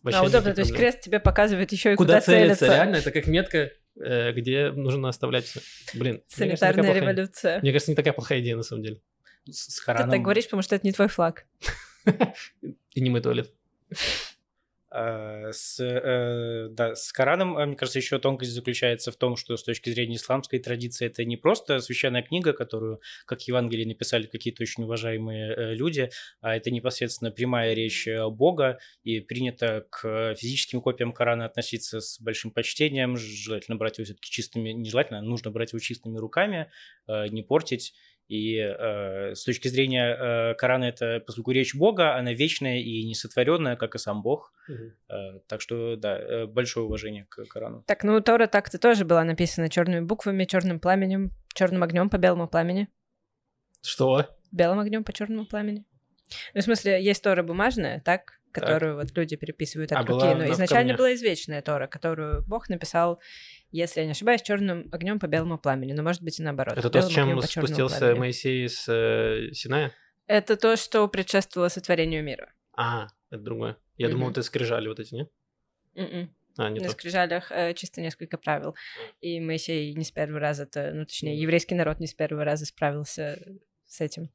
Вообще 0.02 0.20
а 0.20 0.24
удобно, 0.24 0.54
то 0.54 0.60
есть 0.60 0.72
крест 0.74 1.00
тебе 1.00 1.18
показывает 1.18 1.72
еще 1.72 1.92
и 1.92 1.96
Куда, 1.96 2.14
куда, 2.14 2.20
целиться, 2.20 2.66
реально, 2.66 2.96
это 2.96 3.10
как 3.10 3.26
метка, 3.26 3.72
э, 4.00 4.32
где 4.32 4.70
нужно 4.70 5.08
оставлять 5.08 5.46
все. 5.46 5.60
Блин, 5.94 6.14
мне 6.14 6.20
кажется, 6.20 6.36
Санитарная 6.38 6.72
такая 6.74 6.84
плохая- 6.92 7.00
революция. 7.00 7.60
Мне 7.60 7.72
кажется, 7.72 7.90
не 7.90 7.96
такая 7.96 8.12
плохая 8.12 8.40
идея, 8.40 8.56
на 8.56 8.62
самом 8.62 8.82
деле. 8.84 9.00
С, 9.50 9.76
с 9.76 9.84
Ты 9.84 9.92
так 9.94 10.22
говоришь, 10.22 10.44
потому 10.44 10.62
что 10.62 10.76
это 10.76 10.86
не 10.86 10.92
твой 10.92 11.08
флаг. 11.08 11.46
И 12.94 13.00
не 13.00 13.10
мой 13.10 13.20
туалет. 13.20 13.52
Э, 14.90 15.52
с, 15.52 15.80
э, 15.80 16.68
да, 16.70 16.94
с 16.94 17.12
Кораном, 17.12 17.56
э, 17.58 17.66
мне 17.66 17.76
кажется, 17.76 17.98
еще 17.98 18.18
тонкость 18.18 18.52
заключается 18.52 19.10
в 19.10 19.16
том, 19.16 19.36
что 19.36 19.56
с 19.56 19.62
точки 19.62 19.90
зрения 19.90 20.16
исламской 20.16 20.58
традиции 20.58 21.06
это 21.06 21.24
не 21.24 21.36
просто 21.36 21.80
священная 21.80 22.22
книга, 22.22 22.52
которую, 22.52 23.00
как 23.24 23.42
Евангелие, 23.42 23.86
написали 23.86 24.26
какие-то 24.26 24.62
очень 24.62 24.84
уважаемые 24.84 25.74
люди, 25.74 26.10
а 26.40 26.56
это 26.56 26.70
непосредственно 26.70 27.30
прямая 27.30 27.74
речь 27.74 28.08
Бога, 28.30 28.78
и 29.02 29.20
принято 29.20 29.86
к 29.90 30.34
физическим 30.36 30.80
копиям 30.80 31.12
Корана 31.12 31.46
относиться 31.46 32.00
с 32.00 32.20
большим 32.20 32.50
почтением, 32.50 33.16
желательно 33.16 33.76
брать 33.76 33.98
его 33.98 34.04
все-таки 34.04 34.30
чистыми, 34.30 34.70
не 34.70 34.88
желательно, 34.88 35.18
а 35.18 35.22
нужно 35.22 35.50
брать 35.50 35.72
его 35.72 35.80
чистыми 35.80 36.18
руками, 36.18 36.70
не 37.08 37.42
портить. 37.42 37.94
И 38.28 38.56
э, 38.56 39.34
с 39.34 39.44
точки 39.44 39.68
зрения 39.68 40.16
э, 40.50 40.54
Корана 40.54 40.84
это, 40.84 41.22
поскольку 41.24 41.52
речь 41.52 41.74
Бога, 41.74 42.16
она 42.16 42.32
вечная 42.32 42.78
и 42.78 43.04
несотворенная, 43.04 43.76
как 43.76 43.94
и 43.94 43.98
сам 43.98 44.22
Бог. 44.22 44.52
Э, 44.68 45.38
так 45.46 45.60
что, 45.60 45.96
да, 45.96 46.18
э, 46.18 46.46
большое 46.46 46.86
уважение 46.86 47.26
к 47.28 47.44
Корану. 47.44 47.84
Так, 47.86 48.02
ну 48.02 48.20
Тора 48.20 48.48
так-то 48.48 48.78
тоже 48.78 49.04
была 49.04 49.22
написана 49.22 49.68
черными 49.68 50.04
буквами, 50.04 50.44
черным 50.44 50.80
пламенем, 50.80 51.30
черным 51.54 51.84
огнем 51.84 52.10
по 52.10 52.18
белому 52.18 52.48
пламени. 52.48 52.88
Что? 53.82 54.26
Белым 54.50 54.80
огнем 54.80 55.04
по 55.04 55.12
черному 55.12 55.46
пламени. 55.46 55.84
Ну, 56.54 56.60
в 56.60 56.64
смысле, 56.64 57.02
есть 57.02 57.22
Тора 57.22 57.44
бумажная, 57.44 58.00
так, 58.00 58.40
которую 58.60 58.96
вот 58.96 59.16
люди 59.16 59.36
переписывают 59.36 59.92
от 59.92 59.98
А 59.98 60.00
руки. 60.02 60.12
была 60.12 60.34
Но 60.34 60.44
изначально 60.46 60.68
камнях? 60.92 60.96
была 60.98 61.14
извечная 61.14 61.62
Тора, 61.62 61.86
которую 61.86 62.42
Бог 62.46 62.68
написал, 62.68 63.20
если 63.70 64.00
я 64.00 64.06
не 64.06 64.12
ошибаюсь, 64.12 64.42
черным 64.42 64.88
огнем 64.92 65.18
по 65.18 65.26
белому 65.26 65.58
пламени. 65.58 65.92
Но 65.92 66.02
может 66.02 66.22
быть 66.22 66.38
и 66.40 66.42
наоборот. 66.42 66.76
Это 66.76 66.90
то, 66.90 67.02
с 67.02 67.08
чем 67.08 67.40
спустился 67.42 67.98
пламени. 67.98 68.18
Моисей 68.18 68.68
с 68.68 68.86
э, 68.88 69.52
Синая? 69.52 69.92
Это 70.26 70.56
то, 70.56 70.76
что 70.76 71.06
предшествовало 71.08 71.68
сотворению 71.68 72.24
мира. 72.24 72.52
А, 72.76 73.06
это 73.30 73.42
другое. 73.42 73.76
Я 73.96 74.08
думал, 74.08 74.24
Мгм. 74.26 74.32
это 74.32 74.42
скрижали 74.42 74.88
вот 74.88 74.98
эти, 75.00 75.14
не? 75.14 75.28
М-м. 75.94 76.34
А, 76.58 76.70
не 76.70 76.80
На 76.80 76.86
то. 76.86 76.92
скрижалях 76.92 77.52
э, 77.52 77.74
чисто 77.74 78.00
несколько 78.00 78.38
правил. 78.38 78.74
И 79.20 79.40
Моисей 79.40 79.94
не 79.94 80.04
с 80.04 80.10
первого 80.10 80.40
раза, 80.40 80.64
это, 80.64 80.90
ну, 80.94 81.04
точнее, 81.04 81.38
еврейский 81.40 81.74
народ 81.74 82.00
не 82.00 82.06
с 82.06 82.14
первого 82.14 82.44
раза 82.44 82.66
справился 82.66 83.38
с 83.86 84.00
этим. 84.00 84.30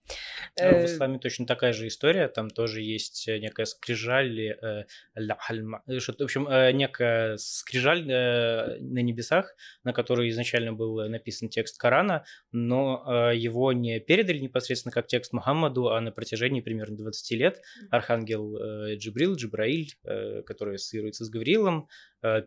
В 0.56 0.62
Э, 0.62 0.86
исламе 0.86 1.20
точно 1.20 1.45
такая 1.45 1.74
же 1.74 1.88
история, 1.88 2.28
там 2.28 2.49
тоже 2.49 2.82
есть 2.82 3.28
э, 3.28 3.39
некая 3.39 3.66
скрижаль, 3.66 4.39
э, 4.39 4.86
в 5.16 6.24
общем, 6.24 6.47
некая 6.78 7.38
скрижаль 7.38 8.06
на 8.06 8.99
небесах, 8.99 9.56
на 9.84 9.93
которой 9.93 10.30
изначально 10.30 10.74
был 10.74 11.08
написан 11.10 11.49
текст 11.49 11.78
Корана, 11.78 12.26
но 12.52 13.32
его 13.34 13.74
не 13.74 13.99
передали 13.99 14.39
непосредственно 14.39 14.91
как 14.91 15.08
текст 15.08 15.34
Мухаммаду, 15.34 15.89
а 15.89 16.02
на 16.02 16.12
протяжении 16.12 16.62
примерно 16.62 16.97
20 16.97 17.32
лет 17.32 17.62
архангел 17.89 18.58
Джибрил, 18.95 19.36
Джибраиль, 19.36 19.93
который 20.45 20.76
ассоциируется 20.76 21.26
с 21.26 21.30
Гавриилом, 21.30 21.88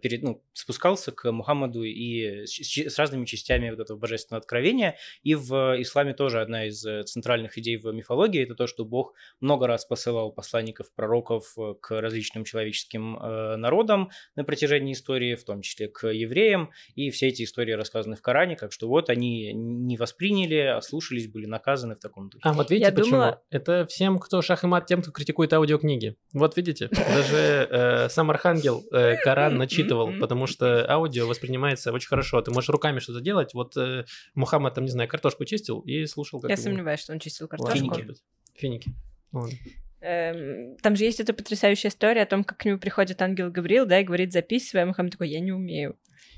перед, 0.02 0.22
ну, 0.22 0.42
спускался 0.52 1.12
к 1.12 1.30
Мухаммаду 1.30 1.82
и 1.82 2.46
с, 2.46 2.50
с- 2.60 2.98
разными 2.98 3.24
частями 3.24 3.70
вот 3.70 3.80
этого 3.80 3.96
божественного 3.98 4.40
откровения. 4.40 4.96
И 5.22 5.34
в 5.34 5.80
исламе 5.80 6.14
тоже 6.14 6.40
одна 6.40 6.66
из 6.66 6.84
э, 6.86 7.02
центральных 7.04 7.58
идей 7.58 7.76
в 7.76 7.90
мифологии 7.92 8.42
это 8.42 8.54
то, 8.54 8.66
что 8.66 8.84
Бог 8.84 9.14
много 9.40 9.66
раз 9.66 9.84
посылал 9.84 10.32
посланников, 10.32 10.92
пророков 10.94 11.54
э, 11.58 11.74
к 11.80 12.00
различным 12.00 12.44
человеческим 12.44 13.16
э, 13.16 13.56
народам 13.56 14.10
на 14.36 14.44
протяжении 14.44 14.92
истории, 14.92 15.34
в 15.34 15.44
том 15.44 15.62
числе 15.62 15.88
к 15.88 16.06
евреям. 16.08 16.70
И 16.94 17.10
все 17.10 17.28
эти 17.28 17.42
истории 17.44 17.72
рассказаны 17.72 18.16
в 18.16 18.22
Коране, 18.22 18.56
как 18.56 18.72
что 18.72 18.88
вот 18.88 19.10
они 19.10 19.52
не 19.52 19.96
восприняли, 19.96 20.56
ослушались, 20.76 21.28
были 21.28 21.46
наказаны 21.46 21.94
в 21.96 22.00
таком 22.00 22.28
духе. 22.28 22.42
А, 22.44 22.52
вот 22.52 22.70
видите, 22.70 22.88
Я 22.90 22.94
почему? 22.94 23.10
думала- 23.10 23.42
Это 23.50 23.86
всем, 23.86 24.18
кто 24.18 24.40
шах 24.42 24.64
и 24.64 24.66
мат, 24.66 24.86
тем, 24.86 25.02
кто 25.02 25.10
критикует 25.10 25.52
аудиокниги. 25.52 26.16
Вот 26.32 26.56
видите, 26.56 26.88
даже 26.90 27.68
э, 27.70 28.08
сам 28.08 28.30
Архангел 28.30 28.84
э, 28.92 29.16
Коран 29.22 29.63
начитывал, 29.64 30.12
потому 30.20 30.46
что 30.46 30.88
аудио 30.90 31.26
воспринимается 31.26 31.92
очень 31.92 32.08
хорошо. 32.08 32.40
Ты 32.42 32.50
можешь 32.50 32.70
руками 32.70 32.98
что-то 33.00 33.20
делать. 33.20 33.54
Вот 33.54 33.76
э, 33.76 34.04
Мухаммад, 34.34 34.74
там, 34.74 34.84
не 34.84 34.90
знаю, 34.90 35.08
картошку 35.08 35.44
чистил 35.44 35.80
и 35.80 36.06
слушал, 36.06 36.40
как 36.40 36.50
Я 36.50 36.54
его- 36.54 36.62
сомневаюсь, 36.62 37.00
что 37.00 37.12
он 37.12 37.18
чистил 37.18 37.48
картошку. 37.48 37.84
может 37.86 38.06
быть. 38.06 38.22
Финики. 38.54 38.92
Ладно. 39.32 39.52
Эм, 40.00 40.76
Там 40.82 40.96
же 40.96 41.04
есть 41.04 41.18
эта 41.20 41.32
потрясающая 41.32 41.90
история 41.90 42.22
о 42.22 42.26
том, 42.26 42.44
как 42.44 42.58
к 42.58 42.64
нему 42.66 42.78
приходит 42.78 43.20
ангел 43.22 43.50
Гавриил, 43.50 43.86
да, 43.86 44.00
и 44.00 44.04
говорит, 44.04 44.32
записывай, 44.32 44.82
а 44.82 44.86
Мухаммад 44.86 45.12
такой, 45.12 45.30
я 45.30 45.40
не 45.40 45.52
умею. 45.52 45.96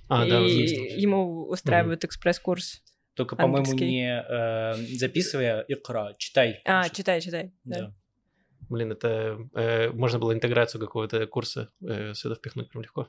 А, 0.09 0.25
и 0.25 0.31
да, 0.31 0.39
ему 0.39 1.47
устраивают 1.49 2.05
экспресс-курс. 2.05 2.83
Только, 3.15 3.35
по-моему, 3.35 3.73
не 3.73 4.23
э, 4.29 4.75
записывая 4.99 5.65
икра, 5.67 6.15
читай. 6.19 6.61
А, 6.65 6.89
читай, 6.91 7.21
читай. 7.21 7.53
Да. 7.65 7.79
Да. 7.81 7.95
Блин, 8.69 8.93
это 8.93 9.39
э, 9.55 9.91
можно 9.91 10.19
было 10.19 10.33
интеграцию 10.35 10.81
какого-то 10.81 11.27
курса 11.27 11.71
э, 11.81 12.15
сюда 12.15 12.35
впихнуть 12.35 12.69
прям 12.71 12.83
легко. 12.83 13.09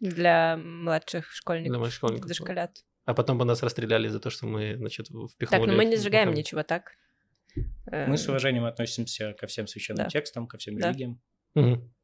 Для 0.00 0.56
младших 0.56 1.24
Для 1.26 1.32
школьников, 1.32 1.80
моих 1.80 1.92
школьников. 1.92 2.28
дошколят. 2.28 2.84
А 3.04 3.14
потом 3.14 3.38
бы 3.38 3.44
нас 3.44 3.62
расстреляли 3.62 4.08
за 4.08 4.18
то, 4.20 4.30
что 4.30 4.46
мы, 4.46 4.76
значит, 4.76 5.06
впихнули... 5.06 5.60
Так, 5.60 5.68
ну 5.68 5.76
мы 5.76 5.84
не 5.84 5.96
сжигаем 5.96 6.28
Мухаммед. 6.28 6.38
ничего, 6.44 6.62
так? 6.64 6.92
Мы 7.86 8.16
с 8.18 8.28
уважением 8.28 8.64
относимся 8.64 9.32
ко 9.34 9.46
всем 9.46 9.66
священным 9.66 10.04
Да. 10.04 10.10
текстам, 10.10 10.46
ко 10.48 10.58
всем 10.58 10.76
Да. 10.76 10.88
религиям. 10.88 11.20
Мгм. 11.54 11.94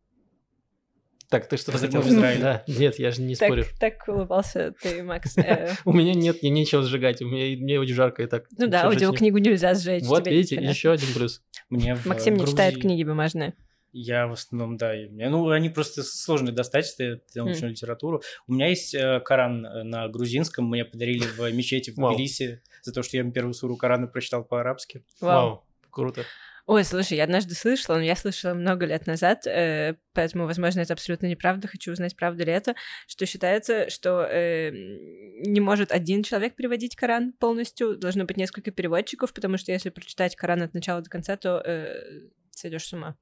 Так, 1.33 1.49
ты 1.49 1.57
что-то 1.57 1.78
хотел 1.78 2.03
Израиле. 2.03 2.41
Да, 2.43 2.64
нет, 2.66 2.99
я 2.99 3.11
же 3.11 3.22
не 3.22 3.37
так, 3.37 3.49
спорю. 3.49 3.64
так 3.80 4.07
улыбался 4.07 4.74
ты, 4.83 5.03
Макс. 5.03 5.39
Э, 5.39 5.72
У 5.87 5.93
меня 5.95 6.12
нет, 6.12 6.43
мне 6.43 6.51
нечего 6.51 6.83
сжигать, 6.83 7.22
у 7.22 7.26
меня, 7.26 7.57
мне 7.57 7.80
очень 7.80 7.95
жарко 7.95 8.22
и 8.22 8.26
так. 8.26 8.45
Ну 8.59 8.66
да, 8.66 8.85
аудиокнигу 8.85 9.39
нельзя 9.39 9.74
сжечь. 9.74 10.05
Вот 10.05 10.26
видите, 10.26 10.57
еще 10.57 10.93
один 10.93 11.09
плюс. 11.14 11.41
Максим 11.70 12.35
не 12.35 12.47
читает 12.47 12.78
книги 12.78 13.03
бумажные. 13.03 13.55
Я 13.93 14.26
в 14.26 14.33
основном, 14.33 14.76
да. 14.76 14.93
Ну, 15.11 15.49
они 15.49 15.70
просто 15.70 16.03
сложно 16.03 16.53
достать, 16.53 16.95
это 16.99 17.20
научную 17.35 17.72
литературу. 17.72 18.22
У 18.47 18.53
меня 18.53 18.66
есть 18.66 18.95
э, 18.95 19.20
Коран 19.20 19.64
э, 19.64 19.83
на 19.85 20.09
грузинском, 20.09 20.68
мне 20.68 20.85
подарили 20.85 21.24
в 21.24 21.51
мечети 21.53 21.91
в. 21.91 21.97
Тбилиси 21.97 22.62
за 22.83 22.93
то, 22.93 23.03
что 23.03 23.16
я 23.16 23.30
первую 23.30 23.55
суру 23.55 23.76
Корана 23.78 24.07
прочитал 24.07 24.45
по-арабски. 24.45 25.03
Вау. 25.20 25.49
Вау, 25.49 25.64
круто. 25.91 26.24
Ой, 26.67 26.85
слушай, 26.85 27.17
я 27.17 27.25
однажды 27.25 27.57
слышала, 27.57 27.97
но 27.97 28.03
я 28.03 28.15
слышала 28.15 28.55
много 28.55 28.87
лет 28.87 29.09
назад, 29.09 29.49
э, 29.49 29.97
поэтому, 30.15 30.47
возможно, 30.47 30.81
это 30.81 30.93
абсолютно 30.93 31.27
неправда. 31.27 31.67
Хочу 31.67 31.91
узнать, 31.91 32.17
правда 32.17 32.45
ли 32.45 32.53
это, 32.53 32.77
что 33.09 33.27
считается, 33.27 33.91
что 33.91 34.23
э, 34.23 34.71
не 34.71 35.61
может 35.61 35.91
один 35.91 36.23
человек 36.23 36.55
переводить 36.55 36.95
Коран 36.95 37.33
полностью, 37.33 37.97
должно 37.97 38.25
быть 38.27 38.37
несколько 38.37 38.71
переводчиков, 38.71 39.33
потому 39.33 39.59
что 39.59 39.73
если 39.73 39.91
прочитать 39.91 40.37
Коран 40.37 40.63
от 40.63 40.73
начала 40.73 41.01
до 41.01 41.11
конца, 41.11 41.37
то 41.37 41.61
э, 41.67 42.29
сойдешь 42.53 42.87
с 42.87 42.93
ума. 42.93 43.17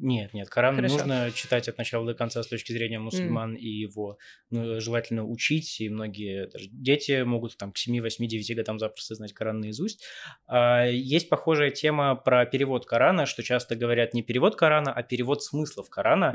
Нет, 0.00 0.32
нет, 0.32 0.48
Коран 0.48 0.76
Хорошо. 0.76 0.98
нужно 0.98 1.32
читать 1.32 1.68
от 1.68 1.76
начала 1.76 2.06
до 2.06 2.14
конца 2.14 2.42
с 2.42 2.46
точки 2.46 2.70
зрения 2.70 3.00
мусульман, 3.00 3.54
и 3.56 3.66
его 3.66 4.18
ну, 4.50 4.80
желательно 4.80 5.24
учить, 5.24 5.80
и 5.80 5.88
многие 5.88 6.46
даже 6.46 6.68
дети 6.70 7.22
могут 7.22 7.56
там 7.56 7.72
к 7.72 7.78
7, 7.78 8.00
8, 8.00 8.26
9 8.26 8.56
годам 8.56 8.78
запросто 8.78 9.16
знать 9.16 9.32
Коран 9.32 9.60
наизусть. 9.60 10.04
А, 10.46 10.86
Есть 10.86 11.28
похожая 11.28 11.70
тема 11.70 12.14
про 12.14 12.46
перевод 12.46 12.86
Корана, 12.86 13.26
что 13.26 13.42
часто 13.42 13.74
говорят 13.74 14.14
не 14.14 14.22
перевод 14.22 14.54
Корана, 14.54 14.92
а 14.92 15.02
перевод 15.02 15.42
смыслов 15.42 15.90
Корана. 15.90 16.32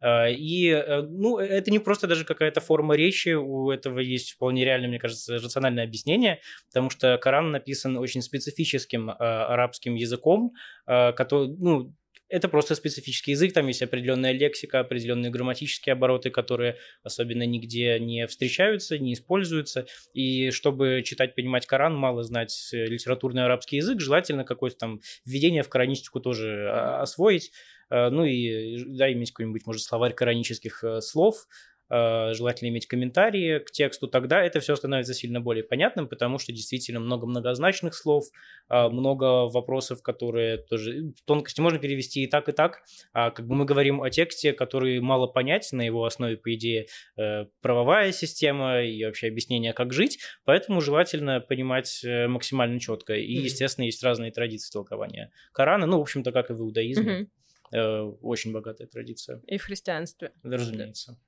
А, 0.00 0.28
И, 0.30 0.68
э, 0.68 1.02
ну, 1.02 1.38
это 1.38 1.70
не 1.70 1.80
просто 1.80 2.06
даже 2.06 2.24
какая-то 2.24 2.60
форма 2.62 2.94
речи, 2.94 3.30
у 3.34 3.70
этого 3.70 3.98
есть 3.98 4.32
вполне 4.32 4.64
реальное, 4.64 4.88
мне 4.88 4.98
кажется, 4.98 5.34
рациональное 5.34 5.84
объяснение, 5.84 6.40
потому 6.68 6.88
что 6.88 7.18
Коран 7.18 7.50
написан 7.50 7.98
очень 7.98 8.22
специфическим 8.22 9.10
э, 9.10 9.12
арабским 9.12 9.94
языком, 9.96 10.54
который, 10.86 11.48
ну, 11.58 11.94
это 12.32 12.48
просто 12.48 12.74
специфический 12.74 13.32
язык, 13.32 13.52
там 13.52 13.68
есть 13.68 13.82
определенная 13.82 14.32
лексика, 14.32 14.80
определенные 14.80 15.30
грамматические 15.30 15.92
обороты, 15.92 16.30
которые 16.30 16.78
особенно 17.02 17.44
нигде 17.44 18.00
не 18.00 18.26
встречаются, 18.26 18.98
не 18.98 19.12
используются. 19.12 19.86
И 20.14 20.50
чтобы 20.50 21.02
читать, 21.04 21.34
понимать 21.34 21.66
Коран, 21.66 21.94
мало 21.94 22.22
знать 22.22 22.70
э, 22.72 22.86
литературный 22.86 23.44
арабский 23.44 23.76
язык, 23.76 24.00
желательно 24.00 24.44
какое-то 24.44 24.78
там 24.78 25.00
введение 25.26 25.62
в 25.62 25.68
коранистику 25.68 26.20
тоже 26.20 26.70
а, 26.70 27.02
освоить. 27.02 27.52
Э, 27.90 28.08
Ну 28.08 28.24
и, 28.24 28.82
да, 28.96 29.12
иметь 29.12 29.32
какой-нибудь, 29.32 29.66
может, 29.66 29.82
словарь 29.82 30.14
коранических 30.14 30.82
э, 30.84 31.00
слов, 31.02 31.46
желательно 31.90 32.68
иметь 32.68 32.86
комментарии 32.86 33.58
к 33.58 33.70
тексту, 33.70 34.08
тогда 34.08 34.42
это 34.42 34.60
все 34.60 34.76
становится 34.76 35.14
сильно 35.14 35.40
более 35.40 35.64
понятным, 35.64 36.08
потому 36.08 36.38
что 36.38 36.52
действительно 36.52 37.00
много 37.00 37.26
многозначных 37.26 37.94
слов, 37.94 38.24
э, 38.70 38.88
много 38.88 39.46
вопросов, 39.48 40.02
которые 40.02 40.58
тоже 40.58 41.12
тонкости 41.26 41.60
можно 41.60 41.78
перевести 41.78 42.22
и 42.22 42.26
так, 42.26 42.48
и 42.48 42.52
так. 42.52 42.82
А 43.12 43.30
как 43.30 43.46
бы 43.46 43.54
мы 43.54 43.64
говорим 43.64 44.02
о 44.02 44.10
тексте, 44.10 44.52
который 44.52 45.00
мало 45.00 45.26
понять, 45.26 45.68
на 45.72 45.82
его 45.82 46.04
основе, 46.04 46.36
по 46.36 46.54
идее, 46.54 46.86
э, 47.16 47.46
правовая 47.60 48.12
система 48.12 48.82
и 48.82 49.04
вообще 49.04 49.28
объяснение, 49.28 49.72
как 49.72 49.92
жить, 49.92 50.18
поэтому 50.44 50.80
желательно 50.80 51.40
понимать 51.40 52.02
э, 52.04 52.26
максимально 52.26 52.80
четко. 52.80 53.14
И, 53.14 53.32
естественно, 53.32 53.84
есть 53.84 54.02
разные 54.02 54.32
традиции 54.32 54.72
толкования 54.72 55.30
Корана, 55.52 55.86
ну, 55.86 55.98
в 55.98 56.02
общем-то, 56.02 56.32
как 56.32 56.50
и 56.50 56.54
в 56.54 56.60
иудаизме. 56.60 57.12
мгм. 57.12 57.28
Э, 57.72 58.02
Очень 58.20 58.52
богатая 58.52 58.86
традиция, 58.86 59.40
И 59.46 59.56
в 59.58 59.64
христианстве. 59.64 60.32
да, 60.42 60.56
разумеется. 60.56 61.18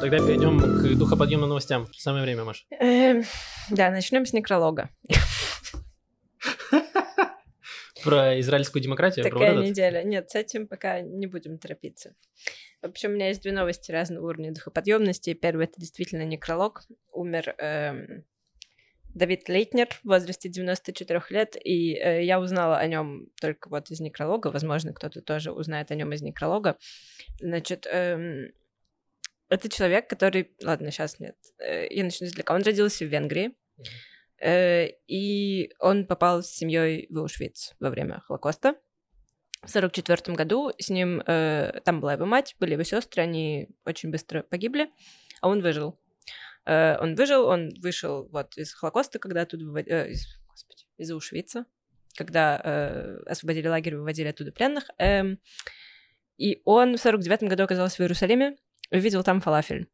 Тогда 0.00 0.18
перейдем 0.18 0.58
к 0.60 0.98
духоподъемным 0.98 1.48
новостям. 1.48 1.86
Самое 1.92 2.22
время, 2.24 2.44
Маш. 2.44 2.66
Эм, 2.70 3.24
Да, 3.70 3.90
начнем 3.90 4.26
с 4.26 4.32
некролога. 4.32 4.90
Про 8.04 8.38
израильскую 8.40 8.82
демократию, 8.82 9.24
Такая 9.24 9.56
неделя. 9.56 10.02
Нет, 10.02 10.30
с 10.30 10.34
этим 10.34 10.68
пока 10.68 11.00
не 11.00 11.26
будем 11.26 11.58
торопиться. 11.58 12.14
В 12.82 12.86
общем, 12.86 13.10
у 13.10 13.14
меня 13.14 13.28
есть 13.28 13.40
две 13.42 13.52
новости 13.52 13.90
разного 13.92 14.26
уровня 14.26 14.52
духоподъемности. 14.52 15.32
Первый 15.32 15.64
это 15.64 15.80
действительно 15.80 16.24
некролог. 16.24 16.82
Умер 17.12 17.54
эм, 17.56 18.24
Давид 19.14 19.48
Лейтнер 19.48 19.88
в 20.02 20.08
возрасте 20.08 20.48
94 20.48 21.22
лет, 21.30 21.56
и 21.62 21.94
э, 21.94 22.24
я 22.24 22.40
узнала 22.40 22.78
о 22.78 22.86
нем 22.86 23.28
только 23.40 23.68
вот 23.68 23.90
из 23.90 24.00
некролога. 24.00 24.48
Возможно, 24.48 24.92
кто-то 24.92 25.22
тоже 25.22 25.52
узнает 25.52 25.90
о 25.90 25.94
нем 25.94 26.12
из 26.12 26.20
некролога. 26.20 26.76
Значит, 27.40 27.86
эм, 27.90 28.52
это 29.48 29.68
человек, 29.68 30.08
который... 30.08 30.50
Ладно, 30.62 30.90
сейчас 30.90 31.20
нет. 31.20 31.36
Э, 31.58 31.86
я 31.88 32.04
начну 32.04 32.26
издалека. 32.26 32.54
Он 32.54 32.62
родился 32.62 33.04
в 33.04 33.08
Венгрии. 33.08 33.52
Э, 34.40 34.88
и 35.06 35.72
он 35.78 36.06
попал 36.06 36.42
с 36.42 36.48
семьей 36.48 37.06
в 37.08 37.18
Аушвиц 37.18 37.74
во 37.78 37.90
время 37.90 38.20
Холокоста. 38.26 38.74
В 39.62 39.70
сорок 39.70 39.92
четвертом 39.92 40.34
году 40.34 40.72
с 40.78 40.90
ним 40.90 41.22
э, 41.26 41.80
там 41.84 42.00
была 42.00 42.14
его 42.14 42.26
мать, 42.26 42.54
были 42.60 42.72
его 42.72 42.82
сестры, 42.82 43.22
они 43.22 43.68
очень 43.86 44.10
быстро 44.10 44.42
погибли, 44.42 44.90
а 45.40 45.48
он 45.48 45.62
выжил. 45.62 45.98
Э, 46.66 46.96
он 46.98 47.14
выжил, 47.14 47.46
он 47.46 47.70
вышел 47.80 48.28
вот 48.30 48.56
из 48.56 48.72
Холокоста, 48.72 49.18
когда 49.18 49.42
оттуда 49.42 49.64
вывод- 49.64 49.88
э, 49.88 50.10
из, 50.10 50.26
господи, 50.48 50.84
из 50.96 51.10
Аушвица, 51.10 51.66
когда 52.16 52.60
э, 52.62 53.18
освободили 53.26 53.68
лагерь, 53.68 53.96
выводили 53.96 54.28
оттуда 54.28 54.52
пленных. 54.52 54.90
Эм, 54.98 55.38
и 56.36 56.62
он 56.64 56.96
в 56.96 57.00
сорок 57.00 57.20
девятом 57.20 57.48
году 57.48 57.64
оказался 57.64 57.96
в 57.96 58.00
Иерусалиме, 58.00 58.56
увидел 58.90 59.22
там 59.22 59.40
фалафель. 59.40 59.88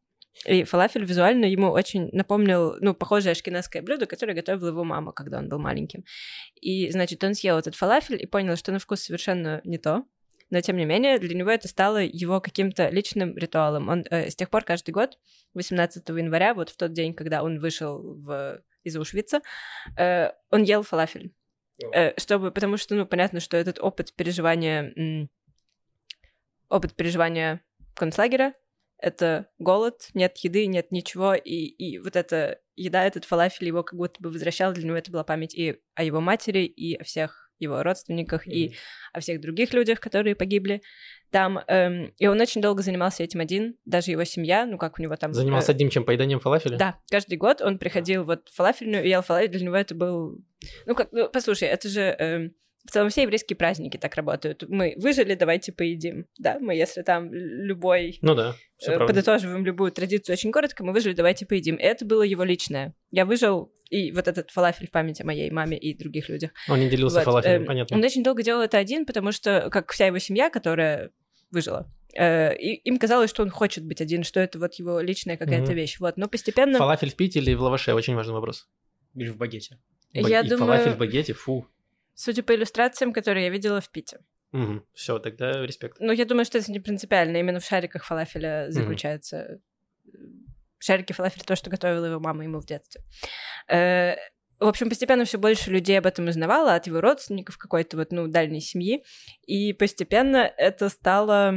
И 0.47 0.65
фалафель 0.65 1.05
визуально 1.05 1.45
ему 1.47 1.71
очень 1.71 2.09
напомнил, 2.13 2.77
ну, 2.81 2.95
похожее 2.95 3.33
ашкенадское 3.33 3.83
блюдо, 3.83 4.07
которое 4.07 4.35
готовила 4.35 4.69
его 4.69 4.85
мама, 4.85 5.13
когда 5.13 5.39
он 5.39 5.49
был 5.49 5.59
маленьким. 5.59 6.05
И, 6.55 6.91
значит, 6.91 7.23
он 7.25 7.35
съел 7.35 7.59
этот 7.59 7.75
фалафель 7.75 8.23
и 8.23 8.27
понял, 8.27 8.57
что 8.57 8.73
на 8.73 8.79
вкус 8.79 9.01
совершенно 9.01 9.61
не 9.65 9.79
то. 9.79 10.05
Но, 10.51 10.61
тем 10.61 10.77
не 10.77 10.85
менее, 10.85 11.19
для 11.19 11.35
него 11.35 11.51
это 11.51 11.69
стало 11.69 11.99
его 12.03 12.41
каким-то 12.41 12.89
личным 12.89 13.37
ритуалом. 13.37 13.89
Он 13.89 14.05
э, 14.11 14.31
с 14.31 14.37
тех 14.37 14.51
пор 14.51 14.65
каждый 14.65 14.91
год, 14.91 15.19
18 15.55 16.09
января, 16.09 16.55
вот 16.55 16.71
в 16.71 16.77
тот 16.77 16.93
день, 16.93 17.15
когда 17.15 17.43
он 17.43 17.59
вышел 17.59 18.17
в, 18.21 18.61
из 18.83 18.97
Аушвица, 18.97 19.41
э, 19.97 20.31
он 20.51 20.65
ел 20.65 20.83
фалафель. 20.83 21.33
Э, 21.95 22.19
чтобы, 22.19 22.51
потому 22.51 22.77
что, 22.77 22.95
ну, 22.95 23.07
понятно, 23.07 23.41
что 23.41 23.57
этот 23.57 23.79
опыт 23.79 24.13
переживания, 24.15 24.93
м, 24.97 25.31
опыт 26.69 26.95
переживания 26.95 27.63
концлагеря, 27.95 28.55
это 28.99 29.49
голод, 29.59 30.09
нет 30.15 30.37
еды, 30.39 30.67
нет 30.67 30.93
ничего, 30.93 31.35
и, 31.35 31.55
и 31.55 31.99
вот 31.99 32.17
эта 32.17 32.61
еда, 32.77 33.05
этот 33.05 33.25
фалафель 33.25 33.69
его 33.69 33.83
как 33.83 33.97
будто 33.99 34.23
бы 34.23 34.31
возвращал, 34.31 34.73
для 34.73 34.85
него 34.85 34.97
это 34.97 35.11
была 35.11 35.25
память 35.25 35.55
и 35.55 35.81
о 35.95 36.03
его 36.03 36.21
матери, 36.21 36.65
и 36.65 36.97
о 36.97 37.05
всех 37.05 37.40
его 37.61 37.83
родственниках, 37.83 38.47
и 38.47 38.75
о 39.13 39.21
всех 39.21 39.41
других 39.41 39.73
людях, 39.73 40.01
которые 40.01 40.35
погибли 40.35 40.83
там. 41.31 41.61
эм, 41.67 42.13
и 42.19 42.27
он 42.27 42.41
очень 42.41 42.61
долго 42.61 42.83
занимался 42.83 43.23
этим 43.23 43.41
один, 43.41 43.77
даже 43.85 44.11
его 44.11 44.25
семья, 44.25 44.67
ну 44.67 44.79
как 44.79 44.99
у 44.99 45.03
него 45.03 45.17
там... 45.17 45.33
Занимался 45.33 45.73
э, 45.73 45.75
одним 45.75 45.91
чем? 45.91 46.05
Поеданием 46.05 46.41
фалафеля? 46.41 46.77
да, 46.77 46.99
каждый 47.11 47.39
год 47.39 47.61
он 47.61 47.79
приходил 47.79 48.25
вот 48.25 48.49
в 48.49 48.55
фалафельную 48.55 49.05
и 49.05 49.09
ел 49.09 49.23
фалафель, 49.23 49.51
для 49.51 49.67
него 49.67 49.77
это 49.77 49.95
был... 49.95 50.39
Ну, 50.87 50.95
как, 50.95 51.13
ну, 51.13 51.29
послушай, 51.29 51.69
это 51.69 51.89
же... 51.89 52.01
эм, 52.19 52.55
в 52.87 52.91
целом 52.91 53.11
все 53.11 53.23
еврейские 53.23 53.57
праздники 53.57 53.97
так 53.97 54.15
работают. 54.17 54.65
Мы 54.69 54.95
выжили, 54.97 55.35
давайте 55.35 55.73
поедим. 55.73 56.27
Да, 56.39 56.59
мы 56.61 56.75
если 56.75 57.03
там 57.03 57.33
любой 57.33 58.19
Ну 58.23 58.35
да, 58.35 58.57
все 58.79 58.93
э, 58.93 58.97
правда. 58.97 59.13
подытоживаем 59.13 59.65
любую 59.65 59.93
традицию 59.93 60.33
очень 60.35 60.51
коротко, 60.51 60.83
мы 60.85 60.93
выжили, 60.93 61.13
давайте 61.13 61.47
поедим. 61.47 61.77
Это 61.79 62.05
было 62.05 62.23
его 62.23 62.43
личное. 62.43 62.95
Я 63.11 63.27
выжил, 63.27 63.73
и 63.91 64.13
вот 64.13 64.29
этот 64.29 64.51
фалафель 64.51 64.87
в 64.87 64.91
память 64.91 65.21
о 65.21 65.25
моей 65.25 65.51
маме 65.51 65.77
и 65.79 65.97
других 65.97 66.29
людях. 66.29 66.53
Он 66.69 66.81
не 66.81 66.89
делился 66.89 67.17
Вот, 67.19 67.25
фалафелем, 67.25 67.63
эм, 67.63 67.67
понятно. 67.67 67.97
Он 67.97 68.05
очень 68.05 68.23
долго 68.25 68.43
делал 68.43 68.63
это 68.63 68.79
один, 68.79 69.05
потому 69.05 69.33
что, 69.33 69.69
как 69.71 69.93
вся 69.93 70.07
его 70.07 70.19
семья, 70.19 70.49
которая 70.51 71.11
выжила, 71.51 71.93
э, 72.17 72.57
и 72.57 72.75
им 72.89 72.99
казалось, 72.99 73.29
что 73.31 73.43
он 73.43 73.51
хочет 73.51 73.85
быть 73.85 74.01
один, 74.01 74.25
что 74.25 74.41
это 74.41 74.59
вот 74.59 74.75
его 74.75 75.01
личная 75.01 75.37
какая-то 75.37 75.73
Мгм. 75.73 75.75
вещь. 75.75 75.99
Вот, 76.01 76.17
но 76.17 76.29
постепенно... 76.29 76.79
Фалафель 76.79 77.11
в 77.11 77.17
Пите 77.17 77.41
или 77.41 77.53
в 77.55 77.63
лаваше? 77.63 77.93
Очень 77.95 78.15
важный 78.15 78.35
вопрос. 78.35 78.69
Или 79.15 79.29
в 79.29 79.37
багете. 79.37 79.79
Я 80.13 80.41
и 80.41 80.49
думаю- 80.49 80.59
фалафель 80.79 80.93
в 80.93 80.99
багете, 80.99 81.33
фу. 81.35 81.67
Судя 82.23 82.43
по 82.43 82.55
иллюстрациям, 82.55 83.15
которые 83.15 83.47
я 83.47 83.51
видела 83.51 83.81
в 83.81 83.89
Пите. 83.89 84.19
Все, 84.93 85.19
тогда 85.19 85.65
респект. 85.65 85.97
Ну, 86.01 86.13
я 86.13 86.27
думаю, 86.27 86.45
что 86.45 86.59
это 86.59 86.71
не 86.71 86.79
принципиально. 86.79 87.39
Именно 87.39 87.61
в 87.61 87.65
шариках 87.65 88.05
фалафеля 88.05 88.67
заключается... 88.69 89.61
э, 90.05 90.19
Шарики 90.79 91.15
фалафеля 91.15 91.45
то, 91.45 91.57
что 91.57 91.71
готовила 91.71 92.05
его 92.05 92.21
мама 92.21 92.45
ему 92.45 92.61
в 92.61 92.67
детстве. 92.67 93.03
Э, 93.69 94.17
В 94.59 94.67
общем, 94.67 94.91
постепенно 94.91 95.25
все 95.25 95.39
больше 95.39 95.71
людей 95.71 95.99
об 95.99 96.05
этом 96.05 96.29
узнавало, 96.29 96.75
от 96.75 96.87
его 96.87 97.01
родственников, 97.01 97.57
какой-то 97.57 97.97
вот, 97.97 98.13
ну, 98.13 98.29
дальней 98.29 98.61
семьи. 98.61 99.03
И 99.47 99.73
постепенно 99.73 100.53
это 100.59 100.91
стало... 100.91 101.55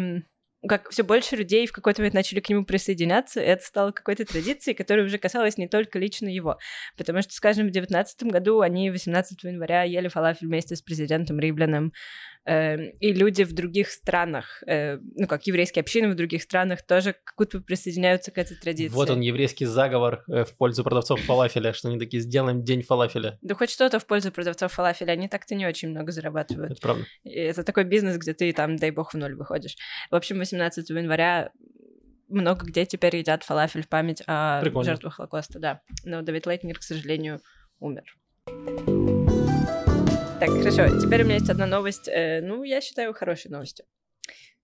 как 0.67 0.89
все 0.89 1.03
больше 1.03 1.35
людей 1.35 1.67
в 1.67 1.71
какой-то 1.71 2.01
момент 2.01 2.15
начали 2.15 2.39
к 2.39 2.49
нему 2.49 2.65
присоединяться, 2.65 3.41
и 3.41 3.45
это 3.45 3.63
стало 3.63 3.91
какой-то 3.91 4.25
традицией, 4.25 4.75
которая 4.75 5.05
уже 5.05 5.17
касалась 5.17 5.57
не 5.57 5.67
только 5.67 5.99
лично 5.99 6.27
его. 6.27 6.57
Потому 6.97 7.21
что, 7.21 7.33
скажем, 7.33 7.67
в 7.67 7.71
2019 7.71 8.23
году 8.31 8.61
они 8.61 8.89
18 8.89 9.43
января 9.43 9.83
ели 9.83 10.07
фалафель 10.07 10.47
вместе 10.47 10.75
с 10.75 10.81
президентом 10.81 11.39
Ривленом, 11.39 11.93
Э, 11.93 12.32
и 12.45 13.13
люди 13.13 13.43
в 13.43 13.53
других 13.53 13.89
странах, 13.89 14.63
э, 14.67 14.97
ну 15.15 15.27
как 15.27 15.47
еврейские 15.47 15.81
общины 15.81 16.09
в 16.09 16.15
других 16.15 16.43
странах 16.43 16.85
тоже 16.85 17.15
как 17.23 17.35
будто 17.37 17.61
присоединяются 17.61 18.31
к 18.31 18.37
этой 18.37 18.57
традиции. 18.57 18.93
Вот 18.93 19.09
он, 19.09 19.21
еврейский 19.21 19.65
заговор 19.65 20.23
э, 20.27 20.43
в 20.43 20.57
пользу 20.57 20.83
продавцов 20.83 21.21
фалафеля, 21.21 21.71
что 21.71 21.87
они 21.87 21.99
такие, 21.99 22.21
сделаем 22.21 22.63
день 22.63 22.81
фалафеля. 22.81 23.37
Да 23.41 23.55
хоть 23.55 23.69
что-то 23.69 23.99
в 23.99 24.05
пользу 24.05 24.31
продавцов 24.31 24.73
фалафеля, 24.73 25.13
они 25.13 25.29
так-то 25.29 25.55
не 25.55 25.65
очень 25.65 25.89
много 25.89 26.11
зарабатывают. 26.11 26.71
Это 26.71 26.81
правда. 26.81 27.05
Это 27.23 27.63
такой 27.63 27.85
бизнес, 27.85 28.17
где 28.17 28.33
ты 28.33 28.51
там, 28.51 28.75
дай 28.75 28.91
бог, 28.91 29.13
в 29.13 29.17
ноль 29.17 29.35
выходишь. 29.35 29.77
В 30.11 30.15
общем, 30.15 30.39
18 30.39 30.89
января 30.89 31.51
много 32.27 32.65
где 32.65 32.85
теперь 32.85 33.15
едят 33.15 33.43
фалафель 33.43 33.83
в 33.83 33.89
память 33.89 34.23
о 34.27 34.59
Прикольно. 34.61 34.91
жертвах 34.91 35.15
Холокоста, 35.15 35.59
да. 35.59 35.81
Но 36.03 36.21
Давид 36.21 36.45
Лейтнер, 36.45 36.79
к 36.79 36.83
сожалению, 36.83 37.41
умер. 37.79 38.03
Так, 40.43 40.51
хорошо. 40.57 40.99
Теперь 40.99 41.21
у 41.21 41.23
меня 41.23 41.35
есть 41.35 41.49
одна 41.49 41.65
новость. 41.65 42.09
э, 42.09 42.41
ну, 42.41 42.63
я 42.63 42.81
считаю, 42.81 43.13
хорошей 43.13 43.49
новостью. 43.49 43.85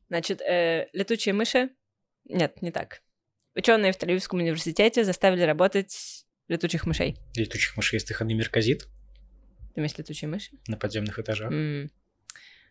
Значит, 0.09 0.41
э, 0.41 0.87
летучие 0.91 1.31
мыши... 1.31 1.69
Нет, 2.25 2.61
не 2.61 2.69
так. 2.69 3.01
Ученые 3.55 3.93
в 3.93 3.97
Тель-Авивском 3.97 4.39
университете 4.39 5.05
заставили 5.05 5.43
работать 5.43 6.25
летучих 6.49 6.85
мышей. 6.85 7.17
Летучих 7.33 7.77
мышей 7.77 8.01
стыханный 8.01 8.33
мерказит 8.33 8.89
Ты 9.73 9.79
имеешь 9.79 9.97
летучие 9.97 10.27
мыши? 10.27 10.49
на 10.67 10.75
подземных 10.75 11.17
этажах. 11.17 11.49
М. 11.49 11.89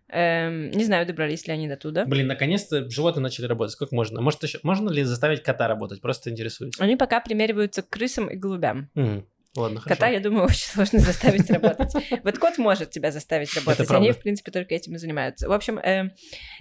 Эм, 0.08 0.70
не 0.72 0.84
знаю, 0.84 1.06
добрались 1.06 1.46
ли 1.46 1.54
они 1.54 1.66
до 1.66 1.78
туда. 1.78 2.04
Блин, 2.04 2.26
наконец-то 2.26 2.90
животные 2.90 3.22
начали 3.22 3.46
работать. 3.46 3.72
Сколько 3.72 3.94
можно? 3.94 4.20
Может, 4.20 4.42
еще... 4.42 4.60
можно 4.62 4.90
ли 4.90 5.02
заставить 5.02 5.42
кота 5.42 5.66
работать? 5.66 6.02
Просто 6.02 6.28
интересуюсь. 6.28 6.74
Они 6.78 6.94
пока 6.96 7.20
примериваются 7.20 7.80
к 7.80 7.88
крысам 7.88 8.28
и 8.28 8.36
голубям. 8.36 8.90
Мгм. 8.92 9.26
Ладно, 9.58 9.80
хорошо. 9.80 10.00
Кота, 10.00 10.08
я 10.08 10.20
думаю, 10.20 10.44
очень 10.48 10.68
сложно 10.68 11.00
заставить 11.00 11.50
работать. 11.50 11.92
Вот 12.22 12.38
кот 12.38 12.58
может 12.58 12.90
тебя 12.90 13.10
заставить 13.10 13.54
работать. 13.54 13.90
Они, 13.90 14.12
в 14.12 14.18
принципе, 14.18 14.50
только 14.50 14.74
этим 14.74 14.94
и 14.94 14.98
занимаются. 14.98 15.48
В 15.48 15.52
общем, 15.52 15.78
э, 15.78 16.10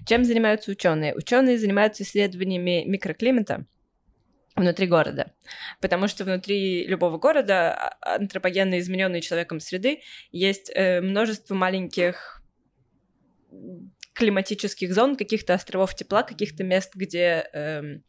чем 0.05 0.25
занимаются 0.25 0.71
ученые? 0.71 1.15
Ученые 1.15 1.57
занимаются 1.57 2.03
исследованиями 2.03 2.83
микроклимата 2.85 3.65
внутри 4.55 4.87
города. 4.87 5.31
Потому 5.79 6.07
что 6.07 6.25
внутри 6.25 6.85
любого 6.87 7.17
города, 7.19 7.73
а- 7.73 8.15
антропогенно 8.15 8.79
измененной 8.79 9.21
человеком 9.21 9.59
среды, 9.59 10.01
есть 10.31 10.71
э, 10.73 10.99
множество 11.01 11.53
маленьких 11.53 12.41
климатических 14.13 14.93
зон, 14.93 15.15
каких-то 15.15 15.53
островов 15.53 15.95
тепла, 15.95 16.23
каких-то 16.23 16.63
мест, 16.63 16.95
где, 16.95 17.47
эм, 17.53 18.03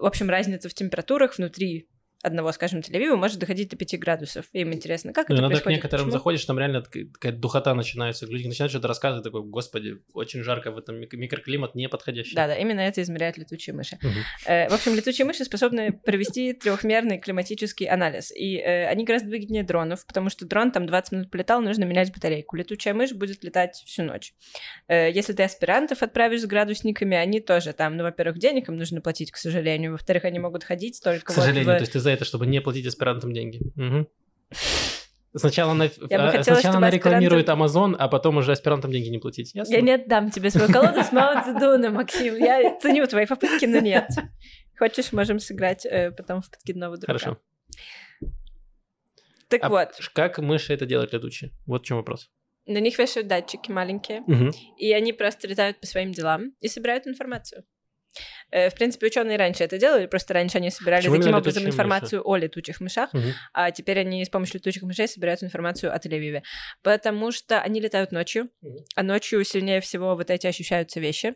в 0.00 0.06
общем, 0.06 0.30
разница 0.30 0.70
в 0.70 0.74
температурах 0.74 1.36
внутри 1.36 1.86
одного, 2.28 2.52
скажем, 2.52 2.80
Тель-Авива 2.80 3.16
может 3.16 3.38
доходить 3.38 3.68
до 3.70 3.76
5 3.76 3.98
градусов. 3.98 4.46
И 4.52 4.60
им 4.60 4.72
интересно, 4.72 5.12
как 5.12 5.28
Ну, 5.28 5.34
это 5.34 5.42
иногда 5.42 5.56
к 5.58 5.62
происходит? 5.64 5.76
некоторым 5.78 6.06
почему? 6.06 6.18
заходишь, 6.18 6.44
там 6.44 6.58
реально 6.58 6.82
такая 6.82 7.32
духота 7.32 7.74
начинается. 7.74 8.26
Люди 8.26 8.46
начинают 8.46 8.70
что-то 8.70 8.88
рассказывать, 8.88 9.24
такой, 9.24 9.42
господи, 9.42 9.98
очень 10.14 10.42
жарко 10.42 10.70
в 10.70 10.78
этом 10.78 11.00
мик- 11.00 11.12
микроклимат 11.14 11.74
неподходящий. 11.74 12.34
Да, 12.34 12.46
да, 12.46 12.54
именно 12.56 12.80
это 12.80 13.02
измеряют 13.02 13.36
летучие 13.38 13.74
мыши. 13.74 13.98
Э, 14.46 14.68
В 14.68 14.74
общем, 14.74 14.94
летучие 14.94 15.24
мыши 15.26 15.44
способны 15.44 15.92
провести 15.92 16.52
трехмерный 16.52 17.18
климатический 17.18 17.86
анализ. 17.86 18.30
И 18.34 18.56
э, 18.58 18.86
они 18.86 19.04
гораздо 19.04 19.28
выгоднее 19.30 19.62
дронов, 19.64 20.06
потому 20.06 20.30
что 20.30 20.46
дрон 20.46 20.70
там 20.70 20.86
20 20.86 21.12
минут 21.12 21.30
полетал, 21.30 21.60
нужно 21.60 21.84
менять 21.84 22.12
батарейку. 22.12 22.56
Летучая 22.56 22.94
мышь 22.94 23.12
будет 23.12 23.42
летать 23.44 23.82
всю 23.86 24.02
ночь. 24.02 24.34
Э, 24.88 25.10
Если 25.10 25.32
ты 25.32 25.42
аспирантов 25.42 26.02
отправишь 26.02 26.42
с 26.42 26.46
градусниками, 26.46 27.16
они 27.16 27.40
тоже 27.40 27.72
там, 27.72 27.96
ну, 27.96 28.02
во-первых, 28.04 28.38
денег 28.38 28.68
им 28.68 28.76
нужно 28.76 29.00
платить, 29.00 29.30
к 29.32 29.36
сожалению. 29.36 29.92
Во-вторых, 29.92 30.24
они 30.24 30.38
могут 30.38 30.64
ходить 30.64 31.00
только 31.02 31.26
К 31.26 31.30
сожалению, 31.34 31.64
вот 31.66 31.72
в- 31.74 31.76
то 31.78 31.82
есть 31.82 31.92
ты 31.92 32.00
за 32.00 32.10
это, 32.18 32.24
чтобы 32.26 32.46
не 32.46 32.60
платить 32.60 32.86
аспирантам 32.86 33.32
деньги. 33.32 33.60
Мгм. 33.76 34.08
Сначала, 35.34 35.72
она, 35.72 35.84
Я 35.84 35.90
бы 35.90 36.24
а, 36.24 36.30
хотела, 36.30 36.54
сначала 36.56 36.76
она 36.78 36.88
аспирантам- 36.88 36.94
рекламирует 36.94 37.48
Amazon, 37.48 37.94
а 37.98 38.08
потом 38.08 38.38
уже 38.38 38.52
аспирантам 38.52 38.90
деньги 38.90 39.08
не 39.08 39.18
платить. 39.18 39.54
Ясно? 39.54 39.72
Я 39.72 39.80
не 39.82 39.92
отдам 39.92 40.30
тебе 40.30 40.50
свою 40.50 40.72
колоду 40.72 41.02
с 41.02 41.12
Мао 41.12 41.42
Цзэдуном, 41.44 41.94
Максим. 41.94 42.34
Я 42.36 42.78
ценю 42.80 43.06
твои 43.06 43.26
попытки, 43.26 43.66
но 43.66 43.78
нет. 43.80 44.08
Хочешь, 44.78 45.12
можем 45.12 45.38
сыграть 45.38 45.84
э, 45.86 46.10
потом 46.12 46.40
в 46.40 46.50
подкидного 46.50 46.96
друга. 46.96 47.06
Хорошо. 47.06 47.38
Так 49.48 49.64
А 49.64 49.68
вот, 49.68 49.88
Как 50.14 50.38
мыши 50.38 50.72
это 50.74 50.86
делают 50.86 51.12
летучие? 51.12 51.52
Вот 51.66 51.82
в 51.82 51.84
чем 51.86 51.96
вопрос. 51.98 52.30
на 52.66 52.78
них 52.80 52.98
вешают 52.98 53.28
датчики 53.28 53.70
маленькие, 53.70 54.20
Мгм. 54.26 54.52
и 54.76 54.92
они 54.92 55.12
просто 55.14 55.48
летают 55.48 55.80
по 55.80 55.86
своим 55.86 56.12
делам 56.12 56.52
и 56.60 56.68
собирают 56.68 57.06
информацию. 57.06 57.64
Э, 58.50 58.70
В 58.70 58.74
принципе, 58.74 59.06
ученые 59.08 59.36
раньше 59.36 59.64
это 59.64 59.78
делали, 59.78 60.06
просто 60.06 60.34
раньше 60.34 60.58
они 60.58 60.70
собирали 60.70 61.02
Почему 61.02 61.16
таким 61.16 61.34
образом 61.34 61.66
информацию 61.66 62.22
о 62.26 62.36
летучих 62.36 62.80
мышах, 62.80 63.12
Мгм. 63.12 63.32
а 63.52 63.70
теперь 63.70 63.98
они 64.00 64.24
с 64.24 64.28
помощью 64.30 64.54
летучих 64.56 64.82
мышей 64.84 65.06
собирают 65.06 65.42
информацию 65.42 65.92
о 65.94 65.98
Тель-Авиве. 65.98 66.42
Потому 66.82 67.30
что 67.32 67.60
они 67.60 67.80
летают 67.80 68.10
ночью, 68.12 68.48
а 68.96 69.02
ночью 69.02 69.44
сильнее 69.44 69.80
всего 69.80 70.14
вот 70.16 70.30
эти 70.30 70.46
ощущаются 70.46 70.98
вещи, 71.00 71.34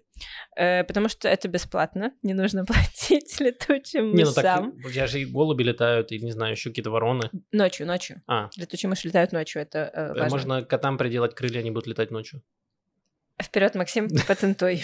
э, 0.56 0.84
потому 0.84 1.08
что 1.08 1.28
это 1.28 1.48
бесплатно, 1.48 2.12
не 2.22 2.32
нужно 2.34 2.64
платить 2.66 3.38
летучим 3.40 4.14
Не, 4.14 4.24
ну 4.24 4.32
так, 4.32 4.44
мышам. 4.62 4.78
я 4.92 5.06
же 5.06 5.20
и 5.20 5.24
голуби 5.26 5.62
летают, 5.64 6.12
и, 6.12 6.18
не 6.18 6.32
знаю, 6.32 6.52
еще 6.52 6.70
какие-то 6.70 6.90
вороны. 6.90 7.30
Ночью, 7.52 7.86
ночью. 7.86 8.22
А, 8.26 8.48
Летучие 8.56 8.88
мыши 8.88 9.08
летают 9.08 9.32
ночью, 9.32 9.60
это 9.62 9.90
э, 9.92 10.00
э, 10.00 10.08
важно. 10.14 10.28
можно 10.30 10.62
котам 10.64 10.96
приделать 10.98 11.34
крылья, 11.34 11.60
они 11.60 11.70
будут 11.70 11.86
летать 11.88 12.10
ночью. 12.10 12.42
Вперед, 13.42 13.74
Максим, 13.74 14.08
патентуй. 14.28 14.82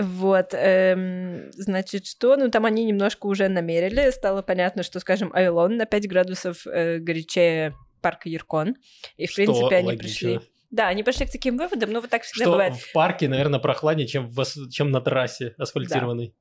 Вот, 0.00 0.50
эм, 0.52 1.50
значит, 1.54 2.06
что? 2.06 2.36
Ну, 2.36 2.50
там 2.50 2.64
они 2.66 2.84
немножко 2.84 3.26
уже 3.26 3.48
намерили. 3.48 4.10
Стало 4.10 4.42
понятно, 4.42 4.84
что, 4.84 5.00
скажем, 5.00 5.32
Айлон 5.34 5.76
на 5.76 5.86
5 5.86 6.08
градусов 6.08 6.66
э, 6.68 6.98
горячее 6.98 7.74
парка 8.00 8.28
Яркон. 8.28 8.76
И, 9.16 9.26
в 9.26 9.30
Что 9.30 9.36
принципе, 9.42 9.76
они 9.76 9.86
логично. 9.88 10.28
пришли... 10.28 10.40
Да, 10.70 10.86
они 10.88 11.02
пришли 11.02 11.26
к 11.26 11.32
таким 11.32 11.56
выводам, 11.56 11.90
но 11.90 12.00
вот 12.00 12.10
так 12.10 12.22
всегда 12.22 12.44
Что 12.44 12.52
бывает. 12.52 12.74
в 12.74 12.92
парке, 12.92 13.26
наверное, 13.26 13.58
прохладнее, 13.58 14.06
чем, 14.06 14.28
в 14.28 14.44
чем 14.70 14.92
на 14.92 15.00
трассе 15.00 15.54
асфальтированной. 15.58 16.28
Да. 16.28 16.32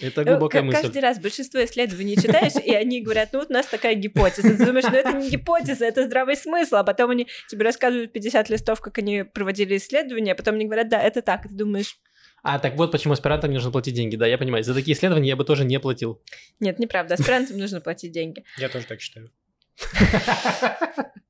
Это 0.00 0.24
Ну, 0.24 0.30
глубокая 0.32 0.62
к- 0.62 0.64
мысль. 0.64 0.82
Каждый 0.82 1.02
раз 1.02 1.18
большинство 1.18 1.64
исследований 1.64 2.16
читаешь, 2.16 2.52
и 2.64 2.74
они 2.74 3.00
говорят, 3.02 3.30
ну 3.32 3.40
вот 3.40 3.50
у 3.50 3.52
нас 3.52 3.66
такая 3.66 3.94
гипотеза. 3.94 4.56
Ты 4.56 4.64
думаешь, 4.66 4.84
ну 4.90 4.96
это 4.96 5.12
не 5.12 5.30
гипотеза, 5.30 5.84
это 5.84 6.04
здравый 6.04 6.36
смысл. 6.36 6.76
А 6.76 6.84
потом 6.84 7.10
они 7.10 7.26
тебе 7.48 7.64
рассказывают 7.64 8.12
50 8.12 8.50
листов, 8.50 8.80
как 8.80 8.98
они 8.98 9.24
проводили 9.24 9.76
исследования, 9.76 10.32
а 10.32 10.34
потом 10.34 10.54
они 10.54 10.64
говорят, 10.66 10.88
да, 10.88 11.00
это 11.02 11.22
так. 11.22 11.44
И 11.46 11.48
ты 11.48 11.54
думаешь, 11.54 11.98
А, 12.42 12.58
так 12.58 12.74
вот 12.76 12.90
почему 12.92 13.12
аспирантам 13.12 13.52
нужно 13.52 13.70
платить 13.70 13.94
деньги. 13.94 14.16
Да, 14.16 14.26
я 14.26 14.38
понимаю. 14.38 14.64
За 14.64 14.72
такие 14.74 14.96
исследования 14.96 15.28
я 15.28 15.36
бы 15.36 15.44
тоже 15.44 15.64
не 15.64 15.78
платил. 15.80 16.22
нет, 16.60 16.78
неправда, 16.78 17.14
аспирантам 17.14 17.58
нужно 17.58 17.80
платить 17.80 18.12
деньги. 18.12 18.44
Я 18.58 18.68
тоже 18.68 18.86
так 18.86 19.00
считаю. 19.00 19.30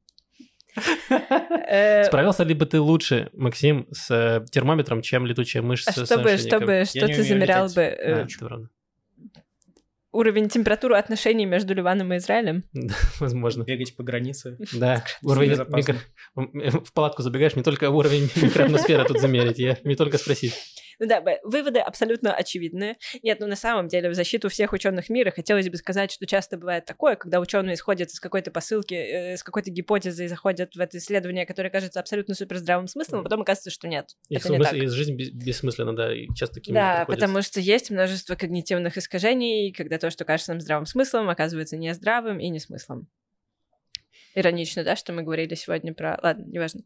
Э, 1.72 2.04
Справился 2.04 2.44
ли 2.44 2.54
бы 2.54 2.66
ты 2.66 2.80
лучше, 2.80 3.30
Максим, 3.32 3.86
с 3.92 4.10
э, 4.10 4.44
термометром, 4.50 5.02
чем 5.02 5.26
летучая 5.26 5.62
мышь 5.62 5.84
А 5.86 5.92
с 5.92 6.06
чтобы, 6.06 6.36
чтобы, 6.36 6.84
что 6.84 7.06
ты 7.06 7.22
замерял 7.22 7.68
бы 7.68 7.82
А, 7.82 8.26
э, 8.26 8.26
уровень 10.12 10.48
температуры 10.48 10.96
отношений 10.96 11.46
между 11.46 11.74
Ливаном 11.74 12.12
и 12.12 12.16
Израилем? 12.16 12.64
Возможно. 13.20 13.62
Бегать 13.64 13.96
по 13.96 14.02
границе. 14.02 14.58
Да, 14.72 15.04
уровень 15.22 15.54
В 16.84 16.92
палатку 16.92 17.22
забегаешь, 17.22 17.56
не 17.56 17.62
только 17.62 17.90
уровень 17.90 18.30
микроатмосферы 18.36 19.04
тут 19.04 19.20
замерить, 19.20 19.58
я 19.58 19.76
не 19.84 19.96
только 19.96 20.18
спросить. 20.18 20.54
Ну 21.00 21.06
да, 21.06 21.24
выводы 21.42 21.78
абсолютно 21.78 22.34
очевидные. 22.34 22.98
Нет, 23.22 23.40
ну 23.40 23.46
на 23.46 23.56
самом 23.56 23.88
деле 23.88 24.10
в 24.10 24.14
защиту 24.14 24.50
всех 24.50 24.74
ученых 24.74 25.08
мира 25.08 25.30
хотелось 25.30 25.68
бы 25.70 25.76
сказать, 25.78 26.12
что 26.12 26.26
часто 26.26 26.58
бывает 26.58 26.84
такое, 26.84 27.16
когда 27.16 27.40
ученые 27.40 27.74
исходят 27.74 28.10
из 28.10 28.20
какой-то 28.20 28.50
посылки, 28.50 28.94
э, 28.94 29.36
с 29.38 29.42
какой-то 29.42 29.70
гипотезы 29.70 30.26
и 30.26 30.28
заходят 30.28 30.76
в 30.76 30.80
это 30.80 30.98
исследование, 30.98 31.46
которое 31.46 31.70
кажется 31.70 32.00
абсолютно 32.00 32.34
супер 32.34 32.58
здравым 32.58 32.86
смыслом, 32.86 33.20
а 33.20 33.22
потом 33.22 33.40
оказывается, 33.40 33.70
что 33.70 33.88
нет. 33.88 34.10
И, 34.28 34.36
это 34.36 34.52
не 34.52 34.58
так. 34.58 34.74
и 34.74 34.86
жизнь 34.88 35.16
бес- 35.16 35.30
бессмысленна, 35.30 35.96
да, 35.96 36.14
и 36.14 36.26
часто 36.34 36.56
такими 36.56 36.74
Да, 36.74 36.98
приходится. 36.98 37.26
потому 37.26 37.42
что 37.42 37.60
есть 37.60 37.90
множество 37.90 38.34
когнитивных 38.34 38.98
искажений, 38.98 39.72
когда 39.72 39.96
то, 39.96 40.10
что 40.10 40.26
кажется 40.26 40.52
нам 40.52 40.60
здравым 40.60 40.84
смыслом, 40.84 41.30
оказывается 41.30 41.78
не 41.78 41.94
здравым 41.94 42.40
и 42.40 42.50
не 42.50 42.60
смыслом. 42.60 43.08
Иронично, 44.34 44.84
да, 44.84 44.96
что 44.96 45.12
мы 45.12 45.22
говорили 45.22 45.54
сегодня 45.54 45.92
про... 45.92 46.18
Ладно, 46.22 46.44
неважно. 46.46 46.82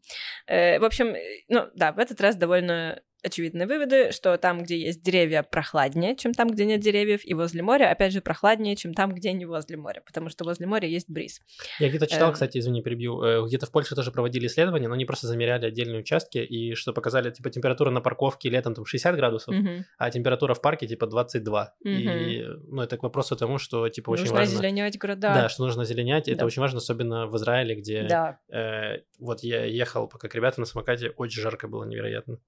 Э, 0.47 0.79
в 0.79 0.83
общем, 0.83 1.07
э, 1.07 1.43
ну 1.47 1.67
да, 1.75 1.91
в 1.91 1.99
этот 1.99 2.19
раз 2.19 2.35
довольно 2.37 3.01
очевидные 3.25 3.67
выводы, 3.67 4.11
что 4.11 4.37
там, 4.37 4.63
где 4.63 4.77
есть 4.77 5.01
деревья, 5.01 5.43
прохладнее, 5.43 6.15
чем 6.15 6.33
там, 6.33 6.49
где 6.49 6.65
нет 6.65 6.79
деревьев, 6.79 7.21
и 7.23 7.33
возле 7.33 7.61
моря, 7.63 7.91
опять 7.91 8.13
же, 8.13 8.21
прохладнее, 8.21 8.75
чем 8.75 8.93
там, 8.93 9.13
где 9.13 9.33
не 9.33 9.45
возле 9.45 9.77
моря, 9.77 10.01
потому 10.05 10.29
что 10.29 10.43
возле 10.43 10.67
моря 10.67 10.87
есть 10.87 11.09
бриз. 11.09 11.41
Я 11.79 11.89
где-то 11.89 12.07
читал, 12.07 12.29
Эм. 12.29 12.33
кстати, 12.33 12.57
извини, 12.59 12.81
перебью, 12.81 13.21
э, 13.21 13.45
где-то 13.45 13.65
в 13.65 13.71
Польше 13.71 13.95
тоже 13.95 14.11
проводили 14.11 14.47
исследования, 14.47 14.87
но 14.87 14.93
они 14.93 15.05
просто 15.05 15.27
замеряли 15.27 15.65
отдельные 15.65 15.99
участки, 15.99 16.37
и 16.37 16.75
что 16.75 16.93
показали, 16.93 17.31
типа, 17.31 17.49
температура 17.49 17.89
на 17.89 18.01
парковке 18.01 18.49
летом 18.49 18.75
там 18.75 18.85
60 18.85 19.15
градусов, 19.15 19.55
а 19.97 20.11
температура 20.11 20.53
в 20.53 20.61
парке, 20.61 20.87
типа, 20.87 21.07
22. 21.07 21.73
И, 21.83 22.07
Мгм. 22.07 22.75
ну, 22.75 22.81
это 22.81 22.97
к 22.97 23.03
вопросу 23.03 23.35
тому, 23.35 23.57
что, 23.57 23.89
типа, 23.89 24.11
очень 24.11 24.23
Нужно 24.23 24.39
важно... 24.39 24.59
озеленять 24.59 24.97
города. 24.97 25.33
Да, 25.33 25.49
что 25.49 25.63
нужно 25.65 25.83
озеленять, 25.83 26.27
это 26.27 26.45
очень 26.45 26.61
важно, 26.61 26.77
особенно 26.77 27.27
в 27.27 27.35
Израиле, 27.37 27.75
где... 27.75 28.03
Да. 28.03 28.39
э, 28.49 29.01
вот 29.19 29.41
я 29.41 29.65
ехал, 29.65 30.07
пока 30.07 30.27
к 30.27 30.35
ребята 30.35 30.59
на 30.59 30.65
самокате, 30.65 31.09
очень 31.09 31.41
жарко 31.41 31.67
было, 31.67 31.83
невероятно. 31.85 32.39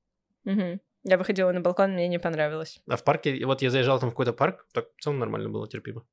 Мгм. 0.48 0.80
Я 1.04 1.18
выходила 1.18 1.52
на 1.52 1.60
балкон, 1.60 1.92
мне 1.92 2.08
не 2.08 2.20
понравилось. 2.20 2.80
А 2.88 2.96
в 2.96 3.04
парке, 3.04 3.46
вот 3.46 3.62
я 3.62 3.70
заезжал 3.70 4.00
там 4.00 4.10
в 4.10 4.14
какой-то 4.14 4.32
парк, 4.32 4.66
так 4.74 4.88
в 4.96 5.02
целом 5.02 5.20
нормально 5.20 5.50
было, 5.50 5.68
терпимо. 5.68 6.06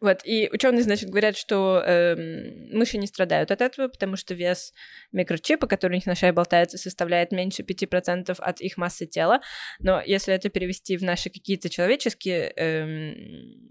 Вот, 0.00 0.20
и 0.24 0.48
ученые, 0.52 0.82
значит, 0.82 1.08
говорят, 1.08 1.36
что 1.36 1.82
эм, 1.84 2.68
мыши 2.76 2.98
не 2.98 3.06
страдают 3.06 3.50
от 3.50 3.60
этого, 3.60 3.88
потому 3.88 4.16
что 4.16 4.34
вес 4.34 4.72
микрочипа, 5.12 5.66
который 5.66 5.92
у 5.92 5.94
них 5.96 6.06
на 6.06 6.14
шее 6.14 6.32
болтается, 6.32 6.78
составляет 6.78 7.32
меньше 7.32 7.62
5% 7.62 8.38
от 8.38 8.60
их 8.60 8.76
массы 8.76 9.06
тела. 9.06 9.40
Но 9.78 10.00
если 10.00 10.34
это 10.34 10.50
перевести 10.50 10.96
в 10.96 11.02
наши 11.02 11.30
какие-то 11.30 11.68
человеческие 11.70 12.52
эм, 12.56 13.14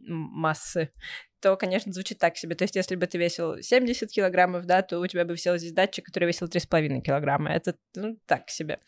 массы, 0.07 0.89
то, 1.45 1.55
конечно, 1.57 1.93
звучит 1.93 2.17
так 2.17 2.37
себе. 2.37 2.55
То 2.55 2.63
есть, 2.63 2.75
если 2.75 2.95
бы 2.95 3.05
ты 3.05 3.19
весил 3.19 3.61
70 3.61 4.09
килограммов, 4.09 4.65
да, 4.65 4.81
то 4.81 4.97
у 4.97 5.05
тебя 5.05 5.25
бы 5.25 5.33
висел 5.33 5.55
здесь 5.59 5.73
датчик, 5.73 6.03
который 6.03 6.25
весил 6.25 6.47
3,5 6.47 7.01
килограмма. 7.01 7.51
Это, 7.51 7.75
ну, 7.95 8.17
так 8.25 8.49
себе. 8.49 8.79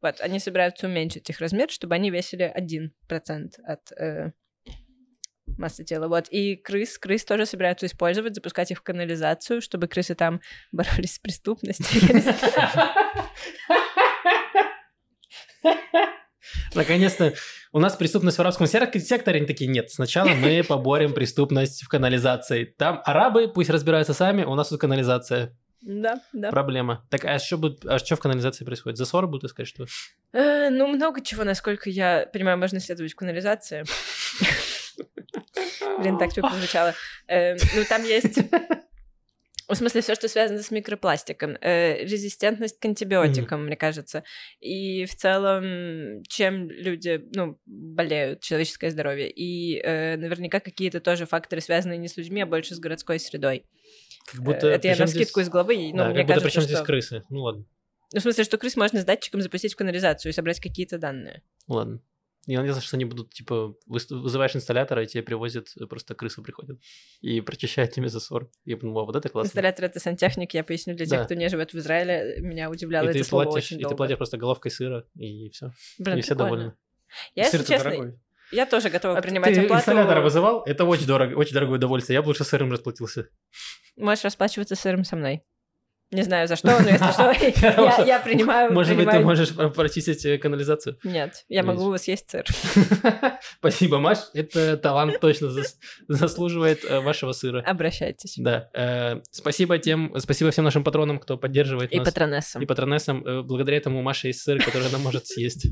Вот, 0.00 0.20
они 0.20 0.38
собираются 0.38 0.86
уменьшить 0.86 1.28
их 1.28 1.40
размер, 1.40 1.70
чтобы 1.70 1.96
они 1.96 2.12
весили 2.12 2.54
1% 2.56 2.90
от 3.64 3.92
э, 3.98 4.30
Масса 5.58 5.82
тела, 5.82 6.06
вот. 6.06 6.28
И 6.28 6.54
крыс, 6.54 6.98
крыс 6.98 7.24
тоже 7.24 7.46
собираются 7.46 7.86
использовать, 7.86 8.36
запускать 8.36 8.70
их 8.70 8.78
в 8.78 8.82
канализацию, 8.82 9.60
чтобы 9.60 9.88
крысы 9.88 10.14
там 10.14 10.40
боролись 10.70 11.14
с 11.14 11.18
преступностью. 11.18 12.00
Наконец-то 16.74 17.34
у 17.72 17.80
нас 17.80 17.96
преступность 17.96 18.38
в 18.38 18.40
арабском 18.40 18.66
секторе, 18.66 19.38
они 19.38 19.46
такие, 19.46 19.68
нет, 19.68 19.90
сначала 19.90 20.28
мы 20.28 20.62
поборем 20.68 21.12
преступность 21.12 21.82
в 21.82 21.88
канализации. 21.88 22.64
Там 22.64 23.02
арабы 23.04 23.48
пусть 23.48 23.70
разбираются 23.70 24.14
сами, 24.14 24.44
у 24.44 24.54
нас 24.54 24.68
тут 24.68 24.80
канализация. 24.80 25.56
Да, 25.84 26.20
да. 26.32 26.50
Проблема. 26.50 27.06
Так, 27.10 27.26
а 27.26 27.38
что, 27.38 27.58
будет, 27.58 27.84
а 27.84 27.98
что 27.98 28.16
в 28.16 28.20
канализации 28.20 28.64
происходит? 28.64 28.96
Засоры 28.96 29.26
будут 29.26 29.50
искать, 29.50 29.66
что? 29.66 29.86
Э, 30.32 30.70
ну, 30.70 30.86
много 30.86 31.20
чего, 31.20 31.44
насколько 31.44 31.90
я 31.90 32.26
понимаю, 32.32 32.56
можно 32.56 32.78
исследовать 32.78 33.12
в 33.12 33.16
канализации. 33.16 33.84
Блин, 35.98 36.16
так 36.16 36.32
тупо 36.32 36.50
звучало. 36.50 36.94
Э, 37.26 37.54
ну, 37.54 37.84
там 37.86 38.02
есть 38.04 38.38
в 39.72 39.76
смысле, 39.76 40.02
все, 40.02 40.14
что 40.14 40.28
связано 40.28 40.62
с 40.62 40.70
микропластиком, 40.70 41.56
э, 41.60 42.04
резистентность 42.04 42.78
к 42.78 42.84
антибиотикам, 42.84 43.60
mm-hmm. 43.60 43.66
мне 43.66 43.76
кажется. 43.76 44.24
И 44.60 45.06
в 45.06 45.14
целом, 45.14 46.22
чем 46.28 46.68
люди, 46.70 47.24
ну, 47.34 47.58
болеют, 47.64 48.40
человеческое 48.40 48.90
здоровье. 48.90 49.30
И 49.30 49.78
э, 49.78 50.16
наверняка 50.16 50.60
какие-то 50.60 51.00
тоже 51.00 51.24
факторы, 51.24 51.60
связанные 51.60 51.98
не 51.98 52.08
с 52.08 52.16
людьми, 52.16 52.42
а 52.42 52.46
больше 52.46 52.74
с 52.74 52.78
городской 52.78 53.18
средой. 53.18 53.64
Как 54.26 54.42
будто, 54.42 54.66
э, 54.66 54.74
Это 54.74 54.88
я 54.88 54.96
на 54.96 55.06
скидку 55.06 55.40
здесь... 55.40 55.48
из 55.48 55.50
головы, 55.50 55.90
но 55.92 56.04
да, 56.04 56.10
мне 56.10 56.18
как 56.18 56.28
кажется, 56.28 56.48
причем 56.48 56.60
что... 56.62 56.68
здесь 56.68 56.84
крысы? 56.84 57.22
Ну 57.30 57.40
ладно. 57.40 57.64
Ну, 58.12 58.20
в 58.20 58.22
смысле, 58.22 58.44
что 58.44 58.58
крыс 58.58 58.76
можно 58.76 59.00
с 59.00 59.04
датчиком 59.04 59.40
запустить 59.40 59.74
в 59.74 59.76
канализацию 59.76 60.30
и 60.30 60.34
собрать 60.34 60.60
какие-то 60.60 60.98
данные. 60.98 61.42
Ладно. 61.66 62.00
Я 62.46 62.58
надеялся, 62.58 62.82
что 62.82 62.96
они 62.96 63.04
будут, 63.04 63.32
типа, 63.32 63.74
вызываешь 63.86 64.54
инсталлятора, 64.54 65.02
и 65.02 65.06
тебе 65.06 65.22
привозят, 65.22 65.68
э, 65.80 65.86
просто 65.86 66.14
крысы 66.14 66.42
приходят 66.42 66.78
и 67.20 67.40
прочищают 67.40 67.92
тебе 67.92 68.08
засор. 68.08 68.50
Я 68.64 68.76
подумал, 68.76 69.06
вот 69.06 69.16
это 69.16 69.28
классно. 69.28 69.48
Инсталлятор— 69.48 69.84
это 69.86 70.00
сантехник, 70.00 70.52
я 70.54 70.62
поясню 70.64 70.94
для 70.94 71.06
тех, 71.06 71.20
да. 71.20 71.24
кто 71.24 71.34
не 71.34 71.48
живет 71.48 71.72
в 71.72 71.78
Израиле. 71.78 72.36
Меня 72.40 72.70
удивляло 72.70 73.06
и 73.06 73.10
это 73.10 73.18
ты 73.18 73.24
слово 73.24 73.44
платишь, 73.44 73.66
очень 73.66 73.78
И 73.78 73.82
долго. 73.82 73.94
ты 73.94 73.96
платишь 73.96 74.16
просто 74.16 74.36
головкой 74.36 74.70
сыра, 74.70 75.06
и 75.16 75.48
все. 75.50 75.70
Блин, 75.98 76.18
и 76.18 76.20
все 76.20 76.34
довольны. 76.34 76.74
Я, 77.34 77.44
Сыр 77.50 77.60
если 77.60 77.72
честно, 77.74 77.90
дорогой. 77.90 78.20
я 78.52 78.66
тоже 78.66 78.90
готова 78.90 79.18
а 79.18 79.22
принимать 79.22 79.54
ты 79.54 79.60
оплату. 79.60 79.80
инсталлятора 79.80 80.20
вызывал? 80.20 80.62
Это 80.64 80.84
очень 80.84 81.06
дорого, 81.06 81.34
очень 81.34 81.54
дорогое 81.54 81.76
удовольствие. 81.78 82.14
Я 82.14 82.22
бы 82.22 82.28
лучше 82.28 82.44
сыром 82.44 82.70
расплатился. 82.72 83.28
Можешь 83.96 84.24
расплачиваться 84.24 84.74
сыром 84.74 85.04
со 85.04 85.16
мной. 85.16 85.44
Не 86.14 86.22
знаю 86.22 86.46
за 86.46 86.54
что, 86.54 86.68
но 86.68 86.88
если 86.88 87.10
что, 87.10 88.02
я 88.06 88.20
принимаю. 88.20 88.72
Может 88.72 88.96
быть, 88.96 89.10
ты 89.10 89.18
можешь 89.18 89.52
прочистить 89.74 90.24
э, 90.24 90.38
канализацию? 90.38 90.96
Нет, 91.02 91.44
я 91.48 91.64
могу 91.64 91.96
съесть 91.98 92.30
сыр. 92.30 92.44
Спасибо, 93.58 93.98
Маш. 93.98 94.18
Это 94.32 94.76
талант 94.76 95.18
точно 95.18 95.50
заслуживает 96.06 96.84
э, 96.84 97.00
вашего 97.00 97.32
сыра. 97.32 97.62
Обращайтесь. 97.62 98.36
Да. 98.38 98.70
Э, 98.74 99.22
спасибо 99.32 99.78
тем, 99.78 100.14
спасибо 100.18 100.52
всем 100.52 100.64
нашим 100.64 100.84
патронам, 100.84 101.18
кто 101.18 101.36
поддерживает 101.36 101.92
И 101.92 101.98
нас. 101.98 102.06
патронессам. 102.06 102.62
И 102.62 102.66
патронессам. 102.66 103.24
Благодаря 103.44 103.78
этому 103.78 103.98
у 103.98 104.02
Маши 104.02 104.28
есть 104.28 104.40
сыр, 104.40 104.62
который 104.64 104.86
она 104.86 104.98
может 104.98 105.26
съесть. 105.26 105.66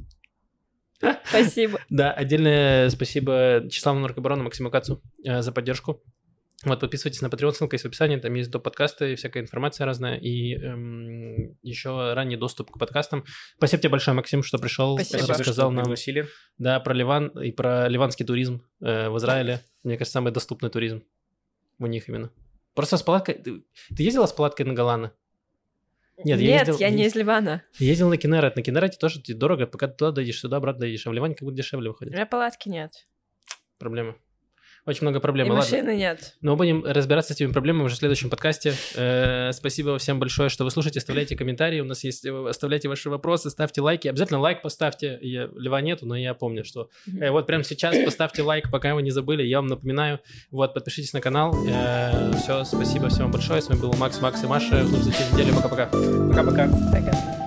Спасибо. 1.25 1.79
Да, 1.89 2.11
отдельное 2.13 2.91
спасибо 2.91 3.63
Числаву 3.71 4.01
Наркобарону 4.01 4.43
Максиму 4.43 4.71
Кацу 4.71 5.01
за 5.25 5.53
поддержку. 5.53 6.03
Вот, 6.65 6.79
подписывайтесь 6.79 7.21
на 7.23 7.27
Patreon, 7.27 7.53
ссылка 7.53 7.75
есть 7.75 7.85
в 7.85 7.89
описании, 7.89 8.17
там 8.17 8.33
есть 8.35 8.51
до 8.51 8.61
подкасты, 8.61 9.17
всякая 9.17 9.43
информация 9.43 9.85
разная, 9.85 10.17
и 10.17 10.55
эм, 10.55 11.59
еще 11.63 12.13
ранний 12.15 12.37
доступ 12.37 12.71
к 12.71 12.79
подкастам. 12.79 13.25
Спасибо 13.57 13.83
тебе 13.83 13.91
большое, 13.91 14.15
Максим, 14.15 14.45
что 14.45 14.59
пришел, 14.59 14.97
Спасибо. 14.97 15.27
рассказал 15.27 15.71
что 15.71 15.71
нам 15.71 15.85
пригласили. 15.85 16.29
да, 16.59 16.79
про 16.79 16.95
Ливан 16.95 17.29
и 17.29 17.51
про 17.51 17.89
ливанский 17.89 18.25
туризм 18.25 18.63
э, 18.81 19.09
в 19.09 19.19
Израиле. 19.19 19.61
Мне 19.83 19.97
кажется, 19.97 20.13
самый 20.13 20.33
доступный 20.33 20.71
туризм 20.71 21.03
у 21.81 21.87
них 21.87 22.09
именно. 22.09 22.31
Просто 22.75 22.97
с 22.97 23.03
палаткой... 23.03 23.35
Ты, 23.35 23.65
ты 23.95 24.03
ездила 24.03 24.27
с 24.27 24.33
палаткой 24.33 24.67
на 24.67 24.75
Голланы? 24.75 25.11
Нет, 26.25 26.41
я, 26.41 26.61
ездил, 26.61 26.79
я 26.79 26.91
не 26.91 27.07
из 27.07 27.15
Ливана. 27.15 27.63
Ездил 27.79 28.09
на 28.09 28.17
Кенерет. 28.17 28.55
На 28.57 28.63
Кенерете 28.63 28.99
тоже 28.99 29.21
дорого, 29.27 29.67
пока 29.67 29.89
ты 29.89 29.97
туда 29.97 30.13
доедешь, 30.13 30.41
сюда 30.41 30.59
обратно 30.59 30.83
доедешь, 30.83 31.07
а 31.07 31.11
в 31.11 31.13
Ливане 31.13 31.35
как 31.35 31.43
будто 31.43 31.57
дешевле 31.57 31.91
выходит. 31.91 32.13
У 32.13 32.17
меня 32.17 32.27
палатки 32.27 32.69
нет. 32.69 33.07
Проблема. 33.79 34.17
Очень 34.85 35.03
много 35.03 35.21
проблем. 35.21 35.47
И 35.47 35.51
Ладно. 35.51 35.65
машины 35.65 35.97
нет. 35.97 36.35
Но 36.41 36.57
будем 36.57 36.85
разбираться 36.85 37.33
с 37.33 37.37
этими 37.37 37.53
проблемами 37.53 37.85
уже 37.85 37.95
в 37.95 37.99
следующем 37.99 38.31
подкасте. 38.31 38.75
Э, 38.97 39.53
спасибо 39.53 39.97
всем 39.99 40.19
большое, 40.19 40.49
что 40.49 40.65
вы 40.65 40.73
слушаете. 40.73 40.99
Оставляйте 40.99 41.37
комментарии. 41.37 41.79
У 41.81 41.85
нас 41.85 42.03
есть... 42.03 42.25
э, 42.27 42.49
Оставляйте 42.49 42.89
ваши 42.89 43.09
вопросы, 43.09 43.49
ставьте 43.51 43.81
лайки. 43.81 44.09
Обязательно 44.09 44.41
лайк 44.41 44.61
поставьте. 44.61 45.19
Я, 45.23 45.49
Льва 45.55 45.81
нету, 45.81 46.05
но 46.07 46.17
я 46.17 46.35
помню, 46.35 46.65
что... 46.65 46.89
Э, 47.21 47.31
вот 47.31 47.47
прямо 47.47 47.63
сейчас 47.63 47.97
поставьте 48.05 48.43
лайк, 48.43 48.71
пока 48.73 48.95
вы 48.97 49.03
не 49.03 49.13
забыли. 49.13 49.45
Я 49.45 49.59
вам 49.59 49.69
напоминаю. 49.69 50.19
Вот, 50.51 50.75
подпишитесь 50.75 51.13
на 51.13 51.21
канал. 51.21 51.55
Э, 51.69 52.33
все, 52.43 52.65
спасибо 52.65 53.09
всем 53.09 53.31
большое. 53.31 53.63
С 53.63 53.69
вами 53.69 53.81
был 53.81 53.93
Макс, 53.95 54.21
Макс 54.21 54.43
и 54.43 54.47
Маша. 54.49 54.83
Услышимся 54.85 55.13
через 55.13 55.33
неделю. 55.33 55.55
Пока-пока. 55.55 55.87
Пока-пока. 55.87 56.69
Пока. 56.93 57.42